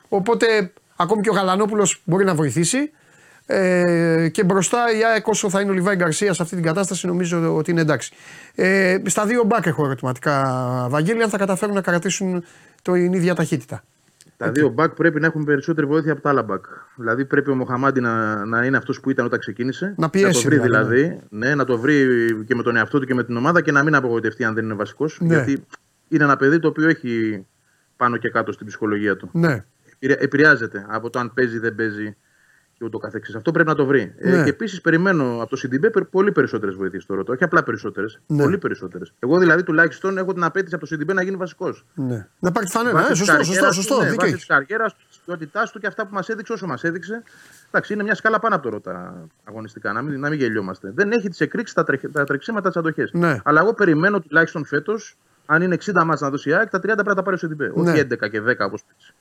Οπότε 0.09 0.73
ακόμη 0.97 1.23
και 1.23 1.31
ο 1.31 1.33
Γαλανόπουλος 1.33 2.01
μπορεί 2.05 2.25
να 2.25 2.35
βοηθήσει. 2.35 2.91
Ε, 3.47 4.29
και 4.29 4.45
μπροστά 4.45 4.97
η 4.99 5.05
ΑΕΚ 5.05 5.27
όσο 5.27 5.51
θα 5.51 5.61
είναι 5.61 5.71
ο 5.71 5.75
Λιβάη 5.75 5.97
Γκαρσία 5.97 6.33
σε 6.33 6.43
αυτή 6.43 6.55
την 6.55 6.65
κατάσταση 6.65 7.07
νομίζω 7.07 7.55
ότι 7.57 7.71
είναι 7.71 7.81
εντάξει. 7.81 8.13
Ε, 8.55 8.99
στα 9.07 9.27
δύο 9.27 9.45
μπακ 9.45 9.67
έχω 9.67 9.85
ερωτηματικά 9.85 10.87
Βαγγέλη 10.91 11.23
αν 11.23 11.29
θα 11.29 11.39
καταφέρουν 11.39 11.75
να 11.75 11.81
κρατήσουν 11.81 12.45
την 12.83 13.13
ίδια 13.13 13.35
ταχύτητα. 13.35 13.83
Τα 14.45 14.51
δύο 14.53 14.69
μπακ 14.69 14.95
πρέπει 14.95 15.21
να 15.21 15.27
έχουν 15.27 15.45
περισσότερη 15.45 15.87
βοήθεια 15.87 16.13
από 16.13 16.21
τα 16.21 16.29
άλλα 16.29 16.43
μπακ. 16.43 16.65
Δηλαδή 16.97 17.25
πρέπει 17.25 17.51
ο 17.51 17.55
Μοχαμάντη 17.55 18.01
να, 18.01 18.45
να 18.47 18.65
είναι 18.65 18.77
αυτός 18.77 19.01
που 19.01 19.11
ήταν 19.11 19.27
όταν 19.27 19.39
ξεκίνησε. 19.39 19.95
Να 19.99 20.11
πιέσει, 20.11 20.43
το 20.43 20.49
βρει 20.49 20.59
δηλαδή, 20.59 21.01
δηλαδή. 21.03 21.21
Ναι. 21.29 21.55
να 21.55 21.65
το 21.65 21.79
βρει 21.79 22.07
και 22.47 22.55
με 22.55 22.63
τον 22.63 22.77
εαυτό 22.77 22.99
του 23.01 23.07
και 23.07 23.15
με 23.15 23.25
την 23.25 23.37
ομάδα 23.37 23.61
και 23.61 23.73
να 23.73 23.83
μην 23.83 23.95
απογοητευτεί 23.95 24.45
αν 24.45 24.55
δεν 24.55 24.65
είναι 24.65 24.75
βασικός. 24.75 25.19
Ναι. 25.21 25.35
Γιατί 25.35 25.65
είναι 26.09 26.25
ένα 26.25 26.37
παιδί 26.37 26.59
το 26.59 26.69
οποίο 26.69 26.89
έχει 26.89 27.47
πάνω 27.97 28.17
και 28.17 28.29
κάτω 28.31 28.53
στην 28.53 28.67
ψυχολογία 28.67 29.17
του. 29.17 29.31
Ναι. 29.33 29.65
Επηρε- 29.95 30.23
Επηρεάζεται 30.23 30.87
από 30.89 31.11
το 31.11 31.19
αν 31.19 31.33
παίζει, 31.35 31.59
δεν 31.59 31.75
παίζει 31.75 32.17
και 32.83 32.89
ούτω 32.89 32.99
καθεξής. 32.99 33.35
Αυτό 33.35 33.51
πρέπει 33.51 33.69
να 33.69 33.75
το 33.75 33.87
βρει. 33.87 34.15
Ναι. 34.21 34.39
Ε, 34.41 34.43
και 34.43 34.51
επίσης 34.51 34.81
περιμένω 34.81 35.39
από 35.41 35.51
το 35.51 35.57
Σιντιμπέ 35.57 35.91
πε- 35.91 36.05
πολύ 36.05 36.33
περισσότερες 36.33 36.75
βοήθειες 36.75 37.03
στο 37.03 37.15
Ρότα. 37.15 37.33
Όχι 37.33 37.45
απλά 37.45 37.63
περισσότερες. 37.63 38.19
Ναι. 38.27 38.43
Πολύ 38.43 38.59
περισσότερες. 38.59 39.13
Εγώ 39.19 39.39
δηλαδή 39.39 39.63
τουλάχιστον 39.63 40.19
έχω 40.19 40.33
την 40.33 40.45
απαίτηση 40.45 40.75
από 40.75 40.83
το 40.83 40.89
Σιντιμπέ 40.89 41.13
να 41.13 41.23
γίνει 41.23 41.37
βασικός. 41.37 41.85
ναι. 41.95 42.27
Να 42.39 42.53
πάρει 42.53 42.67
της 42.67 42.75
φανέλα. 42.75 43.11
Ε, 43.11 43.15
σωστό, 43.15 43.43
σωστό, 43.45 43.73
σωστό. 43.73 43.95
Ναι, 43.97 44.03
δίκιο 44.03 44.17
βάσει 44.17 44.31
έχεις. 44.33 44.41
τη 44.47 44.53
καριέρα, 44.53 44.85
της 45.09 45.21
ποιότητά 45.25 45.69
του 45.73 45.79
και 45.79 45.87
αυτά 45.87 46.07
που 46.07 46.15
μας 46.15 46.29
έδειξε 46.29 46.53
όσο 46.53 46.67
μας 46.67 46.85
έδειξε. 46.85 47.23
Εντάξει, 47.71 47.93
είναι 47.93 48.03
μια 48.03 48.15
σκάλα 48.15 48.39
πάνω 48.39 48.55
από 48.55 48.65
το 48.65 48.71
ρώτα 48.71 49.27
αγωνιστικά, 49.45 49.93
να 49.93 50.03
μην, 50.03 50.21
να 50.21 50.29
μην 50.29 50.39
γελιόμαστε. 50.39 50.91
Δεν 50.95 51.13
έχει 51.13 51.29
τις 51.29 51.41
εκρήξεις 51.41 51.75
τα, 51.75 51.85
τρεχ, 51.85 52.01
τα 52.13 52.25
τρεξίματα 52.25 52.69
της 52.69 52.77
αντοχές. 52.77 53.11
Ναι. 53.13 53.39
Αλλά 53.45 53.61
εγώ 53.61 53.75
περιμένω 53.75 54.21
τουλάχιστον 54.21 54.65
φέτος, 54.65 55.17
αν 55.47 55.63
είναι 55.63 55.75
60 55.75 56.05
μάτς 56.05 56.21
να 56.21 56.31
δώσει 56.31 56.49
η 56.49 56.53
ΑΕΚ, 56.55 56.69
τα 56.71 56.79
30 56.79 56.83
πρέπει 56.83 57.09
να 57.09 57.15
τα 57.15 57.23
πάρει 57.23 57.37
ο 57.37 57.39
Σεντιμπέ. 57.39 57.73
Ναι. 57.75 57.91
Όχι 57.91 58.01
11 58.01 58.29
και 58.31 58.41
10 58.41 58.67
όπως 58.67 58.83
πες. 58.85 59.15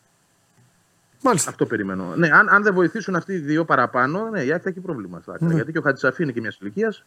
Μάλιστα. 1.22 1.50
Αυτό 1.50 1.66
περιμένω. 1.66 2.14
Ναι, 2.16 2.30
αν, 2.32 2.50
αν 2.50 2.64
δεν 2.64 2.74
βοηθήσουν 2.74 3.16
αυτοί 3.16 3.34
οι 3.34 3.38
δύο 3.38 3.66
παραπάνω, 3.66 4.30
ναι, 4.30 4.42
η 4.42 4.52
ΑΕΚ 4.52 4.62
θα 4.64 4.70
έχει 4.70 4.80
πρόβλημα 4.80 5.20
στα 5.22 5.34
άκρα. 5.34 5.48
Ναι. 5.48 5.54
Γιατί 5.54 5.72
και 5.72 5.78
ο 5.78 5.82
Χατζησαφή 5.82 6.24
είναι 6.24 6.32
και 6.32 6.42
μιας 6.42 6.58
ηλικίας. 6.62 7.04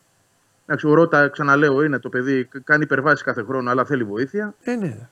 Εντάξει, 0.67 0.87
ο 0.87 0.95
Ρώτα, 0.95 1.29
ξαναλέω, 1.29 1.83
είναι 1.83 1.99
το 1.99 2.09
παιδί, 2.09 2.49
κάνει 2.65 2.83
υπερβάσεις 2.83 3.23
κάθε 3.23 3.43
χρόνο, 3.43 3.71
αλλά 3.71 3.85
θέλει 3.85 4.05
βοήθεια. 4.05 4.55
Ε, 4.63 4.75
ναι. 4.75 5.09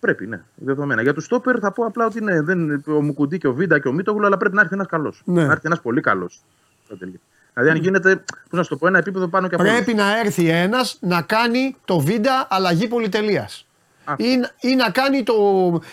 Πρέπει, 0.00 0.26
ναι, 0.26 0.42
δεδομένα. 0.54 1.02
Για 1.02 1.14
τους 1.14 1.24
Στόπερ 1.24 1.56
θα 1.60 1.72
πω 1.72 1.84
απλά 1.84 2.06
ότι 2.06 2.20
ναι, 2.20 2.40
δεν, 2.40 2.84
ο 2.86 3.02
Μουκουντή 3.02 3.38
και 3.38 3.46
ο 3.46 3.54
Βίντα 3.54 3.78
και 3.78 3.88
ο 3.88 3.92
Μίτογλου, 3.92 4.26
αλλά 4.26 4.36
πρέπει 4.36 4.54
να 4.54 4.60
έρθει 4.60 4.74
ένας 4.74 4.86
καλός. 4.86 5.22
Ναι. 5.24 5.44
Να 5.44 5.52
έρθει 5.52 5.66
ένας 5.66 5.80
πολύ 5.80 6.00
καλός. 6.00 6.42
Δηλαδή, 6.88 7.70
αν 7.70 7.76
γίνεται, 7.76 8.16
πώς 8.16 8.58
να 8.58 8.62
σου 8.62 8.68
το 8.68 8.76
πω, 8.76 8.86
ένα 8.86 8.98
επίπεδο 8.98 9.28
πάνω 9.28 9.48
και 9.48 9.54
από 9.54 9.64
Πρέπει 9.64 9.94
να 9.94 10.18
έρθει 10.18 10.48
ένας 10.48 10.98
να 11.00 11.22
κάνει 11.22 11.76
το 11.84 12.00
βίντα 12.00 12.46
αλλαγή 12.50 12.88
πολυτελείας. 12.88 13.65
Αυτό. 14.06 14.24
Ή, 14.24 14.40
ή 14.60 14.74
να 14.74 14.90
κάνει 14.90 15.22
το. 15.22 15.34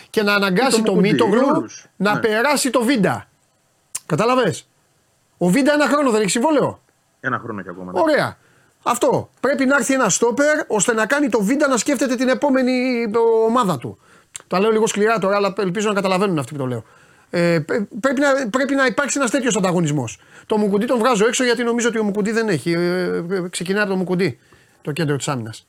και 0.09 0.23
να 0.23 0.33
αναγκάσει 0.33 0.75
Ή 0.79 0.83
το 0.83 0.85
το 0.85 0.91
Μουκουντή, 0.91 1.11
Μίτογλου 1.11 1.41
όλους. 1.55 1.85
να 1.95 2.13
Ναι. 2.13 2.19
περάσει 2.19 2.69
το 2.69 2.83
βίντα. 2.83 3.27
Κατάλαβες; 4.05 4.67
Ο 5.37 5.47
βίντα 5.49 5.73
ένα 5.73 5.87
χρόνο 5.87 6.11
δεν 6.11 6.21
έχει 6.21 6.29
συμβόλαιο. 6.29 6.81
Ένα 7.19 7.39
χρόνο 7.39 7.61
και 7.61 7.69
ακόμα. 7.69 7.91
ναι. 7.91 7.99
Ωραία. 7.99 8.37
Αυτό. 8.83 9.29
Πρέπει 9.39 9.65
να 9.65 9.75
έρθει 9.75 9.93
ένα 9.93 10.09
στόπερ 10.09 10.59
ώστε 10.67 10.93
να 10.93 11.05
κάνει 11.05 11.29
το 11.29 11.43
βίντα 11.43 11.67
να 11.67 11.77
σκέφτεται 11.77 12.15
την 12.15 12.27
επόμενη 12.29 13.01
ε, 13.01 13.17
ομάδα 13.47 13.77
του. 13.77 13.97
Τα 14.47 14.59
λέω 14.59 14.71
λίγο 14.71 14.87
σκληρά 14.87 15.17
τώρα, 15.19 15.35
αλλά 15.35 15.53
ελπίζω 15.57 15.87
να 15.87 15.93
καταλαβαίνουν 15.93 16.39
αυτοί 16.39 16.51
που 16.51 16.57
το 16.59 16.65
λέω. 16.65 16.83
Ε, 17.29 17.59
πρέ- 17.59 17.81
πρέπει, 17.99 18.19
να, 18.21 18.49
πρέπει 18.49 18.75
να 18.75 18.85
υπάρξει 18.85 19.17
ένας 19.19 19.31
τέτοιος 19.31 19.55
ανταγωνισμός. 19.57 20.19
Το 20.45 20.57
Μουκουντή 20.57 20.85
τον 20.85 20.97
βγάζω 20.99 21.25
έξω 21.27 21.43
γιατί 21.43 21.63
νομίζω 21.63 21.87
ότι 21.87 21.99
ο 21.99 22.03
Μουκουντή 22.03 22.31
δεν 22.31 22.49
έχει. 22.49 22.71
Ε, 22.71 23.03
ε, 23.29 23.47
ξεκινάει 23.49 23.81
από 23.81 23.91
το 23.91 23.97
Μουκουντή 23.97 24.39
το 24.81 24.91
κέντρο 24.91 25.15
της 25.15 25.27
άμυνας. 25.27 25.65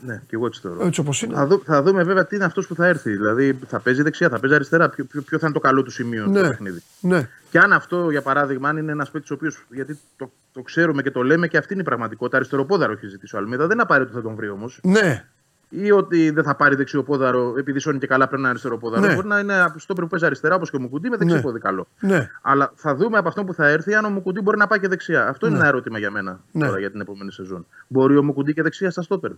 Ναι, 0.00 0.14
και 0.26 0.34
εγώ 0.34 0.46
έτσι 0.46 0.60
θεωρώ. 0.60 0.86
Έτσι 0.86 1.00
όπως 1.00 1.22
είναι. 1.22 1.34
Θα, 1.34 1.46
δω, 1.46 1.58
θα 1.64 1.82
δούμε 1.82 2.02
βέβαια 2.02 2.26
τι 2.26 2.36
είναι 2.36 2.44
αυτός 2.44 2.66
που 2.66 2.74
θα 2.74 2.86
έρθει. 2.86 3.10
Δηλαδή 3.10 3.58
θα 3.66 3.80
παίζει 3.80 4.02
δεξιά, 4.02 4.28
θα 4.28 4.38
παίζει 4.40 4.54
αριστερά. 4.54 4.88
Ποιο, 4.88 5.04
ποιο, 5.04 5.22
ποιο 5.22 5.38
θα 5.38 5.46
είναι 5.46 5.54
το 5.54 5.60
καλό 5.60 5.82
του 5.82 5.90
σημείο 5.90 6.22
στο 6.22 6.30
Ναι. 6.40 6.48
παιχνίδι. 6.48 6.82
ναι. 7.00 7.28
Και 7.50 7.58
αν 7.58 7.72
αυτό, 7.72 8.10
για 8.10 8.22
παράδειγμα, 8.22 8.68
αν 8.68 8.76
είναι 8.76 8.92
ένας 8.92 9.10
παίκτης 9.10 9.30
ο 9.30 9.34
οποίος. 9.34 9.64
Γιατί 9.70 9.98
το, 10.16 10.32
το 10.52 10.62
ξέρουμε 10.62 11.02
και 11.02 11.10
το 11.10 11.22
λέμε 11.22 11.48
και 11.48 11.56
αυτή 11.56 11.72
είναι 11.72 11.82
η 11.82 11.84
πραγματικότητα. 11.84 12.36
Αριστεροπόδαρο 12.36 12.92
έχει 12.92 13.06
ζητήσει 13.06 13.36
ο 13.36 13.38
Αλμίδα. 13.38 13.62
Δεν 13.62 13.72
είναι 13.72 13.82
απαραίτητο 13.82 14.16
θα 14.16 14.22
τον 14.22 14.34
βρει 14.34 14.48
όμως. 14.48 14.80
Ναι. 14.82 15.24
Ή 15.68 15.90
ότι 15.92 16.30
δεν 16.30 16.44
θα 16.44 16.54
πάρει 16.54 16.74
δεξιοπόδαρο 16.76 17.54
επειδή 17.58 17.78
σώνει 17.78 17.98
και 17.98 18.06
καλά 18.06 18.26
πρέπει 18.26 18.42
να 18.42 18.48
είναι 18.48 18.48
αριστεροπόδαρο. 18.48 19.06
Ναι. 19.06 19.14
Μπορεί 19.14 19.26
να 19.26 19.38
είναι 19.38 19.60
από 19.62 19.78
στόπερ 19.78 20.04
που 20.04 20.10
παίζει 20.10 20.26
αριστερά 20.26 20.54
όπως 20.54 20.70
και 20.70 20.76
ο 20.76 20.80
Μουκουντή 20.80 21.08
με 21.08 21.16
δεξιοπόδι 21.16 21.58
καλό. 21.58 21.86
Ναι. 22.00 22.30
Αλλά 22.42 22.72
θα 22.74 22.94
δούμε 22.94 23.18
από 23.18 23.28
αυτό 23.28 23.44
που 23.44 23.54
θα 23.54 23.68
έρθει 23.68 23.94
αν 23.94 24.04
ο 24.04 24.08
Μουκουντή 24.10 24.40
μπορεί 24.40 24.58
να 24.58 24.66
πάει 24.66 24.78
και 24.80 24.88
δεξιά. 24.88 25.28
Αυτό 25.28 25.46
είναι 25.46 25.56
ένα 25.56 25.66
ερώτημα 25.66 25.98
για 25.98 26.10
μένα 26.10 26.40
Ναι. 26.52 26.66
τώρα 26.66 26.78
για 26.78 26.90
την 26.90 27.00
επόμενη 27.00 27.32
σεζόν. 27.32 27.66
Μπορεί 27.88 28.16
ο 28.16 28.22
Μουκουντή 28.22 28.52
και 28.54 28.62
δεξιά 28.62 28.90
στα 28.90 29.02
στόπερ; 29.02 29.30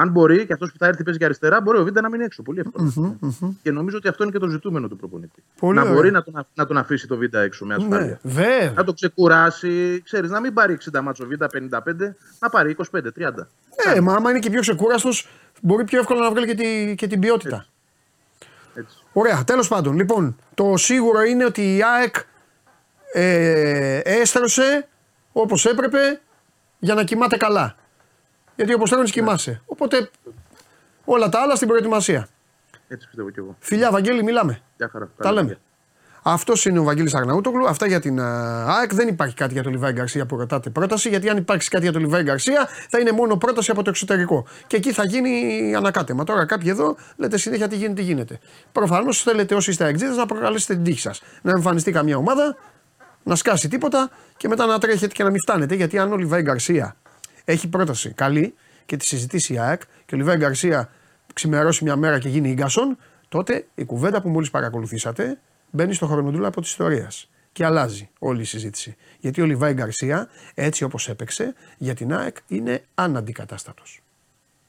Αν 0.00 0.08
μπορεί 0.10 0.46
και 0.46 0.52
αυτός 0.52 0.72
που 0.72 0.78
θα 0.78 0.86
έρθει 0.86 1.02
παίζει 1.04 1.18
και 1.18 1.24
αριστερά, 1.24 1.60
μπορεί 1.60 1.78
ο 1.78 1.84
Βίντα 1.84 2.00
να 2.00 2.08
μείνει 2.10 2.24
έξω. 2.24 2.42
Πολύ 2.42 2.60
εύκολα. 2.60 3.16
Και 3.62 3.70
νομίζω 3.70 3.96
ότι 3.96 4.08
αυτό 4.08 4.22
είναι 4.22 4.32
και 4.32 4.38
το 4.38 4.48
ζητούμενο 4.48 4.88
του 4.88 4.96
προπονητή. 4.96 5.42
Πολύ 5.60 5.74
να 5.76 5.80
ωραία. 5.82 5.94
μπορεί 5.94 6.10
να 6.10 6.22
τον, 6.22 6.36
αφ- 6.36 6.48
να 6.54 6.66
τον 6.66 6.76
αφήσει 6.76 7.06
το 7.06 7.16
Βίντα 7.16 7.40
έξω 7.40 7.64
με 7.64 7.74
ασφάλεια. 7.74 7.98
ναι. 8.06 8.18
Βέβαια. 8.32 8.72
Να 8.76 8.84
το 8.84 8.92
ξεκουράσει, 8.92 10.00
ξέρεις, 10.04 10.30
να 10.30 10.40
μην 10.40 10.54
πάρει 10.54 10.78
60 10.92 11.00
μάτσο 11.02 11.26
Βίντα 11.26 11.46
55, 11.46 12.14
να 12.40 12.48
πάρει 12.50 12.76
25-30. 12.92 13.46
Ε, 13.94 14.00
μα 14.00 14.14
άμα 14.14 14.30
είναι 14.30 14.38
και 14.38 14.50
πιο 14.50 14.60
ξεκούραστος, 14.60 15.28
μπορεί 15.62 15.84
πιο 15.84 15.98
εύκολα 15.98 16.20
να 16.20 16.30
βγάλει 16.30 16.46
και, 16.46 16.54
τη, 16.54 16.94
και 16.94 17.06
την 17.06 17.20
ποιότητα. 17.20 17.66
Έτσι. 18.74 18.96
Ωραία, 19.12 19.44
τέλος 19.44 19.68
πάντων. 19.68 19.96
Λοιπόν, 19.96 20.36
το 20.54 20.76
σίγουρο 20.76 21.22
είναι 21.22 21.44
ότι 21.44 21.76
η 21.76 21.80
ΑΕΚ 21.96 22.14
ε, 23.12 23.98
έστρωσε 24.04 24.88
όπως 25.32 25.66
έπρεπε 25.66 26.20
για 26.78 26.94
να 26.94 27.04
κοιμάται 27.04 27.36
καλά. 27.36 27.76
Γιατί 28.58 28.74
όπως 28.74 28.90
τρώνε 28.90 29.08
κοιμάσαι. 29.08 29.62
Οπότε 29.66 30.10
όλα 31.04 31.28
τα 31.28 31.40
άλλα 31.40 31.54
στην 31.54 31.68
προετοιμασία. 31.68 32.28
Έτσι 32.88 33.06
πιστεύω 33.06 33.30
κι 33.30 33.38
εγώ. 33.38 33.56
Φιλιά, 33.58 33.90
Βαγγέλη, 33.90 34.22
μιλάμε. 34.22 34.60
Γεια 34.76 34.88
χαρά. 34.92 35.04
Τα 35.04 35.22
Καλή 35.22 35.34
λέμε. 35.34 35.46
δουλειά. 35.46 35.62
Αυτός 36.22 36.64
είναι 36.64 36.78
ο 36.78 36.82
Βαγγέλης 36.82 37.14
Αγναούτογλου. 37.14 37.68
Αυτά 37.68 37.86
για 37.86 38.00
την 38.00 38.20
α, 38.20 38.64
ΑΕΚ. 38.76 38.94
Δεν 38.94 39.08
υπάρχει 39.08 39.34
κάτι 39.34 39.52
για 39.52 39.62
τον 39.62 39.72
Λιβάη 39.72 39.92
Γκαρσία 39.92 40.26
που 40.26 40.36
ρωτάτε 40.36 40.70
πρόταση. 40.70 41.08
Γιατί 41.08 41.28
αν 41.28 41.36
υπάρξει 41.36 41.68
κάτι 41.68 41.82
για 41.82 41.92
τον 41.92 42.02
Λιβάη 42.02 42.22
Γκαρσία 42.22 42.68
θα 42.88 42.98
είναι 42.98 43.12
μόνο 43.12 43.36
πρόταση 43.36 43.70
από 43.70 43.82
το 43.82 43.90
εξωτερικό. 43.90 44.46
Και 44.66 44.76
εκεί 44.76 44.92
θα 44.92 45.04
γίνει 45.04 45.74
ανακάτεμα. 45.74 46.24
Τώρα 46.24 46.46
κάποιοι 46.46 46.68
εδώ 46.70 46.96
λέτε 47.16 47.38
συνέχεια 47.38 47.68
τι 47.68 47.76
γίνεται, 47.76 47.94
τι 47.94 48.02
γίνεται. 48.02 48.38
Προφανώς 48.72 49.22
θέλετε 49.22 49.54
όσοι 49.54 49.70
είστε 49.70 49.84
αεξίδε 49.84 50.14
να 50.14 50.26
προκαλέσετε 50.26 50.74
την 50.74 50.84
τύχη 50.84 51.00
σας. 51.00 51.22
Να 51.42 51.50
εμφανιστεί 51.50 51.92
καμία 51.92 52.16
ομάδα, 52.16 52.56
να 53.22 53.34
σκάσει 53.34 53.68
τίποτα 53.68 54.10
και 54.36 54.48
μετά 54.48 54.66
να 54.66 54.78
τρέχετε 54.78 55.12
και 55.14 55.22
να 55.22 55.30
μην 55.30 55.40
φτάνετε. 55.40 55.74
Γιατί 55.74 55.98
αν 55.98 56.12
ο 56.12 56.16
Λιβάη 56.16 56.42
Γκαρσία 56.42 56.96
έχει 57.52 57.68
πρόταση 57.68 58.12
καλή 58.12 58.54
και 58.86 58.96
τη 58.96 59.04
συζητήσει 59.06 59.52
η 59.52 59.58
ΑΕΚ 59.58 59.82
και 60.06 60.14
ο 60.14 60.18
Λιβάη 60.18 60.36
Γκαρσία 60.36 60.90
ξημερώσει 61.34 61.84
μια 61.84 61.96
μέρα 61.96 62.18
και 62.18 62.28
γίνει 62.28 62.52
γκασόν, 62.52 62.98
τότε 63.28 63.66
η 63.74 63.84
κουβέντα 63.84 64.22
που 64.22 64.28
μόλις 64.28 64.50
παρακολουθήσατε 64.50 65.38
μπαίνει 65.70 65.94
στο 65.94 66.06
χρονοτούλαπο 66.06 66.60
της 66.60 66.70
ιστορίας. 66.70 67.30
Και 67.52 67.64
αλλάζει 67.64 68.10
όλη 68.18 68.40
η 68.40 68.44
συζήτηση. 68.44 68.96
Γιατί 69.18 69.40
ο 69.40 69.44
Λιβάη 69.44 69.72
Γκαρσία, 69.72 70.28
έτσι 70.54 70.84
όπως 70.84 71.08
έπαιξε, 71.08 71.54
για 71.78 71.94
την 71.94 72.14
ΑΕΚ 72.14 72.36
είναι 72.46 72.84
αναντικατάστατος. 72.94 74.02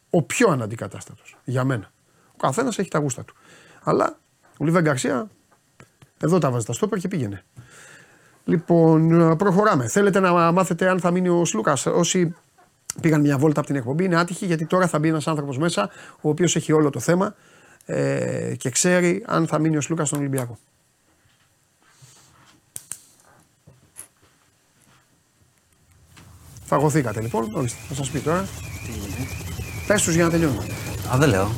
Ο 0.10 0.22
πιο 0.22 0.50
αναντικατάστατος. 0.50 1.38
Για 1.44 1.64
μένα. 1.64 1.92
Ο 2.32 2.38
καθένας 2.38 2.80
έχει 2.80 2.90
τα 2.90 3.00
γούστα 3.00 3.24
του. 3.24 3.36
Αλλά 3.84 4.20
ο 4.58 4.66
Λιβάη 4.66 4.82
Γκαρσία 4.82 5.30
εδώ 6.20 6.38
τα 6.38 6.52
βάζει 6.52 6.66
τα 6.66 6.74
στόπερ 6.74 7.00
και 7.00 7.08
πήγαινε. 7.08 7.44
Λοιπόν, 8.46 9.38
προχωράμε. 9.38 9.88
Θέλετε 9.88 10.20
να 10.20 10.52
μάθετε 10.52 10.90
αν 10.90 11.00
θα 11.00 11.12
μείνει 11.12 11.30
ο 11.30 11.46
Σλούκας. 11.46 11.86
Όσοι 11.86 12.36
πήγαν 13.02 13.22
μια 13.22 13.38
βόλτα 13.38 13.60
από 13.60 13.68
την 13.68 13.78
εκπομπή 13.78 14.04
είναι 14.04 14.20
άτυχοι 14.20 14.46
γιατί 14.46 14.66
τώρα 14.66 14.88
θα 14.88 15.00
μπει 15.00 15.08
ένας 15.08 15.28
άνθρωπος 15.28 15.58
μέσα 15.58 15.90
ο 16.22 16.30
οποίος 16.30 16.56
έχει 16.56 16.72
όλο 16.72 16.90
το 16.90 17.00
θέμα 17.00 17.36
ε, 17.86 18.54
και 18.58 18.70
ξέρει 18.70 19.24
αν 19.28 19.48
θα 19.48 19.60
μείνει 19.60 19.78
ο 19.78 19.82
Σλούκας 19.82 20.08
στον 20.08 20.20
Ολυμπιακό. 20.20 20.58
Φαγωθήκατε 26.66 27.22
λοιπόν. 27.22 27.50
Ορίστε, 27.54 27.80
θα 27.88 27.94
σας 27.94 28.10
πει 28.10 28.20
τώρα. 28.20 28.48
Πες 29.88 30.04
τους 30.04 30.16
για 30.16 30.24
να 30.24 30.30
τελειώνουμε. 30.30 30.64
Α, 31.14 31.18
δεν 31.18 31.30
λέω. 31.30 31.52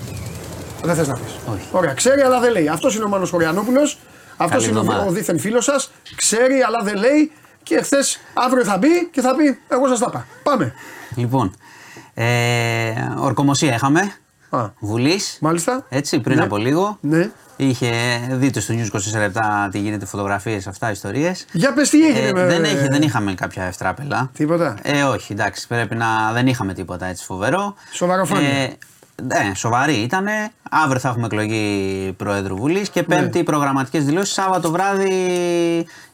Δεν 0.84 0.96
θες 0.96 1.08
να 1.08 1.14
πεις. 1.14 1.36
Όχι. 1.54 1.68
Ωραία, 1.72 1.94
ξέρει 1.94 2.22
αλλά 2.22 2.40
δεν 2.40 2.52
λέει. 2.52 2.68
Αυτός 2.68 2.96
είναι 2.96 3.04
ο 3.04 3.08
Μάνος 3.08 3.30
Χωριανόπουλος. 3.30 3.98
Αυτός 4.38 4.50
Καλή 4.50 4.66
είναι 4.70 4.78
ο, 4.78 4.82
εβδομάδα. 4.82 5.06
ο 5.10 5.12
δίθεν 5.12 5.40
φίλος 5.40 5.64
σας. 5.64 5.92
Ξέρει 6.16 6.62
αλλά 6.62 6.84
δεν 6.84 6.96
λέει. 6.98 7.32
Και 7.64 7.82
χθες 7.82 8.20
αύριο 8.34 8.64
θα 8.64 8.78
μπει 8.78 9.08
και 9.12 9.22
θα 9.22 9.36
πει: 9.36 9.60
Εγώ 9.68 9.88
σας 9.88 10.00
τα 10.00 10.06
είπα. 10.10 10.28
Πάμε. 10.44 10.74
Λοιπόν, 11.16 11.55
ε, 12.14 12.91
ορκομοσία 13.18 13.74
είχαμε. 13.74 14.12
Α, 14.49 14.70
Βουλής. 14.80 15.38
μάλιστα. 15.41 15.86
Έτσι, 15.89 16.20
πριν 16.20 16.38
Ναι. 16.38 16.43
από 16.43 16.57
λίγο. 16.57 16.97
Ναι. 17.01 17.30
Είχε 17.55 17.91
δείτε 18.32 18.59
στο 18.59 18.74
News 18.74 18.86
24 18.86 19.20
λεπτά 19.20 19.70
τι 19.72 19.80
γίνεται, 19.80 20.05
φωτογραφίες, 20.05 20.68
αυτά, 20.68 20.91
ιστορίες. 20.91 21.45
Για 21.51 21.74
πες 21.74 21.89
τι 21.89 22.07
έγινε. 22.07 22.32
με- 22.34 22.45
δεν, 22.45 22.64
έχει, 22.64 22.88
δεν 22.88 23.01
είχαμε 23.01 23.34
κάποια 23.34 23.64
ευτράπελα. 23.64 24.30
Τίποτα. 24.34 24.78
Ε, 24.82 25.03
όχι, 25.03 25.34
εντάξει, 25.34 25.68
πρέπει 25.68 25.95
να. 25.95 26.32
Δεν 26.34 26.47
είχαμε 26.47 26.74
τίποτα 26.74 27.05
έτσι 27.05 27.24
φοβερό. 27.24 27.76
Σοβαροφάνεια. 27.91 28.49
Ε, 28.49 28.78
Ναι, 29.24 29.51
σοβαρή 29.55 29.93
ήταν. 29.93 30.26
Αύριο 30.70 30.99
θα 30.99 31.09
έχουμε 31.09 31.26
εκλογή 31.26 32.14
Προέδρου 32.18 32.55
Βουλής 32.55 32.89
και 32.89 32.99
Ναι. 33.07 33.16
Πέμπτη 33.16 33.39
οι 33.39 33.43
προγραμματικές 33.43 34.05
δηλώσεις. 34.05 34.34
Σάββατο 34.34 34.72
βράδυ 34.72 35.12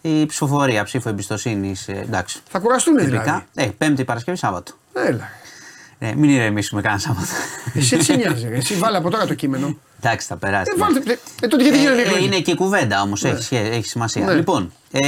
η 0.02 0.26
ψηφοφορία, 0.26 0.84
ψήφο 0.84 1.10
εμπιστοσύνης. 1.10 1.88
Εντάξει. 1.88 2.40
Θα 2.50 2.60
κουραστούν 2.60 2.96
Τυπικά. 2.98 3.22
δηλαδή. 3.24 3.44
Ε, 3.56 3.66
πέμπτη 3.78 4.04
Παρασκευή 4.04 4.38
Σάββατο. 4.38 4.74
Έλα. 5.06 5.30
Ε, 6.00 6.14
μην 6.16 6.30
ηρεμήσουμε 6.30 6.82
κανένα 6.82 7.02
Σάββατο. 7.02 7.28
Εσύ 7.74 7.98
τι 7.98 8.04
σε 8.04 8.16
νοιάζει, 8.16 8.48
ρε. 8.50 8.56
εσύ 8.56 8.74
βάλε 8.74 8.98
από 8.98 9.10
τώρα 9.10 9.26
το 9.26 9.34
κείμενο. 9.34 9.78
Εντάξει, 10.02 10.28
θα 10.28 10.38
περάσει. 10.38 10.72
Ε, 10.76 10.80
βάλτε, 10.80 11.12
ε, 11.12 11.18
ε, 11.42 11.48
τότε 11.48 11.64
γιατί 11.64 11.78
γίνανε 11.80 11.98
οι 11.98 12.00
Ε, 12.00 12.04
εκλογές. 12.04 12.26
είναι 12.26 12.40
και 12.40 12.52
η 12.52 12.56
κουβέντα 12.56 13.02
όμως, 13.02 13.24
έχει, 13.24 13.56
έχει 13.56 13.88
σημασία. 13.88 14.26
Ναι. 14.26 14.34
Λοιπόν, 14.34 14.72
ε, 14.92 15.00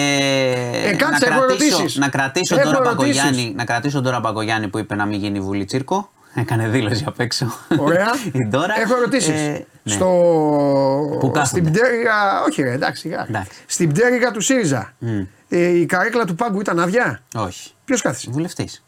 κάτσε, 0.98 1.30
να, 1.30 1.36
έχω 1.36 1.46
κρατήσω, 1.46 1.76
ερωτήσεις. 1.76 2.00
να, 2.00 2.10
κρατήσω 2.10 2.56
Έχω 2.56 2.72
τώρα 2.72 2.90
ερωτήσεις. 2.90 3.22
Παγκογιάννη, 3.22 3.54
να 3.56 3.66
κρατήσω 3.66 4.02
τώρα 4.02 4.22
Παγκογιάννη 4.22 4.68
που 4.68 4.78
είπε 4.78 4.96
να 4.96 5.06
μην 5.06 5.20
γίνει 5.20 5.40
βουλή 5.40 5.66
τσίρκο. 5.66 6.12
Έκανε 6.34 6.68
δήλωση 6.68 7.04
απ' 7.08 7.20
έξω. 7.20 7.54
Ωραία. 7.78 8.08
η 8.44 8.48
Ντόρα. 8.48 8.80
Έχω 8.82 8.96
ερωτήσεις. 8.96 9.30
Ε, 9.30 9.66
ναι. 9.84 9.94
Στο... 9.94 10.06
Πού 11.20 11.32
κάθονται; 11.32 11.46
Στην 11.46 11.64
πτέρυγα. 11.64 12.44
Όχι, 12.48 12.62
ρε, 12.62 12.72
εντάξει. 12.72 13.02
σιγά. 13.02 13.26
Εντάξει. 13.30 13.52
Στην 13.66 13.90
πτέρυγα 13.94 14.32
του 14.32 14.42
ΣΥΡΙΖΑ. 14.42 14.94
Ε, 15.50 15.68
η 15.68 15.86
καρέκλα 15.86 16.26
του 16.26 16.36
πάγκου 16.36 16.60
ήταν 16.60 16.80
άδεια; 16.80 17.22
Όχι. 17.36 17.72
Ποιος 17.86 18.02
κάθισε; 18.02 18.28
Βουλευτής. 18.32 18.84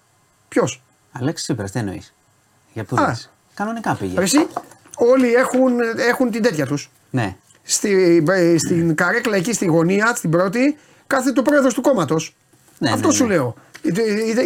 Ποιος; 0.47 0.81
Αλέξης 1.11 1.45
Τσίπρας, 1.45 1.71
τι 1.71 1.79
εννοείς; 1.79 2.13
Για 2.73 2.83
πού 2.83 2.95
Α. 2.99 3.07
λες; 3.07 3.29
Κανονικά 3.53 3.95
πήγε. 3.95 4.21
Εσύ, 4.21 4.47
όλοι 4.95 5.33
έχουν, 5.33 5.79
έχουν 5.97 6.31
την 6.31 6.41
τέτοια 6.41 6.65
τους. 6.65 6.91
Ναι. 7.09 7.35
Στη, 7.63 8.23
ε, 8.29 8.57
στην 8.57 8.95
καρέκλα 8.95 9.35
εκεί 9.35 9.53
στη 9.53 9.65
γωνία, 9.65 10.15
στην 10.15 10.29
πρώτη, 10.29 10.77
κάθεται 11.07 11.39
ο 11.39 11.43
πρόεδρος 11.43 11.73
του 11.73 11.81
κόμματος. 11.81 12.35
Ναι, 12.77 12.91
Αυτό 12.91 13.07
ναι, 13.07 13.13
σου 13.13 13.25
ναι. 13.25 13.33
λέω. 13.33 13.55
Ή- 13.81 13.89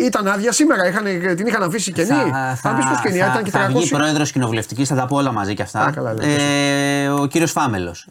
ή- 0.01 0.05
Ήταν 0.05 0.27
άδεια 0.27 0.51
σήμερα, 0.51 0.88
είχαν, 0.88 1.03
την 1.36 1.47
είχαν 1.47 1.63
αφήσει 1.63 1.91
κενή. 1.91 2.07
Θα, 2.07 2.57
Θα, 2.61 2.73
πεις 2.75 2.86
πως 2.86 3.01
κενή, 3.01 3.17
θα, 3.17 3.25
ήταν 3.25 3.43
και 3.43 3.49
θα 3.51 3.67
βγει 3.67 3.89
300. 3.91 3.97
πρόεδρος 3.97 4.31
κοινοβουλευτικής, 4.31 4.88
θα 4.88 4.95
τα 4.95 5.05
πω 5.05 5.15
όλα 5.15 5.31
μαζί 5.31 5.53
και 5.53 5.61
αυτά. 5.61 5.79
Α, 5.79 5.91
καλά, 5.91 6.13
λέει, 6.13 6.36
ε, 7.03 7.07
ο 7.09 7.25
κύριος 7.25 7.51
Φάμελος. 7.51 8.07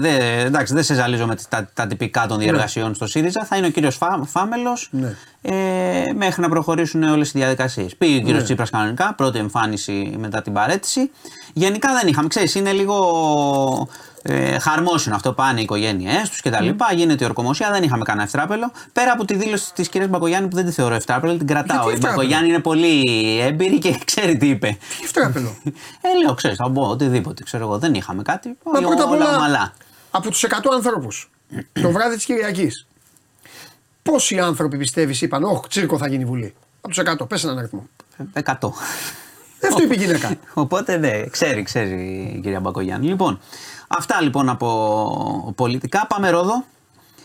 Δε, 0.00 0.40
εντάξει, 0.44 0.74
δεν 0.74 0.82
σε 0.82 0.94
ζαλίζω 0.94 1.26
με 1.26 1.36
τα, 1.48 1.68
τα 1.74 1.86
τυπικά 1.86 2.26
των 2.26 2.38
διεργασιών 2.38 2.94
στο 2.94 3.06
ΣΥΡΙΖΑ. 3.06 3.44
Θα 3.44 3.56
είναι 3.56 3.66
ο 3.66 3.70
κύριος 3.70 3.96
Φά, 3.96 4.20
Φάμελος 4.26 4.88
Ναι. 4.92 5.14
ε, 5.42 5.52
μέχρι 6.16 6.42
να 6.42 6.48
προχωρήσουν 6.48 7.02
όλες 7.02 7.28
οι 7.28 7.32
διαδικασίες. 7.38 7.96
Πήγε 7.96 8.16
ο 8.16 8.20
κύριος 8.20 8.38
Ναι. 8.38 8.44
Τσίπρας 8.44 8.70
κανονικά, 8.70 9.14
πρώτη 9.16 9.38
εμφάνιση 9.38 10.14
μετά 10.18 10.42
την 10.42 10.52
παρέτηση. 10.52 11.10
Γενικά 11.52 11.92
δεν 12.00 12.08
είχαμε, 12.08 12.28
ξέρεις, 12.28 12.54
είναι 12.54 12.72
λίγο 12.72 12.96
ε, 14.22 14.58
χαρμόσυνο 14.58 15.14
αυτό. 15.14 15.32
Πάνε 15.32 15.60
οι 15.60 15.62
οικογένειές 15.62 16.28
τους 16.28 16.40
κτλ. 16.40 16.68
Γίνεται 16.94 17.24
η 17.24 17.26
ορκομοσία, 17.26 17.70
δεν 17.70 17.82
είχαμε 17.82 18.04
κανένα 18.04 18.24
ευτράπελο. 18.24 18.72
Πέρα 18.92 19.12
από 19.12 19.24
τη 19.24 19.34
δήλωση 19.34 19.74
της 19.74 19.88
κυρίας 19.88 20.10
Μπακογιάννη 20.10 20.48
που 20.48 20.56
δεν 20.56 20.64
τη 20.64 20.72
θεωρώ 20.72 20.94
ευτράπελο, 20.94 21.36
την 21.36 21.46
κρατάω. 21.46 21.76
Γιατί 21.76 21.90
Η 21.90 21.92
ευτράπελο; 21.94 22.16
Μπακογιάννη 22.16 22.48
είναι 22.48 22.60
πολύ 22.60 23.04
έμπειρη 23.40 23.78
και 23.78 23.98
ξέρει 24.10 24.36
τι 24.36 24.48
είπε. 24.48 24.78
Τι 25.00 25.06
φτράπελο. 25.06 25.56
Ε, 26.00 26.22
λέω, 26.22 26.34
ξέρεις, 26.34 26.56
θα 26.56 26.70
πω 26.70 26.82
οτιδήποτε. 26.82 27.42
Ξέρω 27.42 27.64
εγώ, 27.64 27.78
δεν 27.78 27.94
είχαμε 27.94 28.22
κάτι. 28.22 28.56
Μα 28.64 28.80
πρώτα 28.80 29.04
απ' 29.04 29.10
όλα 29.10 29.28
όλα, 29.28 29.36
ομαλά. 29.36 29.72
από 30.10 30.30
τους 30.30 30.44
100 30.48 30.54
ανθρώπου 30.74 31.08
το 31.72 31.90
βράδυ 31.90 32.14
της 32.14 32.24
Κυριακής, 32.24 32.86
πόσοι 34.02 34.38
άνθρωποι 34.38 34.76
πιστεύεις 34.76 35.22
είπαν, 35.22 35.42
Όχι, 35.44 35.62
τσίρκο 35.68 35.98
θα 35.98 36.08
γίνει 36.08 36.24
βουλή. 36.24 36.54
Από 36.80 36.94
τους 36.94 37.02
100, 37.22 37.28
πες 37.28 37.44
έναν 37.44 37.58
αριθμό. 37.58 37.88
Ε, 38.32 38.40
100. 38.44 38.52
Αυτό 39.68 39.82
είπε 39.82 39.94
η 39.94 39.98
γυναίκα. 39.98 40.36
Οπότε 40.54 40.96
ναι, 40.96 41.24
ξέρει, 41.26 41.62
ξέρει 41.62 41.90
η 42.36 42.40
κυρία 42.42 42.60
Μπακογιάννη. 42.60 43.06
Λοιπόν, 43.06 43.40
αυτά 43.98 44.20
λοιπόν 44.22 44.48
από 44.48 45.52
πολιτικά. 45.56 46.06
Πάμε 46.06 46.30
Ρόδο. 46.30 46.64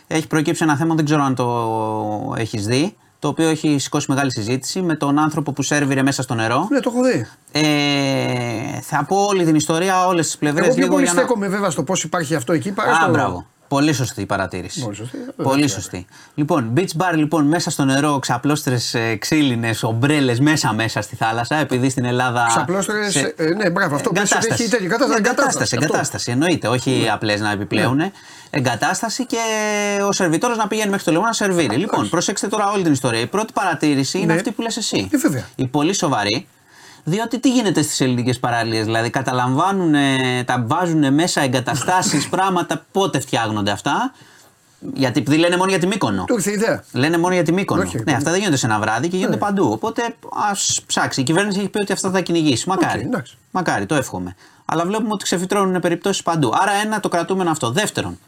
Έχει 0.08 0.28
προκύψει 0.28 0.64
ένα 0.64 0.76
θέμα, 0.76 0.96
δεν 0.96 1.06
ξέρω 1.06 1.24
αν 1.24 1.36
το 1.36 2.34
έχεις 2.38 2.66
δει. 2.66 2.96
Το 3.20 3.28
οποίο 3.28 3.48
έχει 3.50 3.78
σηκώσει 3.78 4.06
μεγάλη 4.10 4.32
συζήτηση 4.32 4.82
με 4.82 4.96
τον 4.96 5.20
άνθρωπο 5.20 5.52
που 5.52 5.62
σερβιρε 5.62 6.02
μέσα 6.04 6.22
στο 6.22 6.34
νερό. 6.34 6.68
ναι, 6.72 6.80
το 6.80 6.92
έχω 6.94 7.04
δει. 7.04 7.28
Ε, 7.52 8.82
θα 8.82 9.04
πω 9.08 9.18
όλη 9.18 9.46
την 9.46 9.56
ιστορία, 9.56 10.08
όλες 10.08 10.26
τις 10.26 10.38
πλευρές. 10.38 10.66
Εγώ 10.66 10.76
πιο 10.76 10.88
πολύ 10.88 11.08
στέκομαι 11.08 11.48
βέβαια 11.48 11.70
στο 11.70 11.84
πώς 11.84 12.04
υπάρχει 12.04 12.36
αυτό 12.36 12.54
εκεί 12.54 12.72
παρά 12.72 12.92
Α, 12.92 12.96
στο. 13.02 13.12
μπράβο. 13.12 13.46
Πολύ 13.76 13.94
σωστή 13.94 14.22
η 14.22 14.26
παρατήρηση. 14.26 14.82
Πολύ 14.82 14.96
σωστή, 14.96 15.18
βέβαια, 15.18 15.34
Πολύ 15.36 15.50
βέβαια. 15.62 15.68
σωστή. 15.68 16.06
Λοιπόν, 16.36 16.74
beach 16.76 16.98
bar 16.98 17.16
λοιπόν 17.16 17.46
μέσα 17.46 17.70
στο 17.70 17.86
νερό, 17.86 18.20
ξαπλώστρες 18.20 18.96
ξύλινες, 19.20 19.84
ομπρέλες 19.84 20.40
μέσα 20.40 20.74
μέσα 20.74 21.02
στη 21.02 21.16
θάλασσα, 21.16 21.56
επειδή 21.56 21.90
στην 21.90 22.06
Ελλάδα. 22.06 22.46
Ξαπλώστρες, 22.48 23.12
σε- 23.12 23.34
ε, 23.38 23.44
ναι, 23.54 23.70
μπράβο, 23.70 23.96
αυτό 23.96 24.10
πες 24.12 24.32
ότι 24.32 24.48
έχει 24.52 24.68
τέτοια 24.70 24.88
κατάσταση, 24.88 25.10
Ναι, 25.10 25.16
εγκατάσταση, 25.18 25.26
εγκατάσταση, 25.28 25.76
αυτό. 25.76 25.86
εγκατάσταση, 25.86 26.32
εννοείται. 26.32 26.68
Όχι 26.68 27.10
απλές 27.12 27.40
να 27.42 27.52
επιπλέουν. 27.52 28.02
Εγκατάσταση 28.50 29.26
και 29.26 29.38
ο 30.08 30.12
σερβιτόρος 30.12 30.58
να 30.58 30.68
πηγαίνει 30.68 30.90
μέχρι 30.90 31.06
το 31.06 31.12
λαιμό 31.12 31.26
να 31.26 31.34
σερβίρει. 31.34 31.76
Λοιπόν, 31.76 32.10
προσέξτε 32.10 32.48
τώρα 32.48 32.72
όλη 32.72 32.84
την 32.84 32.92
ιστορία. 32.92 33.20
Η 33.20 33.28
πρώτη 33.28 33.54
παρατήρηση 33.54 34.18
είναι 34.18 34.26
Ναι. 34.26 34.34
αυτή 34.40 34.52
που 34.52 34.62
λες 34.62 34.78
εσύ. 34.78 35.10
Ε, 35.14 35.18
βέβαια. 35.18 35.46
Η 35.56 35.68
πολύ 35.68 35.94
σοβαρή. 35.94 36.48
Διότι 37.08 37.40
τι 37.40 37.52
γίνεται 37.52 37.82
στις 37.82 38.02
ελληνικές 38.02 38.40
παραλίες, 38.40 38.86
Δηλαδή 38.86 39.10
καταλαμβάνουν, 39.10 39.94
τα 40.46 40.64
βάζουν 40.68 41.14
μέσα 41.14 41.42
εγκαταστάσεις, 41.42 42.30
πράγματα. 42.30 42.86
Πότε 42.92 43.20
φτιάχνονται 43.20 43.72
αυτά; 43.72 44.14
Γιατί 44.94 45.20
επειδή 45.20 45.38
λένε 45.38 45.58
μόνο 45.58 45.70
για 45.70 45.80
τη 45.80 45.88
Μύκονο. 45.88 46.24
Του 46.24 46.34
ήρθε 46.34 46.50
η 46.50 46.54
ιδέα. 46.54 46.84
Λένε 46.94 47.18
μόνο 47.18 47.34
για 47.34 47.44
τη 47.44 47.52
Μύκονο. 47.52 47.82
Όχι, 47.82 47.98
ναι, 47.98 48.04
δεν- 48.04 48.16
αυτά 48.16 48.30
δεν 48.32 48.40
γίνονται 48.40 48.58
σε 48.58 48.66
ένα 48.66 48.80
βράδυ 48.80 49.08
και 49.08 49.16
γίνονται 49.18 49.36
Ναι. 49.36 49.42
παντού. 49.42 49.72
Οπότε 49.72 50.16
ας 50.50 50.82
ψάξει. 50.88 51.22
Η 51.22 51.24
κυβέρνηση 51.24 51.60
έχει 51.60 51.68
πει 51.70 51.82
ότι 51.82 51.92
αυτά 51.92 52.10
θα 52.12 52.22
κυνηγήσει. 52.22 52.70
Μακάρι. 52.70 53.02
εντάξει. 53.02 53.38
Μακάρι, 53.52 53.86
το 53.86 53.96
εύχομαι. 53.96 54.36
Αλλά 54.66 54.86
βλέπουμε 54.86 55.10
ότι 55.12 55.24
ξεφυτρώνουν 55.24 55.80
περιπτώσεις 55.82 56.24
παντού. 56.24 56.52
Άρα, 56.62 56.72
ένα 56.72 57.00
το 57.00 57.10
κρατούμενο 57.10 57.50
αυτό. 57.52 57.72
Δεύτερον, 57.72 58.20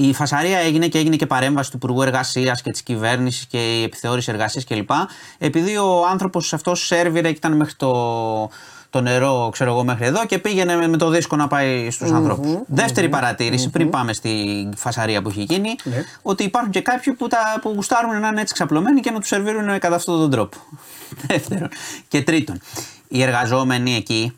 η 0.00 0.12
φασαρία 0.14 0.58
έγινε 0.58 0.86
και 0.88 0.98
έγινε 0.98 1.16
και 1.16 1.26
παρέμβαση 1.26 1.70
του 1.70 1.76
Υπουργού 1.76 2.02
Εργασίας 2.02 2.62
και 2.62 2.70
της 2.70 2.82
κυβέρνησης 2.82 3.46
και 3.46 3.78
η 3.78 3.82
επιθεώρηση 3.82 4.30
εργασίας 4.30 4.64
κλπ. 4.64 4.90
Επειδή 5.38 5.76
ο 5.76 6.06
άνθρωπος 6.10 6.52
αυτός 6.52 6.86
σερβιρε 6.86 7.28
και 7.28 7.36
ήταν 7.36 7.56
μέχρι 7.56 7.74
το, 7.74 8.50
το 8.90 9.00
νερό, 9.00 9.48
ξέρω 9.52 9.70
εγώ, 9.70 9.84
μέχρι 9.84 10.06
εδώ 10.06 10.26
και 10.26 10.38
πήγαινε 10.38 10.76
με, 10.76 10.88
με 10.88 10.96
το 10.96 11.08
δίσκο 11.08 11.36
να 11.36 11.46
πάει 11.48 11.90
στους 11.90 12.10
ανθρώπους. 12.10 12.50
Δεύτερη 12.66 13.08
παρατήρηση, 13.08 13.70
πριν 13.70 13.90
πάμε 13.90 14.12
στη 14.12 14.68
φασαρία 14.76 15.22
που 15.22 15.28
έχει 15.28 15.42
γίνει, 15.42 15.76
Ναι. 15.84 16.04
ότι 16.22 16.44
υπάρχουν 16.44 16.70
και 16.70 16.80
κάποιοι 16.80 17.12
που, 17.12 17.26
τα, 17.28 17.58
που 17.60 17.72
γουστάρουν 17.74 18.20
να 18.20 18.28
είναι 18.28 18.40
έτσι 18.40 18.54
ξαπλωμένοι 18.54 19.00
και 19.00 19.10
να 19.10 19.18
τους 19.18 19.28
σερβίρουν 19.28 19.78
κατά 19.78 19.94
αυτόν 19.94 20.18
τον 20.18 20.30
τρόπο. 20.30 20.56
Δεύτερον. 21.28 21.68
Και 22.08 22.22
τρίτον, 22.22 22.60
οι 23.08 23.22
εργαζόμενοι 23.22 23.94
εκεί, 23.94 24.32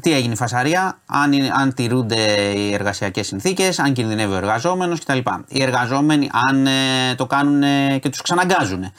τι 0.00 0.12
έγινε 0.12 0.32
η 0.32 0.36
φασαρία, 0.36 0.98
αν, 1.06 1.32
είναι- 1.32 1.50
αν 1.54 1.74
τηρούνται 1.74 2.20
οι 2.56 2.72
εργασιακές 2.72 3.26
συνθήκες, 3.26 3.78
αν 3.78 3.92
κινδυνεύει 3.92 4.32
ο 4.32 4.36
εργαζόμενος 4.36 5.00
κτλ. 5.00 5.18
Οι 5.48 5.62
εργαζόμενοι 5.62 6.30
αν 6.48 6.66
ε, 6.66 7.14
το 7.16 7.26
κάνουν 7.26 7.62
ε, 7.62 7.98
και 7.98 8.08
τους 8.08 8.22
ξαναγκάζουν. 8.22 8.92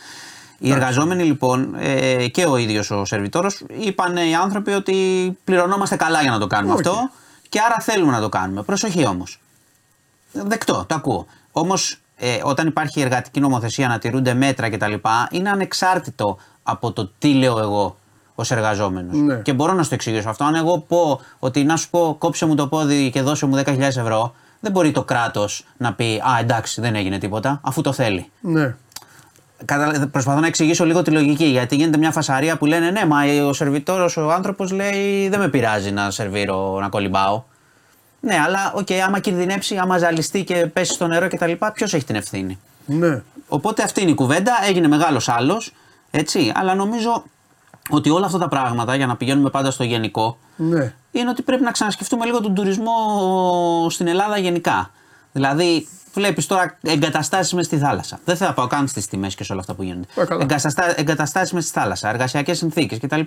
Οι 0.57 0.71
εργαζόμενοι 0.71 1.23
λοιπόν 1.23 1.75
ε, 1.79 2.27
και 2.27 2.45
ο 2.45 2.57
ίδιος 2.57 2.91
ο 2.91 3.05
σερβιτόρος 3.05 3.63
είπαν 3.79 4.17
οι 4.17 4.35
άνθρωποι 4.35 4.71
ότι 4.71 4.97
πληρωνόμαστε 5.43 5.95
καλά 5.95 6.21
για 6.21 6.31
να 6.31 6.39
το 6.39 6.47
κάνουμε 6.47 6.73
Όχι. 6.73 6.81
αυτό 6.87 7.09
και 7.49 7.59
άρα 7.59 7.77
θέλουμε 7.79 8.11
να 8.11 8.19
το 8.19 8.29
κάνουμε. 8.29 8.61
Προσοχή 8.63 9.05
όμως. 9.05 9.39
Δεκτό, 10.31 10.85
το 10.87 10.95
ακούω. 10.95 11.25
Όμως, 11.51 11.97
ε, 12.15 12.37
όταν 12.43 12.67
υπάρχει 12.67 13.01
εργατική 13.01 13.39
νομοθεσία 13.39 13.87
να 13.87 13.99
τηρούνται 13.99 14.33
μέτρα 14.33 14.69
κτλ., 14.69 14.93
είναι 15.31 15.49
ανεξάρτητο 15.49 16.37
από 16.63 16.91
το 16.91 17.11
τι 17.19 17.33
λέω 17.33 17.59
εγώ 17.59 17.97
ως 18.35 18.51
εργαζόμενος. 18.51 19.17
Ναι. 19.17 19.35
Και 19.35 19.53
μπορώ 19.53 19.73
να 19.73 19.83
σου 19.83 19.89
το 19.89 19.95
εξηγήσω 19.95 20.29
αυτό. 20.29 20.43
Αν 20.43 20.55
εγώ 20.55 20.79
πω 20.79 21.21
ότι 21.39 21.63
να 21.63 21.75
σου 21.77 21.89
πω 21.89 22.15
κόψε 22.19 22.45
μου 22.45 22.55
το 22.55 22.67
πόδι 22.67 23.09
και 23.09 23.21
δώσε 23.21 23.45
μου 23.45 23.61
10.000 23.65 23.79
ευρώ, 23.79 24.33
δεν 24.59 24.71
μπορεί 24.71 24.91
το 24.91 25.03
κράτος 25.03 25.65
να 25.77 25.93
πει 25.93 26.15
Α, 26.15 26.39
εντάξει, 26.39 26.81
δεν 26.81 26.95
έγινε 26.95 27.17
τίποτα, 27.17 27.59
αφού 27.63 27.81
το 27.81 27.93
θέλει. 27.93 28.31
Ναι. 28.41 28.75
Κατα... 29.65 30.07
Προσπαθώ 30.07 30.39
να 30.39 30.47
εξηγήσω 30.47 30.85
λίγο 30.85 31.01
τη 31.01 31.11
λογική. 31.11 31.45
Γιατί 31.45 31.75
γίνεται 31.75 31.97
μια 31.97 32.11
φασαρία 32.11 32.57
που 32.57 32.65
λένε 32.65 32.91
Ναι, 32.91 33.05
μα 33.05 33.17
ο 33.47 33.53
σερβιτόρος, 33.53 34.17
ο 34.17 34.31
άνθρωπος 34.31 34.71
λέει 34.71 35.29
Δεν 35.29 35.39
με 35.39 35.47
πειράζει 35.47 35.91
να 35.91 36.11
σερβίρω, 36.11 36.79
να 36.79 36.89
κολυμπάω. 36.89 37.43
Ναι, 38.19 38.35
αλλά 38.45 38.73
οκ, 38.75 38.87
άμα 39.07 39.19
κινδυνεύσει, 39.19 39.77
άμα 39.77 39.97
ζαλιστεί 39.97 40.43
και 40.43 40.55
πέσει 40.55 40.93
στο 40.93 41.07
νερό 41.07 41.27
κτλ., 41.27 41.51
ποιος 41.73 41.93
έχει 41.93 42.05
την 42.05 42.15
ευθύνη; 42.15 42.59
Ναι. 42.85 43.21
Οπότε 43.47 43.83
αυτή 43.83 44.01
είναι 44.01 44.11
η 44.11 44.13
κουβέντα. 44.13 44.51
Έγινε 44.67 44.87
μεγάλος 44.87 45.29
σάλος. 45.29 45.73
Έτσι. 46.11 46.51
Αλλά 46.55 46.75
νομίζω 46.75 47.23
ότι 47.89 48.09
όλα 48.09 48.25
αυτά 48.25 48.37
τα 48.37 48.47
πράγματα, 48.47 48.95
για 48.95 49.07
να 49.07 49.15
πηγαίνουμε 49.15 49.49
πάντα 49.49 49.71
στο 49.71 49.83
γενικό, 49.83 50.37
Ναι. 50.55 50.93
είναι 51.11 51.29
ότι 51.29 51.41
πρέπει 51.41 51.63
να 51.63 51.71
ξανασκεφτούμε 51.71 52.25
λίγο 52.25 52.41
τον 52.41 52.53
τουρισμό 52.53 53.87
στην 53.89 54.07
Ελλάδα 54.07 54.37
γενικά. 54.37 54.89
Δηλαδή, 55.31 55.87
βλέπεις 56.13 56.45
τώρα 56.45 56.77
εγκαταστάσεις 56.81 57.53
μες 57.53 57.65
στη 57.65 57.77
θάλασσα. 57.77 58.19
Δεν 58.25 58.37
θα 58.37 58.53
πάω 58.53 58.67
καν 58.67 58.87
στις 58.87 59.07
τιμές 59.07 59.35
και 59.35 59.43
σε 59.43 59.51
όλα 59.51 59.61
αυτά 59.61 59.73
που 59.73 59.83
γίνονται. 59.83 60.07
Ε, 60.15 60.25
καλά. 60.25 60.45
Εγκαταστάσεις 60.95 61.51
μες 61.51 61.63
στη 61.63 61.79
θάλασσα, 61.79 62.09
εργασιακές 62.09 62.57
συνθήκες 62.57 62.99
κτλ. 62.99 63.19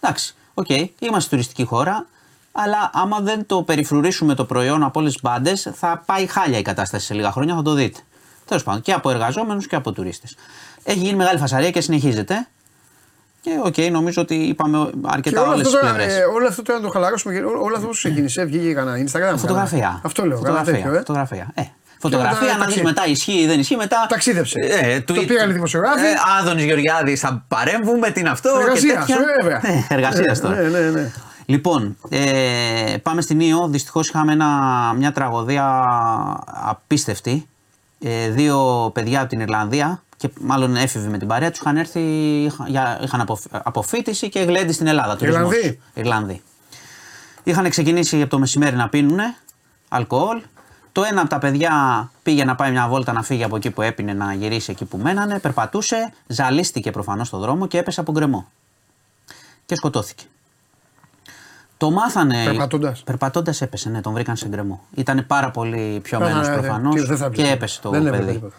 Εντάξει, 0.00 0.34
οκ, 0.54 0.68
είμαστε 0.98 1.30
τουριστική 1.30 1.64
χώρα, 1.64 2.06
αλλά 2.52 2.90
άμα 2.92 3.20
δεν 3.20 3.46
το 3.46 3.62
περιφρουρήσουμε 3.62 4.34
το 4.34 4.44
προϊόν 4.44 4.82
από 4.82 5.00
όλες 5.00 5.12
τις 5.12 5.22
μπάντες, 5.22 5.70
θα 5.74 6.02
πάει 6.06 6.26
χάλια 6.26 6.58
η 6.58 6.62
κατάσταση 6.62 7.06
σε 7.06 7.14
λίγα 7.14 7.32
χρόνια, 7.32 7.54
θα 7.54 7.62
το 7.62 7.72
δείτε. 7.72 8.00
Τέλος 8.44 8.62
πάντων, 8.62 8.80
και 8.80 8.92
από 8.92 9.10
εργαζόμενους 9.10 9.66
και 9.66 9.76
από 9.76 9.92
τουρίστες. 9.92 10.34
Έχει 10.82 10.98
γίνει 10.98 11.16
μεγάλη 11.16 11.38
φασαρία 11.38 11.70
και 11.70 11.80
συνεχίζεται. 11.80 12.48
Και 13.48 13.82
οκ, 13.84 13.90
νομίζω 13.92 14.22
ότι 14.22 14.34
είπαμε 14.34 14.90
Και 14.92 14.98
αρκετά 15.06 15.40
όλο 15.40 15.50
όλες 15.50 15.66
αυτό, 15.66 15.78
τις 15.78 15.80
τώρα, 15.80 15.94
πλευρές. 15.94 16.18
ε, 16.18 16.22
όλο 16.24 16.46
αυτό 16.48 16.62
τώρα 16.62 16.78
να 16.78 16.84
το 16.86 16.90
χαλαρώσουμε. 16.92 17.34
και 17.34 17.40
Όλο 17.40 17.74
αυτό 17.74 17.86
που 17.86 17.92
ξεκίνησε, 17.92 18.44
βγήκε 18.44 18.72
κανένα 18.72 18.96
Instagram. 18.96 19.36
Φωτογραφία. 19.38 19.78
κανένα. 19.78 20.00
Αυτό 20.04 20.26
λέω. 20.26 20.38
Κανένα 20.40 20.58
Φωτογραφία. 20.64 20.72
τέτοιο, 20.82 20.94
ε. 20.94 20.98
φωτογραφία. 20.98 21.50
Ε. 21.54 21.62
Φωτογραφία, 22.00 22.40
μετά 22.40 22.56
να 22.58 22.64
δεις 22.64 22.74
ταξι- 22.74 22.82
μετά 22.82 23.06
ισχύει 23.06 23.40
ή 23.40 23.46
δεν 23.46 23.60
ισχύει. 23.60 23.76
Μετά. 23.76 24.06
Ταξίδεψε. 24.08 24.58
Ε, 24.82 25.00
Το 25.00 25.14
tweet. 25.14 25.26
πήγαν 25.26 25.50
οι 25.50 25.52
δημοσιογράφοι. 25.52 26.00
Ε, 26.06 26.40
Άδωνης 26.40 26.64
Γεωργιάδης 26.64 27.20
θα 27.20 27.44
παρέμβουμε, 27.48 28.10
τι 28.10 28.20
είναι 28.20 28.28
αυτό. 28.28 28.50
Εργασίας, 28.60 29.04
και 29.06 29.12
τέτοια. 29.12 29.26
βέβαια. 29.42 29.60
Ε, 29.74 29.86
εργασίας 29.94 30.40
τώρα. 30.40 30.54
Ναι, 30.60 30.68
ναι, 30.78 30.90
ναι. 30.90 31.10
Λοιπόν, 31.46 31.96
ε, 32.08 32.96
πάμε 33.02 33.20
στην 33.20 33.40
Ήο. 33.40 33.68
Δυστυχώς 33.68 34.08
είχαμε 34.08 34.32
ένα, 34.32 34.46
μια 34.96 35.12
τραγωδία 35.12 35.84
απίστευτη. 36.64 37.48
Ε, 38.04 38.28
δύο 38.28 38.90
παιδιά 38.94 39.20
από 39.20 39.28
την 39.28 39.40
Ιρλανδία 39.40 40.02
και 40.18 40.30
μάλλον 40.40 40.76
έφηβοι 40.76 41.08
με 41.08 41.18
την 41.18 41.28
παρέα 41.28 41.50
τους 41.50 41.58
είχαν 41.60 41.76
έρθει, 41.76 42.00
είχαν, 42.44 42.66
για- 42.68 43.00
είχαν 43.02 43.20
αποφ- 43.20 43.46
αποφύτιση 43.50 44.28
και 44.28 44.40
γλέντι 44.40 44.72
στην 44.72 44.86
Ελλάδα. 44.86 45.16
τουρισμός. 45.16 45.40
Ιρλανδοί; 45.54 45.80
Ιρλανδοί. 45.94 46.42
Είχαν 47.44 47.70
ξεκινήσει 47.70 48.20
από 48.20 48.30
το 48.30 48.38
μεσημέρι 48.38 48.76
να 48.76 48.88
πίνουν 48.88 49.18
αλκοόλ. 49.88 50.40
Το 50.92 51.02
ένα 51.10 51.20
από 51.20 51.30
τα 51.30 51.38
παιδιά 51.38 52.10
πήγε 52.22 52.44
να 52.44 52.54
πάει 52.54 52.70
μια 52.70 52.88
βόλτα 52.88 53.12
να 53.12 53.22
φύγει 53.22 53.44
από 53.44 53.56
εκεί 53.56 53.70
που 53.70 53.82
έπινε 53.82 54.12
να 54.12 54.32
γυρίσει 54.34 54.70
εκεί 54.70 54.84
που 54.84 54.96
μένανε. 54.98 55.38
Περπατούσε, 55.38 56.12
ζαλίστηκε 56.26 56.90
προφανώς 56.90 57.26
στο 57.26 57.38
δρόμο 57.38 57.66
και 57.66 57.78
έπεσε 57.78 58.00
από 58.00 58.12
γκρεμό. 58.12 58.48
Και 59.66 59.74
σκοτώθηκε. 59.74 60.24
Το 61.76 61.90
μάθανε. 61.90 62.44
Περπατώντας; 62.44 63.02
Περπατώντας 63.02 63.60
έπεσε, 63.60 63.88
ναι, 63.88 64.00
τον 64.00 64.12
βρήκαν 64.12 64.36
σε 64.36 64.48
γκρεμό. 64.48 64.80
Ήταν 64.94 65.24
πάρα 65.26 65.50
πολύ 65.50 66.00
πιωμένος 66.02 66.46
Ε, 66.46 66.50
ε, 66.50 66.54
ε, 66.54 66.58
προφανώς 66.58 66.94
τι- 66.94 67.00
δεν 67.06 67.16
θα 67.16 67.24
και 67.24 67.30
έπρεπε. 67.32 67.50
έπεσε 67.52 67.80
το 67.80 67.90
Δεν 67.90 68.06
έπρεπε 68.06 68.24
παιδί. 68.24 68.32
τίποτα. 68.32 68.54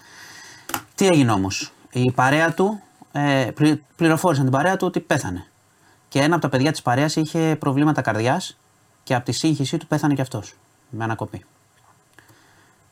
Τι 1.00 1.08
έγινε 1.08 1.32
όμως; 1.32 1.72
Η 1.92 2.12
παρέα 2.12 2.54
του 2.54 2.82
ε, 3.12 3.52
πλη- 3.56 3.82
πληροφόρησαν 3.96 4.44
την 4.44 4.54
παρέα 4.54 4.78
του 4.78 4.88
ότι 4.88 5.00
πέθανε. 5.00 5.46
Και 6.08 6.20
ένα 6.20 6.34
από 6.34 6.42
τα 6.42 6.50
παιδιά 6.50 6.72
της 6.72 6.82
παρέας 6.82 7.16
είχε 7.16 7.56
προβλήματα 7.60 8.02
καρδιάς 8.02 8.58
και 9.04 9.16
από 9.16 9.26
τη 9.26 9.32
σύγχυσή 9.32 9.78
του 9.78 9.88
πέθανε 9.88 10.14
κι 10.14 10.22
αυτός. 10.22 10.54
Με 10.90 11.04
ανακοπή. 11.04 11.46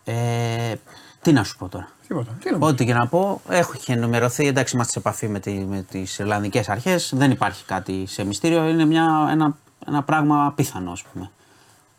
Ε, 0.04 0.76
τι 1.22 1.32
να 1.32 1.44
σου 1.44 1.58
πω 1.58 1.68
τώρα; 1.68 1.90
Τίποτα. 2.08 2.32
Τι 2.42 2.52
να 2.52 2.58
πω. 2.58 2.68
Ό,τι 2.68 2.86
και 2.86 2.94
να 2.94 3.08
πω, 3.08 3.42
έχω 3.50 3.74
και 3.74 3.94
ενημερωθεί. 3.94 4.48
Εντάξει, 4.48 4.76
είμαστε 4.76 4.92
σε 4.92 5.00
επαφή 5.00 5.28
με, 5.28 5.40
τη, 5.40 5.52
με 5.52 5.82
τις 5.82 6.20
Ιρλανδικές 6.20 6.70
αρχές. 6.70 7.12
Δεν 7.16 7.32
υπάρχει 7.32 7.66
κάτι 7.66 8.06
σε 8.06 8.24
μυστήριο. 8.24 8.68
Είναι 8.68 8.86
μια, 8.86 9.28
ένα, 9.32 9.58
ένα 9.88 10.04
πράγμα 10.04 10.46
απίθανο, 10.46 10.92
ας 10.92 11.04
πούμε. 11.04 11.32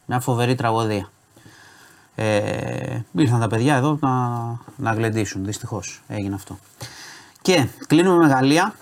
Μια 0.06 0.20
φοβερή 0.20 0.54
τραγωδία. 0.54 1.10
Ε, 2.20 3.04
ήρθαν 3.12 3.40
τα 3.40 3.46
παιδιά 3.46 3.76
εδώ 3.76 3.98
να, 4.00 4.10
να 4.76 4.92
γλεντήσουν. 4.92 5.44
Δυστυχώς 5.44 6.02
έγινε 6.08 6.34
αυτό. 6.34 6.58
Και 7.42 7.66
κλείνουμε 7.86 8.16
με 8.16 8.32
Γαλλία. 8.32 8.74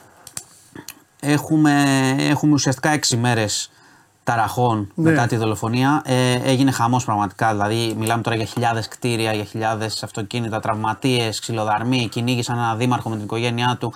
Έχουμε, 1.21 1.83
έχουμε 2.19 2.53
ουσιαστικά 2.53 2.99
6 3.09 3.17
μέρες 3.17 3.71
ταραχών 4.25 4.91
Ναι. 4.95 5.11
μετά 5.11 5.27
τη 5.27 5.37
δολοφονία. 5.37 6.03
Ε, 6.05 6.35
έγινε 6.35 6.71
χαμός 6.71 7.05
πραγματικά. 7.05 7.51
Δηλαδή, 7.51 7.95
μιλάμε 7.99 8.23
τώρα 8.23 8.37
για 8.37 8.45
χιλιάδες 8.45 8.89
κτίρια, 8.89 9.33
για 9.33 9.45
χιλιάδες 9.45 10.03
αυτοκίνητα, 10.03 10.61
τραυματίες, 10.61 11.41
ξυλοδαρμοί. 11.41 12.09
Κυνήγησαν 12.09 12.59
ένα 12.59 12.75
δήμαρχο 12.75 13.09
με 13.09 13.17
την 13.17 13.25
οικογένειά 13.25 13.77
του. 13.81 13.93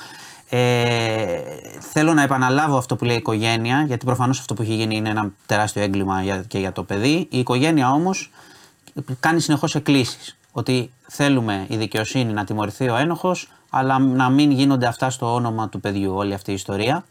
Ε, 0.48 1.40
θέλω 1.92 2.14
να 2.14 2.22
επαναλάβω 2.22 2.76
αυτό 2.76 2.96
που 2.96 3.04
λέει 3.04 3.14
η 3.14 3.18
οικογένεια, 3.18 3.84
γιατί 3.86 4.04
προφανώς 4.04 4.38
αυτό 4.38 4.54
που 4.54 4.62
έχει 4.62 4.74
γίνει 4.74 4.96
είναι 4.96 5.08
ένα 5.08 5.30
τεράστιο 5.46 5.82
έγκλημα 5.82 6.22
για, 6.22 6.44
και 6.48 6.58
για 6.58 6.72
το 6.72 6.82
παιδί. 6.82 7.26
Η 7.30 7.38
οικογένεια 7.38 7.92
όμως 7.92 8.30
κάνει 9.20 9.40
συνεχώς 9.40 9.74
εκκλήσεις 9.74 10.36
ότι 10.52 10.92
θέλουμε 11.08 11.66
η 11.68 11.76
δικαιοσύνη 11.76 12.32
να 12.32 12.44
τιμωρηθεί 12.44 12.88
ο 12.88 12.96
ένοχος 12.96 13.48
αλλά 13.70 13.98
να 13.98 14.30
μην 14.30 14.50
γίνονται 14.50 14.86
αυτά 14.86 15.10
στο 15.10 15.34
όνομα 15.34 15.68
του 15.68 15.80
παιδιού 15.80 16.14
όλη 16.14 16.34
αυτή 16.34 16.50
η 16.50 16.54
ιστορία. 16.54 17.04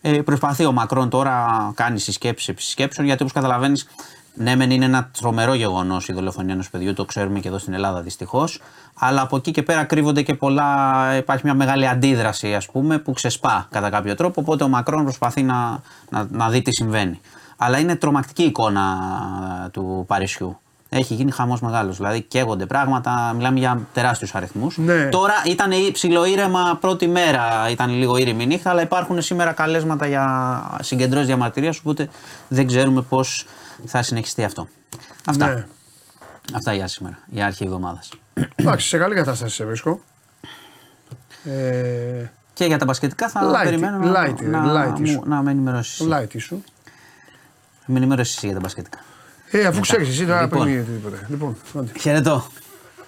Ε, 0.00 0.20
προσπαθεί 0.22 0.64
ο 0.64 0.72
Μακρόν 0.72 1.08
τώρα, 1.08 1.72
κάνει 1.74 1.98
συσκέψεις 1.98 2.48
επί 2.48 2.62
συσκέψεων, 2.62 3.06
γιατί 3.06 3.22
όπως 3.22 3.34
καταλαβαίνεις, 3.34 3.88
ναι, 4.34 4.56
μεν 4.56 4.70
είναι 4.70 4.84
ένα 4.84 5.10
τρομερό 5.18 5.54
γεγονός 5.54 6.08
η 6.08 6.12
δολοφονία 6.12 6.52
ενός 6.52 6.70
παιδιού, 6.70 6.94
το 6.94 7.04
ξέρουμε 7.04 7.40
και 7.40 7.48
εδώ 7.48 7.58
στην 7.58 7.72
Ελλάδα 7.72 8.00
δυστυχώς. 8.00 8.60
Αλλά 8.94 9.20
από 9.20 9.36
εκεί 9.36 9.50
και 9.50 9.62
πέρα 9.62 9.84
κρύβονται 9.84 10.22
και 10.22 10.34
πολλά. 10.34 11.16
Υπάρχει 11.16 11.44
μια 11.44 11.54
μεγάλη 11.54 11.88
αντίδραση, 11.88 12.54
ας 12.54 12.66
πούμε, 12.66 12.98
που 12.98 13.12
ξεσπά 13.12 13.68
κατά 13.70 13.90
κάποιο 13.90 14.14
τρόπο. 14.14 14.40
Οπότε 14.40 14.64
ο 14.64 14.68
Μακρόν 14.68 15.02
προσπαθεί 15.02 15.42
να, 15.42 15.80
να, 16.10 16.26
να 16.30 16.48
δει 16.48 16.62
τι 16.62 16.72
συμβαίνει. 16.72 17.20
Αλλά 17.56 17.78
είναι 17.78 17.96
τρομακτική 17.96 18.42
εικόνα 18.42 18.98
του 19.72 20.04
Παρισιού. 20.06 20.58
Έχει 20.94 21.14
γίνει 21.14 21.30
χαμός 21.30 21.60
μεγάλος. 21.60 21.96
Δηλαδή 21.96 22.20
καίγονται 22.22 22.66
πράγματα, 22.66 23.32
μιλάμε 23.36 23.58
για 23.58 23.80
τεράστιους 23.92 24.34
αριθμούς. 24.34 24.78
Ναι. 24.78 25.08
Τώρα 25.08 25.34
ήταν 25.46 25.70
ψιλοήρεμα 25.92 26.78
πρώτη 26.80 27.08
μέρα, 27.08 27.68
ήταν 27.70 27.90
λίγο 27.90 28.16
ήρεμη 28.16 28.46
νύχτα, 28.46 28.70
αλλά 28.70 28.82
υπάρχουν 28.82 29.22
σήμερα 29.22 29.52
καλέσματα 29.52 30.06
για 30.06 30.78
συγκεντρώσεις 30.82 31.26
διαμαρτυρίας, 31.26 31.78
οπότε 31.78 32.08
δεν 32.48 32.66
ξέρουμε 32.66 33.02
πώς 33.02 33.46
θα 33.86 34.02
συνεχιστεί 34.02 34.44
αυτό. 34.44 34.68
Αυτά. 35.24 35.46
Ναι. 35.46 35.66
Αυτά 36.54 36.72
για 36.74 36.86
σήμερα, 36.86 37.18
για 37.26 37.46
αρχή 37.46 37.64
εβδομάδας. 37.64 38.08
Εντάξει, 38.54 38.88
σε 38.88 38.98
καλή 38.98 39.14
κατάσταση 39.14 39.54
σε 39.54 39.64
βρίσκω. 39.64 40.00
Ε, 41.44 42.24
Και 42.52 42.64
για 42.64 42.78
τα 42.78 42.84
μπασκετικά 42.84 43.28
θα 43.28 43.50
Light, 43.50 43.64
περιμένω 43.64 43.98
να, 43.98 44.26
light, 44.26 44.34
να, 44.42 44.62
light 44.64 44.98
μου- 45.00 45.20
issue. 45.20 45.26
να 45.26 45.42
με 45.42 45.50
ενημερώσεις. 45.50 46.06
light 46.10 46.40
σου. 46.40 46.64
Με 47.86 47.96
ενημερώσεις 47.98 48.36
εσύ 48.36 48.46
για 48.46 48.54
τα 48.54 48.60
μπασκετικά. 48.60 48.98
Ε, 49.54 49.64
αφού 49.64 49.80
ξέρεις 49.80 50.08
εσύ 50.08 50.26
τώρα 50.26 50.42
Λοιπόν. 50.42 50.62
πριν 50.62 50.80
οτιδήποτε. 50.80 51.26
Λοιπόν, 51.28 51.56
άντε. 51.78 51.92
Χαιρετώ. 51.98 52.46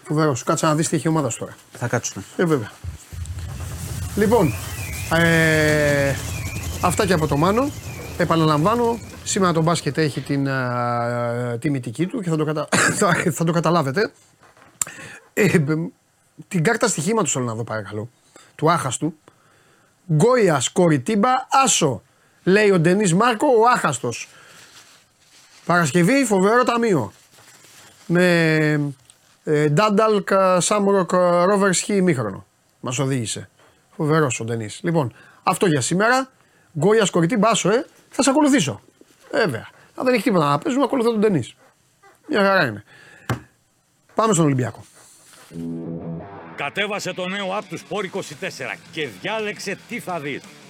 Φοβερό. 0.03 0.37
Κάτσε 0.45 0.67
να 0.67 0.75
δεις 0.75 0.89
τι 0.89 0.97
έχει 0.97 1.07
η 1.07 1.11
ομάδα 1.11 1.29
σου 1.29 1.39
τώρα. 1.39 1.57
Θα 1.73 1.89
κάτσουμε. 1.89 2.25
Ε, 2.37 2.45
βέβαια. 2.45 2.73
Λοιπόν, 4.17 4.53
ε, 5.15 6.15
αυτά 6.81 7.07
και 7.07 7.13
από 7.13 7.27
το 7.27 7.37
Μάνο. 7.37 7.71
Επαναλαμβάνω, 8.19 8.99
σήμερα 9.25 9.53
το 9.53 9.63
μπάσκετ 9.63 9.99
έχει 9.99 10.21
την 10.21 10.49
α, 10.49 11.59
τιμητική 11.59 12.07
του 12.07 12.21
και 12.21 12.31
θα 12.31 12.37
το, 12.37 12.45
κατα... 12.45 12.69
θα, 12.99 13.15
θα 13.33 13.45
το 13.45 13.53
καταλάβετε. 13.53 14.13
Ε, 15.33 15.59
μπ, 15.59 15.71
την 16.49 16.63
κάρτα 16.63 16.89
στοιχήματος 16.89 17.33
θέλω 17.33 17.45
να 17.45 17.55
δω 17.55 17.65
παρακαλώ. 17.65 18.09
Του 18.55 18.71
άχαστου. 18.71 19.15
Γκόιας 20.13 20.69
Κοριτίμπα 20.69 21.31
Άσο. 21.65 22.03
Λέει 22.43 22.71
ο 22.71 22.79
Ντενής 22.79 23.15
Μάρκο 23.15 23.47
ο 23.47 23.69
άχαστος. 23.75 24.29
Παρασκευή 25.67 26.25
φοβερό 26.25 26.65
ταμείο. 26.65 27.13
Με 28.07 28.93
ε, 29.45 29.69
Ντάνταλκ 29.69 30.29
Σάμροκ 30.59 31.13
Ρόβερ 31.45 31.75
Χι 31.75 31.95
ημίχρονο. 31.95 32.47
Μας 32.81 32.99
οδήγησε. 32.99 33.49
Φοβερός 33.97 34.41
ο 34.41 34.45
Ντενής. 34.45 34.81
Λοιπόν, 34.83 35.15
αυτό 35.43 35.67
για 35.67 35.81
σήμερα. 35.81 36.31
Γκόια 36.79 37.07
κορυφή 37.11 37.37
μπάσο, 37.37 37.71
ε. 37.71 37.87
Θα 38.11 38.23
σε 38.23 38.31
ακολουθήσω. 38.31 38.81
Βέβαια. 39.31 39.69
Αν 39.95 40.05
δεν 40.05 40.15
έχει 40.15 40.23
τίποτα 40.23 40.51
να 40.51 40.59
παίζουμε, 40.59 40.85
ακολουθώ 40.85 41.11
τον 41.11 41.21
Ντενής. 41.21 41.57
Μια 42.29 42.45
χαρά 42.45 42.67
είναι. 42.67 42.85
Πάμε 44.15 44.33
στον 44.33 44.45
Ολυμπιακό. 44.45 44.85
Κατέβασε 46.57 47.13
το 47.13 47.29
νέο 47.29 47.59
app 47.59 47.65
του 47.69 47.79
Sport 47.79 48.17
24 48.17 48.77
και 48.93 49.09
διάλεξε 49.21 49.79
τι 49.89 50.01
θα 50.01 50.21
δεις. 50.21 50.43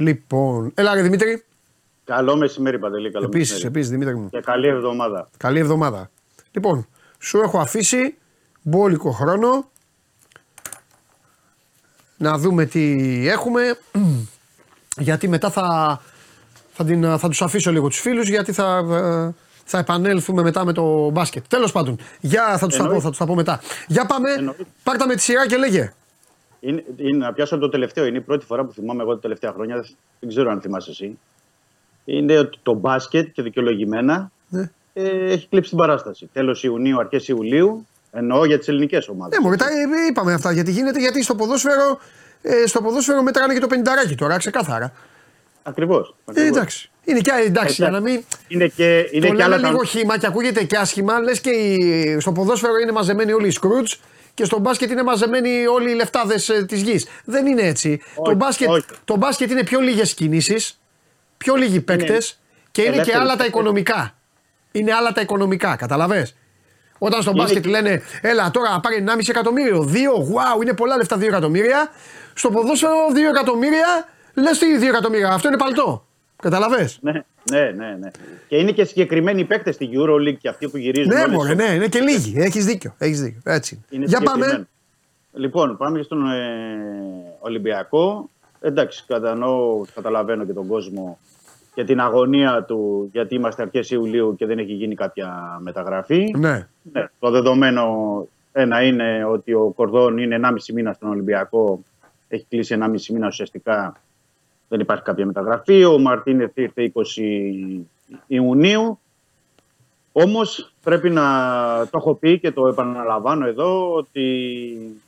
Λοιπόν, 0.00 0.70
έλα 0.74 0.94
ρε 0.94 1.02
Δημήτρη. 1.02 1.44
Καλό 2.04 2.36
μεσημέρι, 2.36 2.78
Παντελή. 2.78 3.10
Καλό 3.10 3.24
Επίσης, 3.24 3.50
μεσημέρι. 3.50 3.66
επίσης 3.74 3.90
Δημήτρη 3.90 4.16
μου. 4.16 4.28
Και 4.30 4.40
καλή 4.40 4.66
εβδομάδα. 4.66 5.30
Καλή 5.36 5.58
εβδομάδα. 5.58 6.10
Λοιπόν, 6.50 6.86
σου 7.18 7.38
έχω 7.38 7.58
αφήσει 7.58 8.16
μπόλικο 8.62 9.10
χρόνο 9.10 9.70
να 12.16 12.38
δούμε 12.38 12.64
τι 12.64 12.98
έχουμε 13.28 13.78
γιατί 15.08 15.28
μετά 15.28 15.50
θα, 15.50 16.00
θα, 16.72 16.84
την, 16.84 17.18
θα 17.18 17.28
τους 17.28 17.42
αφήσω 17.42 17.70
λίγο 17.72 17.88
τους 17.88 18.00
φίλους 18.00 18.28
γιατί 18.28 18.52
θα, 18.52 18.76
ε, 18.90 19.34
θα 19.64 19.78
επανέλθουμε 19.78 20.42
μετά 20.42 20.64
με 20.64 20.72
το 20.72 21.10
μπάσκετ. 21.10 21.44
Τέλος 21.48 21.72
πάντων, 21.72 21.98
για, 22.20 22.58
θα, 22.58 22.66
τους 22.66 22.76
τα 22.76 22.82
πω, 22.82 22.84
Εννοείται. 22.84 23.02
θα 23.04 23.08
τους 23.08 23.18
τα 23.18 23.26
πω 23.26 23.34
μετά. 23.34 23.60
Για 23.86 24.06
πάμε, 24.06 24.30
Εννοείται. 24.32 24.64
πάρτα 24.82 25.06
με 25.06 25.14
τη 25.14 25.22
σειρά 25.22 25.46
και 25.46 25.56
λέγε. 25.56 25.92
Είναι, 26.60 26.84
είναι, 26.96 27.16
να 27.16 27.32
πιάσω 27.32 27.54
από 27.54 27.64
το 27.64 27.70
τελευταίο. 27.70 28.04
Είναι 28.06 28.16
η 28.18 28.20
πρώτη 28.20 28.44
φορά 28.44 28.64
που 28.64 28.72
θυμάμαι 28.72 29.02
εγώ 29.02 29.14
τα 29.14 29.20
τελευταία 29.20 29.52
χρόνια. 29.52 29.74
Δεν- 29.74 29.96
Δεν 30.20 30.28
ξέρω 30.28 30.50
αν 30.50 30.60
θυμάσαι 30.60 30.90
εσύ. 30.90 31.18
Είναι 32.04 32.38
ότι 32.38 32.58
το 32.62 32.72
μπάσκετ 32.74 33.28
και 33.32 33.42
δικαιολογημένα 33.42 34.30
Ναι. 34.48 34.70
ε, 34.92 35.08
έχει 35.32 35.48
κλείψει 35.48 35.68
την 35.68 35.78
παράσταση. 35.78 36.28
Τέλος 36.32 36.64
Ιουνίου, 36.64 36.98
αρχές 37.00 37.28
Ιουλίου. 37.28 37.86
Εννοώ 38.12 38.44
για 38.44 38.58
τις 38.58 38.68
ελληνικές 38.68 39.08
ομάδες. 39.08 39.38
Ναι, 39.38 39.44
μωρέ, 39.44 39.56
τα 39.56 39.66
ε, 39.66 40.06
είπαμε 40.08 40.32
αυτά 40.32 40.52
γιατί 40.52 40.70
γίνεται, 40.70 40.98
γιατί 41.00 41.22
στο 41.22 41.34
ποδόσφαιρο, 41.34 41.98
ε, 42.42 42.66
στο 42.66 42.82
ποδόσφαιρο 42.82 43.22
μετράνε 43.22 43.54
και 43.54 43.60
το 43.60 43.66
πενταράκι 43.66 44.14
τώρα, 44.14 44.36
ξεκάθαρα. 44.36 44.92
Ακριβώς. 45.62 46.14
Ε, 46.34 46.46
εντάξει. 46.46 46.90
Είναι 47.04 47.18
και 47.20 47.30
εντάξει, 47.46 47.74
για 47.74 47.90
να 47.90 48.00
μην. 48.00 48.22
Είναι 48.48 48.66
και, 48.68 49.08
είναι 49.12 49.28
το 49.28 49.34
και 49.34 49.42
άλλα 49.42 49.48
λέμε 49.56 49.62
τα- 49.62 49.68
λίγο 49.70 49.82
χήμα 49.84 50.18
και 50.18 50.26
ακούγεται 50.26 50.64
και 50.64 50.76
άσχημα. 50.76 51.20
Λες 51.20 51.40
και 51.40 51.50
οι- 51.50 52.20
στο 52.20 52.32
ποδόσφαιρο 52.32 52.76
είναι 52.82 52.92
μαζεμένοι 52.92 53.32
όλοι 53.32 53.46
οι 53.46 53.50
Σκρούτ 53.50 53.88
και 54.34 54.44
στο 54.44 54.58
μπάσκετ 54.58 54.90
είναι 54.90 55.02
μαζεμένοι 55.02 55.66
όλοι 55.66 55.90
οι 55.90 55.94
λεφτάδες 55.94 56.64
της 56.66 56.82
γης. 56.82 57.06
Δεν 57.24 57.46
είναι 57.46 57.62
έτσι. 57.62 58.00
το, 58.24 58.34
μπάσκετ, 58.34 58.68
όχι. 58.68 58.84
το 59.04 59.16
μπάσκετ 59.16 59.50
είναι 59.50 59.64
πιο 59.64 59.80
λίγες 59.80 60.14
κινήσεις, 60.14 60.80
πιο 61.36 61.54
λίγοι 61.54 61.80
παίκτες 61.80 62.40
και 62.70 62.80
είναι 62.82 62.90
και 62.90 62.94
ελεύθεροι 62.96 63.16
άλλα 63.18 63.26
τα 63.30 63.36
παίκτες. 63.36 63.46
οικονομικά. 63.48 64.14
Είναι 64.72 64.92
άλλα 64.92 65.12
τα 65.12 65.20
οικονομικά, 65.20 65.76
καταλαβες; 65.76 66.34
Όταν 66.98 67.22
στο 67.22 67.30
Είναι- 67.30 67.42
μπάσκετ 67.42 67.66
λένε, 67.66 68.02
έλα 68.20 68.50
τώρα 68.50 68.70
να 68.70 68.80
πάρει 68.80 68.96
1,5 68.96 69.28
εκατομμύριο, 69.30 69.84
2, 69.84 70.14
wow, 70.14 70.62
είναι 70.62 70.72
πολλά 70.74 70.96
λεφτά 70.96 71.16
2 71.16 71.26
εκατομμύρια. 71.26 71.90
Στο 72.34 72.50
ποδόσφαιρο 72.50 72.94
2 73.14 73.28
εκατομμύρια, 73.30 74.08
λες 74.34 74.58
τι 74.58 74.66
2 74.78 74.88
εκατομμύρια, 74.88 75.28
αυτό 75.28 75.48
είναι 75.48 75.56
παλτό. 75.56 76.06
Καταλαβες; 76.40 76.98
Ναι, 77.02 77.12
ναι, 77.50 77.60
ναι, 77.76 77.96
ναι. 78.00 78.10
Και 78.48 78.56
είναι 78.56 78.70
και 78.72 78.84
συγκεκριμένοι 78.84 79.44
παίκτες 79.44 79.74
στη 79.74 79.90
Euroleague 79.92 80.36
και 80.40 80.48
αυτοί 80.48 80.68
που 80.68 80.76
γυρίζουν. 80.76 81.12
Ναι, 81.14 81.20
όλες 81.20 81.32
μωρέ, 81.36 81.54
τις- 81.54 81.66
ναι, 81.68 81.74
είναι 81.74 81.88
και 81.88 82.00
λίγοι. 82.00 82.34
Έχεις 82.40 82.64
δίκιο. 82.64 82.94
Έχεις 82.98 83.22
δίκιο. 83.22 83.40
Έτσι. 83.44 83.74
είναι. 83.74 83.84
Είναι 83.90 84.04
Για 84.04 84.16
συγκεκριμένο. 84.18 84.52
πάμε. 84.52 84.68
Λοιπόν, 85.32 85.76
πάμε 85.76 85.98
και 85.98 86.04
στον 86.04 86.30
ε, 86.30 86.36
Ολυμπιακό. 87.40 88.30
Εντάξει, 88.60 89.04
κατανοώ, 89.06 89.84
καταλαβαίνω 89.94 90.44
και 90.44 90.52
τον 90.52 90.66
κόσμο 90.66 91.18
και 91.74 91.84
την 91.84 92.00
αγωνία 92.00 92.64
του 92.64 93.08
γιατί 93.12 93.34
είμαστε 93.34 93.62
αρχές 93.62 93.90
Ιουλίου 93.90 94.34
και 94.36 94.46
δεν 94.46 94.58
έχει 94.58 94.72
γίνει 94.72 94.94
κάποια 94.94 95.58
μεταγραφή. 95.60 96.34
Ναι. 96.38 96.66
Ναι, 96.92 97.08
το 97.18 97.30
δεδομένο 97.30 97.84
ένα 98.52 98.82
είναι 98.82 99.24
ότι 99.24 99.52
ο 99.52 99.72
Κορδόν 99.76 100.18
είναι 100.18 100.38
1,5 100.42 100.72
μήνα 100.74 100.92
στον 100.92 101.08
Ολυμπιακό. 101.08 101.82
Έχει 102.28 102.46
κλείσει 102.48 102.76
1,5 102.80 103.12
μήνα 103.12 103.26
ουσιαστικά. 103.26 103.96
Δεν 104.70 104.80
υπάρχει 104.80 105.02
κάποια 105.02 105.26
μεταγραφή. 105.26 105.84
Ο 105.84 105.98
Μαρτίνεθ 105.98 106.56
ήρθε 106.56 106.92
20 106.94 107.00
Ιουνίου. 108.26 108.98
Όμως 110.12 110.72
πρέπει 110.82 111.10
να 111.10 111.22
το 111.90 111.98
έχω 111.98 112.14
πει 112.14 112.38
και 112.38 112.50
το 112.52 112.66
επαναλαμβάνω 112.66 113.46
εδώ 113.46 113.94
ότι 113.94 115.00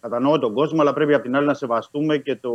κατανοώ 0.00 0.38
τον 0.38 0.52
κόσμο 0.54 0.80
αλλά 0.80 0.92
πρέπει 0.92 1.14
από 1.14 1.22
την 1.22 1.36
άλλη 1.36 1.46
να 1.46 1.54
σεβαστούμε 1.54 2.16
και 2.18 2.36
τα 2.36 2.52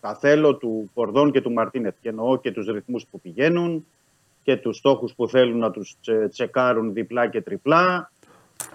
θέλω 0.00 0.54
του 0.56 0.90
Κορδόν 0.94 1.30
και 1.32 1.40
του 1.40 1.52
Μαρτίνεθ. 1.52 1.94
Και 2.02 2.08
εννοώ 2.08 2.38
και 2.38 2.52
τους 2.52 2.66
ρυθμούς 2.66 3.06
που 3.10 3.20
πηγαίνουν 3.20 3.86
και 4.42 4.56
τους 4.56 4.76
στόχους 4.76 5.14
που 5.14 5.28
θέλουν 5.28 5.58
να 5.58 5.70
τους 5.70 5.96
τσε- 6.00 6.28
τσεκάρουν 6.30 6.92
διπλά 6.92 7.28
και 7.28 7.40
τριπλά 7.40 8.10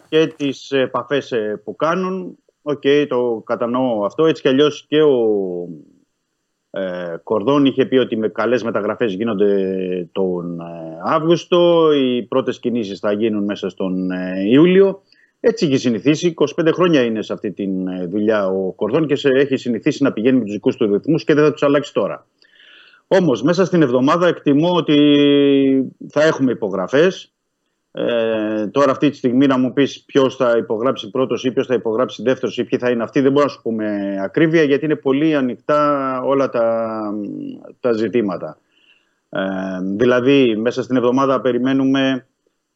και 0.10 0.28
τις 0.28 0.72
επαφές 0.72 1.32
ε, 1.32 1.62
που 1.64 1.76
κάνουν. 1.76 2.38
Οκ, 2.68 2.82
το 3.08 3.42
κατανοώ 3.46 4.06
αυτό. 4.06 4.26
Έτσι 4.26 4.42
κι 4.42 4.48
αλλιώς 4.48 4.86
και 4.88 5.02
ο 5.02 5.18
ε, 6.70 7.16
Κορδόν 7.24 7.66
είχε 7.66 7.86
πει 7.86 7.98
ότι 7.98 8.18
με 8.18 8.28
καλές 8.28 8.64
μεταγραφές 8.64 9.14
γίνονται 9.14 10.10
τον 10.12 10.60
ε, 10.60 10.66
Αύγουστο. 11.04 11.92
Οι 11.94 12.24
πρώτες 12.24 12.60
κινήσεις 12.60 13.00
θα 13.00 13.12
γίνουν 13.12 13.44
μέσα 13.44 13.70
στον 13.70 14.12
ε, 14.12 14.50
Ιούλιο. 14.50 15.02
Έτσι 15.40 15.66
έχει 15.66 15.78
συνηθίσει. 15.78 16.34
25 16.58 16.70
χρόνια 16.74 17.04
είναι 17.04 17.22
σε 17.22 17.34
αυτή 17.34 17.52
τη 17.52 17.68
δουλειά 18.10 18.48
ο 18.48 18.72
Κορδόν 18.72 19.08
και 19.08 19.16
σε, 19.16 19.30
έχει 19.30 19.58
συνηθίσει 19.58 20.04
να 20.04 20.14
πηγαίνει 20.14 20.38
με 20.38 20.44
τους 20.44 20.54
δικούς 20.54 20.76
του 20.76 20.92
ρυθμούς 20.92 21.24
και 21.24 21.34
δεν 21.34 21.44
θα 21.44 21.52
τους 21.52 21.64
αλλάξει 21.64 21.94
τώρα. 21.94 22.28
Όμως 23.08 23.42
μέσα 23.44 23.66
στην 23.66 23.82
εβδομάδα 23.82 24.28
εκτιμώ 24.28 24.76
ότι 24.76 25.94
θα 26.10 26.24
έχουμε 26.24 26.52
υπογραφές. 26.52 27.35
Ε, 27.98 28.68
τώρα 28.68 28.92
αυτή 28.92 29.10
τη 29.10 29.16
στιγμή 29.16 29.48
να 29.48 29.58
μου 29.58 29.74
πεις 29.74 30.04
ποιος 30.04 30.36
θα 30.36 30.58
υπογράψει 30.58 31.10
πρώτος 31.10 31.44
ή 31.44 31.52
ποιος 31.52 31.68
θα 31.68 31.74
υπογράψει 31.74 32.24
δεύτερος 32.24 32.58
ή 32.58 32.64
ποιοι 32.64 32.80
θα 32.80 32.90
είναι 32.90 33.04
αυτοί 33.04 33.20
δεν 33.20 33.32
μπορώ 33.32 33.46
να 33.46 33.52
σου 33.52 33.62
πούμε 33.62 34.18
ακρίβεια 34.24 34.64
γιατί 34.64 34.86
είναι 34.86 34.96
πολύ 34.96 35.36
ανοιχτά 35.36 36.22
όλα 36.22 36.50
τα, 36.50 37.00
τα 37.80 37.92
ζητήματα. 37.92 38.58
Ε, 39.30 39.40
δηλαδή 39.96 40.56
μέσα 40.56 40.84
στην 40.84 40.96
εβδομάδα 40.96 41.42
περιμένουμε 41.42 42.26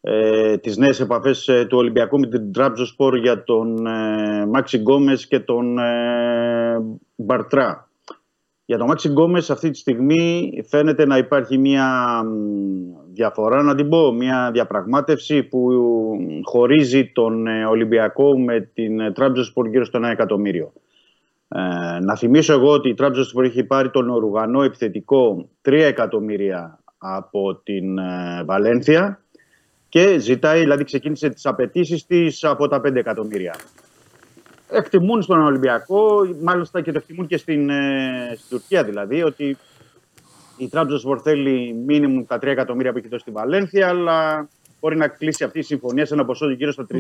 ε, 0.02 0.58
τις 0.58 0.78
νέες 0.78 1.00
επαφές 1.00 1.48
ε, 1.48 1.66
του 1.66 1.78
Ολυμπιακού 1.78 2.20
με 2.20 2.28
την 2.28 2.52
Τραμπζοσπορ 2.52 3.18
για 3.18 3.44
τον 3.44 3.88
ε, 3.88 4.46
Μάξι 4.46 4.78
Γκόμες 4.78 5.28
και 5.28 5.40
τον 5.40 5.78
ε, 5.78 6.82
Μπαρτρά. 7.16 7.89
Για 8.70 8.78
τον 8.78 8.88
Μάξι 8.88 9.10
Γκόμες 9.10 9.50
αυτή 9.50 9.70
τη 9.70 9.78
στιγμή 9.78 10.52
φαίνεται 10.68 11.06
να 11.06 11.18
υπάρχει 11.18 11.58
μια 11.58 12.22
μ, 12.24 13.14
διαφορά, 13.14 13.62
να 13.62 13.76
την 13.76 13.90
πω, 13.90 14.12
μια 14.12 14.50
διαπραγμάτευση 14.54 15.44
που 15.44 15.60
μ, 16.20 16.40
χωρίζει 16.44 17.12
τον 17.12 17.48
ε, 17.48 17.66
Ολυμπιακό 17.66 18.40
με 18.40 18.70
την 18.74 19.00
ε, 19.00 19.12
Τραμπζοσπορ 19.12 19.68
γύρω 19.68 19.86
στο 19.86 20.00
1 20.00 20.04
εκατομμύριο. 20.04 20.74
Ε, 21.48 21.60
να 22.00 22.16
θυμίσω 22.16 22.54
εγώ 22.54 22.72
ότι 22.72 22.90
η 22.90 22.94
Τραμπζοσπορ 22.94 23.44
έχει 23.44 23.64
πάρει 23.64 23.90
τον 23.90 24.10
Ορουγανό 24.10 24.64
επιθετικό 24.64 25.50
3 25.66 25.72
εκατομμύρια 25.72 26.80
από 26.98 27.56
την 27.56 27.98
ε, 27.98 28.44
Βαλένθια 28.46 29.22
και 29.90 30.18
ζητάει, 30.20 30.60
δηλαδή 30.60 30.84
ξεκίνησε 30.84 31.30
τις 31.30 31.46
απαιτήσεις 31.46 32.06
της 32.06 32.44
από 32.44 32.68
τα 32.68 32.82
5 32.86 32.96
εκατομμύρια. 32.96 33.56
Εκτιμούν 34.72 35.22
στον 35.22 35.42
Ολυμπιακό, 35.42 36.06
μάλιστα 36.42 36.82
και 36.82 36.92
το 36.92 36.98
εκτιμούν 36.98 37.28
και 37.28 37.38
στην, 37.38 37.70
ε, 37.70 38.34
στην 38.36 38.50
Τουρκία 38.50 38.84
δηλαδή, 38.84 39.24
ότι 39.24 39.58
η 40.58 40.68
Τραμπζοσπορ 40.68 41.20
θέλει 41.24 41.74
μίνιμουμ 41.86 42.26
τα 42.26 42.38
3 42.38 42.44
εκατομμύρια 42.52 42.92
που 42.92 42.98
έχει 42.98 43.08
δώσει 43.08 43.22
στη 43.22 43.32
Βαλένθια, 43.32 43.88
αλλά 43.88 44.48
μπορεί 44.80 44.98
να 44.98 45.08
κλείσει 45.08 45.44
αυτή 45.44 45.60
η 45.60 45.62
συμφωνία 45.62 46.06
σε 46.06 46.14
ένα 46.14 46.26
ποσό 46.26 46.50
γύρω 46.52 46.72
στα 46.72 46.86
3,5. 46.86 46.98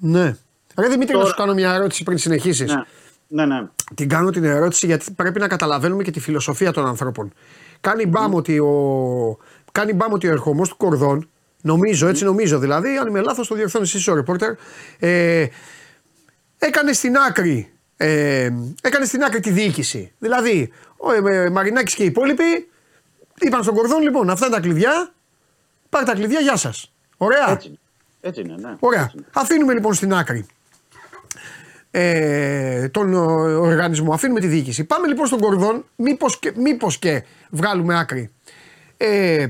Ναι. 0.00 0.36
Ρε 0.78 0.88
Δημήτρη, 0.88 1.12
να 1.12 1.18
Τώρα- 1.18 1.26
σου 1.26 1.34
κάνω 1.36 1.54
μια 1.54 1.74
ερώτηση 1.74 2.02
πριν 2.02 2.18
συνεχίσεις. 2.18 2.74
Ναι, 2.74 2.84
ναι, 3.28 3.54
ναι. 3.54 3.68
Την 3.94 4.08
κάνω 4.08 4.30
την 4.30 4.44
ερώτηση 4.44 4.86
γιατί 4.86 5.12
πρέπει 5.12 5.40
να 5.40 5.48
καταλαβαίνουμε 5.48 6.02
και 6.02 6.10
τη 6.10 6.20
φιλοσοφία 6.20 6.72
των 6.72 6.86
ανθρώπων. 6.86 7.32
Κάνει 7.80 8.06
μπάμ 8.06 8.34
ότι 8.34 8.58
ο, 8.58 9.38
κάνει 9.72 9.92
μπάμ 9.92 10.12
ότι 10.12 10.28
ο 10.28 10.30
ερχομός 10.30 10.68
του 10.68 10.76
Κορδόν, 10.76 11.28
νομίζω, 11.62 12.06
έτσι 12.08 12.24
νομίζω 12.24 12.58
δηλαδή, 12.58 12.96
αν 12.96 13.08
είμαι 13.08 13.20
λάθος 13.20 13.48
το 13.48 13.54
διορθώνεις 13.54 13.94
εσύ 13.94 14.10
ο 14.10 14.14
ρεπόρτερ, 14.14 14.54
ε, 14.98 15.46
έκανε 16.60 16.92
στην 16.92 17.16
άκρη, 17.16 17.72
ε, 17.96 18.50
έκανε 18.82 19.04
στην 19.04 19.22
άκρη 19.22 19.40
τη 19.40 19.50
διοίκηση. 19.50 20.12
Δηλαδή, 20.18 20.72
ο 20.96 21.28
ε, 21.28 21.50
Μαρινάκης 21.50 21.94
και 21.94 22.02
οι 22.02 22.06
υπόλοιποι 22.06 22.68
είπαν 23.40 23.62
στον 23.62 23.74
Κορδόν, 23.74 24.02
λοιπόν, 24.02 24.30
αυτά 24.30 24.46
είναι 24.46 24.54
τα 24.54 24.60
κλειδιά, 24.60 25.12
πάρε 25.88 26.04
τα 26.04 26.14
κλειδιά, 26.14 26.40
γεια 26.40 26.56
σας. 26.56 26.92
Ωραία. 27.16 27.50
Έτσι, 27.50 27.78
έτσι 28.20 28.40
είναι, 28.40 28.54
ναι. 28.60 28.76
Ωραία. 28.78 29.02
Έτσι 29.02 29.16
είναι. 29.16 29.26
Αφήνουμε 29.32 29.72
λοιπόν 29.72 29.94
στην 29.94 30.14
άκρη 30.14 30.46
ε, 31.90 32.88
τον 32.88 33.14
ο, 33.14 33.22
οργανισμό, 33.60 34.12
αφήνουμε 34.12 34.40
τη 34.40 34.46
διοίκηση. 34.46 34.84
Πάμε 34.84 35.06
λοιπόν 35.06 35.26
στον 35.26 35.40
Κορδόν, 35.40 35.84
μήπως 35.96 36.38
και, 36.38 36.52
μήπως 36.56 36.98
και 36.98 37.24
βγάλουμε 37.50 37.98
άκρη. 37.98 38.30
Ε, 38.96 39.46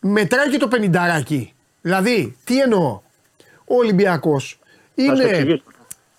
μετράει 0.00 0.50
και 0.50 0.58
το 0.58 0.68
πενινταράκι. 0.68 1.52
Δηλαδή, 1.80 2.36
τι 2.44 2.60
εννοώ. 2.60 3.00
Ο 3.64 3.76
Ολυμπιακός 3.76 4.58
Θα 4.94 5.16
σου 5.16 5.28
είναι... 5.28 5.62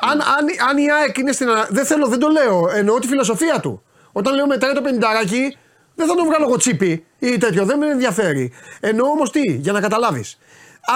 εξηγήσω. 0.04 0.30
Αν, 0.30 0.38
αν, 0.38 0.70
αν 0.70 0.78
η 0.78 0.92
ΑΕΚ 0.92 1.18
είναι 1.18 1.32
στην. 1.32 1.50
ανα- 1.50 1.68
Δεν 1.70 1.86
θέλω, 1.86 2.08
δεν 2.08 2.20
το 2.20 2.28
λέω. 2.28 2.70
Εννοώ 2.74 3.00
τη 3.00 3.08
φιλοσοφία 3.08 3.60
του. 3.60 3.84
Όταν 4.12 4.36
λέω 4.36 4.48
μετράει 4.48 4.74
το 4.74 4.82
πενινταράκι, 4.82 5.58
δεν 5.96 6.08
θα 6.08 6.16
τον 6.16 6.26
βγάλω 6.26 6.46
εγώ 6.46 6.58
τσίπη 6.58 7.06
ή 7.20 7.38
τέτοιο. 7.38 7.66
Δεν 7.66 7.78
με 7.78 7.88
ενδιαφέρει. 7.90 8.54
Εννοώ 8.80 9.08
όμως 9.10 9.32
τι, 9.32 9.52
για 9.52 9.72
να 9.72 9.82
καταλάβεις. 9.82 10.38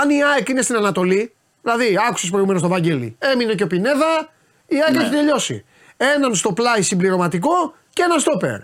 Αν 0.02 0.10
η 0.10 0.24
ΑΕΚ 0.24 0.50
είναι 0.50 0.62
στην 0.62 0.76
Ανατολή, 0.76 1.34
δηλαδή 1.62 1.98
άκουσες 2.10 2.30
προηγουμένως 2.30 2.62
τον 2.62 2.72
Βαγγέλη, 2.72 3.16
έμεινε 3.20 3.54
και 3.56 3.64
ο 3.64 3.68
Πινέδα, 3.68 4.30
η 4.68 4.76
ΑΕΚ 4.82 4.96
Ναι. 4.96 5.02
έχει 5.02 5.10
τελειώσει. 5.12 5.66
Έναν 5.98 6.36
στο 6.36 6.54
πλάι 6.54 6.82
συμπληρωματικό 6.82 7.74
και 7.94 8.02
ένα 8.04 8.18
στόπερ. 8.20 8.60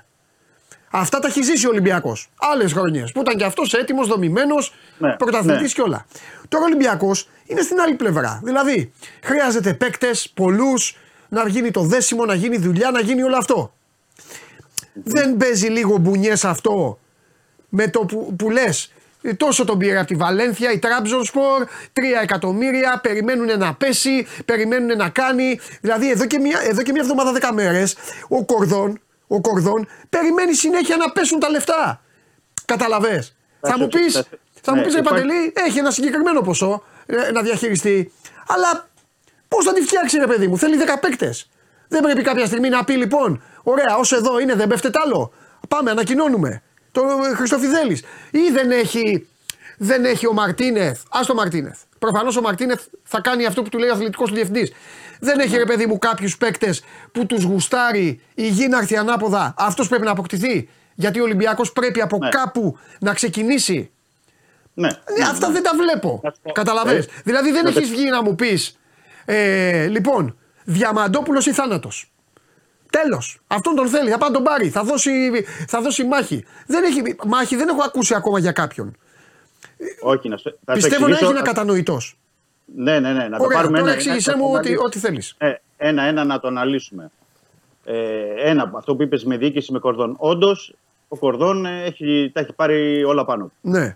Αυτά 0.95 1.19
τα 1.19 1.27
έχει 1.27 1.41
ζήσει 1.41 1.65
ο 1.65 1.69
Ολυμπιακός. 1.69 2.29
Άλλες 2.35 2.73
χρονιές 2.73 3.11
που 3.11 3.21
ήταν 3.21 3.37
και 3.37 3.43
αυτός 3.43 3.73
έτοιμος, 3.73 4.07
δομημένος, 4.07 4.73
Ναι, 4.97 5.15
πρωταθλητής 5.15 5.61
ναι. 5.61 5.67
και 5.67 5.81
όλα. 5.81 6.05
Τώρα 6.47 6.63
ο 6.63 6.67
Ολυμπιακός 6.67 7.29
είναι 7.45 7.61
στην 7.61 7.79
άλλη 7.79 7.93
πλευρά. 7.93 8.41
Δηλαδή 8.43 8.93
χρειάζεται 9.23 9.73
παίκτες, 9.73 10.29
πολλούς, 10.33 10.97
να 11.29 11.47
γίνει 11.47 11.71
το 11.71 11.81
δέσιμο, 11.81 12.25
να 12.25 12.33
γίνει 12.33 12.57
δουλειά, 12.57 12.91
να 12.91 12.99
γίνει 12.99 13.23
όλο 13.23 13.37
αυτό. 13.37 13.73
Δεν 14.93 15.37
παίζει 15.37 15.67
λίγο 15.67 15.97
μπουνιές 15.97 16.45
αυτό 16.45 16.99
με 17.69 17.87
το 17.87 17.99
που, 17.99 18.35
που 18.35 18.49
λες. 18.49 18.93
Τόσο 19.37 19.65
τον 19.65 19.77
πήρε 19.77 19.97
από 19.97 20.07
τη 20.07 20.15
Βαλένθια, 20.15 20.71
η 20.71 20.79
Τραμπζονспορ, 20.79 21.67
3 21.93 22.01
εκατομμύρια, 22.21 22.99
περιμένουν 23.03 23.57
να 23.57 23.73
πέσει, 23.73 24.27
περιμένουν 24.45 24.97
να 24.97 25.09
κάνει. 25.09 25.59
Δηλαδή 25.81 26.11
εδώ 26.11 26.25
και 26.25 26.39
μια, 26.39 26.59
εδώ 26.69 26.81
και 26.81 26.91
μια 26.91 27.01
εβδομάδα, 27.01 27.49
10 27.49 27.53
μέρες, 27.53 27.95
ο 28.27 28.45
Κορδόν, 28.45 28.99
ο 29.35 29.41
Κορδόν 29.41 29.87
περιμένει 30.09 30.53
συνέχεια 30.53 30.95
να 30.97 31.11
πέσουν 31.11 31.39
τα 31.39 31.49
λεφτά. 31.49 32.01
Καταλαβέ. 32.65 33.27
Θα 33.61 33.71
σου 33.71 33.79
μου 33.79 33.87
πει, 33.87 34.09
θα- 34.11 34.25
θα 34.61 34.71
μου 34.71 34.77
ναι, 34.77 34.83
πεις, 34.85 34.93
ρε 34.93 34.99
υπάρχει- 34.99 35.21
Παντελή, 35.25 35.53
έχει 35.55 35.77
ένα 35.79 35.91
συγκεκριμένο 35.91 36.41
ποσό 36.41 36.83
ε, 37.05 37.31
να 37.31 37.41
διαχειριστεί. 37.41 38.11
Αλλά 38.47 38.87
πώς 39.47 39.65
θα 39.65 39.73
τη 39.73 39.81
φτιάξει, 39.81 40.17
ρε 40.17 40.27
παιδί 40.27 40.47
μου, 40.47 40.57
θέλει 40.57 40.77
10 40.77 40.97
παίκτες. 40.99 41.49
Δεν 41.87 42.01
πρέπει 42.01 42.21
κάποια 42.21 42.45
στιγμή 42.45 42.69
να 42.69 42.83
πει 42.83 42.93
λοιπόν, 42.93 43.43
ωραία, 43.63 43.95
όσο 43.97 44.15
εδώ 44.15 44.39
είναι, 44.39 44.53
δεν 44.55 44.67
πέφτεται 44.67 44.99
άλλο. 45.05 45.33
Πάμε, 45.67 45.91
ανακοινώνουμε. 45.91 46.61
Το 46.91 47.01
ε, 47.31 47.35
Χριστοφιδέλης. 47.35 48.03
Ή 48.31 48.39
δεν 48.51 48.71
έχει, 48.71 49.27
δεν 49.77 50.05
έχει 50.05 50.27
ο 50.27 50.33
Μαρτίνεθ. 50.33 51.01
Α 51.09 51.19
το 51.27 51.33
Μαρτίνεθ. 51.33 51.79
Προφανώς 51.99 52.37
ο 52.37 52.41
Μαρτίνεθ 52.41 52.81
θα 53.03 53.21
κάνει 53.21 53.45
αυτό 53.45 53.61
που 53.61 53.69
του 53.69 53.77
λέει 53.77 53.89
ο 53.89 53.93
αθλητικός 53.93 54.29
του 54.29 54.35
διευθυντής. 54.35 54.71
Δεν 55.23 55.39
έχει 55.39 55.57
ρε 55.57 55.65
παιδί 55.65 55.85
μου 55.85 55.97
κάποιους 55.99 56.37
παίκτες 56.37 56.83
που 57.11 57.25
τους 57.25 57.43
γουστάρει 57.43 58.21
η 58.33 58.47
γη 58.47 58.67
να 58.67 58.77
έρθει 58.77 58.97
ανάποδα. 58.97 59.53
Αυτός 59.57 59.87
πρέπει 59.87 60.03
να 60.05 60.11
αποκτηθεί. 60.11 60.69
Γιατί 60.95 61.19
ο 61.19 61.23
Ολυμπιακός 61.23 61.71
πρέπει 61.71 62.01
από 62.01 62.17
Ναι. 62.17 62.29
κάπου 62.29 62.77
να 62.99 63.13
ξεκινήσει. 63.13 63.91
Ναι. 64.73 64.87
Ναι, 64.87 65.25
αυτά 65.25 65.49
δεν 65.51 65.63
τα 65.63 65.71
βλέπω. 65.77 66.19
Να 66.23 66.29
σου 66.29 66.39
πω. 66.43 66.51
Καταλαβαίνεις. 66.51 67.05
Ε, 67.05 67.09
Δηλαδή 67.23 67.51
δεν 67.51 67.63
να 67.63 67.69
έχεις 67.69 67.81
τε- 67.89 67.97
βγει 67.97 68.09
να 68.09 68.23
μου 68.23 68.35
πεις. 68.35 68.79
Ε, 69.25 69.85
λοιπόν, 69.87 70.37
Διαμαντόπουλος 70.63 71.45
ή 71.45 71.51
θάνατος. 71.53 72.11
Τέλος. 72.89 73.39
Αυτόν 73.47 73.75
τον 73.75 73.87
θέλει. 73.87 74.09
Θα 74.09 74.17
πάει 74.17 74.29
να 74.29 74.35
τον 74.35 74.43
πάρει. 74.43 74.69
Θα 74.69 74.83
δώσει, 74.83 75.11
θα 75.67 75.81
δώσει 75.81 76.03
μάχη. 76.03 76.45
Δεν 76.67 76.83
έχει, 76.83 77.01
μάχη 77.27 77.55
δεν 77.55 77.67
έχω 77.67 77.83
ακούσει 77.83 78.15
ακόμα 78.15 78.39
για 78.39 78.51
κάποιον. 78.51 78.97
Όχι, 80.01 80.29
να 80.29 80.37
σου, 80.37 80.59
θα 80.65 80.73
σου 80.73 80.79
Πιστεύω 80.81 81.01
να 81.07 81.11
εξηγήσω- 81.11 81.25
έγινε 81.35 81.41
κατανοητός. 81.47 82.17
Ναι, 82.75 82.99
ναι, 82.99 83.13
ναι. 83.13 83.27
Να 83.27 83.37
το 83.37 83.43
Ωραία, 83.43 83.57
πάρουμε 83.57 83.77
τώρα 83.77 83.89
ένα- 83.91 83.99
εξήγησέ 83.99 84.31
ένα- 84.31 84.39
μου 84.39 84.47
ένα- 84.49 84.57
ό,τι, 84.59 84.77
ό,τι 84.77 84.99
θέλεις. 84.99 85.35
Ε, 85.37 85.53
ένα-ένα 85.77 86.23
να 86.23 86.39
το 86.39 86.47
αναλύσουμε. 86.47 87.11
Ε, 87.83 88.49
ένα, 88.49 88.71
αυτό 88.75 88.95
που 88.95 89.01
είπες 89.03 89.23
με 89.25 89.37
διοίκηση 89.37 89.71
με 89.71 89.79
κορδόν. 89.79 90.15
Όντως, 90.17 90.73
ο 91.07 91.17
κορδόν 91.17 91.65
ε, 91.65 91.83
έχει, 91.83 92.31
τα 92.33 92.39
έχει 92.39 92.53
πάρει 92.53 93.03
όλα 93.03 93.25
πάνω. 93.25 93.43
του. 93.45 93.51
Ναι. 93.61 93.95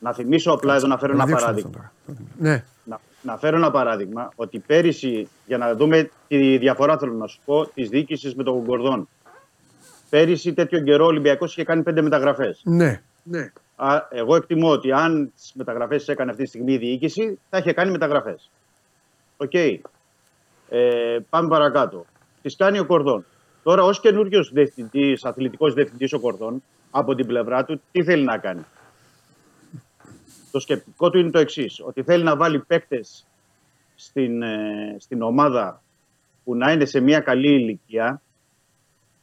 Να 0.00 0.12
θυμίσω 0.12 0.50
απλά 0.52 0.74
εδώ 0.74 0.86
να 0.86 0.98
φέρω 0.98 1.12
Να 1.12 1.18
ένα 1.18 1.26
διώξω 1.26 1.44
παράδειγμα. 1.44 1.70
αυτό 2.06 2.12
τώρα. 2.12 2.22
Ναι. 2.38 2.64
Να, 2.84 3.00
να 3.22 3.36
φέρω 3.36 3.56
ένα 3.56 3.70
παράδειγμα 3.70 4.32
ότι 4.34 4.58
πέρυσι, 4.58 5.28
για 5.46 5.58
να 5.58 5.74
δούμε 5.74 6.10
τη 6.28 6.58
διαφορά, 6.58 6.98
θέλω 6.98 7.12
να 7.12 7.26
σου 7.26 7.40
πω, 7.44 7.66
της 7.74 7.88
διοίκησης 7.88 8.34
με 8.34 8.42
τον 8.42 8.64
Κορδόν. 8.64 9.08
Πέρυσι, 10.10 10.52
τέτοιο 10.52 10.80
καιρό, 10.80 11.04
ο 11.04 11.06
Ολυμπιακός 11.06 11.52
είχε 11.52 11.64
κάνει 11.64 11.82
πέντε 11.82 12.02
μεταγραφές. 12.02 12.60
Ναι. 12.64 13.00
ναι. 13.22 13.50
Εγώ 14.10 14.36
εκτιμώ 14.36 14.70
ότι 14.70 14.92
αν 14.92 15.32
τις 15.34 15.52
μεταγραφές 15.54 16.08
έκανε 16.08 16.30
αυτή 16.30 16.42
τη 16.42 16.48
στιγμή 16.48 16.72
η 16.72 16.78
διοίκηση, 16.78 17.38
θα 17.50 17.58
είχε 17.58 17.72
κάνει 17.72 17.90
μεταγραφές. 17.90 18.50
Οκ. 19.36 19.54
Ε, 20.68 21.18
πάμε 21.30 21.48
παρακάτω. 21.48 22.06
Τις 22.42 22.56
κάνει 22.56 22.78
ο 22.78 22.86
Κορδόν. 22.86 23.24
Τώρα, 23.62 23.82
ως 23.82 24.00
καινούριο 24.00 24.42
διευθυντής, 24.52 25.24
αθλητικός 25.24 25.74
διευθυντής 25.74 26.12
ο 26.12 26.20
Κορδόν, 26.20 26.62
από 26.90 27.14
την 27.14 27.26
πλευρά 27.26 27.64
του, 27.64 27.80
τι 27.92 28.04
θέλει 28.04 28.24
να 28.24 28.38
κάνει; 28.38 28.64
Το 30.50 30.60
σκεπτικό 30.60 31.10
του 31.10 31.18
είναι 31.18 31.30
το 31.30 31.38
εξής: 31.38 31.80
Ότι 31.84 32.02
θέλει 32.02 32.22
να 32.22 32.36
βάλει 32.36 32.60
παίκτες 32.60 33.26
στην, 33.94 34.42
ε, 34.42 34.96
στην 34.98 35.22
ομάδα 35.22 35.82
που 36.44 36.56
να 36.56 36.72
είναι 36.72 36.84
σε 36.84 37.00
μια 37.00 37.20
καλή 37.20 37.52
ηλικία, 37.52 38.22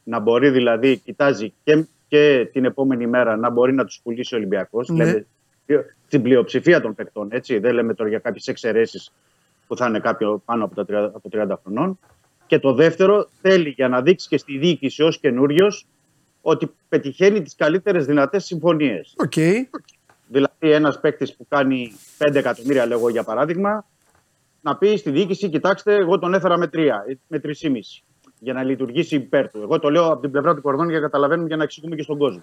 να 0.04 0.20
μπορεί 0.20 0.50
δηλαδή, 0.50 0.98
κοιτάζει 0.98 1.52
και, 1.64 1.86
και 2.08 2.48
την 2.52 2.64
επόμενη 2.64 3.06
μέρα 3.06 3.36
να 3.36 3.50
μπορεί 3.50 3.72
να 3.72 3.84
τους 3.84 4.00
πουλήσει 4.02 4.34
ο 4.34 4.38
Ολυμπιακός. 4.38 4.88
Ναι. 4.88 5.04
Λέμε 5.04 5.26
την 6.08 6.22
πλειοψηφία 6.22 6.80
των 6.80 6.94
παικτών, 6.94 7.28
έτσι. 7.32 7.58
Δεν 7.58 7.74
λέμε 7.74 7.94
τώρα 7.94 8.08
για 8.08 8.18
κάποιες 8.18 8.46
εξαιρέσεις 8.46 9.12
που 9.66 9.76
θα 9.76 9.86
είναι 9.86 10.00
κάποιο 10.00 10.42
πάνω 10.44 10.64
από, 10.64 10.74
τα 10.74 10.84
30, 10.88 11.10
από 11.14 11.28
30 11.32 11.58
χρονών. 11.62 11.98
Και 12.46 12.58
το 12.58 12.74
δεύτερο, 12.74 13.28
θέλει 13.40 13.68
για 13.68 13.88
να 13.88 14.02
δείξει 14.02 14.28
και 14.28 14.38
στη 14.38 14.58
διοίκηση 14.58 15.02
ως 15.02 15.18
καινούριος 15.18 15.86
ότι 16.40 16.70
πετυχαίνει 16.88 17.42
τις 17.42 17.54
καλύτερες 17.54 18.06
δυνατές 18.06 18.44
συμφωνίες. 18.44 19.14
Οκ. 19.16 19.32
Δηλαδή, 20.28 20.54
ένας 20.58 21.00
παίκτης 21.00 21.36
που 21.36 21.46
κάνει 21.48 21.92
5 22.18 22.34
εκατομμύρια, 22.34 22.86
λέγω 22.86 23.08
για 23.08 23.22
παράδειγμα, 23.22 23.86
να 24.60 24.76
πει 24.76 24.96
στη 24.96 25.10
διοίκηση: 25.10 25.48
Κοιτάξτε, 25.48 25.94
εγώ 25.94 26.18
τον 26.18 26.34
έφερα 26.34 26.56
με 26.58 26.66
3, 26.72 26.90
με 27.26 27.38
3,5 27.38 28.04
για 28.38 28.52
να 28.52 28.62
λειτουργήσει 28.62 29.14
υπέρ 29.14 29.50
του. 29.50 29.60
Εγώ 29.62 29.78
το 29.78 29.90
λέω 29.90 30.06
από 30.06 30.20
την 30.20 30.30
πλευρά 30.30 30.54
του 30.54 30.60
Κορδόν 30.62 30.88
για 30.88 30.98
να 30.98 31.04
καταλαβαίνουμε 31.04 31.46
για 31.48 31.56
να 31.56 31.62
εξηγούμε 31.62 31.96
και 31.96 32.02
στον 32.02 32.18
κόσμο. 32.18 32.42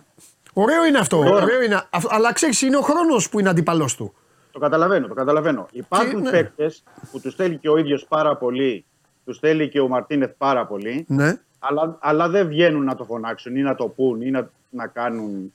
Ωραίο 0.53 0.85
είναι 0.85 0.97
αυτό. 0.97 1.17
Ωραία. 1.17 1.31
Ωραίο 1.33 1.61
είναι. 1.61 1.81
Αυτό- 1.89 2.09
Αλλά 2.15 2.33
ξέρεις, 2.33 2.61
είναι 2.61 2.77
ο 2.77 2.81
χρόνος 2.81 3.29
που 3.29 3.39
είναι 3.39 3.49
αντίπαλό 3.49 3.89
του. 3.97 4.13
Το 4.51 4.59
καταλαβαίνω, 4.59 5.07
το 5.07 5.13
καταλαβαίνω. 5.13 5.67
Υπάρχουν 5.71 6.21
ναι. 6.21 6.29
παίκτες 6.31 6.83
που 7.11 7.19
τους 7.19 7.35
θέλει 7.35 7.57
και 7.57 7.69
ο 7.69 7.77
ίδιος 7.77 8.05
πάρα 8.05 8.37
πολύ, 8.37 8.85
τους 9.25 9.39
θέλει 9.39 9.69
και 9.69 9.79
ο 9.79 9.87
Μαρτίνεθ 9.87 10.31
πάρα 10.37 10.65
πολύ, 10.67 11.05
Ναι. 11.07 11.33
αλλά, 11.59 11.97
αλλά 12.01 12.29
δεν 12.29 12.47
βγαίνουν 12.47 12.83
να 12.83 12.95
το 12.95 13.03
φωνάξουν 13.03 13.55
ή 13.55 13.61
να 13.61 13.75
το 13.75 13.87
πούν 13.87 14.21
ή 14.21 14.31
να, 14.31 14.49
να 14.69 14.87
κάνουν 14.87 15.53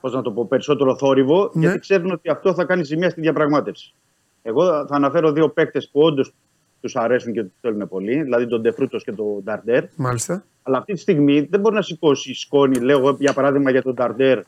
πώς 0.00 0.12
να 0.12 0.22
το 0.22 0.30
πω, 0.32 0.46
περισσότερο 0.46 0.96
θόρυβο, 0.96 1.50
Ναι. 1.52 1.60
γιατί 1.60 1.78
ξέρουν 1.78 2.10
ότι 2.10 2.30
αυτό 2.30 2.54
θα 2.54 2.64
κάνει 2.64 2.82
ζημία 2.82 3.10
στη 3.10 3.20
διαπραγμάτευση. 3.20 3.94
Εγώ 4.42 4.64
θα 4.64 4.94
αναφέρω 4.96 5.32
δύο 5.32 5.48
παίκτες 5.48 5.88
που 5.92 6.00
όντως 6.00 6.34
τους 6.80 6.96
αρέσουν 6.96 7.32
και 7.32 7.42
τους 7.42 7.52
θέλουν 7.60 7.88
πολύ, 7.88 8.22
δηλαδή 8.22 8.46
τον 8.46 8.60
Ντεφρούτο 8.60 8.98
και 8.98 9.12
τον 9.12 9.42
Νταρντέρ. 9.44 9.84
Μάλιστα. 9.96 10.44
Αλλά 10.62 10.78
αυτή 10.78 10.92
τη 10.92 10.98
στιγμή 10.98 11.40
δεν 11.50 11.60
μπορεί 11.60 11.74
να 11.74 11.82
σηκώσει 11.82 12.34
σκόνη, 12.34 12.78
λέω 12.78 12.98
εγώ, 12.98 13.16
για 13.18 13.32
παράδειγμα 13.32 13.70
για 13.70 13.82
τον 13.82 13.94
Νταρντέρ, 13.94 14.38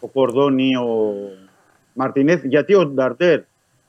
ο 0.00 0.08
Κορδόν 0.08 0.58
ή 0.58 0.76
ο 0.76 1.14
Μαρτινέθ, 1.92 2.44
γιατί 2.44 2.74
ο 2.74 2.86
Νταρντέρ 2.86 3.40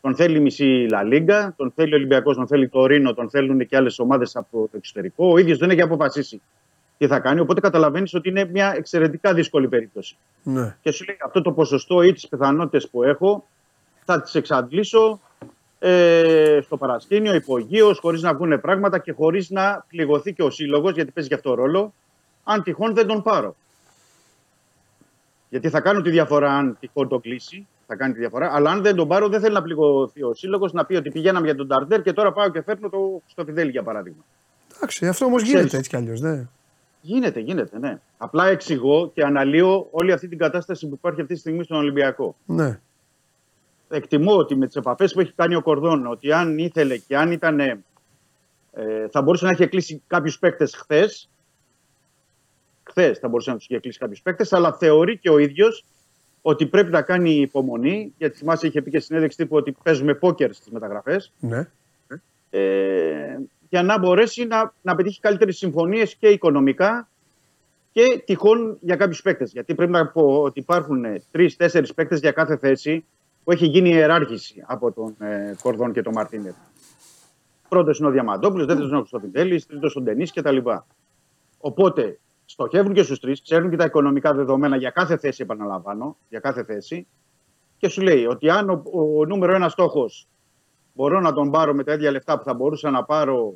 τον 0.02 0.16
θέλει 0.16 0.40
μισή 0.40 0.88
Λα 0.90 1.04
Λίγκα, 1.04 1.54
τον 1.58 1.72
θέλει 1.76 1.94
ο 1.94 1.96
Ολυμπιακός, 1.96 2.36
τον 2.36 2.48
θέλει 2.48 2.70
το 2.70 2.86
Ρήνο, 2.86 3.14
τον 3.14 3.30
θέλουν 3.30 3.66
και 3.66 3.76
άλλες 3.76 4.00
ομάδες 4.00 4.36
από 4.36 4.68
το 4.72 4.78
εξωτερικό. 4.78 5.32
Ο 5.32 5.38
ίδιος 5.38 5.58
δεν 5.58 5.70
έχει 5.70 5.82
αποφασίσει 5.82 6.42
τι 6.98 7.08
θα 7.08 7.20
κάνει. 7.20 7.40
Οπότε 7.40 7.60
καταλαβαίνεις 7.60 8.14
ότι 8.14 8.30
είναι 8.30 8.46
μια 8.52 8.74
εξαιρετικά 8.78 9.34
δύσκολη 9.34 9.68
περίπτωση. 9.68 10.18
Ναι. 10.44 10.76
Και 10.82 10.92
σου 10.92 11.06
λέει 11.06 11.18
αυτό 11.26 11.42
το 11.42 11.52
ποσοστό 11.52 12.02
ή 12.02 12.14
τις 12.14 12.28
πιθανότητες 12.28 12.90
που 12.90 13.04
έχω 13.04 13.48
θα 14.06 14.22
τις 14.22 14.36
εξαντλήσω 14.36 15.20
ε, 15.80 16.60
στο 16.64 16.78
παρασκήνιο, 16.78 17.36
υπογείως, 17.36 18.00
χωρίς 18.00 18.22
να 18.22 18.34
βγουν 18.34 18.62
πράγματα 18.62 19.00
και 19.00 19.12
χωρίς 19.12 19.50
να 19.50 19.86
πληγωθεί 19.90 20.34
και 20.34 20.44
ο 20.44 20.50
σύλλογος, 20.50 20.94
γιατί 20.94 21.12
παίζει 21.12 21.30
και 21.30 21.36
αυτό 21.36 21.54
ρόλο, 21.54 21.94
αν 22.44 22.64
τυχόν 22.64 22.94
δεν 22.94 23.08
τον 23.08 23.22
πάρω. 23.22 23.56
Γιατί 25.50 25.70
θα 25.70 25.82
κάνω 25.82 26.02
τη 26.02 26.10
διαφορά 26.10 26.52
αν 26.52 26.78
τυχόν 26.80 27.08
το 27.08 27.20
κλείσει. 27.20 27.68
Θα 27.88 27.96
κάνει 27.96 28.14
τη 28.14 28.20
διαφορά. 28.20 28.54
Αλλά 28.54 28.72
αν 28.72 28.82
δεν 28.82 28.96
τον 28.96 29.08
πάρω, 29.08 29.28
δεν 29.30 29.40
θέλει 29.42 29.54
να 29.54 29.62
πληγωθεί 29.62 30.24
ο 30.24 30.34
σύλλογος 30.34 30.74
να 30.74 30.86
πει 30.86 30.96
ότι 30.96 31.12
πηγαίναμε 31.12 31.46
για 31.46 31.56
τον 31.56 31.68
Ταρντέρ 31.68 32.02
και 32.02 32.14
τώρα 32.14 32.32
πάω 32.32 32.50
και 32.50 32.62
φέρνω 32.62 32.90
το 32.90 33.22
στο 33.26 33.44
Φιδέλη 33.46 33.72
για 33.72 33.84
παράδειγμα. 33.84 34.24
Εντάξει, 34.76 35.08
αυτό 35.08 35.26
όμως 35.26 35.44
γίνεται 35.44 35.78
έτσι 35.78 35.90
κι 35.90 35.96
αλλιώς. 35.96 36.22
Ναι. 36.22 36.48
Γίνεται, 37.02 37.40
γίνεται, 37.40 37.80
ναι. 37.80 38.00
Απλά 38.18 38.48
εξηγώ 38.48 39.12
και 39.14 39.24
αναλύω 39.24 39.88
όλη 39.92 40.12
αυτή 40.12 40.28
την 40.28 40.38
κατάσταση 40.38 40.88
που 40.88 40.94
υπάρχει 40.94 41.22
αυτή 41.22 41.34
τη 41.34 41.40
στιγμή 41.40 41.64
στον 41.64 41.78
Ολυμπιακό. 41.78 42.36
ναι. 42.46 42.80
Εκτιμώ 43.90 44.38
ότι 44.38 44.56
με 44.56 44.66
τις 44.66 44.76
επαφές 44.76 45.14
που 45.14 45.20
έχει 45.20 45.34
κάνει 45.34 45.56
ο 45.56 45.62
Κορδόν, 45.62 46.08
ότι 46.08 46.32
αν 46.32 46.58
ήθελε 46.58 46.98
και 46.98 47.18
αν 47.18 47.32
ήταν. 47.32 47.60
Ε, 47.60 47.84
θα 49.12 49.22
μπορούσε 49.22 49.46
να 49.46 49.52
έχει 49.52 49.68
κλείσει 49.68 50.02
κάποιους 50.08 50.40
παίκτες 50.40 50.76
χθες. 50.76 51.30
Χθες 52.84 53.20
θα 53.20 53.28
μπορούσε 53.28 53.50
να 53.50 53.56
τους 53.56 53.66
είχε 53.66 53.80
κλείσει 53.80 54.00
κάποιους 54.00 54.22
παίκτες, 54.22 54.54
αλλά 54.54 54.74
θεωρεί 54.74 55.18
και 55.18 55.30
ο 55.30 55.38
ίδιος 55.38 55.86
ότι 56.42 56.66
πρέπει 56.66 56.92
να 56.92 57.02
κάνει 57.02 57.32
υπομονή. 57.32 58.14
Γιατί 58.18 58.38
θυμάσαι, 58.38 58.68
είχε 58.68 58.82
πει 58.82 58.90
και 58.90 59.00
συνέντευξη 59.00 59.38
τύπου 59.38 59.56
ότι 59.56 59.76
παίζουμε 59.84 60.14
πόκερ 60.14 60.54
στις 60.54 60.72
μεταγραφές. 60.72 61.34
ναι. 61.40 61.68
Ε, 62.52 63.38
για 63.70 63.84
να 63.84 64.00
μπορέσει 64.00 64.46
να, 64.46 64.74
να 64.82 64.96
πετύχει 64.96 65.20
καλύτερες 65.20 65.58
συμφωνίες 65.58 66.16
και 66.16 66.28
οικονομικά 66.28 67.10
και 67.92 68.22
τυχόν 68.26 68.78
για 68.82 68.96
κάποιους 68.96 69.22
παίκτες. 69.22 69.52
Γιατί 69.52 69.76
πρέπει 69.76 69.92
να 69.92 70.08
πω 70.08 70.42
ότι 70.42 70.60
υπάρχουν 70.60 71.06
τρει-τέσσερι 71.32 71.94
παίκτες 71.94 72.20
για 72.20 72.32
κάθε 72.32 72.58
θέση 72.58 73.06
που 73.50 73.56
έχει 73.56 73.66
γίνει 73.66 73.90
ιεράρχηση 73.90 74.64
από 74.68 74.92
τον 74.92 75.16
ε, 75.20 75.56
Κορδόν 75.62 75.94
και 75.94 76.02
τον 76.02 76.14
Μαρτίνετ. 76.14 76.54
Πρώτος 77.70 78.00
είναι 78.00 78.08
ο 78.08 78.12
Διαμαντόπουλος, 78.12 78.66
δεύτερος 78.66 78.90
είναι 78.90 78.98
ο 78.98 79.02
Χρυστοφιδέλης, 79.02 79.66
τρίτος 79.66 79.96
ο 79.96 80.02
Ντενής 80.02 80.34
κτλ. 80.34 80.58
Οπότε 81.60 82.20
στοχεύουν 82.46 82.94
και 82.94 83.04
στους 83.04 83.20
τρεις, 83.20 83.42
ξέρουν 83.42 83.70
και 83.70 83.76
τα 83.76 83.86
οικονομικά 83.86 84.34
δεδομένα 84.34 84.76
για 84.76 84.90
κάθε 84.90 85.18
θέση, 85.18 85.42
επαναλαμβάνω, 85.42 86.18
για 86.30 86.40
κάθε 86.40 86.64
θέση. 86.64 87.08
Και 87.78 87.88
σου 87.88 88.02
λέει 88.02 88.26
ότι 88.26 88.50
αν 88.50 88.70
ο, 88.70 88.84
ο 88.94 89.26
νούμερο 89.26 89.56
ένας 89.56 89.72
στόχος 89.72 90.28
μπορώ 90.94 91.20
να 91.20 91.34
τον 91.34 91.52
πάρω 91.52 91.74
με 91.74 91.84
τα 91.84 91.94
ίδια 91.94 92.12
λεφτά 92.12 92.38
που 92.38 92.44
θα 92.44 92.54
μπορούσα 92.54 92.90
να 92.90 93.04
πάρω 93.04 93.54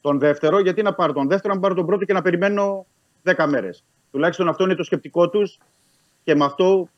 τον 0.00 0.18
δεύτερο, 0.18 0.60
γιατί 0.60 0.82
να 0.82 0.94
πάρω 0.94 1.12
τον 1.12 1.28
δεύτερο, 1.28 1.54
να 1.54 1.60
πάρω 1.60 1.74
τον 1.74 1.86
πρώτο 1.86 2.04
και 2.04 2.12
να 2.12 2.22
περιμένω 2.22 2.86
10 3.24 3.46
μέρες. 3.48 3.84
Τουλάχιστον 4.10 4.48
αυτό 4.48 4.64
είναι 4.64 4.74
το 4.74 4.84
σκεπτικό 4.84 5.28
τους 5.28 5.58
και 6.24 6.34
με 6.34 6.44
αυτό 6.44 6.88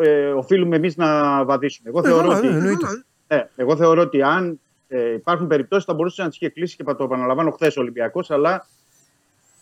ε, 0.00 0.30
οφείλουμε 0.30 0.76
εμείς 0.76 0.96
να 0.96 1.44
βαδίσουμε. 1.44 1.88
Εγώ 1.88 1.98
Ε, 1.98 2.02
θεωρώ, 2.02 2.22
καλά, 2.22 2.38
ότι, 2.38 2.46
ναι, 2.46 2.56
εννοείται. 2.56 2.86
ναι, 3.28 3.48
εγώ 3.56 3.76
θεωρώ 3.76 4.00
ότι 4.02 4.22
αν 4.22 4.60
ε, 4.88 5.12
υπάρχουν 5.12 5.46
περιπτώσεις 5.46 5.84
θα 5.84 5.94
μπορούσε 5.94 6.22
να 6.22 6.28
τις 6.28 6.36
είχε 6.36 6.48
κλείσει 6.48 6.76
και 6.76 6.84
το 6.84 7.04
επαναλαμβάνω 7.04 7.50
χθες 7.50 7.76
ο 7.76 7.80
Ολυμπιακός, 7.80 8.30
αλλά 8.30 8.66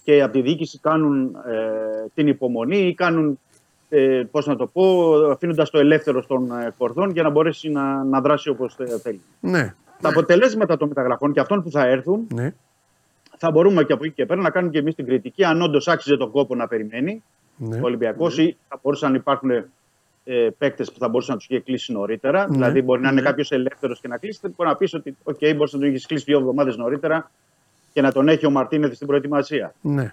και 0.08 0.22
από 0.22 0.32
τη 0.32 0.40
διοίκηση 0.40 0.78
κάνουν 0.78 1.34
ε, 1.34 2.06
την 2.14 2.26
υπομονή 2.26 2.76
ή 2.76 2.94
κάνουν, 2.94 3.38
ε, 3.88 4.22
πώς 4.30 4.46
να 4.46 4.56
το 4.56 4.66
πω, 4.66 5.14
αφήνοντας 5.30 5.70
το 5.70 5.78
ελεύθερο 5.78 6.22
στον 6.22 6.50
ε, 6.50 6.74
Κορδόν 6.78 7.10
για 7.10 7.22
να 7.22 7.30
μπορέσει 7.30 7.68
να, 7.68 8.04
να 8.04 8.20
δράσει 8.20 8.48
όπως 8.48 8.76
θέλει. 9.02 9.20
Ναι. 9.40 9.74
Τα 10.00 10.08
αποτελέσματα 10.08 10.76
των 10.76 10.88
μεταγραφών 10.88 11.32
και 11.32 11.40
αυτών 11.40 11.62
που 11.62 11.70
θα 11.70 11.86
έρθουν 11.86 12.26
ναι. 12.34 12.54
θα 13.36 13.50
μπορούμε 13.50 13.84
και 13.84 13.92
από 13.92 14.04
εκεί 14.04 14.14
και 14.14 14.26
πέρα 14.26 14.40
να 14.40 14.50
κάνουμε 14.50 14.72
και 14.72 14.78
εμείς 14.78 14.94
την 14.94 15.06
κριτική 15.06 15.44
αν 15.44 15.62
όντως 15.62 15.88
άξιζε 15.88 16.16
τον 16.16 16.30
κόπο 16.30 16.54
να 16.54 16.68
περιμένει 16.68 17.22
ναι. 17.56 17.76
ο 17.76 17.80
Ολυμπιακός 17.82 18.38
ή 18.38 18.56
θα 18.68 18.78
μπορούσαν 18.82 19.10
να 19.10 19.16
υπάρχουν 19.16 19.50
ε, 20.30 20.48
παίκτες 20.58 20.92
που 20.92 20.98
θα 20.98 21.08
μπορούσαν 21.08 21.32
να 21.34 21.38
τους 21.40 21.48
είχε 21.48 21.60
κλείσει 21.60 21.92
νωρίτερα. 21.92 22.40
Ναι. 22.48 22.56
Δηλαδή, 22.56 22.82
μπορεί 22.82 23.00
να 23.00 23.10
είναι 23.10 23.20
κάποιος 23.20 23.50
ελεύθερος 23.52 24.00
και 24.00 24.08
να 24.08 24.18
κλείσει. 24.18 24.40
Μπορεί 24.56 24.68
να 24.70 24.76
πεις 24.76 24.94
ότι, 24.94 25.16
OK, 25.24 25.54
μπορείς 25.56 25.72
να 25.72 25.78
τον 25.78 25.88
έχεις 25.88 26.06
κλείσει 26.06 26.24
δύο 26.24 26.38
εβδομάδες 26.38 26.76
νωρίτερα 26.76 27.30
και 27.92 28.00
να 28.00 28.12
τον 28.12 28.28
έχει 28.28 28.46
ο 28.46 28.50
Μαρτίνεθ 28.50 28.94
στην 28.94 29.06
προετοιμασία. 29.06 29.74
ναι. 29.80 30.12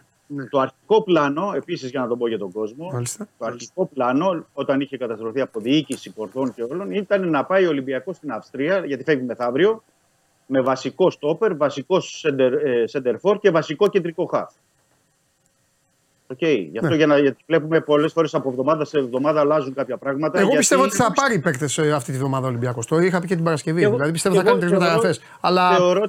Το 0.49 0.59
αρχικό 0.59 1.03
πλάνο, 1.03 1.51
επίσης 1.55 1.89
για 1.89 1.99
να 1.99 2.07
το 2.07 2.17
πω 2.17 2.27
για 2.27 2.37
τον 2.37 2.51
κόσμο, 2.51 2.89
Μάλιστα. 2.93 3.27
το 3.37 3.45
αρχικό 3.45 3.85
πλάνο, 3.93 4.45
όταν 4.53 4.79
είχε 4.81 4.97
καταστρωθεί 4.97 5.41
από 5.41 5.59
διοίκηση 5.59 6.09
Κορδόν 6.09 6.53
και 6.53 6.63
όλων, 6.63 6.91
ήταν 6.91 7.29
να 7.29 7.45
πάει 7.45 7.65
ο 7.65 7.69
Ολυμπιακός 7.69 8.15
στην 8.15 8.31
Αυστρία, 8.31 8.85
γιατί 8.85 9.03
φεύγει 9.03 9.25
μεθαύριο, 9.25 9.83
με 10.47 10.61
βασικό 10.61 11.09
στόπερ, 11.09 11.55
βασικό 11.55 11.99
σεντερφόρ 12.85 13.39
και 13.39 13.51
βασικό 13.51 13.87
κεντρικό 13.87 14.25
χαφ. 14.25 14.53
Οκ. 16.27 16.41
Γι' 16.41 16.71
αυτό 16.77 16.89
Ναι. 16.89 16.95
για 16.95 17.07
να, 17.07 17.17
γιατί 17.17 17.43
βλέπουμε 17.47 17.79
πολλές 17.81 18.11
φορές 18.11 18.33
από 18.33 18.49
εβδομάδα 18.49 18.85
σε 18.85 18.97
εβδομάδα 18.97 19.39
αλλάζουν 19.39 19.73
κάποια 19.73 19.97
πράγματα. 19.97 20.33
Εγώ 20.37 20.43
γιατί- 20.43 20.57
πιστεύω 20.59 20.83
ότι 20.83 20.95
θα 20.95 21.11
πάρει 21.11 21.39
παίκτες 21.39 21.79
αυτή 21.79 22.11
τη 22.11 22.17
βδομάδα 22.17 22.45
ο 22.45 22.49
Ολυμπιακός. 22.49 22.85
Το 22.85 22.97
είχα 22.99 23.19
πει 23.21 23.27
και 23.27 23.35
την 23.35 23.43
Παρασκευή. 23.43 23.83
Εγώ- 23.83 23.93
δηλαδή 23.93 24.11
πιστεύω 24.11 24.35
θα 24.35 24.41
εγώ 24.41 24.49
κάνει 24.49 24.59
τρεις 24.61 24.71
θεωρώ- 24.71 24.87
μεταγραφές. 24.89 25.21
Αλλά 25.41 25.75
Θεωρώ, 25.75 26.05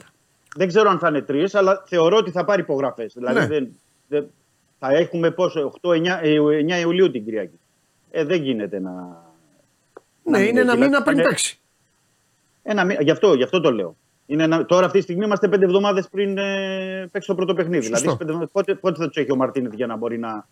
δεν 0.57 0.69
ξέρω 0.69 0.91
αν 0.91 0.99
θα 0.99 1.09
είναι 1.09 1.21
τρεις, 1.23 1.55
αλλά 1.55 1.83
θεωρώ 1.87 2.17
ότι 2.17 2.31
θα 2.31 2.45
πάρει 2.45 2.61
υπογραφές. 2.61 3.13
Δηλαδή 3.15 3.39
Ναι. 3.39 3.47
δεν, 3.47 3.69
δεν- 4.09 4.27
θα 4.79 4.93
έχουμε 4.93 5.31
πόσο, 5.31 5.61
8-9 5.61 6.21
ε, 6.23 6.39
9 6.59 6.79
Ιουλίου 6.79 7.11
την 7.11 7.25
Κυριακή. 7.25 7.59
Ε, 8.11 8.25
δεν 8.25 8.43
γίνεται 8.43 8.81
να. 8.81 8.91
ναι, 10.25 10.39
είναι 10.39 10.49
ένα 10.61 10.73
δηλαδή, 10.73 10.79
μήνα 10.81 11.03
πριν 11.03 11.19
είναι- 11.19 11.29
παίξει. 11.29 11.59
Ένα, 12.63 12.85
μήνα- 12.85 13.03
γι, 13.03 13.11
αυτό, 13.11 13.35
γι' 13.35 13.43
αυτό 13.43 13.61
το 13.61 13.71
λέω. 13.73 13.97
Είναι 14.27 14.43
ένα, 14.43 14.65
τώρα 14.65 14.87
αυτή 14.87 14.99
τη 14.99 15.05
στιγμή 15.05 15.25
είμαστε 15.25 15.49
πέντε 15.49 15.65
εβδομάδες 15.65 16.09
πριν 16.09 16.39
ε, 16.39 17.09
παίξει 17.13 17.29
το 17.29 17.35
πρώτο 17.35 17.55
παιχνίδι. 17.55 17.87
Σωστό. 17.87 17.97
Δηλαδή, 17.99 18.11
σε 18.11 18.17
πέντε 18.17 18.31
εβδομάδες, 18.31 18.53
πότε, 18.53 18.75
πότε 18.75 19.03
θα 19.03 19.09
του 19.09 19.21
έχει 19.21 19.33
ο 19.33 19.37
Μαρτίνεθ 19.37 19.75
για 19.75 19.87
να 19.87 19.97
μπορεί 19.97 20.19
να, 20.19 20.47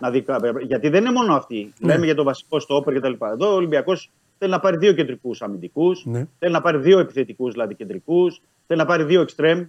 να 0.00 0.10
δει 0.10 0.22
κάποια. 0.22 0.54
Γιατί 0.62 0.88
δεν 0.88 1.00
είναι 1.00 1.12
μόνο 1.12 1.34
αυτοί. 1.34 1.72
Ναι. 1.78 1.92
Λέμε 1.92 2.04
για 2.04 2.14
το 2.14 2.22
βασικό 2.22 2.60
στόπερ 2.60 2.94
κτλ. 2.94 3.12
Εδώ 3.32 3.52
ο 3.52 3.54
Ολυμπιακός 3.54 4.10
θέλει 4.38 4.50
να 4.50 4.60
πάρει 4.60 4.76
δύο 4.76 4.92
κεντρικούς 4.92 5.42
αμυντικούς. 5.42 6.04
Ναι. 6.04 6.26
Θέλει 6.38 6.52
να 6.52 6.60
πάρει 6.60 6.78
δύο 6.78 6.98
επιθετικούς 6.98 7.52
δηλαδή 7.52 7.74
κεντρικούς. 7.74 8.42
Θέλει 8.66 8.80
να 8.80 8.86
πάρει 8.86 9.04
δύο 9.04 9.20
εξτρέμ. 9.20 9.66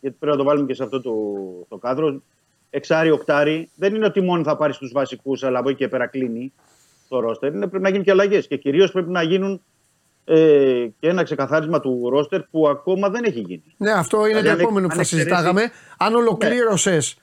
Γιατί 0.00 0.16
πρέπει 0.18 0.36
να 0.36 0.42
το 0.42 0.48
βάλουμε 0.48 0.66
και 0.66 0.74
σε 0.74 0.82
αυτό 0.82 1.00
το, 1.00 1.12
το 1.68 1.76
κάδρο. 1.76 2.22
Εξάρι, 2.70 3.10
οκτάρι. 3.10 3.70
Δεν 3.74 3.94
είναι 3.94 4.04
ότι 4.04 4.20
μόνο 4.20 4.42
θα 4.42 4.56
πάρει 4.56 4.72
του 4.72 4.88
βασικούς, 4.92 5.42
αλλά 5.42 5.58
από 5.58 5.68
εκεί 5.68 5.78
και 5.78 5.88
πέρα 5.88 6.06
κλείνει 6.06 6.52
το 7.08 7.20
ρόστερ. 7.20 7.54
Είναι, 7.54 7.66
πρέπει 7.66 7.82
να 7.82 7.88
γίνουν 7.88 8.04
και 8.04 8.10
αλλαγές. 8.10 8.46
Και 8.46 8.56
κυρίως 8.56 8.92
πρέπει 8.92 9.10
να 9.10 9.22
γίνουν 9.22 9.60
ε, 10.28 10.86
και 11.00 11.08
ένα 11.08 11.22
ξεκαθάρισμα 11.22 11.80
του 11.80 12.08
ρόστερ 12.10 12.40
που 12.42 12.68
ακόμα 12.68 13.08
δεν 13.10 13.24
έχει 13.24 13.40
γίνει. 13.40 13.62
Ναι, 13.76 13.90
αυτό 13.90 14.16
είναι 14.26 14.26
το 14.34 14.40
Δηλαδή, 14.40 14.48
αν- 14.48 14.60
επόμενο 14.60 14.86
που 14.86 14.92
αν 14.92 14.96
θα 14.96 15.00
εξαιρέσει- 15.02 15.28
συζητάγαμε. 15.30 15.70
Αν 15.98 16.14
ολοκλήρωσες 16.14 17.16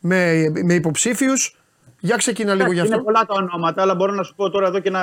με, 0.00 0.32
με 0.64 0.74
υποψήφιους, 0.74 1.58
για 2.00 2.16
ξεκινά 2.16 2.54
λίγο 2.54 2.72
γι' 2.72 2.78
Εντάξει, 2.78 2.92
αυτό. 2.92 2.94
Είναι 2.94 3.04
πολλά 3.12 3.26
τα 3.26 3.34
ονόματα, 3.34 3.82
αλλά 3.82 3.94
μπορώ 3.94 4.12
να 4.12 4.22
σου 4.22 4.34
πω 4.34 4.50
τώρα 4.50 4.66
εδώ 4.66 4.78
και 4.78 4.90
να 4.90 5.00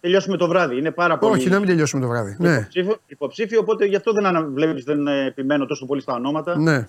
τελειώσουμε 0.00 0.36
το 0.36 0.46
βράδυ. 0.48 0.76
Είναι 0.76 0.90
πάρα 0.90 1.18
πολύ. 1.18 1.32
Όχι, 1.32 1.48
να 1.48 1.58
μην 1.58 1.68
τελειώσουμε 1.68 2.02
το 2.02 2.08
βράδυ. 2.08 2.36
Ναι, 2.38 2.54
υποψήφιο, 2.56 2.96
υποψήφιο, 3.06 3.60
οπότε 3.60 3.84
γι' 3.84 3.96
αυτό 3.96 4.12
δεν 4.12 4.26
αναβλέπεις, 4.26 4.84
δεν 4.84 5.06
ε, 5.06 5.24
επιμένω 5.26 5.66
τόσο 5.66 5.86
πολύ 5.86 6.00
στα 6.00 6.12
ονόματα. 6.14 6.58
ναι. 6.58 6.88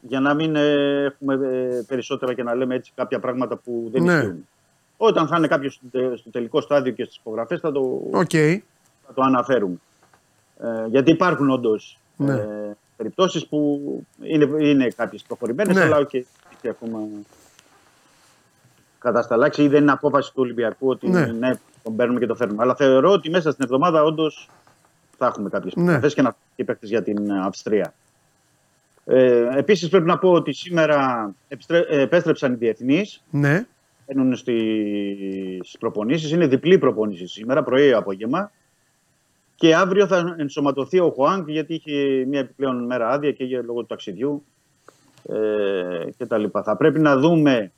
Για 0.00 0.20
να 0.20 0.34
μην 0.34 0.56
ε, 0.56 1.04
έχουμε 1.04 1.34
ε, 1.34 1.82
περισσότερα 1.88 2.34
και 2.34 2.42
να 2.42 2.54
λέμε 2.54 2.74
έτσι 2.74 2.92
κάποια 2.94 3.18
πράγματα 3.18 3.56
που 3.56 3.88
δεν 3.92 4.02
Ναι. 4.02 4.12
ισχύουν. 4.12 4.46
Όταν 4.96 5.26
θα 5.28 5.36
είναι 5.36 5.46
κάποιος 5.46 5.80
στο 6.16 6.30
τελικό 6.30 6.60
στάδιο 6.60 6.92
και 6.92 7.04
στις 7.04 7.16
υπογραφές 7.16 7.60
θα, 7.60 7.72
το, 7.72 8.00
Οκ. 8.12 8.30
Θα 9.06 9.12
το 9.14 9.22
αναφέρουμε. 9.22 9.76
Ε, 10.60 10.86
γιατί 10.88 11.10
υπάρχουν 11.10 11.50
όντως 11.50 11.98
Ναι. 12.16 12.32
ε, 12.34 12.76
περιπτώσεις 12.96 13.46
που 13.46 13.80
είναι, 14.22 14.68
είναι 14.68 14.88
κάποιες 14.88 15.22
προχωρημένες, 15.22 15.74
Ναι. 15.76 15.82
αλλά 15.82 15.96
όχι 15.96 16.26
και 16.62 16.68
ακόμα 16.68 16.98
κατασταλάξει 18.98 19.62
ή 19.62 19.68
δεν 19.68 19.82
είναι 19.82 19.92
απόφαση 19.92 20.28
του 20.30 20.40
Ολυμπιακού 20.42 20.88
ότι 20.88 21.08
Ναι. 21.08 21.26
ναι. 21.26 21.50
τον 21.82 21.96
παίρνουμε 21.96 22.18
και 22.20 22.26
το 22.26 22.34
φέρνουμε. 22.34 22.62
Αλλά 22.62 22.74
θεωρώ 22.74 23.10
ότι 23.10 23.30
μέσα 23.30 23.50
στην 23.50 23.64
εβδομάδα 23.64 24.02
όντως 24.02 24.48
θα 25.18 25.26
έχουμε 25.26 25.48
κάποιες 25.48 25.74
Ναι. 25.74 25.82
υπογραφέ 25.82 26.08
και 26.14 26.22
να 26.22 26.36
και 26.56 26.64
παίκτες 26.64 26.88
για 26.88 27.02
την 27.02 27.30
ε, 27.30 27.40
Αυστρία. 27.46 27.94
Ε, 29.04 29.48
Επίσης 29.58 29.88
πρέπει 29.88 30.06
να 30.06 30.18
πω 30.18 30.32
ότι 30.32 30.52
σήμερα 30.52 31.30
επιστρέ- 31.48 31.90
ε, 31.90 32.00
επέστρεψαν 32.00 32.52
οι 32.52 32.56
διεθνείς. 32.56 33.22
Ναι. 33.30 33.66
Μπαίνουν 34.06 34.36
στις 34.36 35.76
προπονήσεις. 35.78 36.30
Είναι 36.30 36.46
διπλή 36.46 36.78
προπονήση 36.78 37.26
σήμερα, 37.26 37.62
πρωί 37.62 37.86
ή 37.88 37.92
απόγευμα. 37.92 38.50
Και 39.56 39.74
αύριο 39.74 40.06
θα 40.06 40.34
ενσωματωθεί 40.38 41.00
ο 41.00 41.10
Χουάνκ 41.10 41.48
γιατί 41.48 41.74
είχε 41.74 42.24
μια 42.26 42.40
επιπλέον 42.40 42.84
μέρα 42.84 43.08
άδεια 43.08 43.32
και 43.32 43.44
για 43.44 43.62
λόγω 43.62 43.80
του 43.80 43.86
ταξιδιού 43.86 44.44
ε, 45.22 46.10
και 46.16 46.26
τα 46.26 46.38
λοιπά. 46.38 46.62
Θα 46.62 46.76
πρέπει 46.76 47.00
να 47.00 47.16
δούμε 47.16 47.72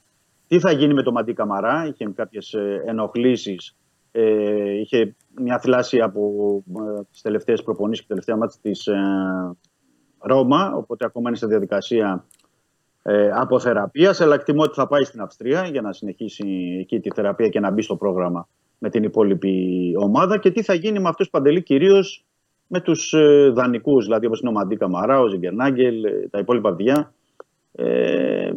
τι 0.48 0.58
θα 0.58 0.72
γίνει 0.72 0.94
με 0.94 1.02
το 1.02 1.12
Μαντί 1.12 1.32
Καμαρά. 1.32 1.86
Είχε 1.86 2.12
κάποιες 2.14 2.52
ε, 2.52 2.82
ενοχλήσεις. 2.86 3.76
Ε, 4.12 4.78
είχε 4.80 5.16
μια 5.36 5.58
θλάση 5.58 6.00
από 6.00 6.22
ε, 6.68 7.02
τις 7.10 7.20
τελευταίες 7.20 7.62
προπονήσεις 7.62 8.00
και 8.00 8.08
τελευταία 8.08 8.36
μάτια 8.36 8.58
της 8.62 8.86
ε, 8.86 8.96
Ρώμα. 10.18 10.72
Οπότε 10.74 11.04
ακόμα 11.04 11.28
είναι 11.28 11.38
σε 11.38 11.46
διαδικασία 11.46 12.24
ε, 13.02 13.30
αποθεραπείας, 13.32 14.20
αλλά 14.20 14.34
εκτιμώ 14.34 14.62
ότι 14.62 14.74
θα 14.74 14.86
πάει 14.86 15.04
στην 15.04 15.20
Αυστρία 15.20 15.66
για 15.66 15.82
να 15.82 15.92
συνεχίσει 15.92 16.78
εκεί 16.80 17.00
τη 17.00 17.10
θεραπεία 17.14 17.48
και 17.48 17.60
να 17.60 17.70
μπει 17.70 17.82
στο 17.82 17.96
πρόγραμμα 17.96 18.48
με 18.78 18.90
την 18.90 19.02
υπόλοιπη 19.02 19.94
ομάδα. 19.98 20.38
Και 20.38 20.50
τι 20.50 20.62
θα 20.62 20.74
γίνει 20.74 20.98
με 20.98 21.08
αυτούς 21.08 21.30
παντελή, 21.30 21.62
κυρίως 21.62 22.24
με 22.66 22.80
τους 22.80 23.12
ε, 23.12 23.50
δανεικούς, 23.54 24.04
δηλαδή 24.04 24.26
όπως 24.26 24.40
είναι 24.40 24.48
ο 24.48 24.52
Μαντί 24.52 24.76
Καμαρά, 24.76 25.20
ο 25.20 25.28
Ζιγκερνάγκελ, 25.28 26.04
ε, 26.04 26.28
τα 26.30 26.38
υπόλοιπα 26.38 26.74
παιδιά. 26.74 27.12
Ε, 27.72 28.50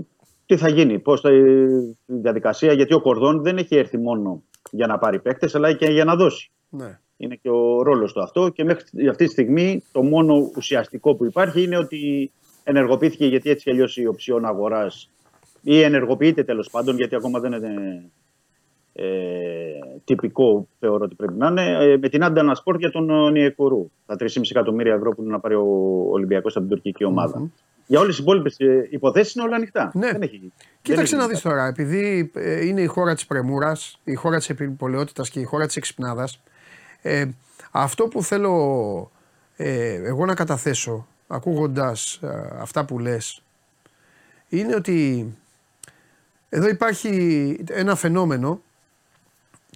τι 0.46 0.58
θα 0.58 0.70
γίνει, 0.70 1.00
πώς 1.00 1.22
θα 1.22 1.32
η 1.32 1.66
διαδικασία, 2.06 2.74
γιατί 2.74 2.94
ο 2.94 3.02
Κορδόν 3.02 3.42
δεν 3.42 3.58
έχει 3.58 3.76
έρθει 3.76 3.98
μόνο 3.98 4.44
για 4.72 4.88
να 4.88 4.98
πάρει 4.98 5.20
παίκτες, 5.20 5.56
αλλά 5.56 5.74
και 5.74 5.86
για 5.86 6.06
να 6.06 6.16
δώσει. 6.16 6.52
ναι. 6.70 7.00
Είναι 7.18 7.36
και 7.36 7.50
ο 7.50 7.82
ρόλος 7.82 8.14
του 8.14 8.22
αυτό. 8.22 8.50
Και 8.50 8.64
μέχρι 8.64 9.08
αυτή 9.10 9.26
τη 9.26 9.32
στιγμή 9.32 9.84
το 9.92 10.04
μόνο 10.04 10.52
ουσιαστικό 10.56 11.16
που 11.16 11.26
υπάρχει 11.26 11.64
είναι 11.64 11.78
ότι 11.78 12.32
ενεργοποιήθηκε 12.64 13.26
γιατί 13.26 13.50
έτσι 13.50 13.64
κι 13.64 13.70
αλλιώς 13.70 13.98
η 13.98 14.08
οψιόν 14.08 14.46
αγοράς 14.46 15.10
ή 15.62 15.82
ενεργοποιείται 15.82 16.44
τέλος 16.44 16.70
πάντων, 16.70 16.96
γιατί 16.96 17.16
ακόμα 17.16 17.40
δεν 17.40 17.52
είναι 17.52 18.04
ε, 18.94 19.06
τυπικό, 20.04 20.68
θεωρώ 20.80 21.04
ότι 21.04 21.16
πρέπει 21.16 21.34
να 21.34 21.48
είναι, 21.48 21.78
ε, 21.80 21.98
με 21.98 22.10
την 22.10 22.24
Άντανα 22.24 22.56
Σπορτ 22.56 22.80
για 22.80 22.92
τον 22.92 23.10
ε, 23.10 23.32
Νιεκορού. 23.32 23.92
Τα 24.06 24.16
3,5 24.20 24.26
εκατομμύρια 24.50 24.94
ευρώ 24.94 25.12
που 25.12 25.22
είναι 25.22 25.32
να 25.32 25.40
πάρει 25.40 25.56
ο 25.56 25.66
Ολυμπιακός 26.12 26.56
από 26.56 26.66
την 26.66 26.76
τουρκική 26.76 27.04
ομάδα. 27.04 27.50
Για 27.88 28.00
όλες 28.00 28.16
τις 28.16 28.24
υπόλοιπες 28.24 28.58
υποθέσεις 28.90 29.34
είναι 29.34 29.44
όλα 29.44 29.56
ανοιχτά. 29.56 29.92
Ναι. 29.94 30.12
Δεν 30.12 30.22
έχει, 30.22 30.52
Κοίταξε 30.82 31.10
δεν 31.10 31.20
να 31.20 31.24
έχει 31.24 31.34
δεις 31.34 31.42
τώρα, 31.42 31.66
επειδή 31.66 32.32
ε, 32.34 32.66
είναι 32.66 32.82
η 32.82 32.86
χώρα 32.86 33.14
της 33.14 33.26
πρεμούρας, 33.26 34.00
η 34.04 34.14
χώρα 34.14 34.38
της 34.38 34.50
επιπολαιότητας 34.50 35.30
και 35.30 35.40
η 35.40 35.44
χώρα 35.44 35.66
της 35.66 35.76
εξυπνάδας, 35.76 36.42
ε, 37.02 37.26
αυτό 37.72 38.08
που 38.08 38.24
θέλω 38.24 39.12
ε, 39.56 39.94
εγώ 39.94 40.26
να 40.26 40.34
καταθέσω, 40.34 41.08
ακούγοντας 41.28 42.20
ε, 42.22 42.50
αυτά 42.60 42.86
που 42.86 43.00
λες, 43.00 43.44
είναι 44.50 44.76
ότι 44.76 45.28
εδώ 46.50 46.68
υπάρχει 46.68 47.66
ένα 47.70 47.96
φαινόμενο 47.96 48.62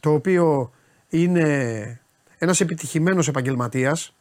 το 0.06 0.14
οποίο 0.14 0.72
είναι 1.10 2.00
ένας 2.38 2.60
επιτυχημένος 2.60 3.28
επαγγελματίας 3.28 4.16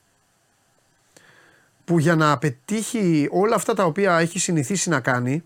που 1.84 1.98
για 1.98 2.14
να 2.14 2.38
πετύχει 2.38 3.28
όλα 3.30 3.54
αυτά 3.54 3.74
τα 3.74 3.84
οποία 3.84 4.18
έχει 4.18 4.38
συνηθίσει 4.38 4.88
να 4.88 5.00
κάνει 5.00 5.44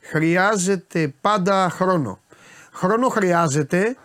χρειάζεται 0.00 1.14
πάντα 1.20 1.70
χρόνο. 1.70 2.20
Χρόνο 2.72 3.08
χρειάζεται 3.08 3.96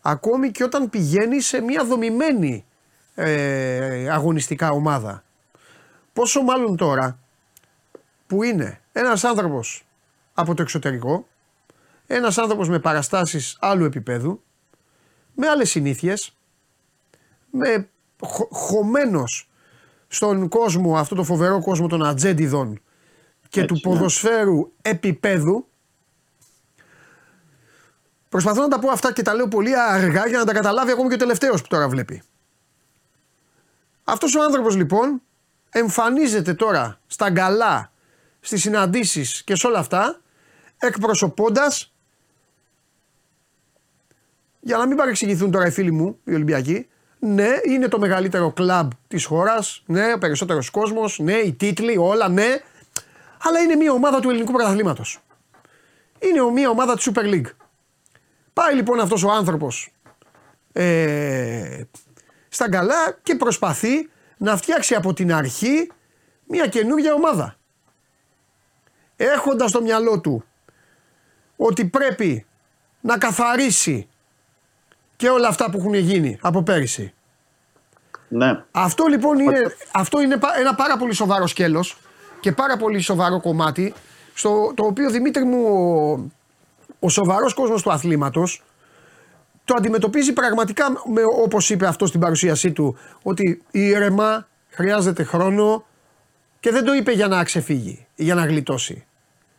ακόμη 0.00 0.50
και 0.50 0.64
όταν 0.64 0.90
πηγαίνει 0.90 1.40
σε 1.40 1.60
μια 1.60 1.84
δομημένη 1.84 2.64
ε, 3.14 4.08
αγωνιστικά 4.10 4.70
ομάδα. 4.70 5.24
Πόσο 6.12 6.42
μάλλον 6.42 6.76
τώρα 6.76 7.18
που 8.26 8.42
είναι 8.42 8.80
ένας 8.92 9.24
άνθρωπος 9.24 9.86
από 10.34 10.54
το 10.54 10.62
εξωτερικό, 10.62 11.26
ένας 12.06 12.38
άνθρωπος 12.38 12.68
με 12.68 12.78
παραστάσεις 12.78 13.56
άλλου 13.60 13.84
επίπεδου, 13.84 14.42
με 15.34 15.48
άλλες 15.48 15.70
συνήθειες, 15.70 16.36
με 17.50 17.88
χω, 18.20 18.48
χωμένος 18.50 19.50
στον 20.08 20.48
κόσμο, 20.48 20.96
αυτό 20.96 21.14
το 21.14 21.24
φοβερό 21.24 21.62
κόσμο 21.62 21.86
των 21.86 22.04
ατζέντιδων 22.04 22.80
και 23.48 23.60
Έτσι, 23.60 23.74
του 23.74 23.74
ναι. 23.74 23.94
ποδοσφαίρου 23.94 24.72
επίπεδου. 24.82 25.66
Προσπαθώ 28.28 28.60
να 28.60 28.68
τα 28.68 28.78
πω 28.78 28.90
αυτά 28.90 29.12
και 29.12 29.22
τα 29.22 29.34
λέω 29.34 29.48
πολύ 29.48 29.78
αργά 29.78 30.28
για 30.28 30.38
να 30.38 30.44
τα 30.44 30.52
καταλάβει 30.52 30.90
ακόμη 30.90 31.08
και 31.08 31.14
ο 31.14 31.18
τελευταίος 31.18 31.62
που 31.62 31.68
τώρα 31.68 31.88
βλέπει. 31.88 32.22
Αυτός 34.04 34.34
ο 34.34 34.42
άνθρωπος 34.42 34.76
λοιπόν 34.76 35.22
εμφανίζεται 35.70 36.54
τώρα 36.54 37.00
στα 37.06 37.30
γκαλά, 37.30 37.92
στις 38.40 38.60
συναντήσεις 38.60 39.42
και 39.44 39.54
σε 39.56 39.66
όλα 39.66 39.78
αυτά 39.78 40.20
εκπροσωπώντας 40.78 41.91
για 44.64 44.76
να 44.76 44.86
μην 44.86 44.96
παρεξηγηθούν 44.96 45.50
τώρα 45.50 45.66
οι 45.66 45.70
φίλοι 45.70 45.90
μου, 45.90 46.18
οι 46.24 46.34
Ολυμπιακοί, 46.34 46.86
ναι, 47.18 47.48
είναι 47.66 47.88
το 47.88 47.98
μεγαλύτερο 47.98 48.52
κλαμπ 48.52 48.90
της 49.08 49.24
χώρας. 49.24 49.82
Ναι, 49.86 50.12
ο 50.12 50.18
περισσότερος 50.18 50.70
κόσμος. 50.70 51.18
Ναι, 51.18 51.34
οι 51.34 51.52
τίτλοι, 51.52 51.96
όλα, 51.98 52.28
ναι. 52.28 52.56
Αλλά 53.42 53.58
είναι 53.60 53.74
μια 53.74 53.92
ομάδα 53.92 54.20
του 54.20 54.28
ελληνικού 54.30 54.52
πρωταθλήματος. 54.52 55.20
Είναι 56.18 56.50
μια 56.50 56.68
ομάδα 56.68 56.94
της 56.94 57.10
Super 57.12 57.24
League. 57.24 57.50
Πάει 58.52 58.74
λοιπόν 58.74 59.00
αυτός 59.00 59.22
ο 59.22 59.30
άνθρωπος 59.30 59.92
ε, 60.72 61.82
στα 62.48 62.70
καλά 62.70 63.18
και 63.22 63.34
προσπαθεί 63.34 64.08
να 64.36 64.56
φτιάξει 64.56 64.94
από 64.94 65.12
την 65.12 65.32
αρχή 65.32 65.90
μια 66.46 66.66
καινούργια 66.66 67.14
ομάδα. 67.14 67.56
Έχοντας 69.16 69.70
στο 69.70 69.82
μυαλό 69.82 70.20
του 70.20 70.44
ότι 71.56 71.84
πρέπει 71.84 72.46
να 73.00 73.18
καθαρίσει 73.18 74.08
και 75.22 75.28
όλα 75.28 75.48
αυτά 75.48 75.70
που 75.70 75.78
έχουν 75.78 75.94
γίνει 75.94 76.38
από 76.40 76.62
πέρυσι. 76.62 77.12
Ναι. 78.28 78.62
Αυτό 78.70 79.04
λοιπόν 79.06 79.38
είναι, 79.38 79.60
αυτό 79.92 80.20
είναι 80.20 80.36
πα- 80.36 80.58
ένα 80.58 80.74
πάρα 80.74 80.96
πολύ 80.96 81.14
σοβαρό 81.14 81.46
σκέλος 81.46 81.96
και 82.40 82.52
πάρα 82.52 82.76
πολύ 82.76 83.00
σοβαρό 83.00 83.40
κομμάτι 83.40 83.94
στο, 84.34 84.72
το 84.74 84.84
οποίο 84.86 85.10
Δημήτρη 85.10 85.44
μου 85.44 85.64
ο, 85.66 86.30
ο 87.00 87.08
σοβαρός 87.08 87.54
κόσμος 87.54 87.82
του 87.82 87.92
αθλήματος 87.92 88.62
το 89.64 89.74
αντιμετωπίζει 89.78 90.32
πραγματικά 90.32 90.90
με, 90.90 91.20
όπως 91.42 91.70
είπε 91.70 91.86
αυτός 91.86 92.08
στην 92.08 92.20
παρουσίασή 92.20 92.72
του 92.72 92.98
ότι 93.22 93.62
ήρεμα 93.70 94.48
χρειάζεται 94.70 95.22
χρόνο 95.24 95.84
και 96.60 96.70
δεν 96.70 96.84
το 96.84 96.92
είπε 96.94 97.12
για 97.12 97.28
να 97.28 97.44
ξεφύγει 97.44 98.06
ή 98.14 98.24
για 98.24 98.34
να 98.34 98.44
γλιτώσει. 98.46 99.06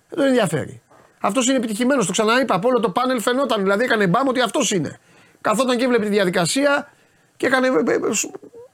Δεν 0.09 0.17
τον 0.17 0.27
ενδιαφέρει. 0.27 0.81
Αυτός 1.19 1.47
είναι 1.47 1.57
επιτυχημένος. 1.57 2.05
Το 2.05 2.11
ξαναείπα 2.11 2.55
από 2.55 2.67
όλο 2.67 2.79
το 2.79 2.89
πάνελ 2.89 3.21
φαινόταν. 3.21 3.61
Δηλαδή 3.61 3.83
έκανε 3.83 4.07
μπάμ 4.07 4.27
ότι 4.27 4.41
αυτός 4.41 4.71
είναι. 4.71 4.99
Καθόταν 5.43 5.77
και 5.77 5.83
έβλεπε 5.83 6.03
τη 6.03 6.09
διαδικασία 6.11 6.91
και 7.37 7.45
έκανε. 7.45 7.67
ε, 7.67 7.99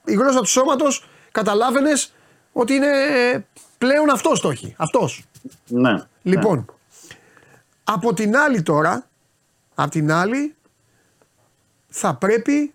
Η 0.04 0.14
γλώσσα 0.14 0.38
του 0.40 0.46
σώματος 0.46 1.08
καταλάβαινες 1.32 2.12
ότι 2.52 2.74
είναι 2.74 2.86
ε, 3.32 3.44
πλέον 3.78 4.10
αυτός 4.10 4.40
το 4.40 4.50
έχει. 4.50 4.74
Αυτός. 4.76 5.24
Ναι. 5.66 5.96
Λοιπόν, 6.22 6.74
από 7.84 8.14
την 8.14 8.36
άλλη 8.36 8.62
τώρα, 8.62 9.06
από 9.74 9.90
την 9.90 10.12
άλλη, 10.12 10.54
θα 11.88 12.14
πρέπει 12.14 12.74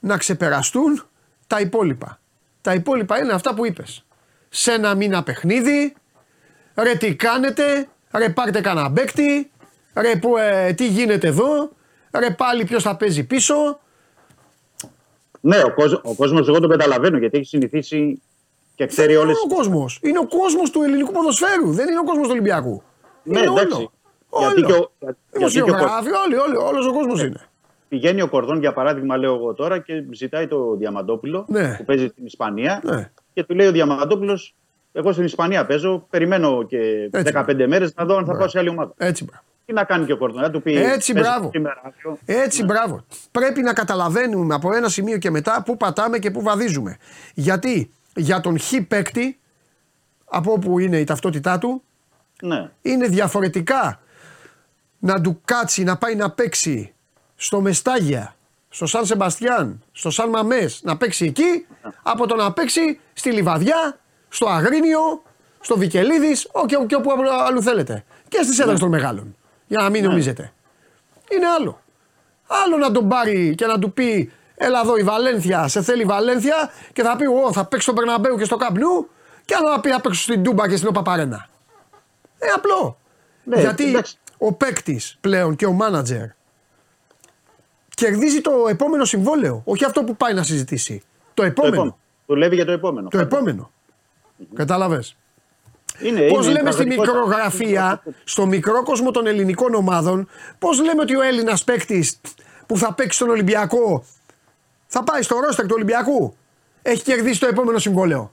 να 0.00 0.16
ξεπεραστούν 0.16 1.02
τα 1.46 1.60
υπόλοιπα. 1.60 2.18
Τα 2.60 2.74
υπόλοιπα 2.74 3.18
είναι 3.18 3.32
αυτά 3.32 3.54
που 3.54 3.66
είπες. 3.66 4.04
Σε 4.48 4.72
ένα 4.72 4.94
μήνα 4.94 5.22
παιχνίδι, 5.22 5.94
ρε 6.74 6.94
τι 6.94 7.16
κάνετε, 7.16 7.88
ρε 8.12 8.28
πάρτε 8.28 8.60
κανένα 8.60 8.92
παίκτη, 8.92 9.50
ρε 9.94 10.16
που, 10.16 10.36
ε, 10.36 10.72
τι 10.72 10.86
γίνεται 10.86 11.26
εδώ, 11.26 11.70
ρε 12.18 12.30
πάλι 12.30 12.64
ποιος 12.64 12.82
θα 12.82 12.96
παίζει 12.96 13.24
πίσω. 13.26 13.54
Ναι, 15.40 15.56
ο, 15.62 15.74
κόσμος, 15.74 16.00
ο 16.04 16.14
κόσμος 16.14 16.48
εγώ 16.48 16.60
τον 16.60 16.70
καταλαβαίνω 16.70 17.18
γιατί 17.18 17.38
έχει 17.38 17.46
συνηθίσει 17.46 18.22
και 18.74 18.86
ξέρει 18.86 19.12
Δεν 19.12 19.22
όλες 19.22 19.36
είναι 19.44 19.52
ο 19.52 19.56
κόσμος. 19.56 19.98
Είναι 20.02 20.18
ο 20.18 20.26
κόσμος 20.26 20.70
του 20.70 20.82
ελληνικού 20.82 21.12
ποδοσφαίρου, 21.12 21.72
δεν 21.72 21.88
είναι 21.88 21.98
ο 21.98 22.04
κόσμος 22.04 22.24
του 22.26 22.32
Ολυμπιακού. 22.32 22.82
Ναι, 23.22 23.38
είναι 23.38 23.48
εντάξει. 23.60 23.76
όλο. 23.76 24.46
Γιατί 24.46 24.62
και 24.62 24.72
όλο. 24.72 24.82
ο- 24.82 24.90
γιατί 24.98 25.16
και 25.32 25.60
ο- 25.60 25.64
Δημοσιογράφοι, 25.64 26.08
όλοι, 26.26 26.36
όλοι, 26.36 26.56
όλος 26.56 26.86
ο 26.86 26.92
κόσμος 26.92 27.22
είναι. 27.22 27.40
Πηγαίνει 27.88 28.22
ο 28.22 28.28
Κορδόν, 28.28 28.58
για 28.60 28.72
παράδειγμα, 28.72 29.16
λέω 29.16 29.34
εγώ 29.34 29.54
τώρα, 29.54 29.78
και 29.78 30.04
ζητάει 30.12 30.46
το 30.46 30.74
Διαμαντόπουλο 30.76 31.44
Ναι. 31.48 31.74
που 31.76 31.84
παίζει 31.84 32.06
στην 32.06 32.26
Ισπανία. 32.26 32.80
Ναι. 32.84 33.10
Και 33.32 33.44
του 33.44 33.54
λέει 33.54 33.66
ο 33.66 33.72
Διαμαντόπουλος, 33.72 34.54
Εγώ 34.92 35.12
στην 35.12 35.24
Ισπανία 35.24 35.66
παίζω, 35.66 36.06
περιμένω 36.10 36.62
και 36.62 36.78
Έτσι. 37.12 37.32
15 37.32 37.66
μέρες 37.66 37.94
να 37.94 38.04
δω 38.04 38.12
αν 38.14 38.18
θα 38.18 38.24
Μπράβο. 38.24 38.38
πάω 38.38 38.48
σε 38.48 38.58
άλλη 38.58 38.68
ομάδα. 38.68 38.92
Έτσι, 38.96 39.24
μπράβο. 39.24 39.42
Τι 39.72 39.78
να 39.78 39.84
κάνει 39.84 40.06
και 40.06 40.12
ο 40.12 40.16
Κορδόν, 40.16 40.42
να 40.42 40.50
του 40.50 40.62
πει. 40.62 40.76
Έτσι, 40.76 41.12
«Πες 41.12 41.22
μπράβο. 41.22 41.50
σήμερα 41.52 41.80
αύριο». 41.84 42.18
Έτσι, 42.24 42.64
μπράβο. 42.64 43.04
Πρέπει 43.30 43.62
να 43.62 43.72
καταλαβαίνουμε 43.72 44.54
από 44.54 44.74
ένα 44.74 44.88
σημείο 44.88 45.18
και 45.18 45.30
μετά 45.30 45.62
πού 45.64 45.76
πατάμε 45.76 46.18
και 46.18 46.30
πού 46.30 46.42
βαδίζουμε. 46.42 46.96
Γιατί 47.34 47.90
για 48.14 48.40
τον 48.40 48.58
χ 48.60 48.72
παίκτη, 48.88 49.38
από 50.24 50.52
όπου 50.52 50.78
είναι 50.78 50.96
η 50.98 51.04
ταυτότητά 51.04 51.58
του, 51.58 51.82
Ναι. 52.42 52.70
είναι 52.82 53.06
διαφορετικά 53.06 54.00
να 54.98 55.20
του 55.20 55.40
κάτσει 55.44 55.82
να 55.82 55.96
πάει 55.96 56.14
να 56.14 56.30
παίξει 56.30 56.92
στο 57.36 57.60
Μεστάγια, 57.60 58.34
στο 58.68 58.86
Σαν 58.86 59.06
Σεμπαστιάν, 59.06 59.82
στο 59.92 60.10
Σαν 60.10 60.28
Μαμές, 60.28 60.80
να 60.82 60.96
παίξει 60.96 61.24
εκεί, 61.24 61.66
από 62.02 62.26
το 62.26 62.36
να 62.36 62.52
παίξει 62.52 63.00
στη 63.12 63.30
Λιβαδιά, 63.32 63.98
στο 64.28 64.46
Αγρίνιο, 64.48 65.22
στο 65.60 65.76
Βικελίδης, 65.78 66.48
ό, 66.52 66.66
και, 66.66 66.76
και 66.86 66.94
όπου 66.94 67.10
αλλού 67.46 67.62
θέλετε. 67.62 68.04
Και 68.28 68.42
στις 68.42 68.58
έδρες 68.58 68.78
των 68.78 68.88
μεγάλων. 68.88 69.36
Για 69.72 69.80
να 69.82 69.90
μην 69.90 70.04
νομίζετε. 70.04 70.52
Είναι 71.30 71.46
άλλο. 71.58 71.80
Άλλο 72.46 72.76
να 72.76 72.90
τον 72.90 73.08
πάρει 73.08 73.54
και 73.54 73.66
να 73.66 73.78
του 73.78 73.92
πει 73.92 74.32
Έλα 74.54 74.80
εδώ 74.80 74.96
η 74.96 75.02
Βαλένθια, 75.02 75.68
σε 75.68 75.82
θέλει 75.82 76.02
η 76.02 76.04
Βαλένθια 76.04 76.70
και 76.92 77.02
θα 77.02 77.16
πει 77.16 77.24
Εγώ 77.24 77.52
θα 77.52 77.64
παίξω 77.64 77.90
στο 77.90 78.00
Περναμπέου 78.00 78.36
και 78.36 78.44
στο 78.44 78.56
Καπνού 78.56 79.08
και 79.44 79.54
άλλο 79.54 79.68
να 79.68 79.80
πει 79.80 79.90
θα 79.90 80.00
παίξω 80.00 80.22
στην 80.22 80.42
Τούμπα 80.42 80.68
και 80.68 80.76
στην 80.76 80.88
Οπαπαρένα. 80.88 81.48
Ε, 82.38 82.46
απλό. 82.56 82.98
Ναι, 83.44 83.60
Γιατί 83.60 83.88
εντάξει. 83.88 84.16
ο 84.38 84.52
παίκτης 84.52 85.16
πλέον 85.20 85.56
και 85.56 85.66
ο 85.66 85.72
μάνατζερ 85.72 86.26
κερδίζει 87.94 88.40
το 88.40 88.52
επόμενο 88.68 89.04
συμβόλαιο. 89.04 89.62
Όχι 89.64 89.84
αυτό 89.84 90.04
που 90.04 90.16
πάει 90.16 90.34
να 90.34 90.42
συζητήσει. 90.42 90.98
Το 90.98 91.30
Το 91.34 91.42
επόμενο. 91.42 91.74
επόμενο. 91.74 91.98
Δουλεύει 92.26 92.54
για 92.54 92.64
το 92.64 92.72
επόμενο. 92.72 93.08
Το 93.08 93.18
επόμενο. 93.18 93.70
Κατάλαβες. 94.54 95.08
Είναι, 95.08 95.21
Πώς 96.02 96.10
είναι 96.10 96.52
λέμε 96.52 96.70
στη 96.70 96.84
πραγματικότητα. 96.84 97.12
μικρογραφία, 97.12 98.02
στο 98.24 98.46
μικρό 98.46 98.82
κόσμο 98.82 99.10
των 99.10 99.26
ελληνικών 99.26 99.74
ομάδων, 99.74 100.28
πώς 100.58 100.82
λέμε 100.82 101.00
ότι 101.02 101.16
ο 101.16 101.22
Έλληνας 101.22 101.64
παίκτης 101.64 102.20
που 102.66 102.76
θα 102.78 102.92
παίξει 102.94 103.16
στον 103.16 103.28
Ολυμπιακό 103.28 104.04
θα 104.86 105.02
πάει 105.04 105.22
στο 105.22 105.40
ρόστερ 105.40 105.64
του 105.66 105.72
Ολυμπιακού; 105.74 106.36
Έχει 106.82 107.02
κερδίσει 107.02 107.40
το 107.40 107.46
επόμενο 107.46 107.78
συμβόλαιο. 107.78 108.32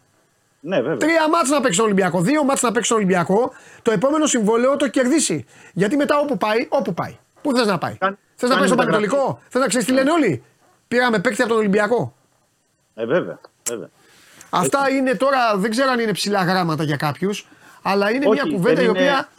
Ναι, 0.60 0.82
βέβαια. 0.82 0.98
Τρία 0.98 1.30
μάτς 1.30 1.50
να 1.50 1.58
παίξει 1.58 1.74
στον 1.74 1.86
Ολυμπιακό, 1.86 2.22
δύο 2.22 2.44
μάτς 2.44 2.62
να 2.62 2.72
παίξει 2.72 2.86
στον 2.86 2.98
Ολυμπιακό, 2.98 3.52
το 3.82 3.92
επόμενο 3.92 4.26
συμβόλαιο 4.26 4.76
το 4.76 4.86
έχει 4.86 4.94
κερδίσει. 4.94 5.46
Γιατί 5.74 5.96
μετά 5.96 6.20
όπου 6.20 6.38
πάει, 6.38 6.66
όπου 6.70 6.94
πάει. 6.94 7.18
Πού 7.42 7.56
θες 7.56 7.66
να 7.68 7.78
πάει. 7.78 7.96
Κάνει- 7.98 8.18
Θες 8.36 8.50
να 8.50 8.56
πάει 8.56 8.68
κάνει 8.68 8.68
στο 8.68 8.76
μεταγραφή. 8.78 9.08
Πανετολικό, 9.08 9.42
θες 9.50 9.62
να 9.62 9.68
ξέρεις 9.68 9.88
τι 9.88 9.94
λένε 9.94 10.12
όλοι. 10.12 10.44
Πήραμε 10.88 11.20
παίκτη 11.20 11.42
από 11.42 11.50
τον 11.50 11.60
Ολυμπιακό. 11.60 12.16
Ε, 12.96 13.06
βέβαια. 13.06 13.40
βέβαια. 13.70 13.90
Αυτά 14.50 14.90
είναι 14.90 15.16
τώρα, 15.16 15.58
δεν 15.58 15.70
ξέρω 15.72 15.92
αν 15.92 16.00
είναι 16.00 16.12
ψηλά 16.12 16.44
γράμματα 16.44 16.84
για 16.84 16.96
κάποιους, 16.96 17.48
αλλά 17.82 18.12
είναι 18.12 18.26
Όχι, 18.28 18.42
μια 18.44 18.54
κουβέντα 18.56 18.76
δεν 18.76 18.86
η 18.86 18.88
είναι- 18.90 19.00
οποία 19.00 19.30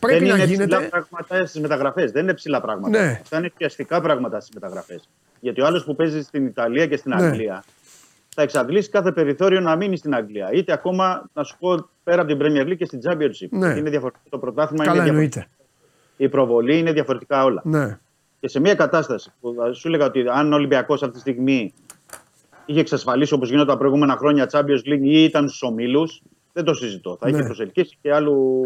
πρέπει 0.00 0.18
δεν 0.24 0.28
να 0.28 0.34
είναι 0.34 0.44
ψηλά 0.44 0.64
γίνεται. 0.64 0.88
πράγματα 0.88 1.46
στις 1.46 1.60
μεταγραφές. 1.60 2.10
Δεν 2.12 2.22
είναι 2.22 2.34
ψηλά 2.34 2.60
πράγματα. 2.60 2.98
Ναι. 3.02 3.18
Αυτά 3.22 3.38
είναι 3.38 3.50
πιαστικά 3.56 4.00
πράγματα 4.00 4.40
στις 4.40 4.54
μεταγραφές. 4.54 5.08
Γιατί 5.40 5.60
ο 5.60 5.66
άλλος 5.66 5.84
που 5.84 5.96
παίζει 5.96 6.22
στην 6.22 6.46
Ιταλία 6.46 6.86
και 6.86 6.96
στην 6.96 7.12
Ναι. 7.16 7.22
Αγγλία 7.26 7.64
θα 8.34 8.42
εξαντλήσει 8.42 8.88
κάθε 8.90 9.12
περιθώριο 9.12 9.60
να 9.60 9.76
μείνει 9.76 9.96
στην 9.96 10.14
Αγγλία. 10.14 10.52
Είτε 10.52 10.72
ακόμα, 10.72 11.28
να 11.32 11.42
σου 11.44 11.56
πω, 11.58 11.88
πέρα 12.04 12.22
από 12.22 12.36
την 12.36 12.38
Premier 12.42 12.66
League 12.68 12.76
και 12.76 12.84
στην 12.84 13.00
Championship. 13.04 13.48
Ναι. 13.50 13.64
Γιατί 13.66 13.78
Είναι 13.78 13.90
διαφορετικό 13.90 14.24
το 14.30 14.38
πρωτάθλημα. 14.38 14.84
Καλά 14.84 14.96
είναι 15.00 15.08
εννοείται. 15.08 15.28
διαφορετικό. 15.28 15.58
Η 16.16 16.28
προβολή 16.28 16.78
είναι 16.78 16.92
διαφορετικά 16.92 17.44
όλα. 17.44 17.62
Ναι. 17.64 17.98
Και 18.40 18.48
σε 18.48 18.60
μια 18.60 18.74
κατάσταση 18.74 19.32
που 19.40 19.54
θα 19.58 19.72
σου 19.72 19.88
έλεγα 19.88 20.04
ότι 20.04 20.24
αν 20.28 20.52
ο 20.52 20.54
Ολυμπιακός 20.56 21.02
αυτή 21.02 21.14
τη 21.14 21.20
στιγμή 21.20 21.74
είχε 22.66 22.80
εξασφαλίσει 22.80 23.34
όπως 23.34 23.48
γινόταν 23.48 23.68
τα 23.68 23.76
προηγούμενα 23.76 24.16
χρόνια 24.16 24.48
Champions 24.52 24.88
League 24.88 25.02
ή 25.02 25.22
ήταν 25.24 25.48
στους 25.48 25.62
ομίλους, 25.62 26.22
δεν 26.52 26.64
το 26.64 26.74
συζητώ. 26.74 27.16
Θα 27.20 27.30
Ναι. 27.30 27.36
είχε 27.36 27.44
προσελκύσει 27.46 27.98
και 28.02 28.12
άλλου 28.12 28.62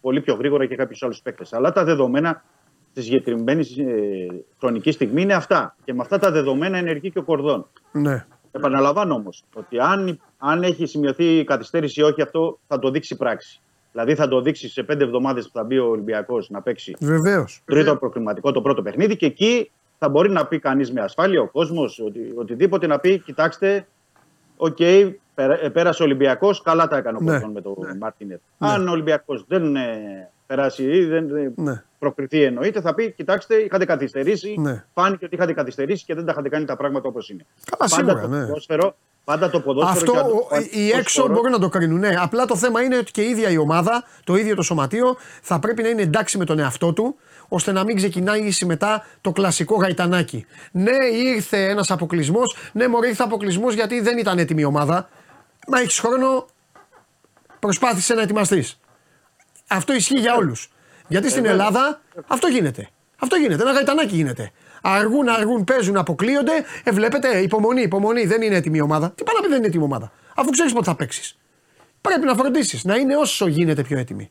πολύ 0.00 0.20
πιο 0.20 0.34
γρήγορα 0.34 0.66
και 0.66 0.76
κάποιους 0.76 1.02
άλλους 1.02 1.20
παίκτες. 1.22 1.52
Αλλά 1.52 1.72
τα 1.72 1.84
δεδομένα 1.84 2.44
της 2.92 3.04
συγκεκριμένη 3.04 3.60
ε, 3.60 4.26
χρονικής 4.58 4.94
στιγμή 4.94 5.22
είναι 5.22 5.34
αυτά. 5.34 5.76
Και 5.84 5.92
με 5.94 6.00
αυτά 6.02 6.18
τα 6.18 6.30
δεδομένα 6.30 6.78
ενεργεί 6.78 7.10
και 7.10 7.18
ο 7.18 7.22
Κορδόν. 7.22 7.66
ναι. 7.92 8.26
Επαναλαμβάνω 8.52 9.14
όμως 9.14 9.44
ότι 9.54 9.78
αν, 9.78 10.20
αν 10.38 10.62
έχει 10.62 10.86
σημειωθεί 10.86 11.44
καθυστέρηση 11.44 12.00
ή 12.00 12.02
όχι, 12.02 12.22
αυτό 12.22 12.58
θα 12.66 12.78
το 12.78 12.90
δείξει 12.90 13.14
η 13.14 13.16
πράξη. 13.16 13.60
Δηλαδή 13.92 14.14
θα 14.14 14.28
το 14.28 14.40
δείξει 14.40 14.68
σε 14.68 14.82
πέντε 14.82 15.04
εβδομάδες 15.04 15.44
που 15.44 15.50
θα 15.52 15.64
μπει 15.64 15.78
ο 15.78 15.86
Ολυμπιακός 15.88 16.50
να 16.50 16.62
παίξει 16.62 16.96
Βεβαίως. 17.00 17.62
τρίτο 17.64 17.96
προκριματικό 17.96 18.52
το 18.52 18.60
πρώτο 18.62 18.82
παιχνίδι 18.82 19.16
και 19.16 19.26
εκεί 19.26 19.70
θα 19.98 20.08
μπορεί 20.08 20.30
να 20.30 20.46
πει 20.46 20.58
κανείς 20.58 20.92
με 20.92 21.00
ασφάλεια 21.00 21.40
ο 21.40 21.48
κόσμος, 21.48 21.98
οτι, 22.00 22.32
οτιδήποτε 22.36 22.86
να 22.86 22.98
πει, 22.98 23.18
κοιτάξτε, 23.18 23.86
οκ, 24.56 24.76
πέρα- 24.76 24.86
ε, 24.88 25.16
πέρασε 25.72 26.02
ο 26.02 26.04
Ολυμπιακός, 26.04 26.62
καλά 26.62 26.88
τα 26.88 26.96
έκανε 26.96 27.16
ο 27.20 27.20
Ναι. 27.20 27.30
Κορδόν 27.30 27.50
με 27.50 27.60
τον 27.60 27.74
Μαρτίνεθ. 28.00 28.40
Αν 28.58 28.88
ο 28.88 28.90
Ολυμπιακός 28.90 29.44
δεν 29.48 29.76
ε, 29.76 30.30
περάσει 30.46 30.82
ή 30.82 31.04
δεν 31.04 31.36
ε, 31.36 31.52
Ναι. 31.56 31.82
προκριθεί 31.98 32.42
εννοείται, 32.42 32.80
θα 32.80 32.94
πει, 32.94 33.10
κοιτάξτε, 33.12 33.54
είχατε 33.54 33.84
καθυστερήσει, 33.84 34.54
Ναι. 34.58 34.84
φάνηκε 34.94 35.24
ότι 35.24 35.34
είχατε 35.34 35.52
καθυστερήσει 35.52 36.04
και 36.04 36.14
δεν 36.14 36.24
τα 36.24 36.32
είχατε 36.32 36.48
κάνει 36.48 36.64
τα 36.64 36.76
πράγματα 36.76 37.08
όπως 37.08 37.28
είναι. 37.28 37.46
Καλά, 37.70 37.90
πάντα, 37.90 37.94
σίγουρα, 37.94 38.20
το 38.20 38.36
ναι. 38.36 38.46
ποδόσφαιρο, 38.46 38.96
πάντα 39.24 39.50
το 39.50 39.60
ποδόσφαιρο 39.60 39.98
Αυτό 39.98 40.12
και 40.12 40.18
αν- 40.18 40.24
ο- 40.30 40.48
αν- 40.50 40.68
οι 40.70 40.90
ως 40.92 40.98
έξω 40.98 41.20
χώρο- 41.20 41.34
μπορούν 41.34 41.50
να 41.50 41.58
το 41.58 41.68
κρίνουν. 41.68 41.98
Ναι. 41.98 42.14
Απλά 42.20 42.44
το 42.44 42.56
θέμα 42.56 42.82
είναι 42.82 42.96
ότι 42.96 43.10
και 43.10 43.22
η 43.22 43.28
ίδια 43.28 43.50
η 43.50 43.56
ομάδα, 43.56 44.04
το 44.24 44.36
ίδιο 44.36 44.54
το 44.54 44.62
σωματείο, 44.62 45.16
θα 45.42 45.58
πρέπει 45.58 45.82
να 45.82 45.88
είναι 45.88 46.02
εντάξει 46.02 46.38
με 46.38 46.44
τον 46.44 46.58
εαυτό 46.58 46.92
του, 46.92 47.16
ώστε 47.48 47.72
να 47.72 47.84
μην 47.84 47.96
ξεκινάει 47.96 48.50
μετά 48.66 49.04
το 49.20 49.32
κλασικό 49.32 49.76
γαϊτανάκι. 49.76 50.46
Ναι, 50.72 50.96
ήρθε 51.34 51.68
ένας 51.68 51.90
αποκλεισμός. 51.90 52.56
Ναι, 52.72 52.88
μωρέ, 52.88 53.08
ήρθε 53.08 53.22
αποκλεισμός 53.22 53.74
γιατί 53.74 54.00
δεν 54.00 54.18
ήταν 54.18 54.38
έτοιμη 54.38 54.60
η 54.60 54.64
ομάδα. 54.64 55.08
Μα 55.66 55.80
έχεις 55.80 55.98
χρόνο, 55.98 56.46
προσπάθησε 57.58 58.14
να 58.14 58.22
ετοιμαστείς. 58.22 58.80
Αυτό 59.68 59.92
ισχύει 59.92 60.18
για 60.18 60.34
όλους. 60.34 60.70
Γιατί 61.08 61.30
στην 61.30 61.44
Ελλάδα 61.44 62.00
αυτό 62.26 62.46
γίνεται. 62.46 62.88
Αυτό 63.18 63.36
γίνεται. 63.36 63.62
Ένα 63.62 63.72
γαϊτανάκι 63.72 64.14
γίνεται. 64.14 64.50
Αργούν, 64.82 65.28
αργούν, 65.28 65.64
παίζουν, 65.64 65.96
αποκλείονται. 65.96 66.64
Ε, 66.84 66.90
βλέπετε, 66.90 67.38
υπομονή, 67.38 67.82
υπομονή. 67.82 68.26
Δεν 68.26 68.42
είναι 68.42 68.54
έτοιμη 68.56 68.76
η 68.76 68.80
ομάδα. 68.80 69.10
Τι 69.10 69.22
πάει 69.22 69.34
να 69.34 69.40
πει 69.40 69.48
δεν 69.48 69.56
είναι 69.56 69.66
έτοιμη 69.66 69.82
η 69.82 69.86
ομάδα. 69.86 70.12
Αφού 70.34 70.50
ξέρεις 70.50 70.72
πότε 70.72 70.84
θα 70.84 70.96
παίξεις. 70.96 71.38
Πρέπει 72.00 72.26
να 72.26 72.34
φροντίσεις 72.34 72.84
να 72.84 72.96
είναι 72.96 73.16
όσο 73.16 73.46
γίνεται 73.46 73.82
πιο 73.82 73.98
έτοιμη. 73.98 74.30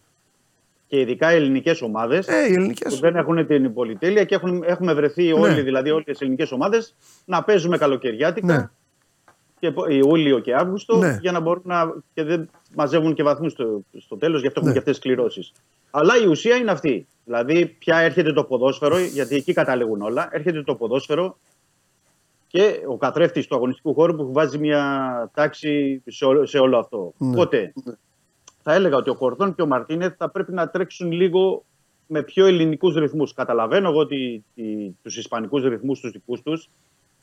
Και 0.88 1.00
ειδικά 1.00 1.34
οι 1.34 1.36
ελληνικές 1.36 1.82
ομάδες. 1.82 2.28
Ε, 2.28 2.48
οι 2.50 2.54
ελληνικές. 2.54 2.94
που 2.94 3.00
δεν 3.00 3.16
έχουν 3.16 3.48
την 3.48 3.74
πολυτέλεια 3.74 4.24
και 4.24 4.36
έχουν, 4.36 4.64
έχουμε 4.68 4.94
βρεθεί 4.94 5.32
όλοι, 5.32 5.62
δηλαδή 5.62 5.90
όλες 5.92 6.06
οι 6.08 6.18
ελληνικές 6.20 6.52
ομάδες, 6.52 6.96
να 7.26 7.44
παίζουμε 7.44 7.78
καλοκαιριάτικα 7.78 8.58
Ναι. 8.58 8.70
Και 9.60 9.72
πο- 9.72 9.88
Ιούλιο 9.90 10.40
και 10.40 10.56
Αύγουστο 10.56 10.98
Ναι. 10.98 11.18
για 11.22 11.32
να 11.32 11.40
μπορούν 11.40 11.62
να. 11.66 11.94
και 12.14 12.24
δεν 12.24 12.50
μαζεύουν 12.76 13.14
και 13.14 13.24
βαθμούς 13.24 13.52
στο, 13.52 13.82
στο 13.98 14.18
τέλος, 14.18 14.42
γι' 14.42 14.48
αυτό 14.48 14.60
έχουμε 14.60 14.74
Ναι. 14.74 14.82
και 14.82 14.90
αυτές 14.90 15.00
τις 15.00 15.04
κληρώσεις. 15.12 15.52
Αλλά 15.92 16.18
η 16.24 16.26
ουσία 16.28 16.56
είναι 16.56 16.72
αυτή. 16.72 17.08
Δηλαδή, 17.26 17.66
πια 17.66 17.98
έρχεται 17.98 18.34
το 18.34 18.44
ποδόσφαιρο, 18.44 19.00
γιατί 19.00 19.36
εκεί 19.36 19.54
καταλήγουν 19.54 20.02
όλα. 20.02 20.28
Έρχεται 20.32 20.64
το 20.64 20.76
ποδόσφαιρο 20.76 21.38
και 22.48 22.82
ο 22.88 22.98
καθρέφτης 22.98 23.48
του 23.48 23.56
αγωνιστικού 23.56 23.94
χώρου 23.94 24.16
που 24.16 24.34
βάζει 24.34 24.58
μια 24.58 25.32
τάξη 25.34 26.02
σε, 26.08 26.26
όλο- 26.26 26.46
σε 26.46 26.58
όλο 26.58 26.78
αυτό. 26.78 27.14
Ναι. 27.18 27.30
Οπότε, 27.30 27.74
θα 28.64 28.74
έλεγα 28.74 28.98
ότι 28.98 29.10
ο 29.10 29.16
Κορδόν 29.16 29.56
και 29.56 29.62
ο 29.62 29.68
Μαρτίνεθ 29.68 30.14
θα 30.18 30.30
πρέπει 30.30 30.52
να 30.54 30.70
τρέξουν 30.70 31.12
λίγο 31.12 31.64
με 32.08 32.24
πιο 32.24 32.46
ελληνικούς 32.46 32.96
ρυθμούς. 32.96 33.34
Καταλαβαίνω 33.34 33.90
εγώ 33.90 34.08
τους 35.04 35.18
ισπανικούς 35.18 35.64
ρυθμούς 35.64 36.00
τους 36.00 36.12
δικούς 36.12 36.42
τους, 36.42 36.70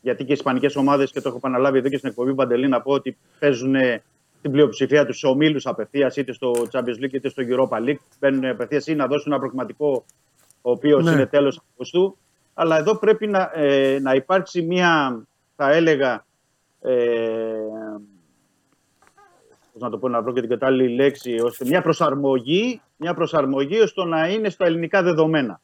γιατί 0.03 0.23
και 0.23 0.31
οι 0.31 0.35
ισπανικές 0.35 0.75
ομάδες, 0.75 1.11
και 1.11 1.21
το 1.21 1.27
έχω 1.29 1.37
επαναλάβει 1.37 1.77
εδώ 1.77 1.89
και 1.89 1.97
στην 1.97 2.09
εκπομπή 2.09 2.33
Παντελή, 2.35 2.67
να 2.67 2.81
πω 2.81 2.91
ότι 2.91 3.17
παίζουν 3.39 3.75
την 4.41 4.51
πλειοψηφία 4.51 5.05
τους 5.05 5.17
σε 5.17 5.27
ομίλους 5.27 5.65
απευθείας, 5.65 6.15
είτε 6.17 6.33
στο 6.33 6.51
Champions 6.71 7.03
League 7.03 7.13
είτε 7.13 7.29
στο 7.29 7.43
Europa 7.47 7.77
League. 7.77 7.97
Μπαίνουν 8.19 8.45
απευθείας 8.45 8.87
ή 8.87 8.95
να 8.95 9.07
δώσουν 9.07 9.31
ένα 9.31 9.39
προγραμματικό 9.41 10.05
ο 10.61 10.71
οποίος 10.71 11.03
Ναι. 11.03 11.11
είναι 11.11 11.25
τέλος 11.25 11.61
Αυγούστου. 11.69 12.17
Αλλά 12.53 12.77
εδώ 12.77 12.97
πρέπει 12.97 13.27
να, 13.27 13.51
ε, 13.53 13.99
να 14.01 14.13
υπάρξει 14.13 14.61
μια, 14.61 15.23
θα 15.55 15.71
έλεγα, 15.71 16.25
ε, 16.81 16.93
πώς 19.73 19.81
να 19.81 19.89
το 19.89 19.97
πω, 19.97 20.09
να 20.09 20.21
βρω 20.21 20.33
και 20.33 20.39
την 20.39 20.49
κατάλληλη 20.49 20.95
λέξη, 20.95 21.39
ώστε 21.43 21.65
μια 21.65 21.81
προσαρμογή, 21.81 22.81
μια 22.97 23.13
προσαρμογή 23.13 23.79
ώστε 23.79 24.05
να 24.05 24.29
είναι 24.29 24.49
στα 24.49 24.65
ελληνικά 24.65 25.03
δεδομένα. 25.03 25.61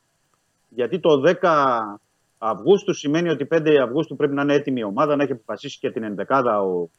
Γιατί 0.70 1.00
το 1.00 1.20
10 1.20 2.00
Αυγούστου 2.42 2.94
σημαίνει 2.94 3.30
ότι 3.30 3.48
5 3.52 3.70
Αυγούστου 3.84 4.16
πρέπει 4.16 4.34
να 4.34 4.42
είναι 4.42 4.54
έτοιμη 4.54 4.80
η 4.80 4.84
ομάδα, 4.84 5.16
να 5.16 5.24
έχει 5.24 5.32
αποφασίσει 5.32 5.80
και 5.80 5.92
την 5.92 6.04
ενδεκάδα 6.04 6.62
ο 6.62 6.90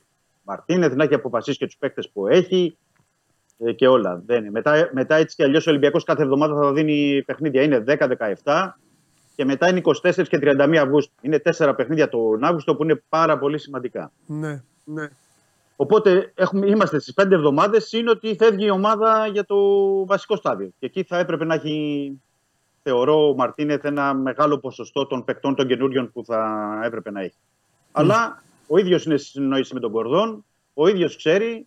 Μαρτίνεθ, 0.42 0.94
να 0.94 1.04
έχει 1.04 1.14
αποφασίσει 1.14 1.58
και 1.58 1.66
τους 1.66 1.76
παίκτες 1.76 2.10
που 2.10 2.26
έχει 2.26 2.76
ε, 3.58 3.72
και 3.72 3.88
όλα. 3.88 4.22
Δεν 4.26 4.38
είναι. 4.38 4.50
Μετά, 4.50 4.90
μετά 4.92 5.14
έτσι 5.16 5.36
κι 5.36 5.42
αλλιώς 5.42 5.66
ο 5.66 5.70
Ολυμπιακός 5.70 6.04
κάθε 6.04 6.22
εβδομάδα 6.22 6.54
θα 6.54 6.72
δίνει 6.72 7.22
παιχνίδια. 7.26 7.62
Είναι 7.62 7.84
10-17 8.44 8.70
και 9.36 9.44
μετά 9.44 9.68
είναι 9.68 9.80
24 9.84 10.28
και 10.28 10.38
31 10.40 10.76
Αυγούστου. 10.76 11.12
Είναι 11.20 11.38
τέσσερα 11.38 11.74
παιχνίδια 11.74 12.08
τον 12.08 12.44
Αύγουστο 12.44 12.76
που 12.76 12.82
είναι 12.82 13.02
πάρα 13.08 13.38
πολύ 13.38 13.58
σημαντικά. 13.58 14.12
Ναι, 14.26 14.62
ναι. 14.84 15.08
Οπότε 15.76 16.32
έχουμε, 16.34 16.66
είμαστε 16.66 17.00
στις 17.00 17.14
πέντε 17.14 17.34
εβδομάδες. 17.34 17.92
Είναι 17.92 18.10
ότι 18.10 18.36
φεύγει 18.38 18.66
η 18.66 18.70
ομάδα 18.70 19.26
για 19.26 19.44
το 19.44 19.56
βασικό 20.06 20.36
στάδιο. 20.36 20.70
Και 20.78 20.86
εκεί 20.86 21.02
θα 21.02 21.18
έπρεπε 21.18 21.44
να 21.44 21.54
έχει, 21.54 22.20
θεωρώ, 22.82 23.28
ο 23.28 23.34
Μαρτίνεθ 23.34 23.84
ένα 23.84 24.14
μεγάλο 24.14 24.58
ποσοστό 24.58 25.06
των 25.06 25.24
παικτών 25.24 25.54
των 25.54 25.66
καινούριων 25.66 26.12
που 26.12 26.24
θα 26.24 26.80
έπρεπε 26.84 27.10
να 27.10 27.20
έχει. 27.20 27.38
Αλλά 27.92 28.42
ο 28.66 28.78
ίδιος 28.78 29.04
είναι 29.04 29.16
στη 29.16 29.26
συνεννόηση 29.28 29.74
με 29.74 29.80
τον 29.80 29.92
Κορδόν. 29.92 30.44
Ο 30.74 30.88
ίδιος 30.88 31.16
ξέρει. 31.16 31.66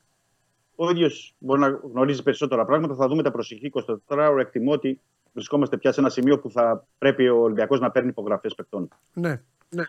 Ο 0.75 0.89
ίδιος 0.89 1.35
μπορεί 1.37 1.59
να 1.59 1.79
γνωρίζει 1.93 2.23
περισσότερα 2.23 2.65
πράγματα. 2.65 2.95
Θα 2.95 3.07
δούμε 3.07 3.23
τα 3.23 3.31
προσεχή 3.31 3.71
24 3.73 3.95
ώρα. 4.07 4.41
Εκτιμώ 4.41 4.71
ότι 4.71 4.99
βρισκόμαστε 5.33 5.77
πια 5.77 5.91
σε 5.91 5.99
ένα 5.99 6.09
σημείο 6.09 6.39
που 6.39 6.51
θα 6.51 6.87
πρέπει 6.97 7.29
ο 7.29 7.41
Ολυμπιακός 7.41 7.79
να 7.79 7.91
παίρνει 7.91 8.09
υπογραφές 8.09 8.55
παικτών. 8.55 8.87
Ναι, 9.13 9.41
ναι. 9.69 9.83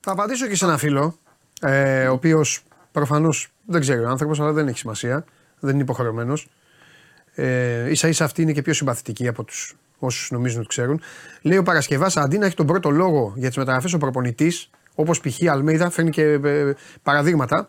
Θα 0.00 0.12
απαντήσω 0.12 0.46
και 0.46 0.54
σε 0.54 0.64
ένα 0.64 0.78
φίλο, 0.78 1.18
ε, 1.60 2.08
ο 2.08 2.12
οποίος 2.12 2.62
προφανώς 2.92 3.48
δεν 3.66 3.80
ξέρει 3.80 4.04
ο 4.04 4.08
άνθρωπος, 4.08 4.40
αλλά 4.40 4.52
δεν 4.52 4.68
έχει 4.68 4.78
σημασία. 4.78 5.24
Δεν 5.60 5.74
είναι 5.74 5.82
υποχρεωμένος. 5.82 6.48
Ε, 7.34 7.90
ίσα 7.90 8.08
ίσα 8.08 8.24
αυτή 8.24 8.42
είναι 8.42 8.52
και 8.52 8.62
πιο 8.62 8.72
συμπαθητική 8.72 9.28
από 9.28 9.44
τους 9.44 9.76
όσους 10.00 10.30
νομίζουν 10.30 10.58
ότι 10.58 10.68
ξέρουν. 10.68 11.00
Λέει 11.42 11.58
ο 11.58 11.62
Παρασκευάς, 11.62 12.16
αντί 12.16 12.38
να 12.38 12.46
έχει 12.46 12.54
τον 12.54 12.66
πρώτο 12.66 12.90
λόγο 12.90 13.32
για 13.36 13.48
τις 13.48 13.56
μεταγραφές 13.56 13.92
ο 13.92 13.98
προπονητής, 13.98 14.70
όπως 14.94 15.20
π.χ. 15.20 15.40
η 15.40 15.48
Αλμέιδα, 15.48 15.90
φέρνει 15.90 16.10
και 16.10 16.22
ε, 16.22 16.72
παραδείγματα. 17.02 17.68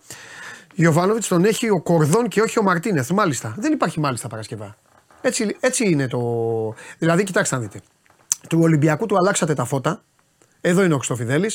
Ιωβάνοβιτς 0.76 1.28
τον 1.28 1.46
έχει 1.46 1.70
ο 1.70 1.82
Κορδόν 1.82 2.28
και 2.28 2.42
όχι 2.42 2.60
ο 2.60 2.64
Μαρτίνεθ. 2.64 3.10
Μάλιστα. 3.10 3.56
Δεν 3.58 3.74
υπάρχει 3.74 4.00
μάλιστα 4.00 4.28
Παρασκευά. 4.28 4.76
Έτσι, 5.22 5.56
έτσι 5.60 5.90
είναι 5.90 6.08
το. 6.08 6.20
Δηλαδή, 6.98 7.24
κοιτάξτε 7.24 7.56
να 7.56 7.62
δείτε. 7.62 7.82
Του 8.50 8.60
Ολυμπιακού 8.62 9.06
του 9.06 9.16
αλλάξατε 9.18 9.54
τα 9.54 9.66
φώτα. 9.66 10.04
Εδώ 10.62 10.84
είναι 10.84 10.94
ο 10.94 10.98
Χρυστοφιδέλη, 10.98 11.52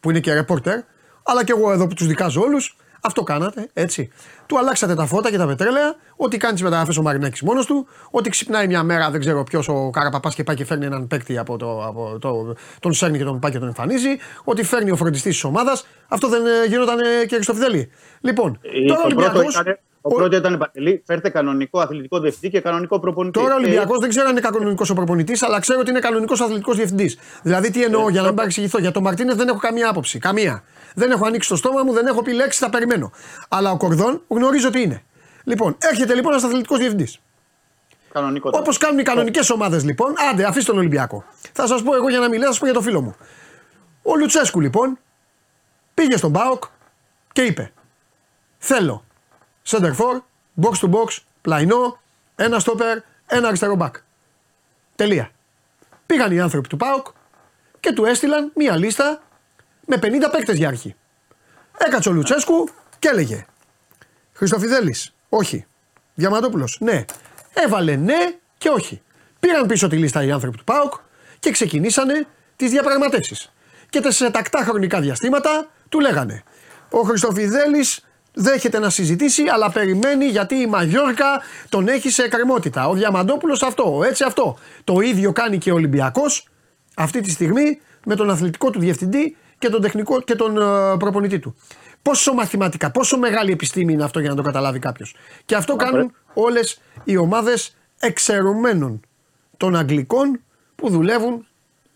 που 0.00 0.10
είναι 0.10 0.20
και 0.20 0.32
ρεπόρτερ, 0.32 0.80
αλλά 1.22 1.44
και 1.44 1.52
εγώ 1.56 1.72
εδώ 1.72 1.86
που 1.86 1.94
τους 1.94 2.06
δικάζω 2.06 2.40
όλους. 2.40 2.76
Αυτό 3.02 3.22
κάνατε, 3.22 3.68
έτσι. 3.72 4.10
Του 4.46 4.58
αλλάξατε 4.58 4.94
τα 4.94 5.06
φώτα 5.06 5.30
και 5.30 5.36
τα 5.36 5.46
πετρέλαια. 5.46 5.94
Ό,τι 6.16 6.36
κάνεις 6.36 6.58
τι 6.58 6.64
μεταγραφέ 6.64 7.00
ο 7.00 7.02
Μαρινέκη 7.02 7.44
μόνος 7.44 7.66
του. 7.66 7.86
Ότι 8.10 8.30
ξυπνάει 8.30 8.66
μια 8.66 8.82
μέρα, 8.82 9.10
δεν 9.10 9.20
ξέρω 9.20 9.42
ποιος, 9.42 9.68
ο 9.68 9.90
Καραπαπάς 9.90 10.34
και 10.34 10.44
πάει 10.44 10.56
και 10.56 10.64
φέρνει 10.64 10.86
έναν 10.86 11.06
παίκτη 11.06 11.38
από 11.38 11.56
το. 11.56 11.84
Από 11.86 12.18
το 12.18 12.54
τον 12.80 12.92
σέρνει 12.92 13.18
και 13.18 13.24
τον 13.24 13.38
πάει 13.38 13.50
και 13.50 13.58
τον 13.58 13.68
εμφανίζει. 13.68 14.16
Ότι 14.44 14.64
φέρνει 14.64 14.90
ο 14.90 14.96
φροντιστής 14.96 15.32
της 15.32 15.44
ομάδας. 15.44 15.86
Αυτό 16.08 16.28
δεν 16.28 16.46
ε, 16.46 16.66
γινόταν 16.68 16.98
ε, 16.98 17.26
και 17.26 17.34
Χριστοφιδέλη. 17.34 17.90
Λοιπόν, 18.20 18.58
Ε, 18.62 18.86
τώρα 18.86 19.02
ο 19.02 19.08
το 19.08 19.14
πρώτο 19.14 19.42
Ολυμπιακός- 20.14 20.38
ήταν, 20.38 20.52
το 20.52 20.54
πρώτο 20.54 20.56
ήταν 20.56 20.58
Παντελή, 20.58 21.02
φέρτε 21.06 21.28
κανονικό 21.28 21.80
αθλητικό 21.80 22.20
διευθυντή 22.20 22.50
και 22.50 22.60
κανονικό 22.60 23.00
προπονητή. 23.00 23.38
Τώρα 23.40 23.54
ο 23.54 23.56
Ε, 23.58 23.60
Ολυμπιακός 23.60 23.98
δεν 23.98 24.08
ξέρω 24.08 24.26
αν 24.26 24.32
είναι 24.32 24.40
κανονικός 24.40 24.90
ο 24.90 24.94
προπονητής, 24.94 25.42
αλλά 25.42 25.58
ξέρω 25.60 25.80
ότι 25.80 25.90
είναι 25.90 25.98
κανονικός 25.98 26.40
αθλητικός 26.40 26.76
διευθυντής. 26.76 27.18
Δηλαδή, 27.42 27.70
τι 27.70 27.82
εννοώ, 27.84 28.08
για 28.08 28.20
να 28.20 28.26
μην 28.26 28.36
παρεξηγηθώ. 28.36 28.78
Για 28.78 28.90
τον 28.92 29.02
Μαρτίνεθ 29.02 29.36
δεν 29.36 29.48
έχω 29.48 29.58
καμία 29.58 29.88
άποψη. 29.88 30.18
Καμία. 30.18 30.62
Δεν 30.94 31.10
έχω 31.10 31.26
ανοίξει 31.26 31.48
το 31.48 31.56
στόμα 31.56 31.82
μου, 31.82 31.92
δεν 31.92 32.06
έχω 32.06 32.22
πει 32.22 32.32
λέξη, 32.32 32.58
θα 32.58 32.70
περιμένω. 32.70 33.10
Αλλά 33.48 33.70
ο 33.70 33.76
Κορδόν 33.76 34.22
γνωρίζω 34.28 34.70
τι 34.70 34.82
είναι. 34.82 35.02
Λοιπόν, 35.44 35.76
έρχεται 35.80 36.14
λοιπόν 36.14 36.32
ένας 36.32 36.44
αθλητικός 36.44 36.78
διευθυντής. 36.78 37.18
Κανονικό. 38.12 38.50
Όπως 38.52 38.78
κάνουν 38.78 38.98
οι 38.98 39.02
κανονικές 39.02 39.50
ομάδες 39.50 39.84
λοιπόν, 39.84 40.14
άντε, 40.32 40.44
αφήστε 40.44 40.70
τον 40.70 40.80
Ολυμπιακό. 40.80 41.24
Θα 41.52 41.66
σας 41.66 41.82
πω 41.82 41.94
εγώ 41.94 42.08
για 42.08 42.18
να 42.18 42.28
μιλάω, 42.28 42.46
θα 42.48 42.52
σα 42.52 42.58
πω 42.58 42.64
για 42.64 42.74
το 42.74 42.80
φίλο 42.80 43.00
μου. 43.00 43.16
Ο 44.02 44.16
Λουτσέσκου 44.16 44.60
λοιπόν 44.60 44.98
πήγε 45.94 46.16
στον 46.16 46.30
Μπάοκ 46.30 46.64
και 47.32 47.42
είπε: 47.42 47.72
Θέλω 48.58 49.04
center 49.66 49.94
for, 49.94 50.20
box 50.62 50.78
to 50.80 50.90
box, 50.90 51.18
πλαϊνό, 51.40 52.00
ένα 52.36 52.60
stopper, 52.64 52.96
ένα 53.26 53.48
αριστερό 53.48 53.76
back. 53.80 53.90
Τελεία. 54.96 55.30
Πήγαν 56.06 56.32
οι 56.32 56.40
άνθρωποι 56.40 56.68
του 56.68 56.76
ΠΑΟΚ 56.76 57.06
και 57.80 57.92
του 57.92 58.04
έστειλαν 58.04 58.52
μία 58.54 58.76
λίστα 58.76 59.22
με 59.86 59.98
50 60.02 60.30
παίκτες 60.32 60.56
για 60.56 60.68
αρχή. 60.68 60.94
Έκατσε 61.78 62.08
ο 62.08 62.12
Λουτσέσκου 62.12 62.68
και 62.98 63.08
έλεγε: 63.08 63.46
Χριστοφιδέλης, 64.32 65.14
όχι. 65.28 65.66
Διαμαντόπουλος, 66.14 66.78
ναι. 66.80 67.04
Έβαλε 67.52 67.96
ναι 67.96 68.34
και 68.58 68.68
όχι. 68.68 69.02
Πήραν 69.40 69.66
πίσω 69.66 69.88
τη 69.88 69.96
λίστα 69.96 70.24
οι 70.24 70.30
άνθρωποι 70.30 70.56
του 70.56 70.64
ΠΑΟΚ 70.64 70.94
και 71.38 71.50
ξεκινήσανε 71.50 72.26
τις 72.56 72.70
διαπραγματεύσεις. 72.70 73.52
Και 73.90 74.10
σε 74.10 74.30
τακτά 74.30 74.62
χρονικά 74.64 75.00
διαστήματα 75.00 75.70
του 75.88 76.00
λέγανε: 76.00 76.42
Ο 76.90 77.00
Χριστοφιδέλης 77.00 78.05
δέχεται 78.38 78.78
να 78.78 78.90
συζητήσει, 78.90 79.42
αλλά 79.52 79.70
περιμένει 79.70 80.26
γιατί 80.26 80.54
η 80.54 80.66
Μαγιόρκα 80.66 81.42
τον 81.68 81.88
έχει 81.88 82.10
σε 82.10 82.22
εκκρεμότητα. 82.22 82.88
Ο 82.88 82.94
Διαμαντόπουλος 82.94 83.62
αυτό, 83.62 84.02
έτσι 84.06 84.24
αυτό. 84.24 84.58
Το 84.84 85.00
ίδιο 85.00 85.32
κάνει 85.32 85.58
και 85.58 85.70
ο 85.70 85.74
Ολυμπιακός 85.74 86.48
αυτή 86.94 87.20
τη 87.20 87.30
στιγμή 87.30 87.80
με 88.04 88.14
τον 88.14 88.30
αθλητικό 88.30 88.70
του 88.70 88.78
διευθυντή 88.78 89.36
και 89.58 89.68
τον 89.68 89.80
τεχνικό 89.80 90.20
και 90.20 90.34
τον 90.34 90.56
ε, 90.56 90.96
προπονητή 90.96 91.38
του. 91.38 91.56
Πόσο 92.02 92.32
μαθηματικά, 92.32 92.90
πόσο 92.90 93.18
μεγάλη 93.18 93.52
επιστήμη 93.52 93.92
είναι 93.92 94.04
αυτό 94.04 94.20
για 94.20 94.30
να 94.30 94.36
το 94.36 94.42
καταλάβει 94.42 94.78
κάποιος. 94.78 95.14
Και 95.44 95.54
αυτό 95.54 95.76
κάνουν 95.76 96.12
όλες 96.34 96.80
οι 97.04 97.16
ομάδες 97.16 97.76
εξαιρουμένων 97.98 99.00
των 99.56 99.76
Αγγλικών 99.76 100.40
που 100.76 100.90
δουλεύουν 100.90 101.46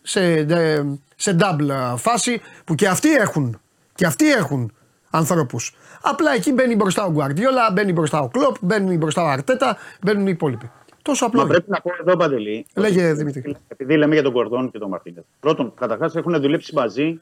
σε, 0.03 0.35
ε, 0.35 0.85
σε 1.17 1.37
double 1.41 1.95
φάση 1.97 2.41
που 2.65 2.75
και 2.75 2.89
αυτοί 2.89 3.15
έχουν, 3.15 3.61
και 3.95 4.07
αυτοί 4.07 4.33
έχουν 4.33 4.73
ανθρώπους. 5.11 5.75
Απλά 6.03 6.35
εκεί 6.35 6.53
μπαίνει 6.53 6.75
μπροστά 6.77 7.05
ο 7.05 7.11
Γκουαρδιόλα, 7.11 7.71
μπαίνει 7.73 7.93
μπροστά 7.93 8.21
ο 8.21 8.29
Κλόπ, 8.29 8.57
μπαίνει 8.61 8.97
μπροστά 8.97 9.23
ο 9.23 9.27
Αρτέτα, 9.27 9.77
μπαίνουν 10.03 10.27
οι 10.27 10.31
υπόλοιποι. 10.35 10.71
Τόσο 11.03 11.27
απλό. 11.27 11.41
Μα 11.41 11.45
είναι. 11.47 11.53
πρέπει 11.55 11.71
να 11.71 11.81
πω 11.81 11.91
εδώ, 12.01 12.17
Παντελή. 12.17 12.67
Λέγε, 12.77 13.05
ότι- 13.09 13.17
Δημήτρη. 13.19 13.57
Επειδή 13.69 13.97
λέμε 13.97 14.15
για 14.15 14.23
τον 14.23 14.33
Κορδόν 14.33 14.71
και 14.71 14.79
τον 14.79 14.89
Μαρτίνεθ. 14.89 15.25
Πρώτον, 15.41 15.73
καταρχάς 15.75 16.17
έχουν 16.17 16.41
δουλέψει 16.41 16.75
μαζί 16.75 17.21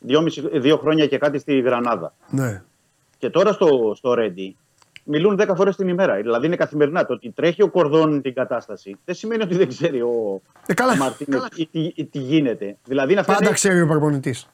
δυόμιση- 0.00 0.58
δύο 0.58 0.76
χρόνια 0.76 1.06
και 1.06 1.18
κάτι 1.18 1.38
στη 1.38 1.60
Γρανάδα. 1.60 2.14
Ναι. 2.30 2.62
Και 3.18 3.30
τώρα 3.30 3.52
στο, 3.52 3.92
στο 3.96 4.14
Ρέντι 4.14 4.56
μιλούν 5.04 5.36
10 5.40 5.54
φορές 5.56 5.76
την 5.76 5.88
ημέρα. 5.88 6.14
Δηλαδή 6.14 6.46
είναι 6.46 6.56
καθημερινά. 6.56 7.06
Το 7.06 7.12
ότι 7.12 7.30
τρέχει 7.30 7.62
ο 7.62 7.68
Κορδόν 7.68 8.22
την 8.22 8.34
κατάσταση 8.34 8.96
δεν 9.04 9.14
σημαίνει 9.14 9.42
ότι 9.42 9.56
δεν 9.56 9.68
ξέρει 9.68 10.00
ο, 10.00 10.40
Ε, 10.66 10.74
καλά. 10.74 10.92
ο 10.92 10.96
Μαρτίνεθ 10.96 11.42
ή 11.56 11.66
τι, 11.72 11.92
ή 11.94 12.04
τι 12.04 12.18
γίνεται. 12.18 12.76
Δηλαδή 12.84 13.12
είναι 13.12 13.22
Πάντα 13.24 13.52
ξέρει 13.52 13.80
ο 13.80 13.86
προπονητής. 13.86 14.48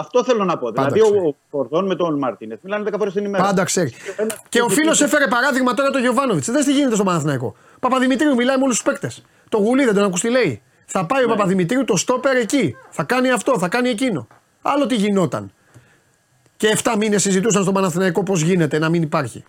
Αυτό 0.00 0.24
θέλω 0.24 0.44
να 0.44 0.58
πω. 0.58 0.72
Πάντα 0.72 0.88
δηλαδή 0.88 1.10
ξέρει. 1.10 1.26
ο 1.28 1.36
Κορδόν 1.50 1.86
με 1.86 1.94
τον 1.94 2.18
Μαρτίνεθ 2.18 2.58
μιλάνε 2.62 2.84
10 2.90 2.94
φορές 2.98 3.12
την 3.12 3.24
ημέρα. 3.24 3.44
Πάντα 3.44 3.64
ξέρει. 3.64 3.92
ένα- 4.16 4.34
Και 4.48 4.62
ο 4.62 4.66
και- 4.66 4.72
φίλος 4.74 4.98
και- 4.98 5.04
έφερε 5.04 5.26
παράδειγμα 5.26 5.74
τώρα 5.74 5.90
το 5.90 5.98
Γιωβάνοβιτς. 5.98 6.50
Δεν 6.50 6.64
τι 6.64 6.72
γίνεται 6.72 6.94
στο 6.94 7.04
Παναθηναϊκό. 7.04 7.54
Παπαδημητρίου 7.80 8.34
μιλάει 8.34 8.56
με 8.56 8.62
όλους 8.62 8.74
τους 8.82 8.84
παίκτες. 8.84 9.24
Το 9.48 9.58
γουλί 9.58 9.84
δεν 9.84 9.94
τον 9.94 10.04
ακούς 10.04 10.20
τι 10.20 10.30
λέει. 10.30 10.62
Θα 10.86 11.06
πάει 11.06 11.24
ο 11.24 11.28
Παπαδημητρίου 11.28 11.84
το 11.84 11.96
στόπερ 11.96 12.36
εκεί. 12.36 12.76
Θα 12.90 13.02
κάνει 13.04 13.30
αυτό, 13.30 13.58
θα 13.58 13.68
κάνει 13.68 13.88
εκείνο. 13.88 14.26
Άλλο 14.62 14.86
τι 14.86 14.94
γινόταν. 14.94 15.52
Και 16.56 16.68
7 16.68 16.96
μήνες 16.96 17.22
συζητούσαν 17.22 17.62
στο 17.62 17.72
Παναθηναϊκό 17.72 18.22
πώς 18.22 18.40
γίνεται 18.40 18.78
να 18.78 18.88
μην 18.88 19.02
υπάρχει. 19.02 19.44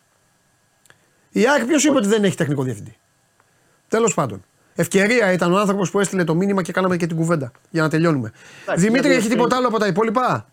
Η 1.30 1.48
ΑΕΚ 1.48 1.66
ποιος 1.66 1.84
είπε 1.84 1.96
ότι 1.98 2.08
δεν 2.08 2.24
έχει 2.24 2.36
τεχνικό 2.36 2.64
διευθυντή. 2.64 2.98
Τέλος 3.88 4.14
πάντων. 4.14 4.44
Ευκαιρία 4.80 5.32
ήταν 5.32 5.54
ο 5.54 5.58
άνθρωπος 5.58 5.92
που 5.92 6.00
έστειλε 6.00 6.24
το 6.24 6.36
μήνυμα 6.36 6.62
και 6.62 6.72
κάναμε 6.72 6.98
και 6.98 7.08
την 7.08 7.16
κουβέντα. 7.18 7.52
Για 7.70 7.82
να 7.82 7.90
τελειώνουμε. 7.90 8.32
Εντάξει, 8.64 8.86
Δημήτρη, 8.86 9.08
γιατί- 9.08 9.24
έχει 9.26 9.30
τίποτα 9.36 9.56
άλλο 9.56 9.68
από 9.68 9.80
τα 9.80 9.88
υπόλοιπα; 9.88 10.46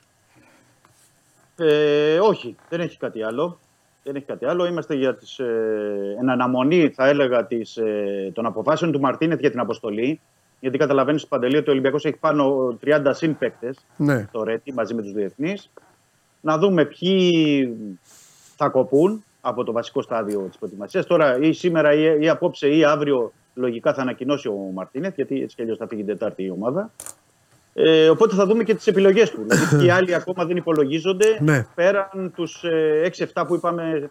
Ε, 1.57 2.19
όχι, 2.19 2.57
δεν 2.69 2.81
έχει 2.81 2.99
κάτι 2.99 3.23
άλλο. 3.23 3.59
Δεν 4.03 4.17
έχει 4.17 4.25
κάτι 4.25 4.45
άλλο. 4.47 4.67
Είμαστε 4.67 4.95
για 4.95 5.15
τις, 5.17 5.39
ε, 5.39 6.17
εν 6.21 6.31
αναμονή, 6.31 6.91
θα 6.95 7.07
έλεγα, 7.09 7.47
της, 7.47 7.77
ε, 7.77 8.31
των 8.35 8.47
αποφάσεων 8.47 8.93
του 8.93 9.01
Μαρτίνεθ 9.01 9.41
για 9.41 9.51
την 9.51 9.61
αποστολή. 9.61 10.21
Γιατί 10.61 10.79
καταλαβαίνεις, 10.79 11.27
Παντελή, 11.27 11.57
ότι 11.57 11.69
ο 11.69 11.73
Ολυμπιακός 11.73 12.05
έχει 12.05 12.17
πάνω 12.17 12.77
30 12.81 13.13
συμπαίκτε 13.13 13.75
Ναι. 13.97 14.25
στο 14.29 14.43
Ρέτι 14.43 14.73
μαζί 14.73 14.95
με 14.95 15.03
τους 15.03 15.13
διεθνείς. 15.13 15.71
Να 16.41 16.59
δούμε 16.59 16.85
ποιοι 16.85 17.77
θα 18.57 18.69
κοπούν 18.69 19.25
από 19.41 19.65
το 19.65 19.73
βασικό 19.73 20.03
στάδιο 20.03 20.41
της 20.41 20.59
προετοιμασίας. 20.59 21.07
Τώρα 21.07 21.39
ή 21.39 21.53
σήμερα 21.53 21.93
ή, 21.95 22.17
ή 22.21 22.29
απόψε 22.29 22.69
ή 22.69 22.85
αύριο 22.85 23.33
λογικά 23.57 23.95
θα 23.95 24.03
ανακοινώσει 24.03 24.49
ο 24.49 24.71
Μαρτίνεθ, 24.75 25.15
γιατί 25.15 25.43
έτσι 25.43 25.57
κι 25.57 25.63
αλλιώς 25.63 25.79
θα 25.79 25.87
φύγει 25.87 26.05
την 26.05 26.13
Τετάρτη 26.19 26.43
η 26.45 26.51
ομάδα. 26.51 26.91
Ε, 27.75 28.09
οπότε 28.09 28.35
θα 28.35 28.47
δούμε 28.47 28.65
και 28.65 28.75
τις 28.75 28.87
επιλογές 28.87 29.31
του. 29.31 29.45
δηλαδή 29.49 29.77
και 29.77 29.85
οι 29.85 29.91
άλλοι 29.91 30.15
ακόμα 30.15 30.45
δεν 30.45 30.57
υπολογίζονται 30.57 31.39
Ναι. 31.41 31.67
πέραν 31.75 32.33
τους 32.35 32.65
ε, 32.65 33.11
6-7 33.35 33.45
που 33.47 33.55
είπαμε 33.55 34.11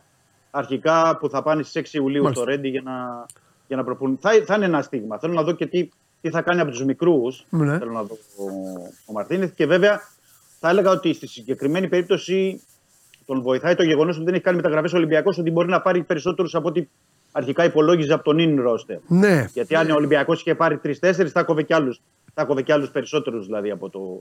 αρχικά 0.51 1.17
που 1.19 1.30
θα 1.30 1.43
πάνε 1.43 1.63
στις 1.63 1.91
6 1.91 1.93
Ιουλίου 1.95 2.23
Μάλιστα. 2.23 2.43
στο 2.43 2.51
Ρέντι 2.51 2.67
για 2.67 2.81
να, 2.81 3.26
για 3.67 3.77
να 3.77 3.84
προπονούν. 3.84 4.17
Θα, 4.22 4.30
θα 4.45 4.55
είναι 4.55 4.65
ένα 4.65 4.81
στίγμα. 4.81 5.17
Θέλω 5.19 5.34
να 5.34 5.43
δω 5.43 5.51
και 5.51 5.65
τι, 5.65 5.89
τι 6.22 6.30
θα 6.30 6.41
κάνει 6.41 6.61
από 6.61 6.69
τους 6.72 6.84
μικρούς. 6.84 7.45
Ναι. 7.49 7.77
Θέλω 7.77 7.91
να 7.91 8.03
δω 8.03 8.17
ο, 8.38 8.45
ο 9.05 9.13
Μαρτίνεθ. 9.13 9.53
Και 9.55 9.65
βέβαια 9.65 10.01
θα 10.59 10.69
έλεγα 10.69 10.91
ότι 10.91 11.13
στη 11.13 11.27
συγκεκριμένη 11.27 11.88
περίπτωση 11.88 12.61
τον 13.26 13.41
βοηθάει 13.41 13.76
το 13.76 13.84
γεγονός 13.84 14.15
ότι 14.15 14.26
δεν 14.26 14.34
έχει 14.34 14.43
κάνει 14.43 14.55
μεταγραφές 14.57 14.93
ο 14.93 14.97
Ολυμπιακός, 14.97 15.38
ότι 15.38 15.51
μπορεί 15.51 15.69
να 15.69 15.81
πάρει 15.81 16.03
περισσότερους 16.03 16.55
από 16.55 16.67
ό,τι 16.67 16.88
αρχικά 17.37 17.63
υπολόγιζε 17.63 18.13
από 18.13 18.23
τον 18.23 18.37
in 18.39 18.67
roster. 18.69 18.99
Ναι. 19.07 19.45
Γιατί 19.53 19.75
αν 19.75 19.89
ο 19.89 19.95
Ολυμπιακός 19.95 20.39
είχε 20.39 20.55
πάρει 20.55 20.77
τρει-τέσσερι, 20.77 21.29
θα 21.29 21.43
κόβε 21.43 21.63
κι 21.63 21.73
άλλους. 21.73 22.01
Θα 22.33 22.43
κόβε 22.45 22.61
κι 22.61 22.71
άλλους 22.71 22.89
περισσότερους 22.89 23.45
δηλαδή 23.45 23.71
από 23.71 23.89
το, 23.89 24.19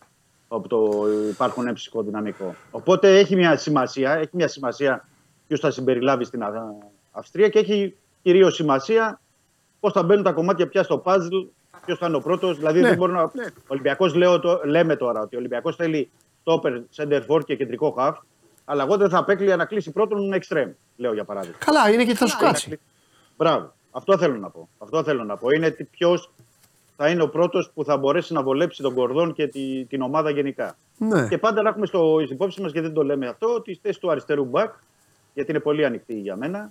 από 0.48 0.68
το 0.68 1.06
υπάρχον 1.30 1.72
ψυχικό 1.74 2.02
δυναμικό. 2.02 2.54
Οπότε 2.70 3.18
έχει 3.18 3.36
μια 3.36 3.56
σημασία, 3.56 4.12
έχει 4.12 4.28
μια 4.32 4.48
σημασία 4.48 5.08
ποιος 5.46 5.60
θα 5.60 5.70
συμπεριλάβει 5.70 6.24
στην 6.24 6.42
Α- 6.42 6.74
Αυστρία 7.12 7.48
και 7.48 7.58
έχει 7.58 7.96
κυρίως 8.22 8.54
σημασία 8.54 9.20
πώς 9.80 9.92
θα 9.92 10.02
μπαίνουν 10.02 10.24
τα 10.24 10.32
κομμάτια 10.32 10.68
πια 10.68 10.82
στο 10.82 11.02
puzzle, 11.04 11.46
ποιος 11.86 11.98
θα 11.98 12.06
είναι 12.06 12.16
ο 12.16 12.20
πρώτος. 12.20 12.56
Δηλαδή 12.56 12.80
Ναι, 12.80 12.88
δεν 12.88 12.96
μπορώ 12.96 13.12
να. 13.12 13.22
Ο 13.22 13.30
Ολυμπιακός 13.66 14.14
λέμε 14.64 14.96
τώρα 14.96 15.20
ότι 15.20 15.36
ο 15.36 15.38
Ολυμπιακός 15.38 15.76
θέλει 15.76 16.10
stopper, 16.44 16.82
center 16.96 17.20
for 17.28 17.44
και 17.44 17.56
κεντρικό 17.56 17.94
half. 17.98 18.12
Αλλά 18.64 18.82
εγώ 18.82 18.96
δεν 18.96 19.08
θα 19.08 19.18
απέκλεια 19.18 19.56
να 19.56 19.64
κλείσει 19.64 19.90
πρώτον 19.90 20.34
extreme, 20.34 20.70
λέω 20.96 21.12
για 21.14 21.24
παράδειγμα. 21.24 21.56
Καλά, 21.64 21.90
είναι 21.90 22.04
και 22.04 22.14
θα 22.14 22.26
σου 22.26 22.38
κάτσει. 22.38 22.78
Μπράβο. 23.36 23.74
Αυτό 23.90 24.19
θέλω 24.19 24.36
να 24.36 24.51
πω. 24.51 24.69
Αυτό 24.78 25.02
θέλω 25.02 25.24
να 25.24 25.36
πω. 25.36 25.48
Είναι 25.51 25.70
ποιος 25.70 26.31
θα 26.97 27.09
είναι 27.09 27.23
ο 27.23 27.28
πρώτος 27.28 27.70
που 27.74 27.85
θα 27.85 27.97
μπορέσει 27.97 28.32
να 28.32 28.43
βολέψει 28.43 28.82
τον 28.82 28.94
Κορδόν 28.94 29.32
και 29.32 29.47
τη, 29.47 29.85
την 29.85 30.02
ομάδα 30.02 30.31
γενικά. 30.31 30.77
Ναι. 30.98 31.28
Και 31.28 31.39
πάντα 31.39 31.62
να 31.62 31.69
έχουμε 31.69 31.86
στο 31.86 32.20
στην 32.23 32.35
υπόψη 32.35 32.61
μας, 32.61 32.73
γιατί 32.73 32.86
δεν 32.86 32.97
το 32.97 33.02
λέμε 33.02 33.27
αυτό, 33.28 33.62
τη 33.62 33.74
θέση 33.82 34.01
του 34.01 34.11
αριστερού 34.11 34.44
μπακ, 34.44 34.73
γιατί 35.35 35.51
είναι 35.51 35.61
πολύ 35.61 35.85
ανοιχτή 35.85 36.15
για 36.15 36.36
μένα. 36.36 36.70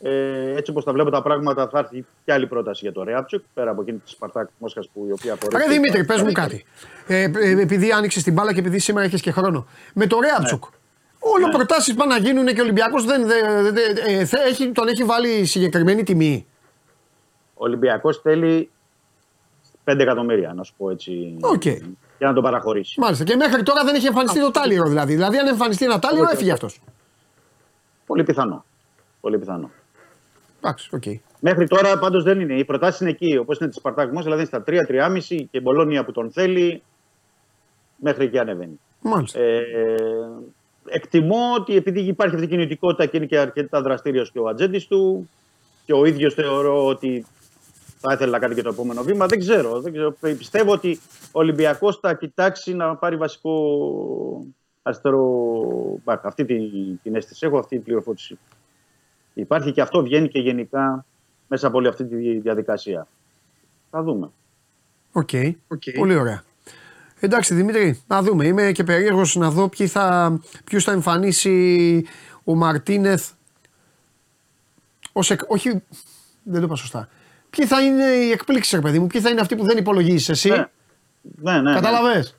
Ε, 0.00 0.56
έτσι 0.56 0.70
όπως 0.70 0.84
τα 0.84 0.92
βλέπω 0.92 1.10
τα 1.10 1.22
πράγματα, 1.22 1.68
θα 1.68 1.78
έρθει 1.78 2.04
και 2.24 2.32
άλλη 2.32 2.46
πρόταση 2.46 2.80
για 2.82 2.92
το 2.92 3.02
Ρέαμπτσιουκ, 3.02 3.44
πέρα 3.54 3.70
από 3.70 3.82
εκείνη 3.82 3.98
της 3.98 4.12
Σπαρτάκ 4.12 4.48
Μόσχας 4.58 4.88
που 4.92 5.06
η 5.08 5.12
οποία 5.12 5.32
απορρέει. 5.32 5.66
Ρε 5.66 5.72
Δημήτρη, 5.72 6.04
πες 6.04 6.22
μου 6.22 6.32
κάτι. 6.32 6.64
Ε, 7.06 7.22
ε, 7.22 7.60
επειδή 7.60 7.92
άνοιξες 7.92 8.22
την 8.22 8.32
μπάλα 8.32 8.52
και 8.52 8.58
επειδή 8.58 8.78
σήμερα 8.78 9.06
έχεις 9.06 9.20
και 9.20 9.30
χρόνο. 9.30 9.66
Με 9.94 10.06
το 10.06 10.20
Ρέαμπτσιουκ. 10.20 10.64
Όλο 11.32 11.48
προτάσεις 11.48 11.94
πάνε 11.94 12.14
να 12.14 12.20
γίνουν 12.20 12.46
και 12.46 12.60
ο 12.60 12.62
Ολυμπιακός 12.62 13.04
δεν, 13.04 13.26
δεν- 13.26 13.72
δεν- 13.74 13.96
ε, 14.06 14.24
θε- 14.24 14.46
έχει, 14.46 14.72
τον 14.72 14.88
έχει 14.88 15.04
βάλει 15.04 15.44
συγκεκριμένη 15.44 16.02
τιμή. 16.02 16.46
Ο 17.54 17.64
Ολυμπιακός 17.64 18.20
θέλει 18.20 18.70
5 19.84 20.02
εκατομμύρια, 20.02 20.52
να 20.54 20.62
σου 20.62 20.74
πω 20.76 20.90
έτσι. 20.90 21.36
Οκ. 21.40 21.64
Για 22.18 22.28
να 22.28 22.32
τον 22.32 22.42
παραχωρήσει. 22.42 23.00
Μάλιστα. 23.00 23.24
Και 23.24 23.36
μέχρι 23.36 23.62
τώρα 23.62 23.84
δεν 23.84 23.94
έχει 23.94 24.06
εμφανιστεί 24.06 24.40
το 24.40 24.50
τάλιρο 24.50 24.88
δηλαδή. 24.88 25.14
Δηλαδή, 25.14 25.38
αν 25.38 25.46
εμφανιστεί 25.46 25.84
ένα 25.84 25.98
τάλιρο, 25.98 26.28
έφυγε 26.32 26.52
αυτός. 26.52 26.80
Πολύ 28.06 28.22
πιθανό. 28.24 28.64
Πολύ 29.20 29.38
πιθανό. 29.38 29.70
Εντάξει, 30.60 30.88
οκ. 30.92 31.02
Μέχρι 31.40 31.66
τώρα 31.66 31.98
πάντως 31.98 32.22
δεν 32.24 32.40
είναι. 32.40 32.54
Οι 32.54 32.64
προτάσεις 32.64 33.00
είναι 33.00 33.10
εκεί, 33.10 33.36
όπως 33.36 33.58
είναι 33.58 33.68
της 33.68 33.78
Σπαρτάκ 33.78 34.06
Μόσχα, 34.12 34.22
δηλαδή 34.30 34.44
στα 34.44 34.62
3-3,5 34.62 35.36
και 35.50 35.58
η 35.58 35.60
Μπολόνια 35.62 36.04
που 36.04 36.12
τον 36.12 36.32
θέλει. 36.32 36.82
Μέχρι 37.96 38.24
εκεί 38.24 38.38
ανεβαίνει. 38.38 38.80
Μάλιστα. 39.00 39.40
Ε, 39.40 39.64
εκτιμώ 40.86 41.54
ότι 41.58 41.76
επειδή 41.76 42.00
υπάρχει 42.00 42.34
αυτή 42.34 42.46
η 42.46 42.50
κινητικότητα 42.50 43.06
και 43.06 43.16
είναι 43.16 43.26
και 43.26 43.38
αρκετά 43.38 43.82
δραστήριος 43.82 44.30
και 44.30 44.38
ο 44.38 44.48
ατζέντης 44.48 44.86
του 44.86 45.30
και 45.84 45.92
ο 45.92 46.04
ίδιος 46.04 46.34
θεωρώ 46.34 46.86
ότι 46.86 47.26
θα 47.98 48.12
ήθελε 48.12 48.30
να 48.30 48.38
κάνει 48.38 48.54
και 48.54 48.62
το 48.62 48.68
επόμενο 48.68 49.02
βήμα. 49.02 49.26
Δεν 49.26 49.38
ξέρω. 49.38 49.80
Δεν 49.80 49.92
ξέρω. 49.92 50.16
Πιστεύω 50.20 50.72
ότι 50.72 51.00
ο 51.26 51.38
Ολυμπιακός 51.38 51.98
θα 51.98 52.14
κοιτάξει 52.14 52.74
να 52.74 52.96
πάρει 52.96 53.16
βασικό 53.16 54.46
αριστερό 54.82 55.24
μπακ. 56.04 56.24
Αυτή 56.26 56.44
την, 56.44 56.62
την 57.02 57.14
αίσθηση 57.14 57.46
έχω, 57.46 57.58
αυτή 57.58 57.74
η 57.74 57.78
πληροφόρηση. 57.78 58.38
Υπάρχει 59.34 59.72
και 59.72 59.80
αυτό 59.80 60.02
βγαίνει 60.02 60.28
και 60.28 60.38
γενικά 60.38 61.04
μέσα 61.48 61.66
από 61.66 61.78
όλη 61.78 61.88
αυτή 61.88 62.04
τη 62.04 62.38
διαδικασία. 62.38 63.06
Θα 63.90 64.02
δούμε. 64.02 64.30
Οκ. 65.12 65.30
Πολύ 65.96 66.16
ωραία. 66.16 66.42
Εντάξει 67.24 67.54
Δημήτρη, 67.54 68.02
να 68.06 68.22
δούμε. 68.22 68.46
Είμαι 68.46 68.72
και 68.72 68.84
περίεργος 68.84 69.36
να 69.36 69.50
δω 69.50 69.68
ποιοι 69.68 69.86
θα, 69.86 70.38
ποιους 70.64 70.84
θα 70.84 70.92
εμφανίσει 70.92 72.04
ο 72.44 72.54
Μαρτίνεθ 72.54 73.28
ως 75.12 75.30
εκ, 75.30 75.40
όχι, 75.50 75.68
δεν 76.42 76.60
το 76.60 76.66
είπα 76.66 76.76
σωστά. 76.76 77.08
Ποιοι 77.50 77.66
θα 77.66 77.82
είναι 77.82 78.04
οι 78.04 78.30
εκπλήξεις 78.30 78.72
ρε 78.72 78.80
παιδί 78.80 78.98
μου, 78.98 79.06
ποιοι 79.06 79.20
θα 79.20 79.30
είναι 79.30 79.40
αυτοί 79.40 79.56
που 79.56 79.64
δεν 79.64 79.76
υπολογίζεις 79.76 80.28
εσύ; 80.28 80.48
Ναι. 80.48 80.66
Ναι, 81.22 81.52
ναι, 81.52 81.60
ναι. 81.60 81.74
Καταλαβες; 81.74 82.36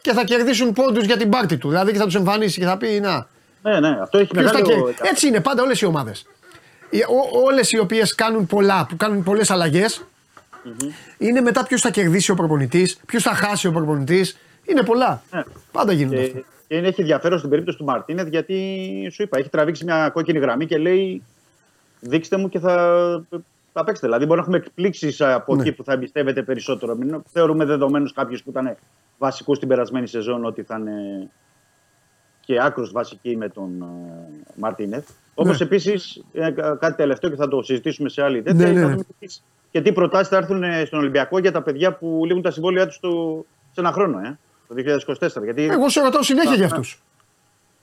Και 0.00 0.12
θα 0.12 0.24
κερδίσουν 0.24 0.72
πόντους 0.72 1.04
για 1.04 1.16
την 1.16 1.30
πάρτη 1.30 1.56
του. 1.58 1.68
Δηλαδή 1.68 1.92
και 1.92 1.98
θα 1.98 2.04
τους 2.04 2.14
εμφανίσει 2.14 2.58
και 2.60 2.66
θα 2.66 2.76
πει 2.76 3.00
να. 3.00 3.28
Ναι, 3.62 3.80
ναι, 3.80 3.98
αυτό 4.02 4.18
έχει 4.18 4.30
Ποιος 4.30 4.50
θα 4.50 4.58
μεγάλο... 4.58 4.84
κερ- 4.92 5.10
Έτσι 5.10 5.26
είναι 5.26 5.40
πάντα 5.40 5.62
όλες 5.62 5.80
οι 5.80 5.84
ομάδες. 5.84 6.26
Οι- 6.90 6.98
ό- 7.02 7.40
Όλες 7.44 7.72
οι 7.72 7.78
οποίες 7.78 8.14
κάνουν 8.14 8.46
πολλά, 8.46 8.86
που 8.88 8.96
κάνουν 8.96 9.22
πολλές 9.22 9.50
αλλαγές, 10.66 10.94
είναι 11.18 11.40
μετά 11.40 11.64
ποιος 11.64 11.80
θα 11.80 11.90
κερδίσει 11.90 12.30
ο 12.30 12.34
προπονητής, 12.34 12.96
ποιος 13.06 13.22
θα 13.22 13.34
χάσει 13.34 13.66
ο 13.66 13.72
προπονητής. 13.72 14.36
Είναι 14.64 14.82
πολλά. 14.82 15.22
Ναι. 15.30 15.42
Πάντα 15.72 15.92
γίνονται 15.92 16.16
Και, 16.16 16.22
αυτά. 16.26 16.40
και 16.68 16.76
είναι, 16.76 16.86
έχει 16.88 17.00
ενδιαφέρον 17.00 17.38
στην 17.38 17.50
περίπτωση 17.50 17.78
του 17.78 17.84
Μαρτίνεθ 17.84 18.28
γιατί 18.28 18.54
σου 19.12 19.22
είπα, 19.22 19.38
έχει 19.38 19.48
τραβήξει 19.48 19.84
μια 19.84 20.08
κόκκινη 20.08 20.38
γραμμή 20.38 20.66
και 20.66 20.78
λέει 20.78 21.22
δείξτε 22.00 22.36
μου 22.36 22.48
και 22.48 22.58
θα, 22.58 22.74
θα 23.72 23.84
παίξετε. 23.84 24.06
Δηλαδή 24.06 24.24
μπορεί 24.24 24.36
να 24.36 24.42
έχουμε 24.42 24.56
εκπλήξεις 24.56 25.20
από 25.20 25.54
Ναι. 25.54 25.62
εκεί 25.62 25.72
που 25.72 25.84
θα 25.84 25.92
εμπιστεύεται 25.92 26.42
περισσότερο. 26.42 26.94
Μην 26.96 27.22
θεωρούμε 27.32 27.64
δεδομένους 27.64 28.12
κάποιους 28.12 28.42
που 28.42 28.50
ήταν 28.50 28.76
βασικούς 29.18 29.56
στην 29.56 29.68
περασμένη 29.68 30.06
σεζόν 30.06 30.44
ότι 30.44 30.62
θα 30.62 30.76
είναι 30.80 31.28
και 32.40 32.60
άκρος 32.62 32.92
βασικοί 32.92 33.36
με 33.36 33.48
τον 33.48 33.82
ε, 33.82 33.86
Μαρτίνεθ. 34.56 35.08
Όπως 35.34 35.58
Ναι. 35.58 35.64
επίση 35.66 36.24
κάτι 36.78 36.96
τελευταίο 36.96 37.30
και 37.30 37.36
θα 37.36 37.48
το 37.48 37.62
συζητήσουμε 37.62 38.08
σε 38.08 38.22
άλλη 38.22 38.42
τέτοια. 38.42 38.66
Ναι, 38.66 38.72
ναι, 38.72 38.80
θα 38.80 38.86
ναι. 38.86 38.92
δούμε 38.92 39.04
και 39.76 39.82
τι- 39.82 39.84
Και 39.84 39.90
τι 39.90 39.92
προτάσεις 39.92 40.28
θα 40.28 40.36
έρθουν 40.36 40.62
ε, 40.62 40.84
στον 40.84 40.98
Ολυμπιακό 40.98 41.38
για 41.38 41.52
τα 41.52 41.62
παιδιά 41.62 41.92
που 41.94 42.20
λήγουν 42.26 42.42
τα 42.42 42.50
συμβόλαιά 42.50 42.86
τους 42.86 42.94
σε 43.72 43.80
ένα 43.80 43.92
χρόνο, 43.92 44.18
ε, 44.18 44.38
το 44.68 44.74
2024. 44.74 45.44
Γιατί 45.44 45.62
Εγώ 45.64 45.88
σε 45.88 46.00
ρωτάω 46.00 46.22
συνέχεια 46.22 46.54
για 46.54 46.64
αυτούς. 46.66 47.02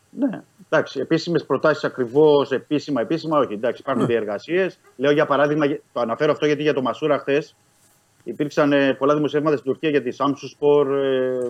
ναι, 0.09 0.41
εντάξει. 0.69 0.99
Επίσημες 0.99 1.45
προτάσεις 1.45 1.83
ακριβώς, 1.83 2.51
επίσημα, 2.51 3.01
επίσημα, 3.01 3.39
όχι. 3.39 3.53
Εντάξει, 3.53 3.81
υπάρχουν 3.81 4.05
διεργασίες. 4.05 4.79
Λέω 4.95 5.11
για 5.11 5.25
παράδειγμα, 5.25 5.65
το 5.93 5.99
αναφέρω 5.99 6.31
αυτό 6.31 6.45
γιατί 6.45 6.61
για 6.61 6.73
το 6.73 6.81
Μασούρα 6.81 7.17
χθες 7.19 7.55
υπήρξαν 8.23 8.73
ε, 8.73 8.93
πολλά 8.93 9.15
δημοσιεύματα 9.15 9.57
στην 9.57 9.71
Τουρκία 9.71 9.89
για 9.89 10.01
τη 10.01 10.15
Samsung 10.19 10.57
Sport. 10.59 10.87
Ε, 10.87 11.47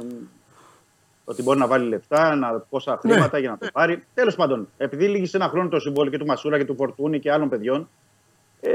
ότι 1.26 1.44
μπορεί 1.44 1.60
να 1.60 1.68
βάλει 1.68 1.88
λεφτά, 1.88 2.36
να, 2.36 2.60
πόσα 2.70 2.98
χρήματα 3.02 3.38
για 3.40 3.49
να 3.49 3.57
το 3.57 3.68
πάρει. 3.74 4.03
Τέλος 4.14 4.36
πάντων, 4.36 4.68
επειδή 4.78 5.07
λύγει 5.07 5.30
ένα 5.34 5.48
χρόνο 5.49 5.70
το 5.70 5.80
συμβόλαιο 5.80 6.11
και 6.11 6.18
του 6.18 6.26
Μασούρα 6.26 6.57
και 6.57 6.65
του 6.65 6.76
Φορτούνη 6.76 7.20
και 7.20 7.32
άλλων 7.32 7.49
παιδιών, 7.49 7.90
ε, 8.65 8.72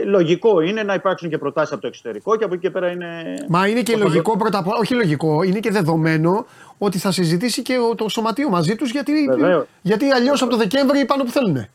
ε, 0.00 0.04
λογικό 0.04 0.60
είναι 0.60 0.82
να 0.82 0.94
υπάρξουν 0.94 1.28
και 1.28 1.38
προτάσεις 1.38 1.72
από 1.72 1.80
το 1.80 1.86
εξωτερικό 1.86 2.36
και 2.36 2.44
από 2.44 2.52
εκεί 2.54 2.62
και 2.62 2.70
πέρα 2.70 2.90
είναι. 2.90 3.34
Μα 3.48 3.66
είναι 3.68 3.82
και 3.82 3.92
Πώς 3.92 4.00
θα 4.00 4.06
λογικό 4.06 4.36
πρώτα 4.36 4.58
απ' 4.58 4.66
όλα, 4.66 4.76
όχι 4.78 4.94
λογικό, 4.94 5.42
είναι 5.42 5.60
και 5.60 5.70
δεδομένο 5.70 6.46
ότι 6.78 6.98
θα 6.98 7.10
συζητήσει 7.12 7.62
και 7.62 7.78
ο- 7.90 7.94
το 7.94 8.08
σωματείο 8.08 8.48
μαζί 8.48 8.76
τους 8.76 8.90
γιατί, 8.90 9.12
Βεβαίως. 9.30 9.66
γιατί 9.82 10.10
αλλιώς 10.10 10.42
από 10.42 10.50
το 10.50 10.56
Δεκέμβρη 10.56 11.04
πάνε 11.04 11.24
που 11.24 11.30
θέλουν. 11.30 11.66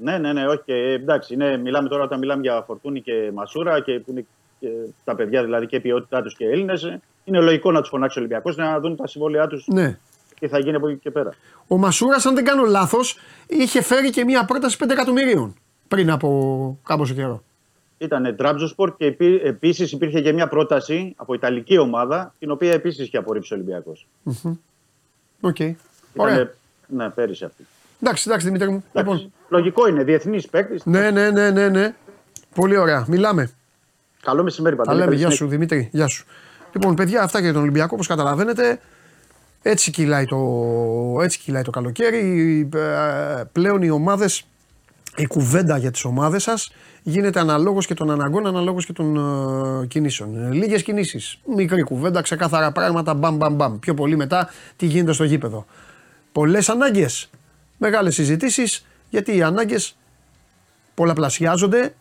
Ναι, 0.00 0.18
ναι, 0.18 0.32
ναι, 0.32 0.46
όχι. 0.46 0.60
και, 0.64 0.72
εντάξει, 0.74 1.34
είναι, 1.34 1.56
μιλάμε 1.56 1.88
τώρα 1.88 2.02
όταν 2.02 2.18
μιλάμε 2.18 2.40
για 2.42 2.62
Φορτούνη 2.66 3.00
και 3.02 3.30
Μασούρα 3.34 3.80
και 3.80 3.92
που 3.92 4.10
είναι 4.10 4.26
και 4.60 4.68
τα 5.04 5.14
παιδιά 5.14 5.42
δηλαδή 5.44 5.66
και 5.66 5.76
η 5.76 5.80
ποιότητά 5.80 6.22
τους 6.22 6.36
και 6.36 6.44
Έλληνες. 6.44 6.98
Είναι 7.24 7.40
λογικό 7.40 7.70
να 7.72 7.80
τους 7.80 7.88
φωνάξει 7.88 8.18
ο 8.18 8.20
Ολυμπιακός 8.22 8.56
να 8.56 8.80
δουν 8.80 8.96
τα 8.96 9.06
συμβόλαιά 9.06 9.46
τους 9.46 9.64
Ναι. 9.66 9.98
τι 10.40 10.48
θα 10.48 10.58
γίνει 10.58 10.76
από 10.76 10.88
εκεί 10.88 10.98
και 10.98 11.10
πέρα. 11.10 11.30
Ο 11.66 11.76
Μασούρας, 11.78 12.26
αν 12.26 12.34
δεν 12.34 12.44
κάνω 12.44 12.64
λάθος, 12.64 13.18
είχε 13.46 13.82
φέρει 13.82 14.10
και 14.10 14.24
μία 14.24 14.44
πρόταση 14.44 14.76
5 14.76 14.90
εκατομμυρίων 14.92 15.54
πριν 15.88 16.10
από 16.10 16.78
κάποιο 16.84 17.14
καιρό. 17.14 17.42
Ήταν 17.98 18.36
Τραμπζονσπόρ 18.36 18.96
και 18.96 19.16
επίσης 19.44 19.92
υπήρχε 19.92 20.20
και 20.20 20.32
μια 20.32 20.48
πρόταση 20.48 21.12
από 21.16 21.34
Ιταλική 21.34 21.78
ομάδα, 21.78 22.34
την 22.38 22.50
οποία 22.50 22.72
επίσης 22.72 23.06
είχε 23.06 23.16
απορρίψει 23.16 23.52
ο 23.52 23.56
Ολυμπιακός. 23.56 24.06
Οκ. 25.40 25.56
Ωραία. 26.16 26.50
Ναι, 26.86 27.08
πέρυσι 27.10 27.44
αυτή. 27.44 27.66
Εντάξει, 28.02 28.24
εντάξει 28.28 28.46
Δημήτρη 28.46 28.68
μου. 28.68 28.84
Λοιπόν, 28.92 29.14
Εντάξει, 29.14 29.32
Λογικό 29.48 29.88
είναι, 29.88 30.04
διεθνής 30.04 30.48
παίκτης. 30.48 30.84
ναι, 30.84 31.10
ναι, 31.10 31.30
ναι, 31.30 31.50
ναι, 31.50 31.68
ναι. 31.68 31.94
Πολύ 32.54 32.76
ωραία. 32.76 33.04
Μιλάμε. 33.08 33.50
Καλό 34.22 34.42
μεσημέρι, 34.42 34.76
Τα 34.76 34.82
Παντελή. 34.82 34.98
λέμε. 35.04 35.10
Καλή 35.10 35.22
Γεια 35.24 35.30
συνέχεια. 35.30 35.46
σου 35.46 35.50
Δημήτρη. 35.52 35.88
Γεια 35.92 36.06
σου. 36.06 36.24
Λοιπόν, 36.72 36.94
παιδιά, 36.94 37.22
αυτά 37.22 37.40
για 37.40 37.52
τον 37.52 37.62
Ολυμπιακό, 37.62 37.90
όπως 37.92 38.06
καταλαβαίνετε. 38.06 38.80
Έτσι 39.62 39.90
κυλάει 39.90 40.24
το, 40.24 40.38
έτσι 41.22 41.38
κυλάει 41.38 41.62
το 41.62 41.70
καλοκαίρι. 41.70 42.68
Ε, 42.74 43.42
Πλέον 43.52 43.82
οι 43.82 43.90
ομάδες, 43.90 44.44
η 45.18 45.26
κουβέντα 45.26 45.76
για 45.76 45.90
τις 45.90 46.04
ομάδες 46.04 46.42
σας 46.42 46.72
γίνεται 47.02 47.40
αναλόγως 47.40 47.86
και 47.86 47.94
των 47.94 48.10
αναγκών, 48.10 48.46
αναλόγως 48.46 48.86
και 48.86 48.92
των 48.92 49.16
ε, 49.82 49.86
κινήσεων. 49.86 50.52
Λίγες 50.52 50.82
κινήσεις. 50.82 51.38
Μικρή 51.56 51.82
κουβέντα, 51.82 52.22
ξεκάθαρα 52.22 52.72
πράγματα. 52.72 53.14
Μπαμ, 53.14 53.36
μπαμ, 53.36 53.54
μπαμ. 53.54 53.78
Πιο 53.78 53.94
πολύ 53.94 54.16
μετά 54.16 54.50
τι 54.76 54.86
γίνεται 54.86 55.12
στο 55.12 55.24
γήπεδο. 55.24 55.66
Πολλές 56.32 56.68
ανάγκες. 56.68 57.30
Μεγάλες 57.78 58.14
συζητήσεις. 58.14 58.86
Γιατί 59.10 59.36
οι 59.36 59.42
ανάγκες 59.42 59.96
πολλαπλασιάζονται 60.94 61.94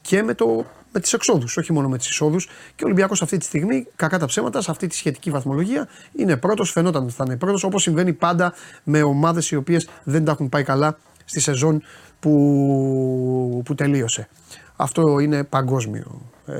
και 0.00 0.22
με, 0.22 0.34
το, 0.34 0.66
με 0.92 1.00
τις 1.00 1.12
εξόδους, 1.12 1.56
όχι 1.56 1.72
μόνο 1.72 1.88
με 1.88 1.98
τις 1.98 2.08
εισόδους 2.08 2.46
και 2.46 2.84
ο 2.84 2.86
Ολυμπιακός 2.86 3.22
αυτή 3.22 3.36
τη 3.36 3.44
στιγμή, 3.44 3.86
κακά 3.96 4.18
τα 4.18 4.26
ψέματα, 4.26 4.62
σε 4.62 4.70
αυτή 4.70 4.86
τη 4.86 4.94
σχετική 4.94 5.30
βαθμολογία 5.30 5.88
είναι 6.16 6.36
πρώτος, 6.36 6.70
φαινόταν 6.70 7.02
ότι 7.02 7.12
θα 7.12 7.24
είναι 7.26 7.36
πρώτος 7.36 7.64
όπως 7.64 7.82
συμβαίνει 7.82 8.12
πάντα 8.12 8.54
με 8.82 9.02
ομάδες 9.02 9.50
οι 9.50 9.56
οποίες 9.56 9.88
δεν 10.02 10.24
τα 10.24 10.32
έχουν 10.32 10.48
πάει 10.48 10.62
καλά 10.62 10.98
στη 11.24 11.40
σεζόν 11.40 11.82
που, 12.24 13.62
που 13.64 13.74
τελείωσε. 13.74 14.28
Αυτό 14.76 15.18
είναι 15.18 15.44
παγκόσμιο 15.44 16.20
ε, 16.46 16.54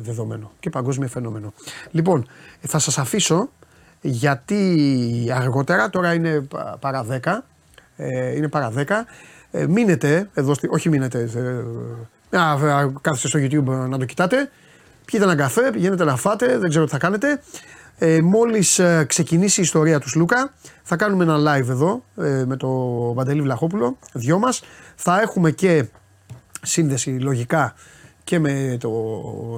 δεδομένο 0.00 0.50
και 0.60 0.70
παγκόσμιο 0.70 1.08
φαινόμενο. 1.08 1.52
Λοιπόν, 1.90 2.26
θα 2.60 2.78
σας 2.78 2.98
αφήσω 2.98 3.48
γιατί 4.00 4.88
αργότερα, 5.34 5.90
τώρα 5.90 6.14
είναι 6.14 6.40
πα- 6.40 6.76
παρά 6.80 7.04
10, 7.04 7.44
ε, 7.96 8.36
είναι 8.36 8.48
παρά 8.48 8.70
10, 8.76 8.84
ε, 9.50 9.66
μείνετε 9.66 10.28
εδώ, 10.34 10.54
στη- 10.54 10.68
όχι 10.70 10.88
μείνετε, 10.88 11.28
ε, 12.30 12.38
α, 12.38 12.50
α, 12.52 12.90
κάθεστε 13.00 13.28
στο 13.28 13.38
YouTube 13.42 13.88
να 13.88 13.98
το 13.98 14.04
κοιτάτε, 14.04 14.50
πιείτε 15.04 15.24
ένα 15.24 15.36
καφέ, 15.36 15.70
πηγαίνετε 15.72 16.04
να 16.04 16.16
φάτε, 16.16 16.58
δεν 16.58 16.68
ξέρω 16.68 16.84
τι 16.84 16.90
θα 16.90 16.98
κάνετε. 16.98 17.42
Ε, 17.98 18.20
μόλις 18.20 18.78
ε, 18.78 19.04
ξεκινήσει 19.08 19.60
η 19.60 19.62
ιστορία 19.62 20.00
τους 20.00 20.10
Σλούκα, 20.10 20.52
θα 20.82 20.96
κάνουμε 20.96 21.24
ένα 21.24 21.36
live 21.38 21.68
εδώ 21.68 22.04
ε, 22.16 22.44
με 22.46 22.56
το 22.56 22.68
Παντελή 23.16 23.40
Βλαχόπουλο, 23.42 23.98
δυο 24.12 24.38
μας. 24.38 24.62
Θα 24.94 25.20
έχουμε 25.20 25.50
και 25.50 25.86
σύνδεση 26.62 27.10
λογικά 27.10 27.74
και 28.24 28.38
με 28.38 28.76
το 28.80 28.90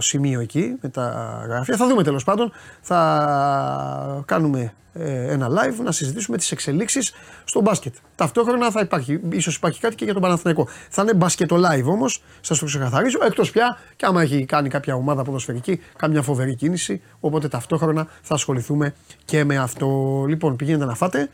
σημείο 0.00 0.40
εκεί, 0.40 0.76
με 0.80 0.88
τα 0.88 1.38
γραφεία. 1.48 1.76
Θα 1.76 1.86
δούμε 1.86 2.02
τέλος 2.02 2.24
πάντων. 2.24 2.52
Θα 2.80 4.22
κάνουμε 4.26 4.74
ε, 4.92 5.32
ένα 5.32 5.48
live 5.48 5.82
να 5.84 5.92
συζητήσουμε 5.92 6.36
τις 6.36 6.52
εξελίξεις 6.52 7.12
στο 7.44 7.60
μπάσκετ. 7.60 7.94
Ταυτόχρονα 8.14 8.70
θα 8.70 8.80
υπάρχει, 8.80 9.20
ίσως 9.30 9.56
υπάρχει 9.56 9.80
κάτι 9.80 9.94
και 9.94 10.04
για 10.04 10.12
τον 10.12 10.22
Παναθηναϊκό. 10.22 10.68
Θα 10.88 11.02
είναι 11.02 11.14
μπάσκετο 11.14 11.56
live 11.56 11.84
όμως, 11.84 12.22
σας 12.40 12.58
το 12.58 12.64
ξεκαθαρίζω, 12.64 13.18
εκτός 13.24 13.50
πια 13.50 13.78
και 13.96 14.06
άμα 14.06 14.22
έχει 14.22 14.44
κάνει 14.44 14.68
κάποια 14.68 14.94
ομάδα 14.94 15.22
ποδοσφαιρική, 15.22 15.80
κάμια 15.96 16.22
φοβερή 16.22 16.54
κίνηση, 16.54 17.02
οπότε 17.20 17.48
ταυτόχρονα 17.48 18.06
θα 18.22 18.34
ασχοληθούμε 18.34 18.94
και 19.24 19.44
με 19.44 19.56
αυτό. 19.56 19.88
Λοιπόν, 20.28 20.56
πηγαίνετε 20.56 20.84
να 20.84 20.94
φάτε 20.94 21.28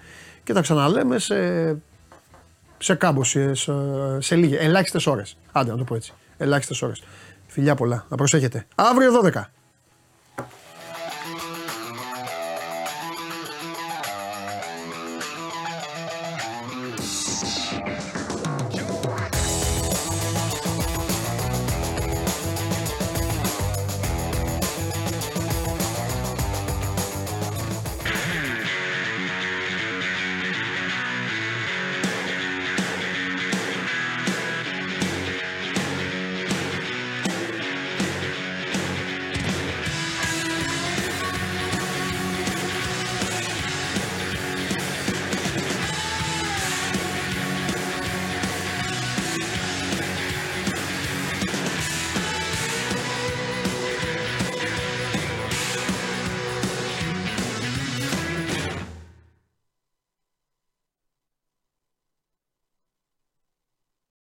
και 0.44 0.52
τα 0.52 0.61
ξαναλέμε 0.61 1.19
σε 1.19 1.36
σε 2.82 2.94
κάμπο, 2.94 3.24
σε, 3.24 3.55
σε, 3.55 3.73
σε 4.19 4.36
λίγες, 4.36 4.61
ελάχιστες 4.61 5.07
ώρες. 5.07 5.36
Άντε 5.52 5.70
να 5.70 5.77
το 5.77 5.85
πω 5.85 5.94
έτσι. 5.94 6.12
Ελάχιστες 6.41 6.83
ώρες. 6.83 7.03
Φιλιά 7.47 7.75
πολλά. 7.75 8.07
Να 8.09 8.17
προσέχετε. 8.17 8.67
Αύριο 8.75 9.12
12. 9.12 9.53